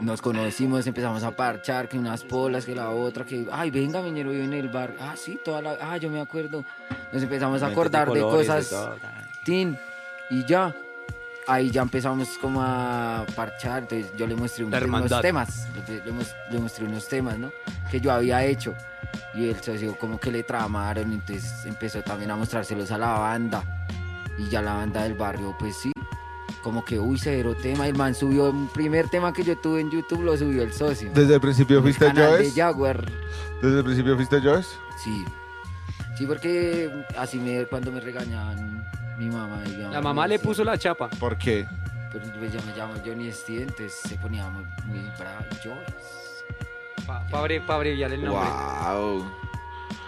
Nos 0.00 0.22
conocimos, 0.22 0.86
empezamos 0.86 1.22
a 1.24 1.32
parchar, 1.32 1.88
que 1.88 1.98
unas 1.98 2.22
polas, 2.22 2.64
que 2.64 2.74
la 2.74 2.90
otra, 2.90 3.24
que, 3.24 3.46
ay, 3.50 3.70
venga, 3.70 4.00
miñero, 4.00 4.30
vive 4.30 4.44
en 4.44 4.52
el 4.52 4.68
bar. 4.68 4.94
Ah, 5.00 5.14
sí, 5.16 5.40
toda 5.44 5.60
la, 5.60 5.76
ah, 5.80 5.96
yo 5.96 6.08
me 6.08 6.20
acuerdo. 6.20 6.64
Nos 7.12 7.22
empezamos 7.22 7.62
a 7.62 7.66
acordar 7.72 8.08
de 8.12 8.20
colores, 8.20 8.46
cosas, 8.68 8.98
tin, 9.44 9.76
y 10.30 10.44
ya. 10.44 10.74
Ahí 11.46 11.70
ya 11.70 11.80
empezamos 11.80 12.28
como 12.42 12.62
a 12.62 13.24
parchar, 13.34 13.82
entonces 13.84 14.12
yo 14.18 14.26
le 14.26 14.34
mostré 14.36 14.64
un- 14.64 14.70
unos 14.98 15.22
temas, 15.22 15.66
le, 15.88 16.04
le 16.04 16.12
mos- 16.12 16.34
le 16.50 16.58
mostré 16.58 16.84
unos 16.84 17.08
temas, 17.08 17.38
¿no? 17.38 17.50
Que 17.90 18.00
yo 18.00 18.12
había 18.12 18.44
hecho. 18.44 18.74
Y 19.34 19.48
el 19.48 19.56
socio 19.62 19.96
como 19.96 20.20
que 20.20 20.30
le 20.30 20.42
tramaron, 20.42 21.10
entonces 21.10 21.64
empezó 21.64 22.02
también 22.02 22.30
a 22.30 22.36
mostrárselos 22.36 22.90
a 22.90 22.98
la 22.98 23.12
banda. 23.18 23.62
Y 24.36 24.48
ya 24.50 24.60
la 24.60 24.74
banda 24.74 25.02
del 25.04 25.14
barrio, 25.14 25.56
pues 25.58 25.74
sí, 25.78 25.90
como 26.68 26.84
que, 26.84 26.98
uy, 26.98 27.18
severo 27.18 27.54
tema. 27.54 27.88
El 27.88 27.94
man 27.94 28.14
subió 28.14 28.50
un 28.50 28.68
primer 28.68 29.08
tema 29.08 29.32
que 29.32 29.42
yo 29.42 29.56
tuve 29.56 29.80
en 29.80 29.90
YouTube, 29.90 30.20
lo 30.20 30.36
subió 30.36 30.62
el 30.62 30.70
socio. 30.70 31.10
Desde 31.14 31.36
el 31.36 31.40
principio 31.40 31.80
fuiste 31.80 32.04
de 32.04 32.12
Joyce. 32.12 32.60
Jaguar. 32.60 33.10
Desde 33.62 33.78
el 33.78 33.84
principio 33.84 34.16
fuiste 34.16 34.38
Joyce. 34.38 34.68
Sí. 35.02 35.24
Sí, 36.14 36.26
porque 36.26 36.90
así 37.16 37.38
me, 37.38 37.64
cuando 37.64 37.90
me 37.90 38.00
regañaban 38.00 38.86
mi 39.16 39.30
mamá. 39.30 39.62
y 39.64 39.70
mi 39.70 39.82
La 39.84 40.02
mamá 40.02 40.26
le 40.26 40.38
puso 40.38 40.62
la 40.62 40.76
chapa. 40.76 41.08
¿Por 41.08 41.38
qué? 41.38 41.66
Pero 42.12 42.26
pues, 42.38 42.52
yo 42.52 42.60
me 42.66 42.76
llamo 42.76 42.92
Johnny 43.02 43.32
Steven, 43.32 43.62
entonces 43.62 43.94
se 43.94 44.16
ponía 44.16 44.46
muy, 44.50 44.64
muy 44.84 45.10
bravo. 45.18 45.46
Joyce. 45.64 47.06
Para 47.06 47.76
abreviar 47.76 48.12
el 48.12 48.22
nombre. 48.26 48.46
Wow. 48.92 49.26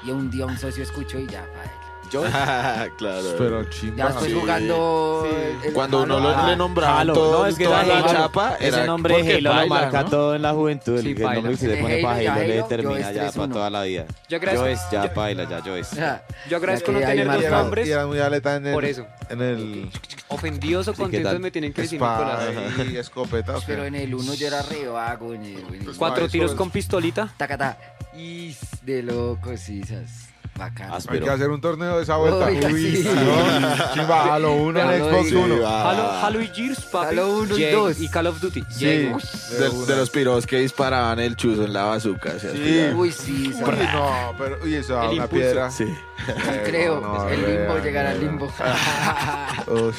Y 0.05 0.11
un 0.11 0.31
día 0.31 0.45
un 0.45 0.59
socio 0.59 0.83
escuchó 0.83 1.19
y 1.19 1.27
ya, 1.27 1.41
pa' 1.41 1.80
él. 2.19 2.31
claro. 2.99 3.35
Pero 3.39 3.63
Ya 3.63 3.71
chimba. 3.71 4.07
después 4.07 4.31
Sí. 4.33 4.39
jugando. 4.41 5.29
el- 5.31 5.69
el 5.69 5.73
Cuando 5.73 6.03
uno 6.03 6.19
lo- 6.21 6.29
ah, 6.37 6.49
le 6.51 6.57
nombraban 6.57 6.99
Halo, 7.01 7.13
todo, 7.15 7.39
no, 7.43 7.47
es 7.47 7.57
que 7.57 7.65
toda 7.65 7.85
era 7.85 7.95
la 7.95 7.99
Halo. 8.01 8.09
chapa, 8.13 8.57
Ese 8.61 8.85
nombre 8.87 9.15
Halo 9.15 9.41
lo 9.41 9.51
baila, 9.51 9.75
marca 9.75 10.03
¿no? 10.03 10.11
todo 10.11 10.35
en 10.35 10.43
la 10.43 10.53
juventud. 10.53 11.01
Sí, 11.01 11.11
el 11.11 11.21
nombre 11.21 11.51
que 11.53 11.57
se 11.57 11.69
le 11.69 11.77
pone 11.83 12.03
para 12.03 12.23
ya 12.23 12.35
Halo 12.35 12.43
le 12.47 12.55
determina 12.55 13.01
ya 13.01 13.07
para 13.07 13.31
3-1. 13.33 13.53
toda 13.53 13.71
la 13.71 13.83
vida. 13.83 14.05
Yo 14.29 14.37
agradezco, 14.37 14.65
Joyce, 14.67 14.83
ya 14.93 15.07
yo- 15.07 15.15
baila, 15.15 15.45
ya 15.49 15.61
Joyce. 15.63 16.03
ah, 16.03 16.23
yo 16.51 16.57
agradezco 16.57 16.93
Ya 16.93 16.99
no 17.01 17.07
tener 17.07 17.27
dos 17.31 17.51
nombres. 17.51 17.89
y 17.89 17.91
era 17.93 18.07
muy 18.07 18.19
aleta 18.19 18.57
en 18.57 18.67
el, 18.67 18.73
Por 18.75 18.85
eso. 18.85 19.07
En 19.29 19.41
el 19.43 19.91
Ofendidos 20.29 20.87
o 20.89 20.93
Sí, 20.93 20.97
¿qué 20.97 21.03
contentos 21.03 21.41
me 21.41 21.51
tienen 21.51 21.73
que 21.73 21.83
decir 21.83 22.01
Nicolás. 22.01 22.41
y 22.93 22.97
escopetas. 22.97 23.65
Pero 23.67 23.85
en 23.85 23.95
el 23.97 24.15
uno 24.15 24.35
yo 24.35 24.47
era 24.47 24.63
re 24.63 24.87
vago, 24.87 25.33
el- 25.35 25.95
Cuatro 25.97 26.29
tiros 26.29 26.53
es- 26.53 26.57
con 26.57 26.71
pistolita. 26.71 27.33
Tacata. 27.37 27.77
Y 28.17 28.55
de 28.83 29.03
locos, 29.03 29.69
isas. 29.69 30.30
Bacán. 30.57 30.91
Hay 31.09 31.21
que 31.21 31.31
hacer 31.31 31.49
un 31.49 31.61
torneo 31.61 31.97
de 31.97 32.03
esa 32.03 32.17
vuelta. 32.17 32.45
Oiga, 32.47 32.69
sí. 32.69 33.03
¿no? 33.05 33.95
Chimba, 33.95 34.35
Halo 34.35 34.53
1 34.57 34.79
en 34.93 35.03
Xbox 35.05 35.31
y- 35.33 35.35
1. 35.35 35.67
Halo, 35.69 36.11
Halo 36.23 36.41
y 36.43 36.49
Gears, 36.49 36.81
papi. 36.83 37.07
Halo 37.07 37.33
uno 37.39 37.57
y 37.57 37.63
Jay 37.63 37.73
dos. 37.73 38.01
Y 38.01 38.09
Call 38.09 38.27
of 38.27 38.41
Duty. 38.41 38.65
Sí. 38.71 38.85
De 38.85 38.99
De, 38.99 39.69
una. 39.71 39.87
de 39.87 39.97
los 39.97 40.11
piros 40.11 40.47
que 40.47 40.59
disparaban 40.59 41.19
el 41.19 41.35
chuzo 41.37 41.65
en 41.65 41.73
la 41.73 41.85
bazooka. 41.85 42.39
¿se 42.39 42.53
Sí. 42.53 42.95
Uy, 42.95 43.11
sí, 43.11 43.53
Uy, 43.55 43.61
no, 43.93 44.35
pero 44.37 44.59
uy, 44.63 44.75
eso 44.75 44.97
una 44.99 45.07
impulso. 45.13 45.29
piedra. 45.31 45.71
Sí. 45.71 45.85
Eh, 45.85 46.63
creo. 46.67 47.01
no, 47.01 47.15
no, 47.15 47.29
el 47.29 47.41
limbo, 47.41 47.79
llegar 47.79 48.07
al 48.07 48.21
limbo. 48.21 48.53
Uy. 49.69 49.95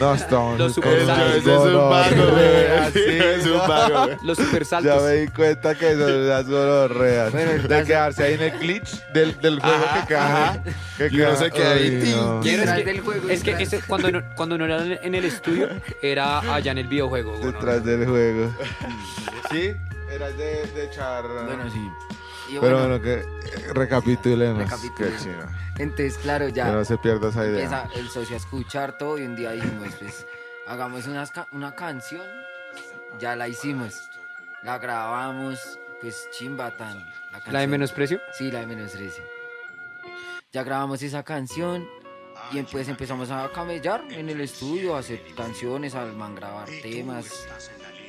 No, 0.00 0.14
estamos 0.14 0.58
Los 0.58 0.74
super 0.74 1.06
saltos. 1.06 1.36
Ese 1.36 1.52
es 1.54 1.60
un 1.60 1.90
vago, 1.90 2.30
güey. 2.32 2.92
sí, 2.92 3.18
Es 3.18 3.44
un 3.46 3.52
¿no? 3.52 3.68
vago, 3.68 4.04
güey. 4.06 4.16
Los 4.22 4.38
super 4.38 4.62
Ya 4.62 4.68
saltos. 4.68 5.02
me 5.04 5.12
di 5.12 5.28
cuenta 5.28 5.74
que 5.74 5.92
son 5.92 6.28
las 6.28 6.46
el 7.50 7.68
de 7.68 7.84
quedarse 7.84 8.22
ahí 8.24 8.34
en 8.34 8.42
el 8.42 8.58
glitch 8.58 9.06
del, 9.12 9.38
del 9.40 9.60
juego 9.60 9.76
Ajá, 9.84 10.06
que 10.06 10.16
ajá. 10.16 10.62
Que 10.96 11.08
Y 11.12 11.20
uno 11.20 11.36
se 11.36 11.50
queda 11.50 11.72
ahí, 11.72 12.14
no. 12.16 12.40
Es 12.42 12.70
que, 12.72 12.84
del 12.84 13.00
juego, 13.00 13.28
es 13.28 13.42
que 13.42 13.50
detrás. 13.52 13.72
ese- 13.74 13.86
cuando, 13.86 14.10
no, 14.10 14.22
cuando 14.36 14.58
no 14.58 14.64
era 14.64 14.82
en 15.02 15.14
el 15.14 15.24
estudio, 15.24 15.68
era 16.02 16.38
allá 16.54 16.72
en 16.72 16.78
el 16.78 16.88
videojuego. 16.88 17.32
güey, 17.32 17.44
¿no? 17.44 17.52
Detrás 17.52 17.84
del 17.84 18.06
juego. 18.06 18.50
Sí, 19.50 19.72
era 20.10 20.28
de, 20.30 20.66
de 20.74 20.84
echar. 20.84 21.24
Bueno, 21.46 21.70
sí. 21.70 21.88
Y 22.50 22.58
Pero 22.58 22.78
bueno, 22.80 22.98
bueno, 22.98 23.02
que 23.02 23.72
recapitulemos. 23.72 24.70
Entonces, 25.78 26.18
claro, 26.18 26.46
Que 26.46 26.52
ya 26.52 26.70
no 26.72 26.84
se 26.84 26.98
pierda 26.98 27.28
esa 27.28 27.46
idea. 27.46 27.62
empieza 27.64 27.88
el 27.94 28.08
socio 28.08 28.34
a 28.34 28.38
escuchar 28.38 28.98
todo 28.98 29.18
y 29.18 29.22
un 29.22 29.36
día 29.36 29.52
dijimos, 29.52 29.88
pues, 29.98 30.26
hagamos 30.66 31.06
unas 31.06 31.30
ca- 31.30 31.46
una 31.52 31.74
canción. 31.74 32.26
Ya 33.18 33.36
la 33.36 33.48
hicimos. 33.48 34.08
La 34.62 34.78
grabamos, 34.78 35.78
pues, 36.00 36.28
chimba 36.32 36.76
tan. 36.76 36.98
La 37.32 37.38
de 37.38 37.44
canción. 37.44 37.70
menosprecio. 37.70 38.20
Sí, 38.36 38.50
la 38.50 38.60
de 38.60 38.66
menos 38.66 38.92
13. 38.92 39.22
Ya 40.52 40.62
grabamos 40.64 41.02
esa 41.02 41.22
canción 41.22 41.86
y 42.52 42.60
pues 42.62 42.88
empezamos 42.88 43.30
a 43.30 43.48
camellar 43.52 44.02
en 44.10 44.28
el 44.28 44.40
estudio, 44.40 44.96
a 44.96 44.98
hacer 45.00 45.22
canciones, 45.36 45.94
al 45.94 46.12
man 46.16 46.34
grabar 46.34 46.68
temas. 46.82 47.46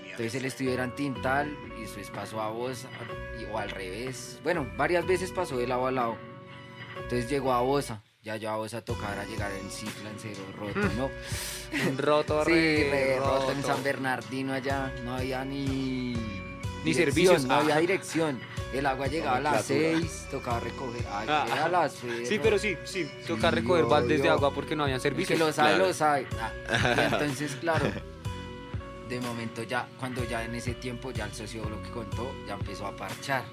Entonces 0.06 0.36
el 0.36 0.46
estudio 0.46 0.72
era 0.74 0.84
en 0.86 0.96
Tintal 0.96 1.56
y 1.82 1.86
después 1.86 2.10
pasó 2.12 2.42
a 2.42 2.50
voz 2.50 2.86
a- 2.86 3.42
y- 3.42 3.46
o 3.52 3.58
al 3.58 3.70
revés. 3.70 4.40
Bueno, 4.44 4.70
varias 4.78 5.06
veces 5.06 5.32
pasó 5.32 5.58
de 5.58 5.68
lado 5.68 5.88
a 5.88 5.92
lado. 5.92 6.18
Entonces 6.96 7.30
llegó 7.30 7.54
a 7.54 7.62
Bosa. 7.62 8.02
Ya 8.24 8.36
yo 8.36 8.52
a 8.52 8.56
Bosa 8.58 8.82
tocar 8.86 9.18
a 9.18 9.26
llegar 9.26 9.52
en 9.52 9.70
cicla, 9.72 10.10
en 10.10 10.20
cero 10.20 10.42
roto, 10.56 10.80
¿no? 10.96 11.10
Un 11.90 11.98
roto, 11.98 12.46
Sí, 12.46 12.52
re 12.52 12.90
re 12.92 13.20
roto 13.20 13.52
en 13.52 13.62
roto. 13.64 13.74
San 13.74 13.84
Bernardino 13.84 14.54
allá. 14.54 14.94
No 15.04 15.16
había 15.16 15.44
ni... 15.44 16.14
Ni 16.84 16.94
servicios, 16.94 17.46
No 17.46 17.56
ah. 17.56 17.60
había 17.60 17.78
dirección. 17.78 18.40
El 18.74 18.86
agua 18.86 19.08
llegaba 19.08 19.38
a 19.38 19.42
las 19.42 19.70
Nomenclatura. 19.70 20.08
6, 20.10 20.28
tocaba 20.32 20.60
recoger. 20.60 21.06
Ay, 21.12 21.28
Ah, 21.30 21.46
era 21.52 21.66
a 21.66 21.70
las 21.70 21.94
perro. 21.94 22.26
Sí, 22.26 22.40
pero 22.42 22.58
sí, 22.60 22.78
sí. 22.86 23.12
Toca 23.28 23.50
Sí, 23.50 23.56
recoger 23.56 23.86
baldes 23.86 24.22
de 24.22 24.30
agua 24.30 24.54
porque 24.54 24.76
no 24.76 24.86
que 24.98 25.02
servicios. 25.02 25.56
sabe, 25.56 26.26
Claro. 26.26 26.54
Ah, 26.70 27.08
entonces, 27.12 27.56
claro, 27.60 27.86
de 29.12 29.22
momento 29.22 29.64
ya, 29.64 29.88
cuando 30.00 30.24
ya 30.24 30.44
en 30.44 30.56
ese 30.56 30.74
tiempo 30.74 31.12
ya 31.12 31.26
el 31.26 31.34
socio 31.34 31.68
lo 31.70 31.82
que 31.84 31.90
contó, 31.90 32.32
ya 32.48 32.54
empezó 32.54 32.88
a 32.88 32.96
parchar. 32.96 33.44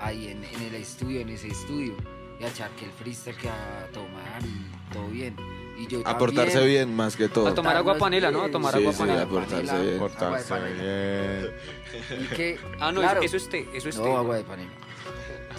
Ahí 0.00 0.28
en, 0.28 0.42
en 0.44 0.62
el 0.62 0.74
estudio, 0.76 1.20
en 1.20 1.28
ese 1.30 1.48
estudio. 1.48 1.94
Y 2.40 2.44
a 2.44 2.48
echar 2.48 2.70
que 2.70 2.86
el 2.86 2.90
freestyle, 2.92 3.36
que 3.36 3.48
a 3.48 3.86
tomar 3.92 4.42
y 4.42 4.92
todo 4.92 5.06
bien. 5.08 5.36
Y 5.78 5.86
yo 5.86 6.02
A 6.06 6.18
portarse 6.18 6.64
bien 6.66 6.94
más 6.94 7.16
que 7.16 7.28
todo. 7.28 7.46
A 7.48 7.54
tomar 7.54 7.76
agua 7.76 7.96
panela, 7.98 8.30
¿no? 8.30 8.42
A 8.42 8.50
tomar 8.50 8.72
Sí, 8.74 8.80
agua 8.80 8.92
sí, 8.92 8.98
panela. 9.00 9.22
a 9.22 9.26
portarse 9.26 9.66
Panela. 9.66 9.82
bien. 9.82 9.98
Portarse 9.98 10.54
bien. 10.74 12.22
Y 12.22 12.26
que, 12.34 12.58
Ah, 12.80 12.92
no, 12.92 13.00
claro, 13.00 13.22
eso, 13.22 13.36
es 13.36 13.48
té, 13.48 13.68
eso 13.74 13.88
es 13.88 13.96
té. 13.96 14.02
no, 14.02 14.16
agua 14.16 14.36
de 14.36 14.44
panela. 14.44 14.70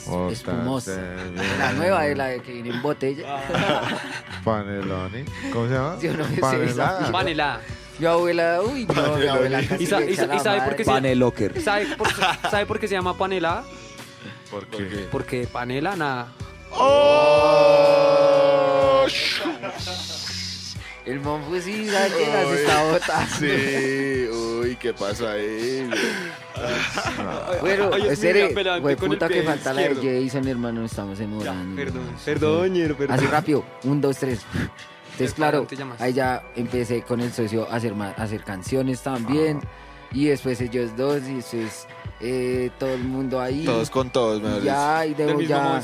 Portarse 0.05 0.33
Espumosa. 0.33 0.95
bien. 1.33 1.59
La 1.59 1.73
nueva 1.73 2.03
de 2.03 2.15
la 2.15 2.25
de 2.27 2.41
que 2.41 2.53
viene 2.53 2.69
en 2.69 2.81
botella. 2.81 3.43
Paneloni. 4.43 5.23
¿Cómo 5.51 5.67
se 5.67 5.73
llama? 5.73 5.97
Yo 6.01 6.13
no 6.13 6.25
sé 6.27 6.35
Panelada. 6.41 6.99
esa- 7.01 7.11
Panela. 7.11 7.61
Mi 7.99 8.05
abuela, 8.07 8.61
uy, 8.61 8.85
no, 8.85 9.15
mi 9.17 9.27
abuela 9.27 9.61
casi 9.67 9.83
¿Y, 9.83 9.87
sa- 9.87 9.99
le 9.99 10.09
y 10.09 10.13
echa 10.13 10.21
sa- 10.23 10.27
la 10.27 10.35
y 10.35 10.39
sabe 10.39 10.57
por 10.57 10.63
madre. 10.65 10.75
qué 10.77 10.83
se 10.83 10.91
Panelocker. 10.91 11.61
¿Sabe 11.61 11.85
por, 11.95 12.07
¿Sabe 12.51 12.65
por 12.65 12.79
qué 12.79 12.87
se 12.87 12.95
llama 12.95 13.17
panela? 13.17 13.63
¿Por 14.49 14.65
qué? 14.67 15.07
Porque 15.11 15.47
panela 15.51 15.95
nada. 15.95 16.27
El 21.05 21.19
monfu 21.19 21.59
sí, 21.59 21.89
sabe 21.89 22.09
que 22.15 22.27
las 22.27 22.47
está 22.51 22.83
botando. 22.85 23.35
Sí, 23.37 24.27
uy, 24.31 24.75
¿qué 24.77 24.93
pasa 24.93 25.31
ahí? 25.33 25.89
Bueno, 27.61 27.89
Ay, 27.93 28.07
espere, 28.09 28.53
güey, 28.53 28.95
con 28.95 29.11
el 29.11 29.17
puta 29.17 29.27
que 29.27 29.33
pie 29.35 29.43
falta 29.43 29.73
la 29.73 29.81
de 29.81 29.91
izquierdo. 29.93 30.21
Jason, 30.23 30.47
hermano, 30.47 30.85
estamos 30.85 31.19
enamorando. 31.19 31.75
Perdón, 31.75 32.15
perdón, 32.23 32.73
ñero, 32.73 32.95
perdón. 32.95 33.17
Así 33.17 33.25
rápido, 33.25 33.65
un, 33.83 33.99
dos, 33.99 34.17
tres. 34.17 34.41
Entonces, 35.13 35.33
claro, 35.33 35.67
ahí 35.99 36.13
ya 36.13 36.43
empecé 36.55 37.03
con 37.03 37.21
el 37.21 37.31
socio 37.31 37.67
a 37.69 37.75
hacer, 37.75 37.93
a 37.93 38.09
hacer 38.11 38.43
canciones 38.43 39.01
también. 39.01 39.61
Y 40.11 40.25
después 40.25 40.61
ellos 40.61 40.95
dos, 40.95 41.23
y 41.27 41.35
después 41.35 41.87
eh, 42.19 42.69
todo 42.77 42.93
el 42.93 43.03
mundo 43.03 43.41
ahí. 43.41 43.65
Todos 43.65 43.89
con 43.89 44.11
todos, 44.11 44.41
dicho. 44.41 44.63
ya, 44.63 45.05
y 45.05 45.13
modo 45.15 45.41
ya. 45.41 45.81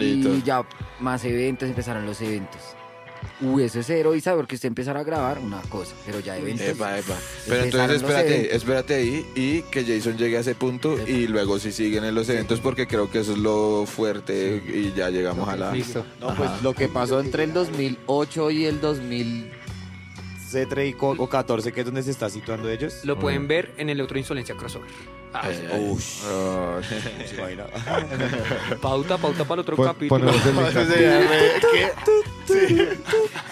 Y 0.00 0.42
ya 0.42 0.62
más 1.00 1.24
eventos, 1.24 1.68
empezaron 1.68 2.04
los 2.04 2.20
eventos. 2.20 2.75
Uy, 3.42 3.64
eso 3.64 3.80
es 3.80 3.86
cero, 3.86 4.14
Isa, 4.14 4.34
porque 4.34 4.54
usted 4.54 4.68
empezar 4.68 4.96
a 4.96 5.02
grabar 5.04 5.38
una 5.38 5.60
cosa, 5.62 5.94
pero 6.06 6.20
ya 6.20 6.38
eventos. 6.38 6.66
Epa, 6.68 6.98
epa. 6.98 7.14
Pero 7.46 7.64
entonces 7.64 7.96
espérate, 8.02 8.34
eventos. 8.36 8.56
espérate 8.56 8.94
ahí 8.94 9.26
y 9.34 9.60
que 9.62 9.84
Jason 9.84 10.16
llegue 10.16 10.38
a 10.38 10.40
ese 10.40 10.54
punto 10.54 10.96
y 11.06 11.26
luego 11.26 11.58
si 11.58 11.70
siguen 11.70 12.04
en 12.04 12.14
los 12.14 12.26
eventos 12.30 12.60
porque 12.60 12.86
creo 12.86 13.10
que 13.10 13.18
eso 13.20 13.32
es 13.32 13.38
lo 13.38 13.84
fuerte 13.84 14.62
y 14.66 14.94
ya 14.96 15.10
llegamos 15.10 15.46
a 15.50 15.56
la... 15.56 15.72
Listo. 15.72 16.06
No, 16.18 16.34
pues 16.34 16.50
lo 16.62 16.72
que 16.72 16.88
pasó 16.88 17.20
entre 17.20 17.44
el 17.44 17.52
2008 17.52 18.50
y 18.52 18.64
el 18.64 18.80
2013 18.80 20.86
y 20.86 20.92
co- 20.94 21.14
o 21.18 21.28
14, 21.28 21.72
que 21.72 21.80
es 21.80 21.86
donde 21.86 22.02
se 22.02 22.12
está 22.12 22.30
situando 22.30 22.70
ellos. 22.70 23.04
Lo 23.04 23.18
pueden 23.18 23.46
ver 23.48 23.74
en 23.76 23.90
el 23.90 24.00
otro 24.00 24.16
Insolencia 24.18 24.54
Crossover. 24.54 24.88
Ah, 25.34 25.42
Ay, 25.44 25.68
ay. 25.70 25.96
Se 27.28 27.34
imagina. 27.36 27.66
pauta, 28.80 29.18
pauta 29.18 29.44
para 29.44 29.54
el 29.56 29.60
otro 29.60 29.76
pon- 29.76 29.86
capítulo. 29.88 30.32
¿qué? 32.46 32.98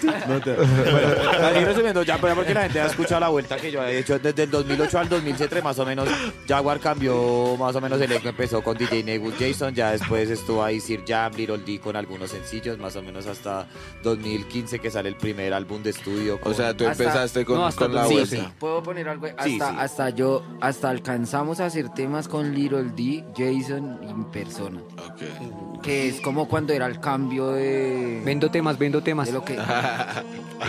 No 0.27 0.39
te- 0.41 0.53
bueno, 0.55 1.07
así 1.41 1.65
resumiendo, 1.65 2.03
ya 2.03 2.17
pero 2.19 2.35
porque 2.35 2.53
la 2.53 2.63
gente 2.63 2.79
ha 2.81 2.85
escuchado 2.87 3.19
la 3.21 3.29
vuelta 3.29 3.57
que 3.57 3.71
yo 3.71 3.83
he 3.83 3.99
hecho 3.99 4.19
desde 4.19 4.43
el 4.43 4.51
2008 4.51 4.99
al 4.99 5.09
2007 5.09 5.61
más 5.61 5.77
o 5.79 5.85
menos 5.85 6.07
Jaguar 6.47 6.79
cambió 6.79 7.55
más 7.57 7.75
o 7.75 7.81
menos 7.81 7.99
el 7.99 8.11
elenco 8.11 8.29
empezó 8.29 8.61
con 8.63 8.77
DJ 8.77 9.03
Negus 9.03 9.33
Jason 9.39 9.73
ya 9.73 9.91
después 9.91 10.29
estuvo 10.29 10.63
ahí 10.63 10.79
Sir 10.79 11.03
Jam 11.07 11.33
Little 11.35 11.57
D 11.59 11.79
con 11.79 11.95
algunos 11.95 12.31
sencillos 12.31 12.77
más 12.77 12.95
o 12.95 13.01
menos 13.01 13.25
hasta 13.27 13.67
2015 14.03 14.79
que 14.79 14.91
sale 14.91 15.09
el 15.09 15.15
primer 15.15 15.53
álbum 15.53 15.81
de 15.83 15.89
estudio 15.91 16.35
O 16.35 16.39
con- 16.39 16.55
sea, 16.55 16.75
tú 16.75 16.87
Hasta- 16.87 17.03
empezaste 17.03 17.45
con, 17.45 17.57
no, 17.57 17.65
hasta 17.65 17.85
con 17.85 17.95
la 17.95 18.07
sí, 18.07 18.13
vuelta. 18.13 18.35
sí. 18.35 18.43
¿Puedo 18.59 18.83
poner 18.83 19.09
algo? 19.09 19.25
Hasta, 19.27 19.43
Sí, 19.43 19.51
sí. 19.59 19.61
hasta 19.61 20.09
yo, 20.11 20.43
hasta 20.61 20.89
alcanzamos 20.89 21.59
a 21.59 21.65
hacer 21.65 21.89
temas 21.89 22.27
con 22.27 22.53
Little 22.53 22.91
D, 22.95 23.23
Jason 23.35 23.99
y 24.03 24.09
en 24.09 24.25
persona. 24.31 24.79
Ok. 24.79 25.81
Que 25.81 26.07
es 26.09 26.21
como 26.21 26.47
cuando 26.47 26.73
era 26.73 26.85
el 26.87 26.99
cambio 26.99 27.51
de... 27.51 28.21
Vendo 28.25 28.49
temas, 28.49 28.77
vendo 28.85 29.01
temas. 29.03 29.27
de 29.27 29.33
lo 29.33 29.43
que... 29.43 29.57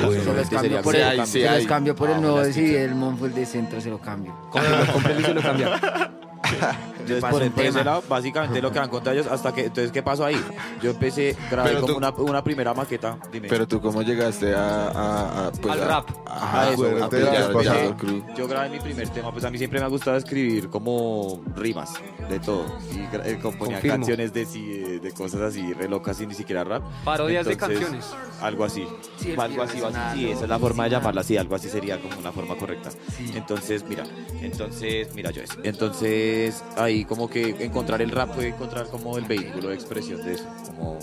Bueno, 0.04 0.22
se 0.24 0.34
los 0.34 0.48
cambio 0.50 0.82
por 0.82 0.94
sí 0.94 1.00
el, 1.00 1.26
sí 1.26 1.32
se 1.40 1.44
los 1.46 1.50
hay. 1.52 1.66
cambio 1.66 1.94
por 1.94 2.08
Ah, 2.10 2.14
el 2.16 2.20
nuevo, 2.20 2.44
sí, 2.52 2.74
el 2.74 2.94
Monfort 2.94 3.32
de 3.34 3.46
centro 3.46 3.80
se 3.80 3.88
lo 3.88 3.98
cambio. 3.98 4.34
Cómprelo, 4.50 4.92
cómprelo 4.92 5.20
y 5.20 5.24
se 5.24 5.34
lo 5.34 5.40
cambia. 5.42 6.10
Entonces, 7.14 7.30
por, 7.30 7.50
por 7.52 7.64
ese 7.64 7.84
lado, 7.84 8.02
básicamente 8.08 8.60
lo 8.62 8.72
que 8.72 8.78
han 8.78 8.88
contado 8.88 9.14
ellos, 9.14 9.26
hasta 9.26 9.52
que, 9.52 9.62
entonces, 9.66 9.92
¿qué 9.92 10.02
pasó 10.02 10.24
ahí? 10.24 10.40
Yo 10.82 10.90
empecé, 10.90 11.36
grabé 11.50 11.68
Pero 11.70 11.80
como 11.82 11.92
tú- 11.92 11.98
una, 11.98 12.10
una 12.10 12.44
primera 12.44 12.74
maqueta, 12.74 13.16
dime. 13.32 13.48
Pero 13.48 13.66
tú 13.68 13.80
cómo 13.80 14.02
llegaste 14.02 14.54
a... 14.54 14.88
a- 14.88 15.46
a, 15.46 15.52
pues, 15.52 15.72
Al 15.74 15.82
a- 15.82 15.86
rap. 15.86 16.10
A 16.26 16.70
eso, 16.72 17.04
a 17.04 17.08
pillar, 17.08 17.96
crew. 17.96 18.22
Yo 18.36 18.46
grabé 18.48 18.68
mi 18.70 18.78
primer 18.80 19.08
tema, 19.08 19.32
pues 19.32 19.44
a 19.44 19.50
mí 19.50 19.58
siempre 19.58 19.78
me 19.80 19.86
ha 19.86 19.88
gustado 19.88 20.16
escribir 20.16 20.68
como 20.68 21.40
rimas 21.54 21.94
de 22.28 22.38
todo. 22.40 22.66
Y 22.92 22.98
eh, 23.28 23.38
componía 23.40 23.76
Confirmo. 23.76 23.96
canciones 23.98 24.32
de, 24.32 24.44
sí, 24.44 24.70
eh, 24.72 25.00
de 25.02 25.12
cosas 25.12 25.40
así, 25.40 25.72
re 25.72 25.88
locas 25.88 26.20
y 26.20 26.26
ni 26.26 26.34
siquiera 26.34 26.64
rap. 26.64 26.82
Parodias 27.04 27.46
de 27.46 27.52
Entonces, 27.52 27.78
canciones. 27.80 28.06
Algo 28.42 28.64
así. 28.64 28.86
Sí, 29.18 29.34
algo 29.38 29.62
así, 29.62 29.78
sí, 30.14 30.30
esa 30.30 30.42
es 30.44 30.48
la 30.48 30.58
forma 30.58 30.84
de 30.84 30.90
llamarla 30.90 31.20
así, 31.22 31.36
algo 31.36 31.54
así 31.54 31.68
sería 31.68 32.00
como 32.00 32.18
una 32.18 32.32
forma 32.32 32.54
correcta. 32.56 32.90
Entonces, 33.34 33.84
mira, 33.88 34.04
entonces, 34.42 35.08
mira 35.14 35.30
yo 35.30 35.42
eso. 35.42 35.54
Entonces, 35.62 36.62
ahí 36.76 36.95
como 37.04 37.28
que 37.28 37.64
encontrar 37.64 38.02
el 38.02 38.10
rap 38.10 38.34
fue 38.34 38.48
encontrar 38.48 38.86
como 38.88 39.18
el 39.18 39.24
vehículo 39.24 39.68
de 39.68 39.74
expresión 39.74 40.24
de 40.24 40.34
eso, 40.34 40.46
como 40.66 40.98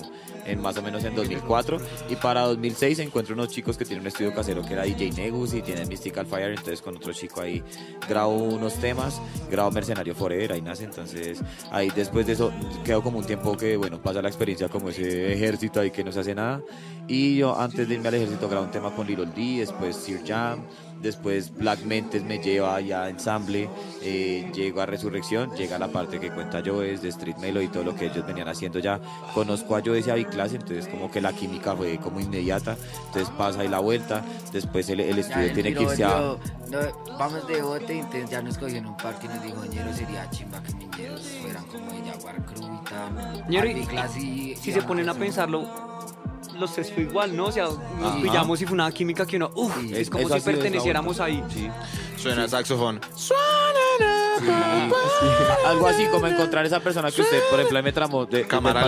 en 0.45 0.61
más 0.61 0.77
o 0.77 0.81
menos 0.81 1.03
en 1.05 1.15
2004 1.15 1.77
y 2.09 2.15
para 2.17 2.41
2006 2.41 2.99
encuentro 2.99 3.33
unos 3.33 3.47
chicos 3.47 3.77
que 3.77 3.85
tienen 3.85 4.01
un 4.01 4.07
estudio 4.07 4.33
casero 4.33 4.61
que 4.61 4.73
era 4.73 4.83
DJ 4.83 5.11
Negus 5.11 5.53
y 5.53 5.61
tienen 5.61 5.87
Mystical 5.87 6.25
Fire 6.25 6.49
entonces 6.49 6.81
con 6.81 6.97
otro 6.97 7.13
chico 7.13 7.39
ahí 7.39 7.63
grabo 8.09 8.33
unos 8.33 8.73
temas 8.75 9.21
grabo 9.49 9.71
Mercenario 9.71 10.13
Forever 10.13 10.51
ahí 10.51 10.61
nace 10.61 10.83
entonces 10.83 11.39
ahí 11.71 11.89
después 11.95 12.27
de 12.27 12.33
eso 12.33 12.51
quedó 12.83 13.01
como 13.01 13.19
un 13.19 13.25
tiempo 13.25 13.55
que 13.55 13.77
bueno 13.77 14.01
pasa 14.01 14.21
la 14.21 14.27
experiencia 14.27 14.67
como 14.67 14.89
ese 14.89 15.33
ejército 15.33 15.79
ahí 15.79 15.91
que 15.91 16.03
no 16.03 16.11
se 16.11 16.19
hace 16.19 16.35
nada. 16.35 16.61
Y 17.07 17.37
yo 17.37 17.57
antes 17.59 17.87
de 17.87 17.95
irme 17.95 18.07
al 18.07 18.15
ejército 18.15 18.47
grabo 18.47 18.65
un 18.65 18.71
tema 18.71 18.95
con 18.95 19.05
Little 19.05 19.27
D 19.27 19.59
después 19.59 19.95
Sir 19.95 20.21
Jam 20.25 20.61
Después 21.03 21.53
Black 21.53 21.83
Mentes 21.83 22.23
me 22.23 22.39
lleva 22.39 22.79
ya 22.79 23.03
a 23.03 23.09
ensamble, 23.09 23.69
eh, 24.01 24.49
llego 24.55 24.79
a 24.81 24.85
Resurrección, 24.85 25.51
llega 25.55 25.77
la 25.77 25.89
parte 25.89 26.17
que 26.19 26.31
cuenta 26.31 26.61
Joes 26.65 27.01
de 27.01 27.09
Street 27.09 27.35
Melody 27.37 27.65
y 27.65 27.67
todo 27.67 27.83
lo 27.83 27.93
que 27.93 28.05
ellos 28.05 28.25
venían 28.25 28.47
haciendo 28.47 28.79
ya. 28.79 29.01
Conozco 29.33 29.75
a 29.75 29.81
Joes 29.81 30.07
y 30.07 30.11
a 30.11 30.15
Biclase, 30.15 30.55
entonces 30.55 30.87
como 30.87 31.11
que 31.11 31.19
la 31.19 31.33
química 31.33 31.75
fue 31.75 31.97
como 31.97 32.21
inmediata, 32.21 32.77
entonces 33.07 33.29
pasa 33.37 33.59
ahí 33.59 33.67
la 33.67 33.79
vuelta, 33.79 34.23
después 34.53 34.87
el, 34.89 35.01
el 35.01 35.15
Ya 35.15 35.21
estudio 35.21 35.45
él 35.47 35.53
tiene 35.53 35.73
que 35.73 35.79
miró, 35.81 35.91
irse 35.91 36.03
a... 36.05 36.09
no, 36.71 37.17
vamos 37.19 37.47
de 37.47 37.61
bote, 37.61 37.99
entonces 37.99 38.29
ya 38.29 38.41
nos 38.41 38.57
cogió 38.57 38.77
en 38.77 38.85
un 38.85 38.95
parque 38.95 39.25
y 39.25 39.29
nos 39.29 39.43
dijo, 39.43 39.65
ñero, 39.65 39.93
sería 39.93 40.29
chimba 40.29 40.63
que 40.63 40.73
miñeros 40.73 41.21
fueran 41.41 41.65
como 41.65 41.91
de 41.91 42.11
Jaguar 42.11 42.45
Crew 42.45 42.79
y 42.81 42.89
tal. 42.89 43.45
Ñero, 43.49 43.67
y- 43.67 43.71
y- 44.21 44.55
Si 44.55 44.69
y 44.69 44.73
se 44.73 44.81
ponen 44.83 45.07
a 45.09 45.11
Amazon". 45.11 45.19
pensarlo, 45.27 45.67
los 46.59 46.73
tres 46.73 46.91
fue 46.93 47.03
igual, 47.03 47.35
¿no? 47.35 47.45
O 47.45 47.51
sea, 47.51 47.65
nos 47.65 47.77
Ajá. 48.13 48.21
pillamos 48.21 48.61
y 48.61 48.65
fue 48.65 48.73
una 48.73 48.91
química 48.91 49.25
que 49.25 49.37
uno, 49.37 49.51
uff, 49.55 49.75
Sí, 49.81 49.93
es 49.95 50.09
como 50.09 50.29
si 50.29 50.39
perteneciéramos 50.41 51.19
ahí. 51.19 51.43
Sí. 51.53 51.69
Suena 52.17 52.47
saxofón. 52.47 52.99
Algo 55.65 55.87
así 55.87 56.05
como 56.07 56.27
encontrar 56.27 56.65
esa 56.65 56.79
persona 56.79 57.09
que 57.11 57.21
usted, 57.21 57.39
por 57.49 57.59
ejemplo, 57.59 57.81
me 57.83 57.91
tramó 57.91 58.25
de 58.25 58.45
Cámara 58.45 58.81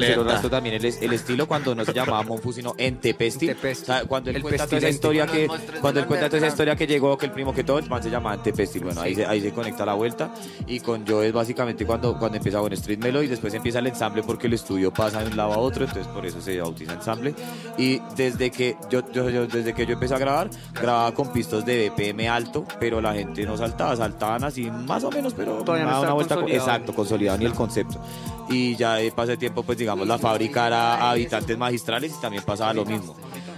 también 0.50 0.76
el, 0.76 0.86
el 0.86 1.14
estilo 1.14 1.48
cuando 1.48 1.74
no 1.76 1.86
se 1.86 1.94
llamaba 1.94 2.24
Monfu, 2.24 2.52
sino 2.54 2.74
Entepesti. 2.78 3.50
Entepesti. 3.50 3.84
O 3.84 3.86
sea, 3.86 4.06
cuando 4.06 4.30
él 4.30 4.38
El 4.38 4.42
cuenta 4.42 4.66
toda 4.66 4.78
esa 4.78 4.90
historia 4.90 5.26
que, 5.28 5.48
cuando 5.82 6.00
él 6.00 6.06
cuenta 6.06 6.28
toda 6.28 6.38
esa 6.40 6.48
historia 6.48 6.76
que 6.76 6.88
llegó, 6.88 7.18
que 7.18 7.26
el 7.28 7.32
primo 7.32 7.54
que 7.54 7.64
todo, 7.64 7.80
el 7.80 7.90
man 7.90 8.02
se 8.04 8.10
llamaba 8.10 8.36
Entepesti. 8.36 8.80
Bueno, 8.80 9.02
ahí, 9.02 9.16
se, 9.16 9.26
ahí 9.26 9.42
se 9.42 9.52
conecta 9.52 9.86
la 9.86 9.94
vuelta. 9.94 10.34
Y 10.68 10.80
con 10.80 11.06
Joe 11.08 11.28
es 11.28 11.34
básicamente 11.34 11.86
cuando, 11.86 12.18
cuando 12.18 12.38
empieza 12.38 12.60
con 12.60 12.74
Street 12.74 13.00
Melo 13.00 13.24
y 13.24 13.28
después 13.28 13.54
empieza 13.54 13.80
el 13.80 13.88
ensamble 13.88 14.24
porque 14.24 14.48
el 14.48 14.54
estudio 14.54 14.92
pasa 14.94 15.22
de 15.22 15.28
un 15.30 15.38
lado 15.38 15.54
a 15.54 15.58
otro, 15.58 15.86
entonces 15.86 16.08
por 16.12 16.26
eso 16.26 16.42
se 16.42 16.60
bautiza 16.60 16.94
ensamble. 16.94 17.34
Y 17.78 18.02
desde 18.16 18.52
que 18.52 18.76
yo, 18.90 19.02
yo, 19.12 19.30
yo- 19.30 19.48
desde 19.48 19.74
que 19.74 19.86
yo 19.86 19.94
empecé 19.94 20.16
a 20.16 20.18
grabar, 20.20 20.50
grababa 20.74 21.14
con 21.14 21.32
pistos 21.32 21.66
de 21.66 21.90
BPM 21.90 22.28
alto, 22.30 22.66
pero 22.80 23.00
la 23.02 23.14
gente 23.14 23.44
no 23.46 23.58
saltaba, 23.58 23.96
saltaban 23.96 24.44
así 24.44 24.70
más 24.72 25.04
o 25.04 25.12
menos, 25.12 25.34
pero 25.36 25.64
Todavía 25.64 25.86
no 25.86 26.02
una, 26.02 26.14
vuelta 26.14 26.36
consolidado. 26.36 26.66
exacto, 26.68 26.94
consolidado 26.96 27.38
ni 27.38 27.46
el 27.46 27.54
concepto. 27.54 28.00
Y 28.50 28.76
ya 28.76 28.96
de 28.96 29.12
paso 29.12 29.30
de 29.30 29.38
tiempo, 29.38 29.64
pues 29.64 29.78
digamos, 29.78 30.08
la 30.08 30.18
fábrica 30.18 30.68
era 30.68 30.96
a 30.96 31.12
habitantes 31.12 31.58
magistrales 31.58 32.14
y 32.18 32.22
también 32.22 32.44
pasaba 32.44 32.74
lo 32.74 32.86
mismo. 32.86 33.16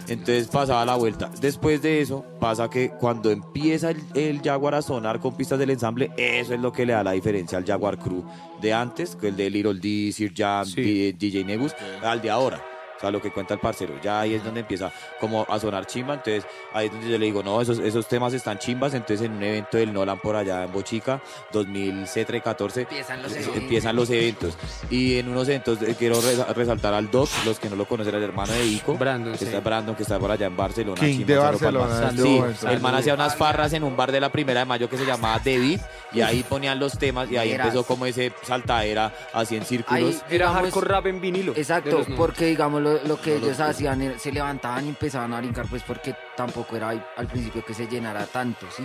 Entonces 0.08 0.48
pasaba 0.48 0.86
la 0.86 0.96
vuelta. 0.96 1.30
Después 1.42 1.82
de 1.82 2.00
eso, 2.02 2.24
pasa 2.40 2.70
que 2.70 2.92
cuando 2.92 3.30
empieza 3.30 3.90
el, 3.92 4.02
el 4.16 4.42
Jaguar 4.42 4.76
a 4.76 4.82
sonar 4.82 5.20
con 5.20 5.36
pistas 5.36 5.60
del 5.60 5.70
ensamble, 5.72 6.12
eso 6.16 6.54
es 6.54 6.62
lo 6.62 6.72
que 6.72 6.86
le 6.86 6.94
da 6.94 7.04
la 7.04 7.12
diferencia 7.12 7.58
al 7.58 7.66
Jaguar 7.66 7.98
Crew 8.00 8.24
de 8.62 8.74
antes, 8.74 9.18
que 9.18 9.28
el 9.28 9.36
de 9.36 9.50
Little 9.50 9.74
D, 9.74 10.12
Sir 10.14 10.32
Jam, 10.34 10.66
Sí. 10.66 11.12
DJ 11.12 11.44
Negus, 11.44 11.74
al 12.02 12.22
de 12.22 12.30
ahora. 12.30 12.62
O 12.98 13.00
sea, 13.00 13.12
lo 13.12 13.22
que 13.22 13.32
cuenta 13.32 13.54
el 13.54 13.60
parcero. 13.60 13.94
Ya 14.02 14.20
ahí 14.22 14.34
es 14.34 14.44
donde 14.44 14.62
empieza 14.62 14.92
como 15.20 15.46
a 15.48 15.60
sonar 15.60 15.86
chimba. 15.86 16.16
Entonces, 16.16 16.46
ahí 16.74 16.88
es 16.88 16.92
donde 16.92 17.10
yo 17.10 17.18
le 17.18 17.26
digo, 17.26 17.44
no, 17.44 17.62
esos, 17.62 17.80
esos 17.80 18.08
temas 18.08 18.34
están 18.34 18.58
chimbas. 18.58 18.94
Entonces, 18.94 19.26
en 19.26 19.34
un 19.34 19.44
evento 19.44 19.78
del 19.78 19.94
Nolan 19.94 20.20
por 20.20 20.36
allá 20.36 20.64
en 20.64 20.72
Bochica, 20.72 21.22
2014, 21.52 22.82
Empiezan 22.82 23.22
los 23.24 23.32
eh, 23.32 23.36
eventos. 23.40 23.58
empiezan 23.58 23.96
los 23.96 24.10
eventos. 24.10 24.58
Y 24.90 25.18
en 25.20 25.30
unos 25.30 25.48
eventos 25.48 25.82
eh, 25.82 25.96
quiero 25.98 26.16
resa- 26.22 26.54
resaltar 26.54 26.94
al 26.94 27.10
Doc, 27.12 27.30
los 27.46 27.60
que 27.60 27.70
no 27.70 27.76
lo 27.76 27.86
conocen, 27.86 28.16
el 28.16 28.24
hermano 28.24 28.54
de 28.54 28.66
Ico. 28.66 28.96
Brandon, 28.98 29.34
que 29.34 29.40
sí. 29.40 29.46
está 29.46 29.60
Brandon, 29.60 29.96
que 29.96 30.04
está 30.04 30.20
por 30.20 30.32
allá 30.32 30.48
en 30.48 30.58
Barcelona. 30.58 31.00
King 31.00 31.18
chimba, 31.26 31.28
de 31.28 31.36
Palma. 31.58 31.80
Barcelona, 31.80 32.12
Sí, 32.12 32.30
momento. 32.40 32.68
el 32.70 32.80
man 32.82 32.96
hacía 32.96 33.14
unas 33.14 33.36
farras 33.36 33.74
en 33.74 33.84
un 33.84 33.96
bar 33.96 34.12
de 34.12 34.20
la 34.20 34.32
primera 34.32 34.62
de 34.62 34.66
mayo 34.66 34.90
que 34.90 34.98
se 34.98 35.06
llamaba 35.06 35.38
David. 35.44 35.80
Y 36.14 36.22
ahí 36.22 36.44
ponían 36.44 36.80
los 36.80 36.98
temas 36.98 37.30
y 37.32 37.38
ahí 37.38 37.52
empezó 37.52 37.84
como 37.84 38.06
ese 38.06 38.32
saltadera 38.44 39.14
así 39.34 39.56
en 39.56 39.66
círculos. 39.66 40.16
Ahí, 40.30 40.36
Era 40.36 40.52
hardcore 40.52 40.88
rap 40.88 41.06
en 41.08 41.20
vinilo. 41.22 41.54
Exacto, 41.56 41.90
los 41.92 42.00
90. 42.10 42.16
porque 42.18 42.46
digamos 42.46 42.82
lo, 42.94 43.04
lo 43.08 43.22
que 43.22 43.36
ellos 43.38 43.60
hacían, 43.60 44.02
era- 44.02 44.20
se 44.20 44.32
levantaban 44.32 44.86
y 44.86 44.90
empezaban 44.90 45.34
a 45.34 45.40
brincar, 45.40 45.66
pues 45.70 45.84
porque 45.84 46.16
tampoco 46.36 46.76
era 46.76 46.90
al 46.90 47.28
principio 47.28 47.64
que 47.66 47.74
se 47.74 47.88
llenara 47.88 48.26
tanto, 48.26 48.66
¿sí? 48.76 48.84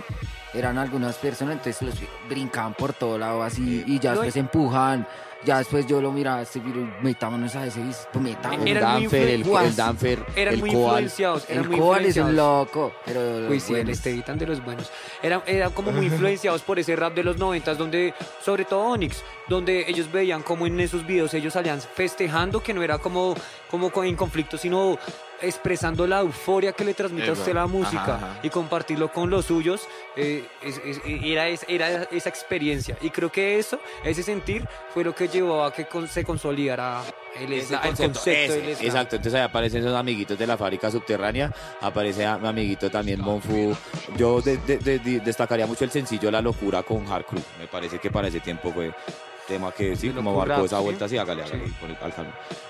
Eran 0.53 0.77
algunas 0.77 1.15
personas, 1.17 1.53
entonces 1.57 1.81
los 1.81 1.95
brincaban 2.29 2.73
por 2.73 2.93
todo 2.93 3.17
lado 3.17 3.41
así 3.43 3.83
y 3.87 3.99
ya 3.99 4.11
después 4.11 4.35
empujaban, 4.35 5.07
ya 5.45 5.57
después 5.59 5.85
yo 5.87 6.01
lo 6.01 6.11
miraba, 6.11 6.41
este 6.41 6.59
virus, 6.59 6.87
metámonos 7.01 7.55
a 7.55 7.65
ese, 7.65 7.81
pues 8.11 8.23
metámonos. 8.23 8.65
el 8.65 8.77
Eran 8.77 9.01
Danfer, 9.01 9.21
el, 9.29 9.41
el 9.47 9.75
Danfer, 9.75 10.25
Eran 10.35 10.53
el 10.53 10.59
muy 10.59 10.71
Coal. 10.71 10.83
influenciados. 11.03 11.45
Eran 11.49 11.63
El 11.63 11.69
muy 11.69 11.79
Coal 11.79 12.05
es 12.05 12.17
un 12.17 12.35
loco, 12.35 12.93
pero 13.05 13.47
Uy, 13.49 13.59
sí, 13.59 13.73
el 13.75 13.89
de 14.39 14.45
los 14.47 14.63
buenos. 14.63 14.91
Eran 15.21 15.41
era 15.45 15.69
como 15.69 15.91
muy 15.91 16.05
influenciados 16.13 16.61
por 16.61 16.79
ese 16.79 16.95
rap 16.95 17.13
de 17.13 17.23
los 17.23 17.37
noventas, 17.37 17.77
donde, 17.77 18.13
sobre 18.43 18.65
todo 18.65 18.81
Onyx, 18.81 19.23
donde 19.47 19.85
ellos 19.87 20.11
veían 20.11 20.41
como 20.43 20.65
en 20.67 20.79
esos 20.79 21.05
videos 21.05 21.33
ellos 21.33 21.53
salían 21.53 21.79
festejando, 21.81 22.61
que 22.63 22.73
no 22.73 22.81
era 22.83 22.97
como, 22.97 23.35
como 23.69 23.89
co- 23.91 24.03
en 24.03 24.15
conflicto, 24.15 24.57
sino 24.57 24.97
expresando 25.43 26.07
la 26.07 26.19
euforia 26.21 26.71
que 26.73 26.83
le 26.85 26.93
transmite 26.93 27.29
a 27.29 27.33
usted 27.33 27.53
la 27.53 27.67
música 27.67 28.01
Ajá, 28.03 28.15
ajá. 28.15 28.39
y 28.43 28.49
compartirlo 28.49 29.11
con 29.11 29.29
los 29.29 29.45
suyos, 29.45 29.87
eh, 30.15 30.45
es- 30.63 30.81
es- 30.85 31.01
era, 31.05 31.47
es- 31.47 31.65
era 31.67 32.03
esa 32.11 32.29
experiencia. 32.29 32.97
Y 33.01 33.09
creo 33.09 33.31
que 33.31 33.59
eso, 33.59 33.79
ese 34.03 34.23
sentir, 34.23 34.67
fue 34.93 35.03
lo 35.03 35.13
que 35.13 35.27
llevó 35.27 35.63
a 35.63 35.73
que 35.73 35.85
con- 35.85 36.07
se 36.07 36.23
consolidara 36.23 37.01
el, 37.39 37.49
concepto, 37.97 38.53
del 38.53 38.69
exacto, 38.81 39.15
entonces 39.15 39.33
ahí 39.33 39.41
aparecen 39.45 39.81
esos 39.81 39.95
amiguitos 39.95 40.37
de 40.37 40.45
la 40.47 40.55
fábrica 40.57 40.89
subterránea, 40.91 41.51
aparece 41.81 42.25
a 42.25 42.37
mi 42.37 42.47
amiguito 42.47 42.89
también 42.91 43.19
Monfu. 43.21 43.75
Yo 44.17 44.41
de- 44.41 44.57
de- 44.57 44.77
de- 44.77 44.99
de- 44.99 45.19
destacaría 45.19 45.65
mucho 45.67 45.83
el 45.83 45.91
sencillo 45.91 46.29
La 46.31 46.41
Locura 46.41 46.83
con 46.83 47.05
Hard 47.11 47.25
Crew. 47.25 47.41
Me 47.59 47.67
parece 47.67 47.99
que 47.99 48.09
para 48.11 48.27
ese 48.27 48.39
tiempo 48.39 48.71
fue 48.71 48.93
tema 49.47 49.71
que 49.71 49.95
sí, 49.95 50.09
como 50.09 50.33
marcó 50.37 50.65
esa 50.65 50.77
¿sí? 50.77 50.83
vuelta 50.83 51.05
así, 51.05 51.17
hágale, 51.17 51.43
hágale, 51.43 51.67
Sí. 51.67 51.73
el- 51.85 51.97
al. 52.01 52.13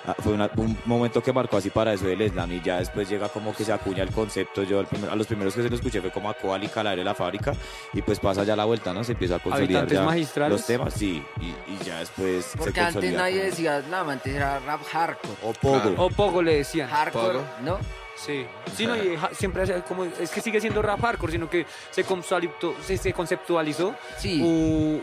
Ah, 0.06 0.16
fue 0.22 0.34
una- 0.34 0.50
un 0.58 0.78
momento 0.86 1.22
que 1.22 1.32
marcó 1.32 1.58
así 1.58 1.70
para 1.70 1.94
eso 1.94 2.06
del 2.06 2.30
slam 2.30 2.52
y 2.52 2.62
ya 2.62 2.80
después 2.80 3.08
llega 3.10 3.30
como 3.30 3.56
que 3.56 3.64
se 3.64 3.72
acuña 3.74 4.04
el 4.04 4.12
concepto. 4.12 4.64
Yo 4.64 4.80
al 4.80 4.88
primer- 4.88 5.10
a 5.10 5.16
los 5.16 5.28
primeros 5.28 5.54
que 5.56 5.64
se 5.64 5.70
lo 5.70 5.76
escuché 5.76 6.02
fue 6.02 6.12
como 6.12 6.30
a 6.30 6.34
Coal 6.34 6.64
y 6.64 6.68
Calare 6.68 6.98
de 6.98 7.04
la 7.04 7.14
fábrica 7.16 7.54
y 7.94 8.02
pues 8.02 8.20
pasa 8.20 8.44
ya 8.44 8.56
la 8.56 8.66
vuelta, 8.66 8.94
¿no? 8.94 9.04
Se 9.04 9.14
empieza 9.14 9.36
a 9.36 9.40
consolidar 9.40 9.88
ya 9.88 10.04
magistrales. 10.04 10.52
los 10.60 10.66
temas, 10.66 10.94
sí, 10.94 11.24
y, 11.40 11.46
y 11.72 11.78
ya 11.86 12.00
después 12.00 12.46
se 12.46 12.58
porque 12.58 12.80
antes 12.80 12.94
consolida 12.96 13.18
nadie 13.20 13.36
como- 13.40 13.50
decía 13.52 13.82
slam, 13.82 14.10
antes 14.10 14.36
era 14.36 14.60
rap 14.60 14.82
hardcore. 14.92 15.34
O 15.44 15.54
Pogo. 15.54 15.94
O 16.04 16.10
Pogo 16.10 16.42
le 16.42 16.56
decían. 16.58 16.90
Hardcore, 16.90 17.34
Pogo. 17.40 17.46
¿no? 17.64 17.78
Sí, 18.16 18.46
sí 18.76 18.86
no, 18.86 18.96
y 18.96 19.18
siempre 19.34 19.64
hace 19.64 19.82
como, 19.82 20.04
es 20.06 20.30
que 20.30 20.40
sigue 20.40 20.62
siendo 20.62 20.82
rap 20.82 21.02
hardcore, 21.02 21.32
sino 21.34 21.50
que 21.50 21.66
se, 21.92 22.06
conceptu- 22.06 22.76
se, 22.86 22.96
se 22.98 23.12
conceptualizó 23.12 23.96
Sí. 24.18 24.42
uh, 24.42 25.02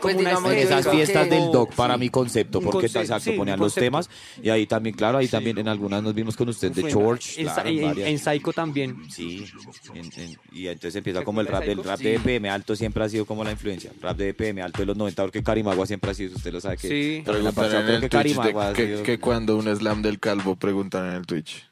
Pues 0.00 0.14
como 0.14 0.20
una 0.20 0.30
digamos 0.30 0.52
en 0.52 0.58
esas 0.58 0.88
fiestas 0.88 1.28
que- 1.28 1.34
del 1.34 1.50
doc 1.52 1.74
para 1.74 1.94
sí. 1.94 2.00
mi 2.00 2.08
concepto, 2.10 2.60
porque 2.60 2.86
conce- 2.88 3.00
exacto, 3.00 3.24
sí, 3.30 3.32
ponían 3.32 3.58
los 3.58 3.72
concepto. 3.74 3.84
temas 3.86 4.10
y 4.42 4.48
ahí 4.50 4.66
también, 4.66 4.94
claro, 4.96 5.18
ahí 5.18 5.28
también 5.28 5.58
en 5.58 5.68
algunas 5.68 6.02
nos 6.02 6.14
vimos 6.14 6.36
con 6.36 6.48
usted 6.48 6.72
de 6.72 6.90
George, 6.90 7.40
en, 7.42 7.46
claro, 7.48 7.68
en- 7.68 7.98
en 8.06 8.18
Psycho 8.18 8.52
también. 8.52 8.96
Sí, 9.10 9.44
en- 9.94 10.10
en- 10.16 10.38
y 10.52 10.66
entonces 10.68 10.96
empieza 10.96 11.20
¿Se 11.20 11.24
como 11.24 11.40
el 11.40 11.46
rap 11.46 11.64
Psycho? 11.64 11.82
rap 11.82 11.98
Sí. 11.98 12.04
de 12.04 12.14
EPM 12.14 12.48
alto 12.50 12.76
siempre 12.76 13.04
ha 13.04 13.08
sido 13.08 13.24
como 13.26 13.44
la 13.44 13.50
influencia, 13.52 13.90
rap 14.00 14.16
de 14.16 14.28
EPM 14.30 14.62
alto 14.62 14.80
de 14.80 14.86
los 14.86 14.96
90, 14.96 15.22
porque 15.22 15.42
Karimagua 15.42 15.86
siempre 15.86 16.10
ha 16.10 16.14
sido, 16.14 16.36
usted 16.36 16.52
lo 16.52 16.60
sabe 16.60 16.76
que 16.76 16.88
Sí. 16.88 17.22
La 17.26 17.52
pasada 17.52 17.82
creo 17.84 17.94
el 17.96 18.00
que 18.02 18.08
Karimagua 18.08 18.72
que, 18.72 18.86
sido- 18.86 19.02
que 19.02 19.18
cuando 19.18 19.56
un 19.56 19.66
slam 19.74 20.02
del 20.02 20.18
calvo 20.18 20.56
preguntan 20.56 21.06
en 21.08 21.14
el 21.14 21.26
Twitch. 21.26 21.68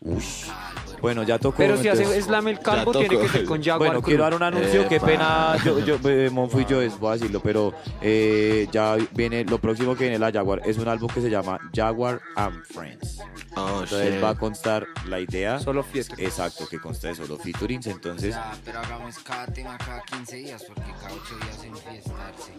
Bueno, 1.01 1.23
ya 1.23 1.39
tocó. 1.39 1.59
Pero 1.59 1.77
si 1.77 1.87
hace 1.89 2.21
slam 2.21 2.49
el 2.49 2.59
calvo, 2.59 2.93
tiene 2.93 3.19
que 3.19 3.29
ser 3.29 3.45
con 3.45 3.63
Jaguar. 3.63 3.91
Bueno, 3.91 4.03
quiero 4.03 4.25
dar 4.25 4.35
un 4.35 4.43
anuncio, 4.43 4.89
qué 4.89 4.99
pena, 4.99 5.57
yo, 5.65 5.79
yo, 5.85 5.97
eh, 6.09 6.29
y 6.31 6.65
yo, 6.69 6.83
es- 6.83 6.99
voy 6.99 7.11
a 7.11 7.13
decirlo, 7.15 7.41
pero 7.41 7.73
eh, 8.11 8.69
ya 8.73 8.97
viene, 9.13 9.45
lo 9.45 9.59
próximo 9.59 9.95
que 9.95 10.05
viene 10.05 10.19
la 10.19 10.33
Jaguar 10.33 10.63
es 10.65 10.79
un 10.79 10.89
álbum 10.89 11.11
que 11.13 11.21
se 11.21 11.29
llama 11.29 11.59
Jaguar 11.75 12.21
and 12.37 12.65
Friends. 12.65 13.19
Oh, 13.55 13.83
Entonces 13.83 14.15
shit. 14.15 14.25
va 14.25 14.31
a 14.31 14.35
constar 14.35 14.87
la 15.07 15.21
idea. 15.21 15.59
Solo 15.59 15.83
fiesta. 15.83 16.15
Exacto, 16.19 16.67
que 16.67 16.79
consta 16.79 17.09
de 17.09 17.17
solo 17.17 17.37
featurings, 17.37 17.87
entonces... 17.87 18.35
Ya, 18.35 18.53
pero 18.65 18.79
hagamos 18.79 19.19
cada 19.19 19.47
tema 19.47 19.77
cada 19.77 20.01
15 20.03 20.37
días, 20.37 20.65
porque 20.65 20.91
cada 21.01 21.13
8 21.13 21.37
días 21.37 21.65
enfiestarse. 21.65 22.53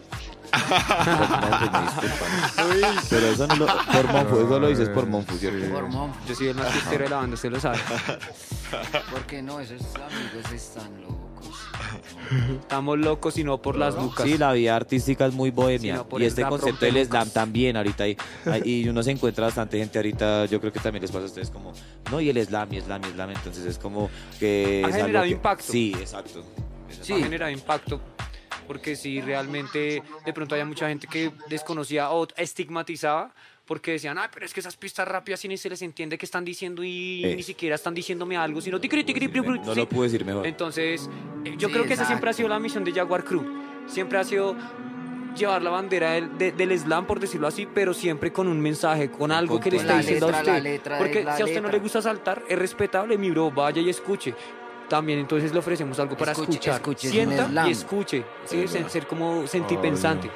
no, 0.52 1.48
pues, 1.48 1.72
me 1.72 1.82
disculpan. 1.82 3.04
Pero 3.10 3.26
eso 3.26 3.46
no 3.48 3.56
lo... 3.56 3.66
Por 3.66 4.12
Monfu, 4.12 4.36
eso 4.46 4.60
lo 4.60 4.68
dices 4.68 4.88
por 4.90 5.06
Monfu, 5.06 5.36
¿cierto? 5.36 5.72
Por 5.72 5.88
Monf, 5.88 6.16
Yo 6.28 6.34
soy 6.34 6.48
el 6.48 6.54
más 6.54 6.70
fiestero 6.72 7.04
de 7.04 7.10
la 7.10 7.16
banda, 7.16 7.34
usted 7.34 7.50
lo 7.50 7.60
sabe. 7.60 7.78
porque 9.10 9.42
no, 9.42 9.58
esos 9.58 9.82
amigos 9.96 10.52
están 10.52 11.02
locos. 11.02 11.19
Estamos 12.60 12.98
locos 12.98 13.36
y 13.38 13.44
no 13.44 13.60
por 13.60 13.76
las 13.76 13.94
lucas. 13.94 14.26
Sí, 14.26 14.38
la 14.38 14.52
vida 14.52 14.76
artística 14.76 15.26
es 15.26 15.34
muy 15.34 15.50
bohemia. 15.50 16.04
Y 16.18 16.24
este 16.24 16.42
concepto 16.44 16.84
del 16.84 17.04
slam 17.06 17.30
también 17.30 17.76
ahorita. 17.76 18.08
Y, 18.08 18.16
y 18.64 18.88
uno 18.88 19.02
se 19.02 19.10
encuentra 19.12 19.46
bastante 19.46 19.78
gente 19.78 19.98
ahorita. 19.98 20.46
Yo 20.46 20.60
creo 20.60 20.72
que 20.72 20.80
también 20.80 21.02
les 21.02 21.10
pasa 21.10 21.24
a 21.24 21.26
ustedes 21.26 21.50
como, 21.50 21.72
no, 22.10 22.20
y 22.20 22.30
el 22.30 22.44
slam, 22.44 22.72
y 22.74 22.80
slam, 22.80 23.02
y 23.04 23.12
slam. 23.12 23.30
Entonces 23.30 23.64
es 23.64 23.78
como 23.78 24.10
que. 24.38 24.82
Ha 24.86 24.92
generado 24.92 25.24
que- 25.24 25.30
impacto. 25.32 25.72
Sí, 25.72 25.94
exacto. 25.98 26.44
sí. 27.02 27.12
ha 27.12 27.18
generado 27.18 27.50
impacto. 27.50 28.00
Porque 28.66 28.94
si 28.94 29.20
realmente 29.20 30.02
de 30.24 30.32
pronto 30.32 30.54
había 30.54 30.64
mucha 30.64 30.88
gente 30.88 31.08
que 31.08 31.32
desconocía 31.48 32.10
o 32.10 32.28
estigmatizaba 32.36 33.32
porque 33.70 33.92
decían, 33.92 34.18
ah, 34.18 34.28
pero 34.34 34.44
es 34.44 34.52
que 34.52 34.58
esas 34.58 34.74
pistas 34.76 35.06
rápidas 35.06 35.44
y 35.44 35.48
ni 35.48 35.56
se 35.56 35.70
les 35.70 35.80
entiende 35.82 36.18
qué 36.18 36.26
están 36.26 36.44
diciendo 36.44 36.82
y 36.82 37.24
Eh. 37.24 37.36
ni 37.36 37.42
siquiera 37.44 37.76
están 37.76 37.94
diciéndome 37.94 38.36
algo, 38.36 38.60
sino 38.60 38.80
ticri, 38.80 39.04
ticri, 39.04 39.28
pri, 39.28 39.42
pri, 39.42 39.60
No 39.60 39.72
sí. 39.74 39.78
lo 39.78 39.88
pude 39.88 40.08
decir 40.08 40.24
mejor. 40.24 40.44
Entonces, 40.44 41.08
eh, 41.44 41.54
yo 41.56 41.68
Sí, 41.68 41.74
creo 41.74 41.86
que 41.86 41.92
esa 41.94 42.04
siempre 42.04 42.30
ha 42.30 42.32
exacto. 42.32 42.36
sido 42.38 42.48
la 42.48 42.58
misión 42.58 42.82
de 42.82 42.90
Jaguar 42.92 43.22
Crew. 43.22 43.44
Siempre 43.86 44.18
ha 44.18 44.24
sido 44.24 44.56
llevar 45.36 45.62
la 45.62 45.70
bandera 45.70 46.10
del, 46.14 46.36
de- 46.36 46.50
del 46.50 46.76
slam, 46.76 47.06
por 47.06 47.20
decirlo 47.20 47.46
así, 47.46 47.64
pero 47.72 47.94
siempre 47.94 48.32
con 48.32 48.48
un 48.48 48.60
mensaje, 48.60 49.08
con 49.08 49.30
algo 49.30 49.60
que 49.60 49.70
le 49.70 49.76
Con 49.76 49.86
está 49.86 49.98
diciendo 49.98 50.26
letra, 50.26 50.38
a 50.38 50.40
usted. 50.42 50.52
la 50.52 50.58
letra 50.58 50.98
Porque 50.98 51.22
la 51.22 51.36
si 51.36 51.42
a 51.42 51.44
usted 51.44 51.56
no 51.58 51.68
letra. 51.68 51.72
le 51.78 51.82
gusta 51.82 52.02
saltar, 52.02 52.42
es 52.48 52.58
respetable, 52.58 53.16
mi 53.18 53.30
bro, 53.30 53.52
vaya 53.52 53.80
y 53.80 53.88
escuche. 53.88 54.34
También 54.88 55.20
entonces 55.20 55.52
le 55.52 55.60
ofrecemos 55.60 55.96
algo 56.00 56.16
para 56.16 56.32
Escuche, 56.32 56.50
escuchar. 56.54 56.74
escuche, 56.74 57.06
es 57.06 57.12
Sienta 57.12 57.46
slam. 57.46 57.68
y 57.68 57.70
escuche. 57.70 58.24
Sí, 58.46 58.62
Es 58.62 58.70
ser, 58.72 58.90
ser 58.90 59.06
como 59.06 59.46
sentir 59.46 59.78
Ay, 59.78 59.82
pensante 59.90 60.28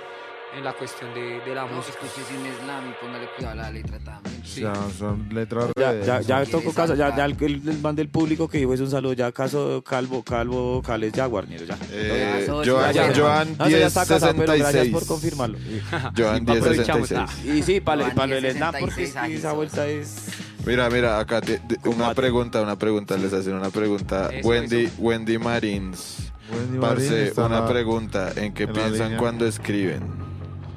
en 0.56 0.64
la 0.64 0.72
cuestión 0.72 1.12
de, 1.14 1.40
de 1.40 1.55
la 1.55 1.62
No, 1.66 1.76
música. 1.76 1.98
escuche 2.02 2.26
sin 2.28 2.39
slam 2.64 2.90
y 2.90 2.93
póngale 3.05 3.26
cuidado 3.36 3.52
a 3.60 3.62
la 3.64 3.70
letra 3.70 3.98
también. 3.98 4.40
O 4.43 4.47
sea, 4.47 4.74
son 4.98 5.28
letras 5.32 5.66
Ya, 5.76 5.93
re- 5.93 6.05
ya, 6.05 6.20
ya 6.20 6.44
tocó 6.47 6.72
caso, 6.72 6.94
ya, 6.94 7.14
ya 7.16 7.24
el, 7.24 7.36
el, 7.40 7.68
el 7.68 7.78
man 7.81 7.97
del 7.97 8.09
público 8.09 8.48
que 8.48 8.59
dijo 8.59 8.72
es 8.74 8.81
un 8.81 8.90
saludo, 8.90 9.12
ya 9.14 9.32
caso 9.32 9.82
Calvo, 9.85 10.22
Calvo, 10.22 10.81
Cales 10.82 11.12
Jaguar, 11.14 11.48
Nero, 11.48 11.64
ya. 11.64 11.76
Eh, 11.90 12.47
Ya, 12.47 12.55
Joan, 12.64 12.93
ya, 12.94 13.10
ya. 13.12 13.20
Joan 13.20 13.56
No, 13.59 13.66
eso 13.66 13.78
ya 13.78 13.86
está 13.86 14.06
casado, 14.06 14.32
pero 14.36 14.52
gracias 14.55 14.85
1066. 14.86 14.93
por 14.93 15.06
confirmarlo. 15.06 15.59
Joan 16.16 16.43
Aprovechamos. 16.48 17.10
1066. 17.10 17.56
Y 17.56 17.62
sí, 17.62 17.81
para, 17.81 18.05
Joan 18.05 18.14
para 18.14 18.26
lo 18.28 18.40
del 18.40 18.52
slam, 18.56 18.74
porque 18.78 18.94
16 19.01 19.09
es 19.09 19.12
que 19.14 19.18
años, 19.18 19.39
esa 19.40 19.52
vuelta 19.52 19.86
es... 19.86 20.26
Mira, 20.66 20.89
mira, 20.89 21.18
acá 21.18 21.40
te- 21.43 21.59
te- 21.59 21.89
una 21.89 22.14
pregunta, 22.14 22.62
una 22.62 22.78
pregunta, 22.78 23.16
les 23.18 23.32
hacen 23.32 23.55
una 23.55 23.70
pregunta. 23.70 24.31
Eso, 24.32 24.48
Wendy, 24.48 24.85
eso. 24.85 24.94
Wendy 24.98 25.36
Marins. 25.39 26.32
Wendy 26.51 26.78
Parce, 26.78 27.28
está 27.28 27.47
una 27.47 27.59
en 27.59 27.64
la- 27.64 27.68
pregunta. 27.68 28.32
¿En 28.36 28.55
qué 28.55 28.62
en 28.62 28.72
piensan 28.72 29.16
cuando 29.16 29.47
escriben? 29.47 30.02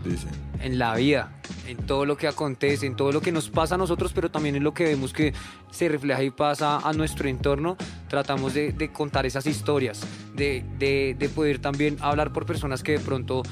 Dicen. 0.08 0.30
en 0.62 0.80
la 0.80 0.96
vida, 0.96 1.32
en 1.68 1.78
todo 1.78 2.06
lo 2.06 2.18
que 2.18 2.28
acontece, 2.28 2.86
en 2.86 2.96
todo 2.96 3.12
lo 3.12 3.22
que 3.22 3.32
nos 3.32 3.50
pasa 3.50 3.76
a 3.76 3.78
nosotros, 3.78 4.12
pero 4.14 4.30
también 4.32 4.56
en 4.56 4.64
lo 4.64 4.74
que 4.74 4.86
vemos 4.86 5.14
que 5.14 5.34
se 5.72 5.88
refleja 5.90 6.24
y 6.24 6.30
pasa 6.32 6.78
a 6.80 6.94
nuestro 6.94 7.28
entorno, 7.30 7.78
tratamos 8.08 8.54
de, 8.54 8.72
de 8.72 8.92
contar 8.92 9.26
esas 9.26 9.46
historias, 9.46 10.02
de, 10.36 10.64
de- 10.80 11.16
de 11.18 11.30
poder 11.30 11.60
también 11.60 11.98
hablar 12.02 12.34
por 12.34 12.46
personas 12.46 12.82
que 12.84 12.94
de 12.94 13.00
pronto 13.00 13.44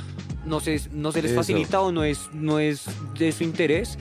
no 0.45 0.59
se, 0.59 0.79
no 0.91 1.11
se 1.11 1.21
les 1.21 1.31
Eso. 1.31 1.39
facilita 1.41 1.81
o 1.81 1.91
no 1.91 2.03
es, 2.03 2.29
no 2.33 2.59
es 2.59 2.85
de 3.17 3.31
su 3.31 3.43
interés. 3.43 3.97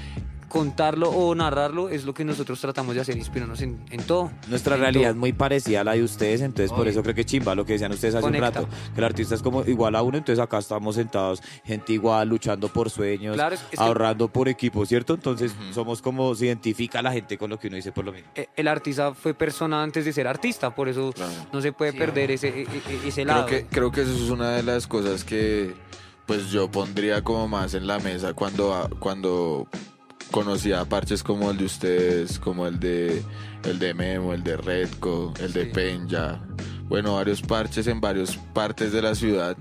Contarlo 0.58 1.10
o 1.10 1.34
narrarlo 1.34 1.88
es 1.88 2.04
lo 2.04 2.14
que 2.14 2.24
nosotros 2.24 2.60
tratamos 2.60 2.94
de 2.94 3.00
hacer, 3.00 3.16
inspirarnos 3.16 3.60
en, 3.60 3.84
en 3.90 4.00
todo. 4.04 4.30
Nuestra 4.46 4.76
en 4.76 4.82
realidad 4.82 5.10
es 5.10 5.16
muy 5.16 5.32
parecida 5.32 5.80
a 5.80 5.84
la 5.84 5.94
de 5.94 6.04
ustedes, 6.04 6.42
entonces 6.42 6.70
por 6.72 6.86
eso 6.86 7.02
creo 7.02 7.12
que 7.12 7.24
chimba 7.24 7.56
lo 7.56 7.66
que 7.66 7.72
decían 7.72 7.90
ustedes 7.90 8.14
hace 8.14 8.22
Conecta. 8.22 8.60
un 8.60 8.66
rato, 8.66 8.68
que 8.94 9.00
el 9.00 9.04
artista 9.04 9.34
es 9.34 9.42
como 9.42 9.64
igual 9.64 9.96
a 9.96 10.02
uno, 10.02 10.16
entonces 10.16 10.40
acá 10.40 10.58
estamos 10.58 10.94
sentados, 10.94 11.42
gente 11.64 11.92
igual, 11.92 12.28
luchando 12.28 12.68
por 12.68 12.88
sueños, 12.88 13.34
Claro, 13.34 13.56
es- 13.56 13.62
es 13.62 13.68
que- 13.70 13.84
ahorrando 13.84 14.28
por 14.28 14.48
equipo, 14.48 14.86
¿cierto? 14.86 15.14
Entonces 15.14 15.52
somos 15.72 16.00
como, 16.00 16.32
se 16.36 16.46
identifica 16.46 17.02
la 17.02 17.10
gente 17.10 17.36
con 17.36 17.50
lo 17.50 17.58
que 17.58 17.66
uno 17.66 17.74
dice 17.74 17.90
por 17.90 18.04
lo 18.04 18.12
mismo. 18.12 18.28
Eh, 18.36 18.46
El 18.54 18.68
artista 18.68 19.12
fue 19.12 19.34
persona 19.34 19.82
antes 19.82 20.04
de 20.04 20.12
ser 20.12 20.28
artista, 20.28 20.72
por 20.72 20.88
eso 20.88 21.12
Claro. 21.12 21.32
no 21.52 21.60
se 21.62 21.72
puede 21.72 21.90
Sí, 21.90 21.98
perder 21.98 22.30
ese, 22.30 22.48
e- 22.48 22.62
e- 22.62 23.08
ese 23.08 23.24
lado. 23.24 23.46
Creo 23.46 23.58
que, 23.62 23.66
creo 23.66 23.90
que 23.90 24.02
eso 24.02 24.12
es 24.14 24.30
una 24.30 24.52
de 24.52 24.62
las 24.62 24.86
cosas 24.86 25.24
que 25.24 25.74
pues 26.26 26.50
yo 26.50 26.70
pondría 26.70 27.22
como 27.22 27.48
más 27.48 27.74
en 27.74 27.86
la 27.88 27.98
mesa 27.98 28.32
cuando, 28.34 28.88
cuando 29.00 29.66
conocía 30.30 30.84
parches 30.84 31.22
como 31.22 31.50
el 31.50 31.58
de 31.58 31.64
ustedes, 31.64 32.38
como 32.38 32.66
el 32.66 32.78
de 32.80 33.22
el 33.64 33.78
de 33.78 33.94
Memo, 33.94 34.34
el 34.34 34.42
de 34.42 34.56
Redco, 34.56 35.32
el 35.40 35.52
de. 35.52 35.66
Penja, 35.66 36.40
bueno, 36.88 37.14
varios 37.14 37.40
parches 37.42 37.86
en 37.86 38.00
varias 38.00 38.36
partes 38.52 38.92
de 38.92 39.00
la 39.02 39.14
ciudad. 39.14 39.56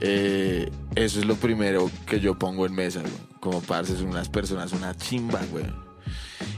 Eh, 0.00 0.70
eso 0.96 1.20
es 1.20 1.24
lo 1.26 1.36
primero 1.36 1.90
que 2.06 2.20
yo 2.20 2.38
pongo 2.38 2.66
en 2.66 2.74
mesa, 2.74 3.00
güey. 3.00 3.12
como 3.40 3.60
parches, 3.60 4.00
unas 4.00 4.28
personas, 4.30 4.72
una 4.72 4.96
chimba, 4.96 5.40
güey. 5.52 5.66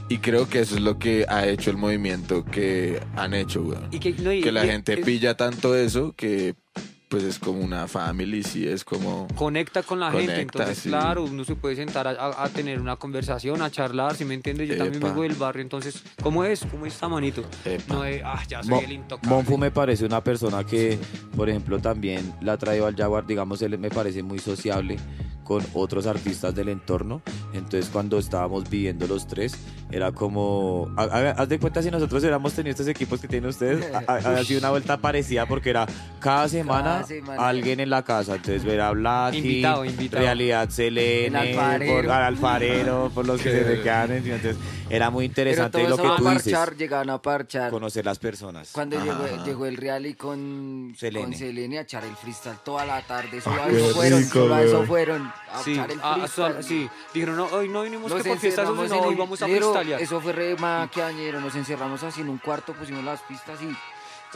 Y 0.09 0.19
creo 0.19 0.47
que 0.47 0.61
eso 0.61 0.75
es 0.75 0.81
lo 0.81 0.97
que 0.99 1.25
ha 1.27 1.45
hecho 1.47 1.69
el 1.69 1.75
movimiento 1.77 2.45
que 2.45 3.01
han 3.17 3.33
hecho, 3.33 3.61
güey 3.63 3.77
Y 3.91 3.99
que, 3.99 4.13
no, 4.13 4.31
y- 4.31 4.41
que 4.41 4.53
la 4.53 4.65
y- 4.65 4.69
gente 4.69 4.93
es- 4.99 5.05
pilla 5.05 5.35
tanto 5.35 5.75
eso 5.75 6.13
que 6.15 6.55
pues 7.09 7.23
es 7.23 7.39
como 7.39 7.61
una 7.61 7.87
family, 7.87 8.43
sí, 8.43 8.67
es 8.67 8.83
como... 8.83 9.27
conecta 9.35 9.81
con 9.83 9.99
la 9.99 10.11
gente, 10.11 10.25
Conecta, 10.25 10.41
entonces 10.59 10.77
sí. 10.83 10.89
claro, 10.89 11.23
uno 11.23 11.45
se 11.45 11.55
puede 11.55 11.75
sentar 11.77 12.05
a, 12.07 12.11
a- 12.11 12.43
a 12.43 12.49
tener 12.49 12.81
una 12.81 12.97
conversación, 12.97 13.61
a 13.61 13.71
charlar, 13.71 14.15
si 14.15 14.25
me 14.25 14.33
entiendes, 14.33 14.67
yo 14.67 14.75
también 14.77 14.97
Epa. 14.97 15.07
vengo 15.07 15.21
del 15.23 15.35
barrio, 15.35 15.61
entonces, 15.61 16.03
¿cómo 16.21 16.43
es? 16.43 16.65
¿Cómo 16.69 16.85
está, 16.85 17.07
manito? 17.07 17.43
Epa. 17.63 17.93
No 17.93 18.01
de, 18.01 18.21
ah, 18.25 18.43
ya 18.47 18.61
soy 18.61 18.71
Mo- 18.71 18.81
el 18.81 18.91
intocable. 18.91 19.29
Monfu 19.29 19.57
me 19.57 19.71
parece 19.71 20.05
una 20.05 20.21
persona 20.21 20.65
que, 20.65 20.99
por 21.35 21.49
ejemplo, 21.49 21.79
también 21.79 22.33
la 22.41 22.53
ha 22.53 22.57
traído 22.57 22.85
al 22.87 22.95
Jaguar, 22.95 23.25
digamos, 23.25 23.61
él 23.61 23.77
me 23.79 23.89
parece 23.89 24.21
muy 24.21 24.39
sociable 24.39 24.97
con 25.45 25.63
otros 25.75 26.07
artistas 26.07 26.53
del 26.53 26.67
entorno. 26.67 27.21
Entonces, 27.53 27.89
cuando 27.89 28.17
estábamos 28.19 28.69
viviendo 28.69 29.07
los 29.07 29.27
tres, 29.27 29.55
era 29.89 30.11
como. 30.11 30.91
ha- 30.97 31.03
ha- 31.03 31.31
Haz 31.31 31.47
de 31.47 31.57
cuenta 31.57 31.81
si 31.81 31.89
nosotros 31.89 32.21
hubiéramos 32.21 32.51
tenido 32.51 32.71
estos 32.71 32.87
equipos 32.89 33.21
que 33.21 33.29
tienen 33.29 33.49
ustedes, 33.49 33.85
ha- 33.95 34.03
ha- 34.11 34.15
había 34.17 34.43
sido 34.43 34.59
una 34.59 34.71
vuelta 34.71 34.97
parecida 34.97 35.45
porque 35.45 35.69
era 35.69 35.87
cada 36.19 36.49
semana, 36.49 36.96
semana. 37.03 37.47
alguien 37.47 37.79
en 37.79 37.89
la 37.89 38.03
casa. 38.03 38.35
Entonces, 38.35 38.63
ver 38.63 38.81
a 38.81 38.91
Blacky, 38.91 39.37
Invitado, 39.37 39.85
invitado. 39.85 40.23
Realidad 40.23 40.69
Selene, 40.69 41.27
El 41.27 41.35
alfarero. 41.35 41.93
por, 42.03 42.11
al 42.11 42.23
alfarero, 42.23 43.11
por 43.13 43.25
los 43.25 43.41
que 43.41 43.51
se 43.51 43.61
me 43.63 43.81
quedan. 43.81 44.11
Entonces, 44.11 44.57
era 44.89 45.09
muy 45.09 45.27
Pero 45.29 45.31
interesante 45.49 45.77
todos 45.83 45.89
lo 45.89 45.97
que 45.97 46.07
a 46.07 46.15
tú 46.15 46.23
parchar, 46.23 46.69
dices. 46.69 46.77
llegaban 46.77 47.09
a 47.09 47.21
parchar. 47.21 47.71
Conocer 47.71 48.05
las 48.05 48.19
personas. 48.19 48.69
Cuando 48.71 49.03
llegó, 49.03 49.43
llegó 49.45 49.65
el 49.65 49.77
Real 49.77 50.05
y 50.05 50.13
con 50.13 50.93
Selene. 50.97 51.25
con 51.25 51.33
Selene 51.35 51.77
a 51.79 51.81
echar 51.81 52.03
el 52.05 52.15
freestyle 52.15 52.57
toda 52.63 52.85
la 52.85 53.01
tarde. 53.01 53.41
Solo 53.41 53.63
a 53.63 53.67
qué 53.67 53.77
eso 53.85 53.95
fueron, 53.95 54.19
rico, 54.19 54.31
solo 54.33 54.55
a 54.55 54.63
eso 54.63 54.83
fueron. 54.83 55.21
A 55.51 55.63
Sí, 55.63 55.73
echar 55.73 55.91
el 55.91 55.99
ah, 56.01 56.13
freestyle. 56.17 56.53
so- 56.55 56.63
sí, 56.63 56.89
dijeron, 57.13 57.35
no, 57.35 57.45
hoy 57.45 57.67
no 57.69 57.83
vinimos 57.83 58.09
Nos 58.11 58.21
que 58.23 58.29
por 58.29 58.37
fiestas, 58.39 58.63
encerramos 58.65 58.89
no, 58.89 58.95
en 58.97 59.03
hoy 59.09 59.15
vamos 59.15 59.41
a 59.41 59.45
freestylear. 59.45 60.01
Eso 60.01 60.21
fue 60.21 60.31
re 60.33 60.55
maquiañero. 60.55 61.41
Nos 61.41 61.55
encerramos 61.55 62.03
así 62.03 62.21
en 62.21 62.29
un 62.29 62.37
cuarto, 62.37 62.73
pusimos 62.73 63.03
las 63.03 63.21
pistas 63.23 63.59
y 63.61 63.67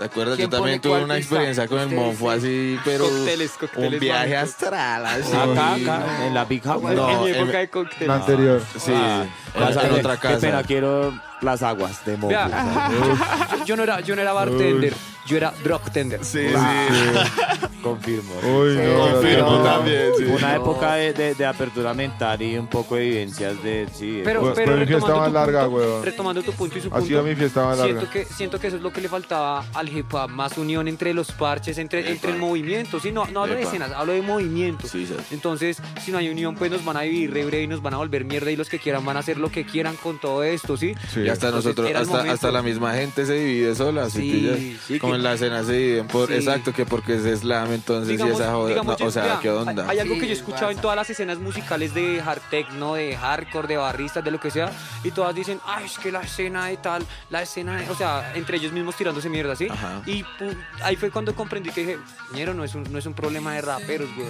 ¿Te 0.01 0.05
acuerdas? 0.05 0.35
Yo 0.35 0.49
¿Quién 0.49 0.49
también 0.49 0.81
tuve 0.81 1.03
una 1.03 1.13
pista? 1.13 1.35
experiencia 1.35 1.67
con 1.67 1.79
el 1.79 1.89
Monfo 1.89 2.31
sí. 2.31 2.37
así, 2.39 2.79
pero 2.83 3.03
Cócteles, 3.03 3.51
cócteles, 3.51 3.93
un 3.93 3.99
viaje 3.99 4.35
astral 4.35 5.05
así. 5.05 5.31
Acá, 5.31 5.73
acá, 5.75 6.25
en 6.25 6.33
la 6.33 6.43
Big 6.45 6.63
House. 6.63 6.81
No, 6.81 7.11
en 7.11 7.23
mi 7.23 7.29
época 7.29 7.59
de 7.59 7.69
cóctel. 7.69 8.07
La 8.07 8.15
anterior. 8.15 8.63
Sí, 8.79 8.91
Ah, 8.95 9.25
en, 9.53 9.91
otra 9.91 10.17
Qué 10.19 10.27
pena, 10.29 10.39
casa. 10.57 10.63
quiero 10.63 11.13
las 11.41 11.61
aguas 11.61 12.03
de 12.03 12.17
yo, 12.17 13.65
yo 13.65 13.75
no 13.75 13.83
era, 13.83 13.99
yo 13.99 14.15
no 14.15 14.23
era 14.23 14.33
bartender, 14.33 14.95
yo 15.27 15.37
era 15.37 15.53
drug 15.63 15.81
tender. 15.91 16.23
Sí, 16.25 16.39
Confirmo. 17.81 18.33
Uy, 18.43 18.75
no, 18.77 19.11
Confirmo 19.13 19.51
no. 19.57 19.63
también, 19.63 20.11
sí. 20.17 20.23
Una 20.25 20.55
época 20.55 20.95
de, 20.95 21.13
de- 21.13 21.33
de 21.33 21.45
apertura 21.45 21.93
mental 21.95 22.39
y 22.41 22.55
un 22.57 22.67
poco 22.67 22.95
de 22.95 23.05
vivencias 23.05 23.61
de... 23.63 23.87
Sí, 23.91 24.21
Pero, 24.23 24.53
pero 24.53 24.77
mi 24.77 24.85
fiesta 24.85 25.15
más 25.15 25.31
larga, 25.31 25.67
weón. 25.67 26.03
retomando 26.03 26.43
tu 26.43 26.51
punto 26.53 26.77
y 26.77 26.81
su 26.81 26.87
Ha 26.89 26.91
punto, 26.91 27.07
sido 27.07 27.23
mi 27.23 27.35
fiesta 27.35 27.65
más 27.65 27.79
larga. 27.79 27.93
siento 28.01 28.11
que, 28.11 28.25
siento 28.25 28.59
que 28.59 28.67
eso 28.67 28.75
es 28.77 28.83
lo 28.83 28.93
que 28.93 29.01
le 29.01 29.09
faltaba 29.09 29.65
al 29.73 29.89
hip 29.89 30.13
hop, 30.13 30.29
más 30.29 30.57
unión 30.59 30.87
entre 30.87 31.13
los 31.15 31.31
parches, 31.31 31.77
entre, 31.79 32.07
entre 32.11 32.31
el 32.33 32.37
movimiento. 32.37 32.99
Sí, 32.99 33.11
no, 33.11 33.25
no 33.27 33.43
hablo 33.43 33.55
de 33.55 33.63
escenas, 33.63 33.91
hablo 33.93 34.13
de 34.13 34.21
movimiento. 34.21 34.87
Sí, 34.87 35.07
sí. 35.07 35.15
Entonces, 35.31 35.77
si 36.03 36.11
no 36.11 36.19
hay 36.19 36.29
unión, 36.29 36.53
pues 36.55 36.69
nos 36.69 36.85
van 36.85 36.97
a 36.97 37.01
vivir 37.01 37.33
re 37.33 37.45
breve 37.45 37.63
y 37.63 37.67
nos 37.67 37.81
van 37.81 37.95
a 37.95 37.97
volver 37.97 38.25
mierda 38.25 38.51
y 38.51 38.55
los 38.55 38.69
que 38.69 38.77
quieran 38.77 39.03
van 39.05 39.17
a 39.17 39.21
hacer 39.21 39.37
lo 39.37 39.49
que 39.51 39.65
quieran 39.65 39.95
con 39.95 40.19
todo 40.19 40.43
esto, 40.43 40.77
¿sí? 40.77 40.93
Sí. 41.11 41.21
Y 41.21 41.29
hasta 41.29 41.47
Entonces, 41.47 41.75
nosotros, 41.75 41.95
hasta, 41.95 42.31
hasta 42.31 42.51
la 42.51 42.61
misma 42.61 42.93
gente 42.93 43.25
se 43.25 43.33
divide 43.33 43.73
sola, 43.75 44.07
¿sí 44.09 44.21
Sí, 44.21 44.77
sí, 44.87 44.99
Como 44.99 45.10
en 45.15 45.23
la 45.23 45.33
escena 45.33 45.63
se 45.63 45.73
dividen 45.73 46.07
por, 46.07 46.27
Sí. 46.29 46.35
exacto, 46.35 46.73
que 46.73 46.85
porque 46.85 47.15
es 47.15 47.39
slam, 47.41 47.71
entonces 47.73 48.09
Digamos- 48.09 48.39
y 48.39 48.41
esa 48.41 48.51
joda, 48.53 48.69
digamos, 48.69 48.93
no, 48.93 48.97
yo- 48.99 49.05
o 49.05 49.11
sea, 49.11 49.39
¿qué 49.41 49.49
onda? 49.49 49.83
Hay, 49.83 49.89
hay 49.91 49.99
algo 49.99 50.13
Sí, 50.15 50.19
que 50.21 50.25
yo 50.27 50.31
he 50.33 50.35
escuchado 50.37 50.71
en 50.71 50.77
todas 50.77 50.95
las 50.95 51.09
escenas 51.09 51.37
musicales 51.39 51.93
de 51.93 52.21
hard 52.21 52.41
techno, 52.49 52.95
de 52.95 53.15
hardcore, 53.15 53.67
de 53.67 53.77
barristas, 53.77 54.23
de 54.23 54.31
lo 54.31 54.39
que 54.39 54.51
sea, 54.51 54.71
y 55.03 55.11
todas 55.11 55.33
dicen, 55.35 55.59
ay, 55.65 55.85
es 55.85 55.97
que 55.97 56.11
la 56.11 56.21
escena 56.21 56.65
de 56.67 56.77
tal, 56.77 57.05
la 57.29 57.41
escena 57.41 57.77
de... 57.77 57.89
O 57.89 57.95
sea, 57.95 58.31
entre 58.35 58.57
ellos 58.57 58.71
mismos 58.71 58.95
tirándose 58.95 59.29
mierda, 59.29 59.55
¿sí? 59.55 59.67
Ajá. 59.69 60.01
Y 60.05 60.23
ahí 60.83 60.95
fue 60.95 61.11
cuando 61.11 61.35
comprendí 61.35 61.69
que 61.71 61.81
dije, 61.85 61.97
ñero, 62.33 62.53
no 62.53 62.63
es 62.63 62.75
un, 62.75 62.83
no 62.91 62.97
es 62.97 63.05
un 63.05 63.13
problema 63.13 63.53
de 63.53 63.61
raperos, 63.61 64.09
güey. 64.15 64.27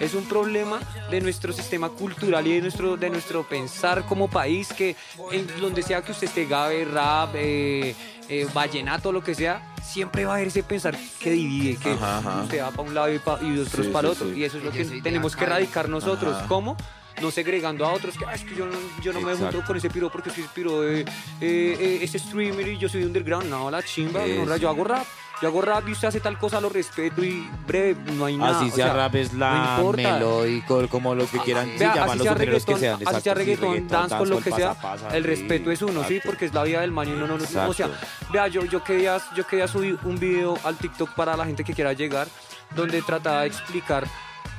Es 0.00 0.14
un 0.14 0.24
problema 0.28 0.80
de 1.10 1.20
nuestro 1.20 1.52
sistema 1.52 1.88
cultural 1.88 2.46
y 2.46 2.54
de 2.54 2.60
nuestro, 2.62 2.96
de 2.96 3.10
nuestro 3.10 3.42
pensar 3.48 4.04
como 4.06 4.28
país, 4.28 4.72
que 4.72 4.96
en 5.32 5.46
donde 5.60 5.82
sea 5.82 6.02
que 6.02 6.12
usted 6.12 6.26
esté 6.26 6.46
gabe, 6.46 6.84
rap, 6.84 7.30
eh, 7.34 7.94
eh, 8.28 8.46
vallenato, 8.52 9.12
lo 9.12 9.22
que 9.22 9.34
sea, 9.34 9.74
siempre 9.82 10.24
va 10.24 10.32
a 10.32 10.36
haber 10.36 10.48
ese 10.48 10.62
pensar 10.62 10.96
que 11.20 11.30
divide, 11.30 11.76
que 11.76 11.90
Ajá, 11.92 12.18
ajá. 12.18 12.42
usted 12.42 12.62
va 12.62 12.70
para 12.70 12.82
un 12.88 12.94
lado 12.94 13.12
y, 13.12 13.18
pa- 13.18 13.38
y 13.42 13.58
otros 13.58 13.86
Sí, 13.86 13.92
para 13.92 14.08
sí, 14.08 14.12
otro. 14.14 14.26
sí. 14.34 14.40
Y 14.40 14.44
eso 14.44 14.58
es 14.58 14.64
lo 14.64 14.70
Que 14.70 14.84
tenemos 15.02 15.36
que 15.36 15.44
erradicar 15.44 15.88
nosotros. 15.88 16.34
Ajá. 16.36 16.46
¿Cómo? 16.48 16.76
No 17.22 17.30
segregando 17.30 17.86
a 17.86 17.92
otros, 17.92 18.18
que 18.18 18.24
"Ah, 18.26 18.34
es 18.34 18.42
que 18.42 18.56
yo 18.56 18.66
no, 18.66 18.72
yo 19.02 19.12
no 19.12 19.20
me 19.20 19.34
junto 19.36 19.62
con 19.64 19.76
ese 19.76 19.88
piro 19.88 20.10
porque 20.10 20.30
soy 20.30 20.44
piro 20.52 20.80
de 20.80 21.02
eh, 21.02 21.06
eh, 21.40 21.98
ese 22.02 22.18
streamer 22.18 22.66
y 22.66 22.78
yo 22.78 22.88
soy 22.88 23.02
de 23.02 23.06
underground. 23.06 23.48
No, 23.48 23.70
la 23.70 23.82
chimba, 23.84 24.22
no, 24.26 24.56
yo 24.56 24.68
hago 24.68 24.82
rap. 24.84 25.06
Yo 25.44 25.48
hago 25.50 25.60
rap 25.60 25.86
y 25.86 25.92
usted 25.92 26.08
hace 26.08 26.20
tal 26.20 26.38
cosa, 26.38 26.58
lo 26.58 26.70
respeto 26.70 27.22
y 27.22 27.46
breve, 27.66 28.00
no 28.14 28.24
hay 28.24 28.38
nada. 28.38 28.60
Así 28.60 28.70
o 28.70 28.74
sea, 28.74 28.86
sea, 28.86 28.94
rap, 28.94 29.14
slam, 29.14 29.82
no 29.82 29.92
melódico, 29.92 30.88
como 30.88 31.14
los 31.14 31.28
que 31.28 31.38
quieran. 31.40 31.70
Vea, 31.78 32.02
así 32.02 32.20
sea 32.20 32.32
reggaetón, 32.32 32.74
que 32.74 32.80
sean. 32.80 33.00
así 33.04 33.20
sea 33.20 33.34
sí, 33.34 33.38
reggaetón, 33.38 33.86
dance, 33.86 34.16
con 34.16 34.30
lo 34.30 34.40
que 34.40 34.50
sea, 34.50 34.72
pasa, 34.72 35.14
el 35.14 35.22
sí, 35.22 35.28
respeto 35.28 35.70
es 35.70 35.82
uno, 35.82 36.02
sí, 36.04 36.18
porque 36.24 36.46
es 36.46 36.54
la 36.54 36.62
vida 36.62 36.80
del 36.80 36.92
man 36.92 37.08
y 37.08 37.12
uno 37.12 37.26
no, 37.26 37.36
no, 37.36 37.44
Exacto. 37.44 37.70
o 37.70 37.74
sea, 37.74 37.90
vea, 38.32 38.48
yo, 38.48 38.64
yo 38.64 38.82
quería, 38.82 39.18
yo 39.36 39.46
quería 39.46 39.68
subir 39.68 39.98
un 40.04 40.18
video 40.18 40.56
al 40.64 40.78
TikTok 40.78 41.10
para 41.10 41.36
la 41.36 41.44
gente 41.44 41.62
que 41.62 41.74
quiera 41.74 41.92
llegar, 41.92 42.26
donde 42.74 43.02
trataba 43.02 43.42
de 43.42 43.48
explicar 43.48 44.06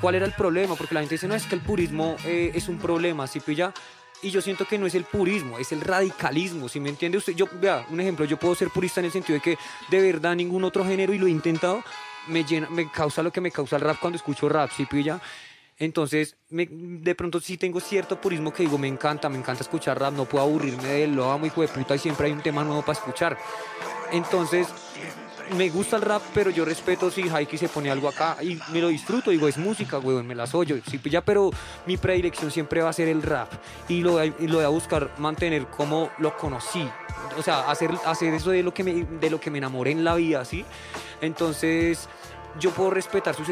cuál 0.02 0.14
era 0.14 0.28
el 0.28 0.34
problema, 0.34 0.76
porque 0.76 0.94
la 0.94 1.00
gente 1.00 1.16
dice, 1.16 1.28
no, 1.28 1.34
es 1.34 1.48
que 1.48 1.56
el 1.56 1.62
purismo 1.62 2.16
eh, 2.26 2.52
es 2.54 2.70
un 2.70 2.78
problema, 2.78 3.26
¿sí 3.26 3.40
pilla? 3.40 3.74
Y 4.22 4.32
yo 4.32 4.42
siento 4.42 4.66
que 4.66 4.78
no 4.80 4.88
es 4.88 4.96
el 4.96 5.04
purismo, 5.04 5.60
es 5.60 5.72
el 5.72 5.82
radicalismo, 5.82 6.68
¿sí 6.68 6.80
me 6.80 6.90
entiende 6.90 7.18
usted? 7.18 7.34
Yo, 7.36 7.46
vea, 7.62 7.86
un 7.90 8.00
ejemplo, 8.00 8.26
yo 8.26 8.38
puedo 8.38 8.56
ser 8.56 8.70
purista 8.70 9.00
en 9.00 9.06
el 9.08 9.12
sentido 9.12 9.36
de 9.36 9.42
que 9.42 9.58
de 9.90 10.02
verdad 10.02 10.36
ningún 10.36 10.64
otro 10.64 10.84
género, 10.84 11.14
y 11.14 11.20
lo 11.20 11.28
he 11.28 11.32
intentado, 11.32 11.84
me 12.28 12.44
llena, 12.44 12.68
me 12.70 12.90
causa 12.90 13.22
lo 13.22 13.32
que 13.32 13.40
me 13.42 13.52
causa 13.52 13.76
el 13.76 13.84
rap 13.84 13.98
cuando 14.00 14.18
escucho 14.18 14.50
rap, 14.50 14.72
¿sí 14.76 14.86
pilla? 14.86 15.22
Entonces, 15.78 16.38
me- 16.50 16.68
de 16.72 17.14
pronto 17.16 17.40
sí 17.40 17.58
tengo 17.58 17.80
cierto 17.80 18.20
purismo 18.20 18.52
que 18.54 18.64
digo, 18.64 18.78
me 18.78 18.88
encanta, 18.88 19.30
me 19.30 19.38
encanta 19.38 19.62
escuchar 19.62 20.00
rap, 20.00 20.14
no 20.14 20.26
puedo 20.26 20.44
aburrirme 20.44 20.84
de 20.86 21.04
él, 21.04 21.16
lo 21.16 21.30
amo, 21.32 21.46
hijo 21.46 21.62
de 21.62 21.68
puta, 21.68 21.96
y 21.96 22.00
siempre 22.00 22.28
hay 22.28 22.34
un 22.34 22.42
tema 22.42 22.64
nuevo 22.64 22.82
para 22.82 22.98
escuchar. 22.98 23.38
Entonces, 24.12 24.68
me 25.54 25.70
gusta 25.70 25.96
el 25.96 26.02
rap, 26.02 26.22
pero 26.34 26.50
yo 26.50 26.66
respeto 26.66 27.12
si 27.12 27.30
Haiki 27.30 27.58
se 27.58 27.70
pone 27.70 27.92
algo 27.92 28.08
acá 28.08 28.38
y 28.42 28.60
me 28.72 28.82
lo 28.82 28.88
disfruto, 28.90 29.32
digo, 29.32 29.48
es 29.48 29.58
música, 29.58 30.00
weón, 30.00 30.26
me 30.26 30.36
la 30.36 30.48
soy 30.48 30.66
yo, 30.66 30.76
sí, 30.90 30.98
pilla, 30.98 31.22
pero 31.22 31.52
mi 31.86 31.98
predilección 31.98 32.52
siempre 32.52 32.82
va 32.82 32.90
a 32.90 32.94
ser 32.94 33.08
el 33.08 33.22
rap. 33.22 33.52
Y 33.88 34.02
lo, 34.02 34.24
lo 34.24 34.56
voy 34.56 34.64
a 34.64 34.70
buscar 34.70 35.12
mantener 35.18 35.68
como 35.68 36.10
lo 36.18 36.36
conocí, 36.38 36.88
o 37.38 37.42
sea, 37.42 37.70
hacer, 37.70 37.92
hacer 38.06 38.34
eso 38.34 38.52
de 38.52 38.64
lo, 38.64 38.74
que 38.74 38.84
me, 38.84 38.94
de 39.04 39.30
lo 39.30 39.40
que 39.40 39.52
me 39.52 39.58
enamoré 39.60 39.92
en 39.92 40.04
la 40.04 40.16
vida, 40.16 40.44
¿sí? 40.46 40.66
Entonces, 41.22 42.10
yo 42.60 42.72
puedo 42.72 42.90
respetar, 42.90 43.36
sus, 43.36 43.48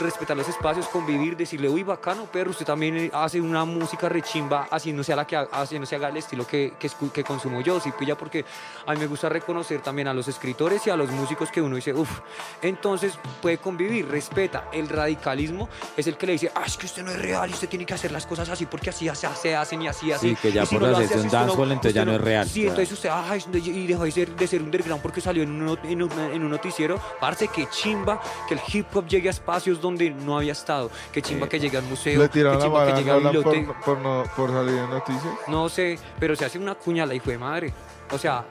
respetar 0.00 0.36
los 0.36 0.48
espacios, 0.48 0.88
convivir, 0.88 1.36
decirle, 1.36 1.68
uy, 1.68 1.82
bacano, 1.82 2.24
perro, 2.24 2.50
usted 2.50 2.64
también 2.64 2.96
eh, 2.96 3.10
hace 3.12 3.40
una 3.40 3.64
música 3.64 4.08
rechimba, 4.08 4.68
así 4.70 4.92
no 4.92 5.02
sea 5.02 5.16
la 5.16 5.26
que 5.26 5.36
así 5.36 5.78
no 5.78 5.86
se 5.86 5.96
haga 5.96 6.08
el 6.08 6.16
estilo 6.16 6.46
que, 6.46 6.74
que, 6.78 6.90
que 7.12 7.24
consumo 7.24 7.60
yo, 7.60 7.80
sí, 7.80 7.92
pilla, 7.98 8.16
porque 8.16 8.44
a 8.86 8.92
mí 8.92 8.98
me 8.98 9.06
gusta 9.06 9.28
reconocer 9.28 9.80
también 9.82 10.08
a 10.08 10.14
los 10.14 10.28
escritores 10.28 10.86
y 10.86 10.90
a 10.90 10.96
los 10.96 11.10
músicos 11.10 11.50
que 11.50 11.60
uno 11.60 11.76
dice, 11.76 11.92
uff, 11.92 12.20
entonces 12.62 13.18
puede 13.42 13.58
convivir, 13.58 14.08
respeta. 14.08 14.68
El 14.72 14.88
radicalismo 14.88 15.68
es 15.96 16.06
el 16.06 16.16
que 16.16 16.26
le 16.26 16.32
dice, 16.32 16.50
ah, 16.54 16.62
es 16.66 16.76
que 16.76 16.86
usted 16.86 17.02
no 17.02 17.10
es 17.10 17.20
real 17.20 17.50
y 17.50 17.52
usted 17.52 17.68
tiene 17.68 17.84
que 17.84 17.94
hacer 17.94 18.12
las 18.12 18.26
cosas 18.26 18.48
así 18.48 18.66
porque 18.66 18.90
así 18.90 19.08
se, 19.14 19.28
se 19.34 19.56
hacen 19.56 19.82
y 19.82 19.88
así, 19.88 20.12
así. 20.12 20.30
Sí, 20.30 20.36
que 20.36 20.52
ya 20.52 20.62
Y 20.62 20.66
si 20.66 20.76
por 20.76 20.88
no 20.88 20.96
así, 20.96 21.04
usted 21.04 21.30
dancehall, 21.30 21.72
entonces 21.72 21.76
usted 21.76 21.92
ya 21.92 22.04
no 22.04 22.12
es 22.12 22.20
real. 22.20 22.48
Sí, 22.48 22.62
entonces 22.62 22.92
usted, 22.92 23.10
ah, 23.12 23.36
y 23.52 23.86
dejó 23.86 24.04
de 24.04 24.10
ser, 24.10 24.34
de 24.34 24.46
ser 24.46 24.62
underground 24.62 25.02
porque 25.02 25.20
salió 25.20 25.42
en 25.42 25.50
un, 25.62 25.78
en 25.84 26.02
un, 26.02 26.12
en 26.12 26.42
un 26.42 26.50
noticiero. 26.50 27.00
Parece 27.20 27.48
que 27.48 27.68
chimba 27.68 28.20
que 28.46 28.54
el 28.54 28.60
hip 28.72 28.86
hop 28.94 29.06
llegue 29.06 29.28
a 29.28 29.30
espacios 29.30 29.80
donde 29.80 30.10
no 30.10 30.36
había 30.38 30.52
estado. 30.52 30.90
Que 31.12 31.20
chimba 31.22 31.48
que 31.48 31.58
llegue 31.60 31.76
al 31.76 31.84
museo. 31.84 32.20
Le 32.22 32.28
que 32.28 32.40
chimba 32.58 32.86
que 32.86 32.92
llegue 32.94 33.10
a 33.10 33.16
biblioteca. 33.16 33.72
por, 33.72 33.96
por, 33.96 33.98
no, 33.98 34.24
por 34.36 34.50
salir 34.50 34.76
en 34.78 34.90
noticias. 34.90 35.34
No 35.48 35.68
sé, 35.68 35.98
pero 36.18 36.34
se 36.36 36.44
hace 36.44 36.58
una 36.58 36.74
cuña 36.74 37.04
la 37.06 37.14
hijo 37.14 37.30
de 37.30 37.38
madre. 37.38 37.72
O 38.12 38.18
sea, 38.18 38.44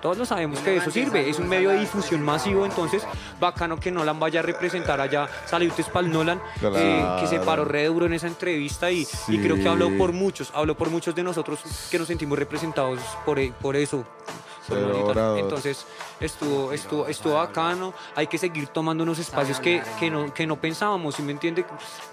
todos 0.00 0.16
lo 0.16 0.24
sabemos 0.24 0.58
que 0.60 0.78
eso 0.78 0.90
sirve. 0.90 1.28
Es 1.28 1.38
un 1.38 1.46
medio 1.46 1.68
de 1.70 1.78
difusión 1.80 2.22
masivo, 2.22 2.64
entonces 2.64 3.06
bacano 3.38 3.78
que 3.78 3.90
Nolan 3.90 4.18
vaya 4.18 4.40
a 4.40 4.42
representar 4.42 4.98
allá. 4.98 5.28
Salutes 5.44 5.86
para 5.90 6.06
el 6.06 6.12
Nolan, 6.12 6.40
eh, 6.62 7.16
que 7.20 7.26
se 7.26 7.38
paró 7.40 7.66
re 7.66 7.84
duro 7.84 8.06
en 8.06 8.14
esa 8.14 8.26
entrevista 8.26 8.90
y, 8.90 9.06
y 9.28 9.38
creo 9.38 9.56
que 9.56 9.68
habló 9.68 9.90
por 9.98 10.12
muchos, 10.12 10.50
habló 10.54 10.74
por 10.74 10.88
muchos 10.88 11.14
de 11.14 11.22
nosotros 11.22 11.60
que 11.90 11.98
nos 11.98 12.08
sentimos 12.08 12.38
representados 12.38 12.98
por, 13.26 13.38
e- 13.38 13.52
por 13.60 13.76
eso. 13.76 14.04
Entonces 15.38 15.86
estuvo, 16.20 16.72
estuvo, 16.72 17.06
estuvo 17.06 17.34
bacano. 17.34 17.94
Hay 18.14 18.26
que 18.26 18.38
seguir 18.38 18.68
tomando 18.68 19.04
unos 19.04 19.18
espacios 19.18 19.60
que, 19.60 19.82
que, 19.98 20.10
no, 20.10 20.32
que 20.32 20.46
no 20.46 20.60
pensábamos, 20.60 21.14
si 21.16 21.22
me 21.22 21.32
entiende? 21.32 21.64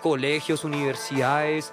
Colegios, 0.01 0.63
universidades, 0.63 1.71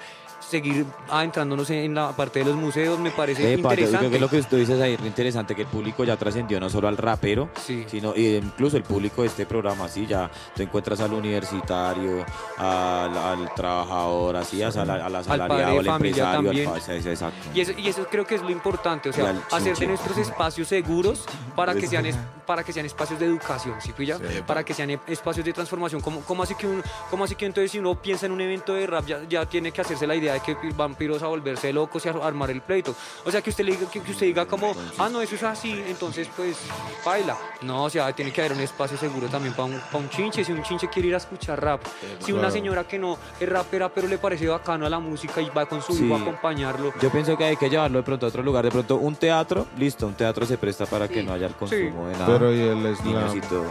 seguir 0.48 0.84
adentrándonos 1.10 1.68
en 1.70 1.94
la 1.94 2.12
parte 2.12 2.40
de 2.40 2.44
los 2.46 2.54
museos, 2.56 2.98
me 2.98 3.10
parece 3.10 3.54
Epa, 3.54 3.70
yo 3.70 3.74
creo 3.74 3.86
interesante. 3.86 4.10
que 4.10 4.18
lo 4.20 4.28
que 4.28 4.42
tú 4.42 4.56
dices 4.56 4.80
ahí 4.80 4.92
es 4.94 5.00
re 5.00 5.06
interesante 5.06 5.54
que 5.54 5.62
el 5.62 5.68
público 5.68 6.04
ya 6.04 6.16
trascendió 6.16 6.60
no 6.60 6.68
solo 6.70 6.88
al 6.88 6.96
rapero, 6.96 7.48
Sí. 7.64 7.84
sino 7.88 8.14
y 8.14 8.36
incluso 8.36 8.76
el 8.76 8.82
público 8.82 9.22
de 9.22 9.28
este 9.28 9.46
programa, 9.46 9.86
así 9.86 10.06
ya 10.06 10.30
tú 10.54 10.62
encuentras 10.62 11.00
al 11.00 11.12
universitario, 11.12 12.24
al, 12.58 13.16
al 13.16 13.54
trabajador, 13.54 14.36
así, 14.36 14.62
a 14.62 14.70
sala- 14.70 15.04
al 15.06 15.14
al 15.16 15.86
empresario, 15.86 16.26
al 16.26 16.32
también. 16.44 16.70
exacto. 17.06 17.48
Y 17.54 17.60
eso, 17.60 17.72
y 17.76 17.88
eso 17.88 18.06
creo 18.10 18.26
que 18.26 18.34
es 18.36 18.42
lo 18.42 18.50
importante, 18.50 19.08
o 19.08 19.12
sea, 19.12 19.30
al 19.30 19.42
hacer 19.50 19.76
de 19.76 19.86
nuestros 19.86 20.16
espacios 20.18 20.68
seguros 20.68 21.24
para 21.56 21.74
que 21.74 21.86
sean, 21.86 22.04
para 22.46 22.62
que 22.62 22.72
sean 22.72 22.86
espacios 22.86 23.18
de 23.18 23.26
educación, 23.26 23.74
¿sí 23.80 23.92
pilla? 23.92 24.18
Para 24.46 24.64
que 24.64 24.74
sean 24.74 24.90
e- 24.90 25.00
espacios 25.06 25.44
de 25.44 25.52
transformación. 25.52 26.00
¿Cómo, 26.00 26.20
cómo 26.20 26.42
así 26.42 26.54
que 26.54 26.66
cómo 27.10 27.24
así 27.24 27.34
que 27.34 27.46
entonces 27.46 27.70
si 27.70 27.78
uno 27.78 27.94
piensa 28.00 28.26
en 28.26 28.32
un 28.32 28.40
evento 28.40 28.74
de 28.74 28.86
rap 28.86 29.06
ya, 29.06 29.20
ya 29.28 29.46
tiene 29.46 29.72
que 29.72 29.80
hacerse 29.80 30.06
la 30.06 30.14
idea 30.14 30.33
de 30.34 30.40
que 30.40 30.56
vampiros 30.76 31.22
a 31.22 31.26
volverse 31.26 31.72
locos 31.72 32.04
y 32.06 32.08
a 32.08 32.12
armar 32.12 32.50
el 32.50 32.60
pleito? 32.60 32.94
O 33.24 33.30
sea, 33.30 33.42
que 33.42 33.50
usted 33.50 33.64
le 33.64 33.72
diga, 33.72 33.90
que, 33.90 34.00
que 34.00 34.10
usted 34.10 34.26
diga 34.26 34.46
como, 34.46 34.74
ah, 34.98 35.08
no, 35.08 35.20
eso 35.20 35.34
es 35.34 35.42
así, 35.42 35.82
entonces 35.86 36.28
pues, 36.36 36.56
baila. 37.04 37.36
No, 37.62 37.84
o 37.84 37.90
sea, 37.90 38.12
tiene 38.12 38.32
que 38.32 38.40
haber 38.40 38.52
un 38.52 38.60
espacio 38.60 38.96
seguro 38.96 39.28
también 39.28 39.54
para 39.54 39.64
un, 39.64 39.80
para 39.80 39.98
un 39.98 40.10
chinche, 40.10 40.44
si 40.44 40.52
un 40.52 40.62
chinche 40.62 40.88
quiere 40.88 41.08
ir 41.08 41.14
a 41.14 41.18
escuchar 41.18 41.62
rap. 41.62 41.80
Si 42.18 42.32
una 42.32 42.50
señora 42.50 42.84
que 42.84 42.98
no 42.98 43.18
es 43.40 43.48
rapera, 43.48 43.88
pero 43.88 44.08
le 44.08 44.18
parece 44.18 44.46
bacano 44.46 44.86
a 44.86 44.90
la 44.90 44.98
música 44.98 45.40
y 45.40 45.48
va 45.50 45.66
con 45.66 45.82
su 45.82 45.92
hijo 45.92 46.14
a 46.14 46.20
acompañarlo. 46.20 46.92
Yo 47.00 47.10
pienso 47.10 47.36
que 47.36 47.44
hay 47.44 47.56
que 47.56 47.68
llevarlo 47.68 47.98
de 47.98 48.04
pronto 48.04 48.26
a 48.26 48.28
otro 48.28 48.42
lugar, 48.42 48.64
de 48.64 48.70
pronto 48.70 48.96
un 48.96 49.16
teatro, 49.16 49.66
listo, 49.78 50.06
un 50.06 50.14
teatro 50.14 50.46
se 50.46 50.58
presta 50.58 50.86
para 50.86 51.08
que 51.08 51.22
no 51.22 51.32
haya 51.32 51.46
el 51.46 51.54
consumo 51.54 52.08
de 52.08 52.12
nada. 52.14 52.26
Pero 52.26 52.54
y 52.54 52.60
el 52.60 52.96
slam. 52.96 53.36
y 53.36 53.40
todo. 53.40 53.64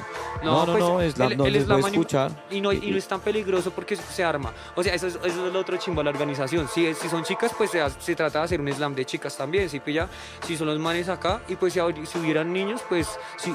No, 0.44 0.66
no, 0.66 0.78
no, 0.78 0.94
pues, 0.96 1.14
slam 1.14 1.38
no 1.38 1.78
escuchar. 1.78 2.32
Y 2.50 2.62
no, 2.62 2.72
y 2.72 2.92
no 2.92 2.98
es 2.98 3.08
tan 3.08 3.20
peligroso 3.20 3.72
porque 3.72 3.96
se 3.96 4.24
arma. 4.24 4.52
O 4.76 4.84
sea, 4.84 4.94
eso 4.94 5.08
es, 5.08 5.16
eso 5.16 5.48
es 5.48 5.54
lo 5.54 5.60
otro 5.60 5.78
chimba 5.78 6.04
la 6.04 6.10
organización. 6.10 6.53
Si, 6.74 6.86
es- 6.86 6.98
si 6.98 7.10
son 7.10 7.24
chicas, 7.24 7.52
pues 7.58 7.72
se, 7.72 7.82
se 8.00 8.16
trata 8.16 8.40
de 8.40 8.46
hacer 8.46 8.62
un 8.62 8.72
slam 8.72 8.96
de 8.96 9.06
chicas 9.06 9.36
también, 9.38 9.70
¿sí 9.70 9.80
pilla? 9.80 10.08
Si 10.46 10.56
son 10.58 10.68
los 10.68 10.80
manes 10.80 11.10
acá, 11.10 11.42
y 11.48 11.56
pues 11.56 11.74
si, 11.74 11.80
si 12.06 12.18
hubieran 12.20 12.52
niños, 12.54 12.82
pues 12.88 13.08
sí, 13.38 13.54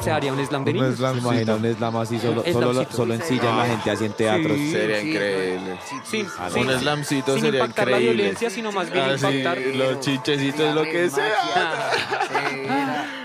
se 0.00 0.10
haría 0.10 0.32
un 0.32 0.44
slam 0.46 0.64
de 0.64 0.70
Un 0.70 0.76
niños. 0.76 0.90
¿Se 0.92 0.96
slamcito. 0.98 1.28
imagina 1.32 1.54
un 1.54 1.74
slam 1.74 1.96
así 1.96 2.18
solo, 2.18 2.42
Un 2.46 2.52
solo, 2.52 2.86
solo 2.90 3.14
en 3.14 3.22
silla 3.22 3.50
en 3.50 3.56
la 3.58 3.66
gente 3.66 3.90
así 3.90 4.04
en 4.04 4.12
teatros? 4.12 4.56
Sí. 4.56 4.70
Sería 4.70 5.00
Sí, 5.00 5.10
increíble. 5.10 5.78
Sin, 6.04 6.26
Ah, 6.38 6.48
Un 6.54 6.70
slamcito 6.80 7.32
sin 7.34 7.42
sería 7.42 7.60
impactar 7.60 7.88
increíble. 7.88 8.08
la 8.08 8.12
violencia, 8.22 8.50
sino 8.50 8.72
más 8.72 8.90
bien 8.90 9.04
Ah, 9.04 9.18
sí, 9.18 9.26
impactar. 9.26 9.58
los 9.58 10.00
chichecitos, 10.00 10.74
lo 10.74 10.82
que 10.84 11.10
sea. 11.10 11.90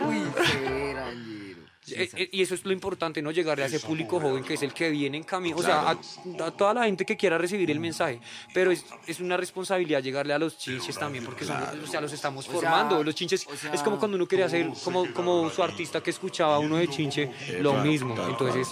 Uy. 0.08 0.22
Eh, 1.96 2.10
eh, 2.16 2.30
Y 2.32 2.42
eso 2.42 2.56
es 2.56 2.66
lo 2.66 2.72
importante, 2.72 3.22
¿no? 3.22 3.32
Llegarle 3.32 3.64
a 3.64 3.68
ese 3.68 3.80
público 3.80 4.20
joven 4.20 4.44
que 4.44 4.54
es 4.56 4.62
el 4.64 4.74
que 4.74 4.90
viene 4.90 5.18
en 5.18 5.24
camino, 5.24 5.58
o 5.58 5.62
sea, 5.64 5.90
a, 5.90 5.92
a 6.46 6.52
toda 6.52 6.74
la 6.74 6.86
gente 6.86 7.06
que 7.06 7.18
quiera 7.18 7.38
recibir 7.38 7.70
el 7.72 7.80
mensaje, 7.80 8.20
pero 8.54 8.72
es, 8.72 8.86
es 9.08 9.20
una 9.20 9.38
responsabilidad 9.38 10.02
llegarle 10.02 10.34
a 10.34 10.40
los 10.40 10.58
chinches 10.58 10.98
también, 10.98 11.26
porque 11.26 11.46
son, 11.46 11.58
o 11.84 11.88
sea, 11.88 12.02
los 12.02 12.12
estamos 12.14 12.46
sea, 12.46 12.54
formando, 12.54 13.04
los 13.04 13.16
chinches, 13.16 13.46
o 13.48 13.56
sea- 13.56 13.74
es 13.74 13.82
como 13.82 13.98
cuando 14.00 14.16
uno 14.18 14.28
quería 14.28 14.46
hacer, 14.46 14.70
como, 14.84 15.12
como 15.14 15.50
su 15.50 15.62
artista 15.64 16.02
que 16.02 16.10
escuchaba 16.12 16.56
a 16.56 16.60
uno 16.60 16.78
de 16.78 16.88
chinche, 16.88 17.30
lo 17.60 17.74
mismo, 17.76 18.16
entonces, 18.28 18.68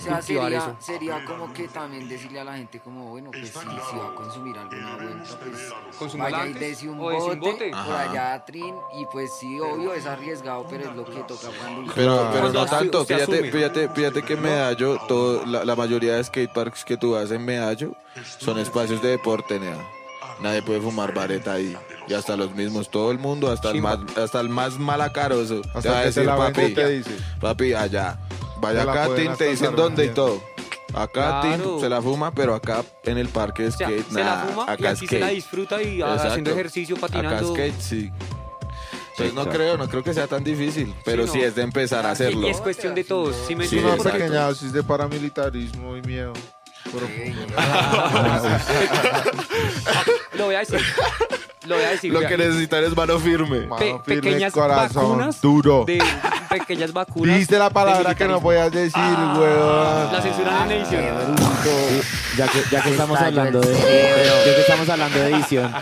O 0.00 0.02
sea, 0.02 0.16
cultivar 0.16 0.44
sería, 0.44 0.58
eso. 0.58 0.76
sería 0.80 1.24
como 1.24 1.52
que 1.52 1.68
también 1.68 2.08
decirle 2.08 2.40
a 2.40 2.44
la 2.44 2.56
gente 2.56 2.80
como, 2.80 3.10
bueno, 3.10 3.30
pues 3.30 3.48
si, 3.48 3.58
si 3.58 3.96
va 3.96 4.08
a 4.08 4.14
consumir 4.14 4.56
alguna 4.58 4.96
vuelta, 4.96 5.38
pues 5.38 5.72
Consúmala 5.98 6.38
vaya 6.38 6.50
y 6.50 6.54
dese 6.54 6.88
un 6.88 6.98
bote, 6.98 7.32
un 7.32 7.40
bote. 7.40 7.70
por 7.70 7.94
allá 7.94 8.34
a 8.34 8.44
Trin 8.44 8.74
y 8.98 9.04
pues 9.06 9.30
sí, 9.38 9.60
obvio, 9.60 9.92
es 9.94 10.06
arriesgado, 10.06 10.66
pero 10.68 10.88
es 10.90 10.96
lo 10.96 11.04
que 11.04 11.20
toca 11.22 11.48
cuando... 11.60 11.92
Pero, 11.94 12.30
pero 12.32 12.52
no 12.52 12.66
tanto, 12.66 13.04
fíjate, 13.04 13.50
fíjate, 13.50 13.88
fíjate 13.90 14.22
que 14.22 14.32
en 14.32 14.42
Medallo, 14.42 14.98
todo, 15.06 15.44
la, 15.46 15.64
la 15.64 15.76
mayoría 15.76 16.14
de 16.14 16.24
skateparks 16.24 16.84
que 16.84 16.96
tú 16.96 17.12
vas 17.12 17.30
en 17.30 17.44
Medallo 17.44 17.94
son 18.38 18.58
espacios 18.58 19.02
de 19.02 19.10
deporte, 19.10 19.58
nea. 19.60 19.76
Nadie 20.40 20.62
puede 20.62 20.80
fumar 20.80 21.12
vareta 21.12 21.54
ahí. 21.54 21.76
Y 22.08 22.14
hasta 22.14 22.36
los 22.36 22.54
mismos, 22.54 22.90
todo 22.90 23.10
el 23.10 23.18
mundo, 23.18 23.50
hasta 23.52 23.70
el 23.70 23.82
más, 23.82 23.98
hasta 24.16 24.40
el 24.40 24.48
más 24.48 24.78
malacaroso. 24.78 25.60
Hasta 25.74 25.80
te 25.82 25.88
va 25.88 25.98
a 25.98 26.04
decir, 26.04 26.26
papi, 26.26 26.74
te 26.74 26.88
dice. 26.88 27.10
papi, 27.38 27.74
allá. 27.74 28.18
Vaya 28.60 28.82
acá, 28.82 29.04
hasta 29.04 29.36
te 29.36 29.48
dicen 29.50 29.74
dónde 29.76 30.06
y 30.06 30.08
todo. 30.10 30.42
Acá, 30.92 31.40
Claro. 31.42 31.62
Tin, 31.74 31.80
se 31.80 31.88
la 31.88 32.02
fuma, 32.02 32.32
pero 32.32 32.54
acá 32.54 32.82
en 33.04 33.16
el 33.18 33.28
parque 33.28 33.62
de 33.62 33.68
o 33.68 33.72
sea, 33.72 33.86
skate, 33.88 34.08
se 34.08 34.14
la 34.18 34.24
nada, 34.24 34.44
fuma 34.46 34.66
y 34.68 34.70
acá 34.72 34.90
aquí 34.90 35.06
se 35.06 35.20
la 35.20 35.28
disfruta 35.28 35.80
y 35.82 36.02
ah, 36.02 36.06
Exacto. 36.08 36.28
haciendo 36.28 36.50
ejercicio, 36.50 36.96
patinando. 36.96 37.36
Acá 37.36 37.46
skate, 37.46 37.80
sí. 37.80 38.10
Entonces 39.12 39.34
no 39.34 39.46
creo, 39.48 39.76
no 39.76 39.88
creo 39.88 40.02
que 40.02 40.14
sea 40.14 40.26
tan 40.26 40.42
difícil, 40.42 40.92
pero 41.04 41.26
no. 41.26 41.32
sí 41.32 41.40
es 41.42 41.54
de 41.54 41.62
empezar 41.62 42.04
a 42.06 42.08
Y- 42.08 42.12
hacerlo. 42.12 42.46
Y 42.46 42.50
es 42.50 42.60
cuestión 42.60 42.94
de 42.94 43.04
todos, 43.04 43.36
¿sí 43.46 43.54
me 43.54 43.66
Sí, 43.68 43.78
Es 43.78 43.84
una 43.84 43.96
pequeña 43.96 44.46
dosis 44.46 44.72
de 44.72 44.82
paramilitarismo 44.82 45.96
y 45.96 46.02
miedo. 46.02 46.32
Pero- 46.92 47.06
Lo 50.34 50.46
voy 50.46 50.54
a 50.54 50.60
decir. 50.60 50.80
Lo 51.66 51.74
voy 51.74 51.84
a 51.84 51.90
decir. 51.90 52.10
Lo 52.12 52.20
que 52.20 52.36
necesitan 52.38 52.84
es 52.84 52.96
mano 52.96 53.18
firme. 53.18 53.66
Mano 53.66 53.76
Pe- 53.78 54.00
firme, 54.04 54.22
pequeñas 54.22 54.52
corazón 54.52 55.02
vacunas 55.10 55.40
duro. 55.42 55.84
de 55.86 56.02
pequeñas 56.48 56.92
vacunas. 56.92 57.34
Dijiste 57.34 57.58
la 57.58 57.68
palabra 57.68 58.14
que 58.14 58.26
no 58.26 58.40
podías 58.40 58.72
decir, 58.72 58.98
weón. 58.98 60.12
La 60.12 60.22
censuran 60.22 60.70
en 60.70 60.78
edición. 60.80 61.04
Ya 62.38 62.46
que, 62.48 62.62
ya 62.70 62.82
que 62.82 62.90
estamos 62.90 63.20
hablando 63.20 63.60
de, 63.60 63.74
ya 63.74 64.54
que 64.54 64.60
estamos 64.62 64.88
hablando 64.88 65.18
de 65.18 65.30
edición, 65.34 65.74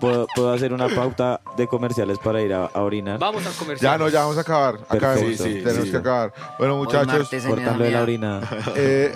puedo, 0.00 0.26
puedo 0.34 0.52
hacer 0.52 0.72
una 0.72 0.88
pauta 0.88 1.40
de 1.56 1.68
comerciales 1.68 2.18
para 2.18 2.42
ir 2.42 2.52
a, 2.54 2.64
a 2.66 2.82
orinar. 2.82 3.18
Vamos 3.20 3.46
al 3.46 3.52
comercial. 3.52 3.92
Ya 3.92 3.98
no, 3.98 4.08
ya 4.08 4.20
vamos 4.22 4.38
a 4.38 4.40
acabar. 4.40 4.78
Acabemos. 4.88 5.36
Sí, 5.36 5.36
sí, 5.36 5.62
Tenemos 5.62 5.84
sí. 5.84 5.90
que 5.92 5.96
acabar. 5.98 6.32
Bueno, 6.58 6.76
muchachos. 6.78 7.28
Cortando 7.46 7.84
de 7.84 7.90
la 7.92 8.02
orina. 8.02 8.40
eh, 8.74 9.14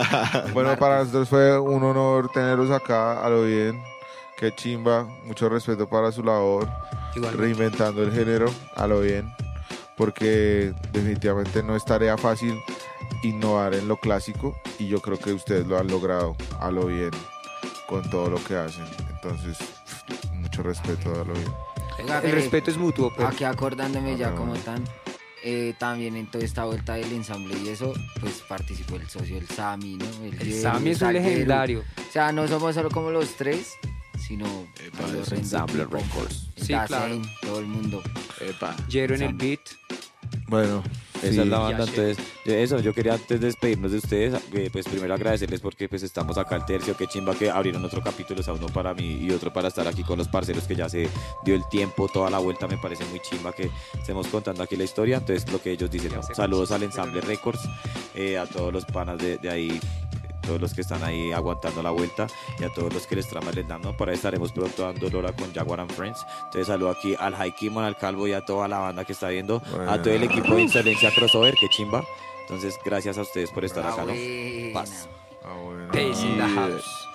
bueno, 0.54 0.76
para 0.78 1.00
nosotros 1.00 1.28
fue 1.28 1.58
un 1.58 1.82
honor 1.82 2.30
tenerlos 2.32 2.70
acá 2.70 3.22
a 3.22 3.28
lo 3.28 3.42
bien. 3.42 3.82
Qué 4.38 4.54
chimba. 4.54 5.04
Mucho 5.24 5.48
respeto 5.48 5.88
para 5.88 6.12
su 6.12 6.22
labor. 6.22 6.68
Igualmente. 7.14 7.42
Reinventando 7.42 8.02
el 8.02 8.12
género 8.12 8.46
a 8.74 8.86
lo 8.86 9.00
bien. 9.00 9.32
Porque 9.96 10.74
definitivamente 10.92 11.62
no 11.62 11.74
es 11.74 11.84
tarea 11.84 12.18
fácil 12.18 12.58
innovar 13.22 13.74
en 13.74 13.88
lo 13.88 13.96
clásico. 13.96 14.54
Y 14.78 14.88
yo 14.88 15.00
creo 15.00 15.18
que 15.18 15.32
ustedes 15.32 15.66
lo 15.66 15.78
han 15.78 15.86
logrado 15.86 16.36
a 16.60 16.70
lo 16.70 16.86
bien 16.86 17.10
con 17.88 18.08
todo 18.10 18.28
lo 18.28 18.42
que 18.44 18.56
hacen. 18.56 18.84
Entonces, 19.14 19.56
mucho 20.34 20.62
respeto 20.62 21.12
a 21.14 21.24
lo 21.24 21.32
bien. 21.32 21.52
El 21.98 22.06
que- 22.20 22.30
respeto 22.32 22.70
es 22.70 22.76
mutuo, 22.76 23.10
pero 23.16 23.28
Aquí 23.28 23.44
acordándome 23.44 24.18
ya 24.18 24.30
No. 24.30 24.36
como 24.36 24.54
tan, 24.56 24.84
eh, 25.42 25.72
también 25.78 26.14
en 26.16 26.30
toda 26.30 26.44
esta 26.44 26.66
vuelta 26.66 26.94
del 26.94 27.10
ensamble 27.12 27.56
y 27.58 27.68
eso, 27.70 27.94
pues 28.20 28.42
participó 28.46 28.96
el 28.96 29.08
socio, 29.08 29.38
el 29.38 29.48
Sami, 29.48 29.94
¿no? 29.96 30.04
el 30.24 30.36
Jerry, 30.36 30.60
Sammy 30.60 30.90
es 30.90 31.00
un 31.00 31.12
legendario. 31.14 31.80
O 31.80 32.12
sea, 32.12 32.32
no 32.32 32.46
somos 32.48 32.74
solo 32.74 32.90
como 32.90 33.10
los 33.10 33.34
tres, 33.36 33.72
sino 34.18 34.46
Epa, 34.84 35.06
los 35.08 35.32
Ensamble 35.32 35.84
Records. 35.84 36.48
Sí, 36.56 36.74
claro. 36.86 37.20
todo 37.42 37.60
el 37.60 37.66
mundo. 37.66 38.02
Epa. 38.40 38.74
Jero 38.88 39.14
en 39.14 39.22
el 39.22 39.34
beat. 39.34 39.60
Bueno, 40.48 40.82
Esa 41.22 41.42
es 41.42 41.48
la 41.48 41.58
banda, 41.58 41.84
entonces, 41.84 42.18
eh, 42.44 42.62
eso, 42.62 42.78
yo 42.78 42.94
quería 42.94 43.14
antes 43.14 43.40
de 43.40 43.46
despedirnos 43.46 43.90
de 43.90 43.98
ustedes, 43.98 44.34
eh, 44.52 44.68
pues 44.72 44.86
primero 44.86 45.14
agradecerles 45.14 45.60
porque 45.60 45.88
pues 45.88 46.02
estamos 46.04 46.38
acá 46.38 46.54
al 46.54 46.66
tercio, 46.66 46.96
qué 46.96 47.06
chimba 47.06 47.34
que 47.34 47.50
abrieron 47.50 47.84
otro 47.84 48.00
capítulo, 48.00 48.40
o 48.40 48.42
sea, 48.42 48.54
uno 48.54 48.66
para 48.68 48.94
mí 48.94 49.18
y 49.22 49.30
otro 49.32 49.52
para 49.52 49.68
estar 49.68 49.88
aquí 49.88 50.04
con 50.04 50.18
los 50.18 50.28
parceros 50.28 50.64
que 50.64 50.76
ya 50.76 50.88
se 50.88 51.08
dio 51.44 51.54
el 51.54 51.68
tiempo, 51.68 52.08
toda 52.08 52.30
la 52.30 52.38
vuelta, 52.38 52.68
me 52.68 52.78
parece 52.78 53.04
muy 53.06 53.20
chimba 53.20 53.52
que 53.52 53.70
estemos 53.98 54.28
contando 54.28 54.62
aquí 54.62 54.76
la 54.76 54.84
historia, 54.84 55.16
entonces 55.16 55.50
lo 55.50 55.60
que 55.60 55.72
ellos 55.72 55.90
dicen, 55.90 56.12
¿no? 56.14 56.22
saludos 56.22 56.70
al 56.70 56.84
Ensamble 56.84 57.20
Records, 57.22 57.60
eh, 58.14 58.38
a 58.38 58.46
todos 58.46 58.72
los 58.72 58.84
panas 58.84 59.18
de, 59.18 59.38
de 59.38 59.50
ahí, 59.50 59.80
todos 60.46 60.60
los 60.60 60.74
que 60.74 60.80
están 60.80 61.02
ahí 61.02 61.32
aguantando 61.32 61.82
la 61.82 61.90
vuelta 61.90 62.26
y 62.58 62.64
a 62.64 62.72
todos 62.72 62.92
los 62.92 63.06
que 63.06 63.16
les 63.16 63.28
trama 63.28 63.50
les 63.52 63.66
dan, 63.66 63.82
¿no? 63.82 63.96
Por 63.96 64.08
ahí 64.08 64.14
estaremos 64.14 64.52
pronto 64.52 64.84
dando 64.84 65.10
Lola 65.10 65.32
con 65.32 65.52
Jaguar 65.52 65.80
and 65.80 65.92
Friends. 65.92 66.24
Entonces 66.44 66.68
saludo 66.68 66.90
aquí 66.90 67.14
al 67.18 67.34
Haikimon, 67.34 67.84
al 67.84 67.96
Calvo 67.96 68.26
y 68.26 68.32
a 68.32 68.44
toda 68.44 68.68
la 68.68 68.78
banda 68.78 69.04
que 69.04 69.12
está 69.12 69.28
viendo, 69.28 69.62
a 69.88 70.00
todo 70.00 70.14
el 70.14 70.22
equipo 70.22 70.54
de 70.54 70.62
Excelencia 70.62 71.10
Crossover, 71.14 71.54
que 71.54 71.68
chimba. 71.68 72.04
Entonces 72.42 72.78
gracias 72.84 73.18
a 73.18 73.22
ustedes 73.22 73.50
por 73.50 73.64
estar 73.64 73.84
acá, 73.84 74.04
¿no? 74.04 74.12
Ah, 74.12 74.70
Paz. 74.72 75.08
Ah, 75.44 75.88
Peace 75.92 76.22
in 76.24 76.38
the. 76.38 77.06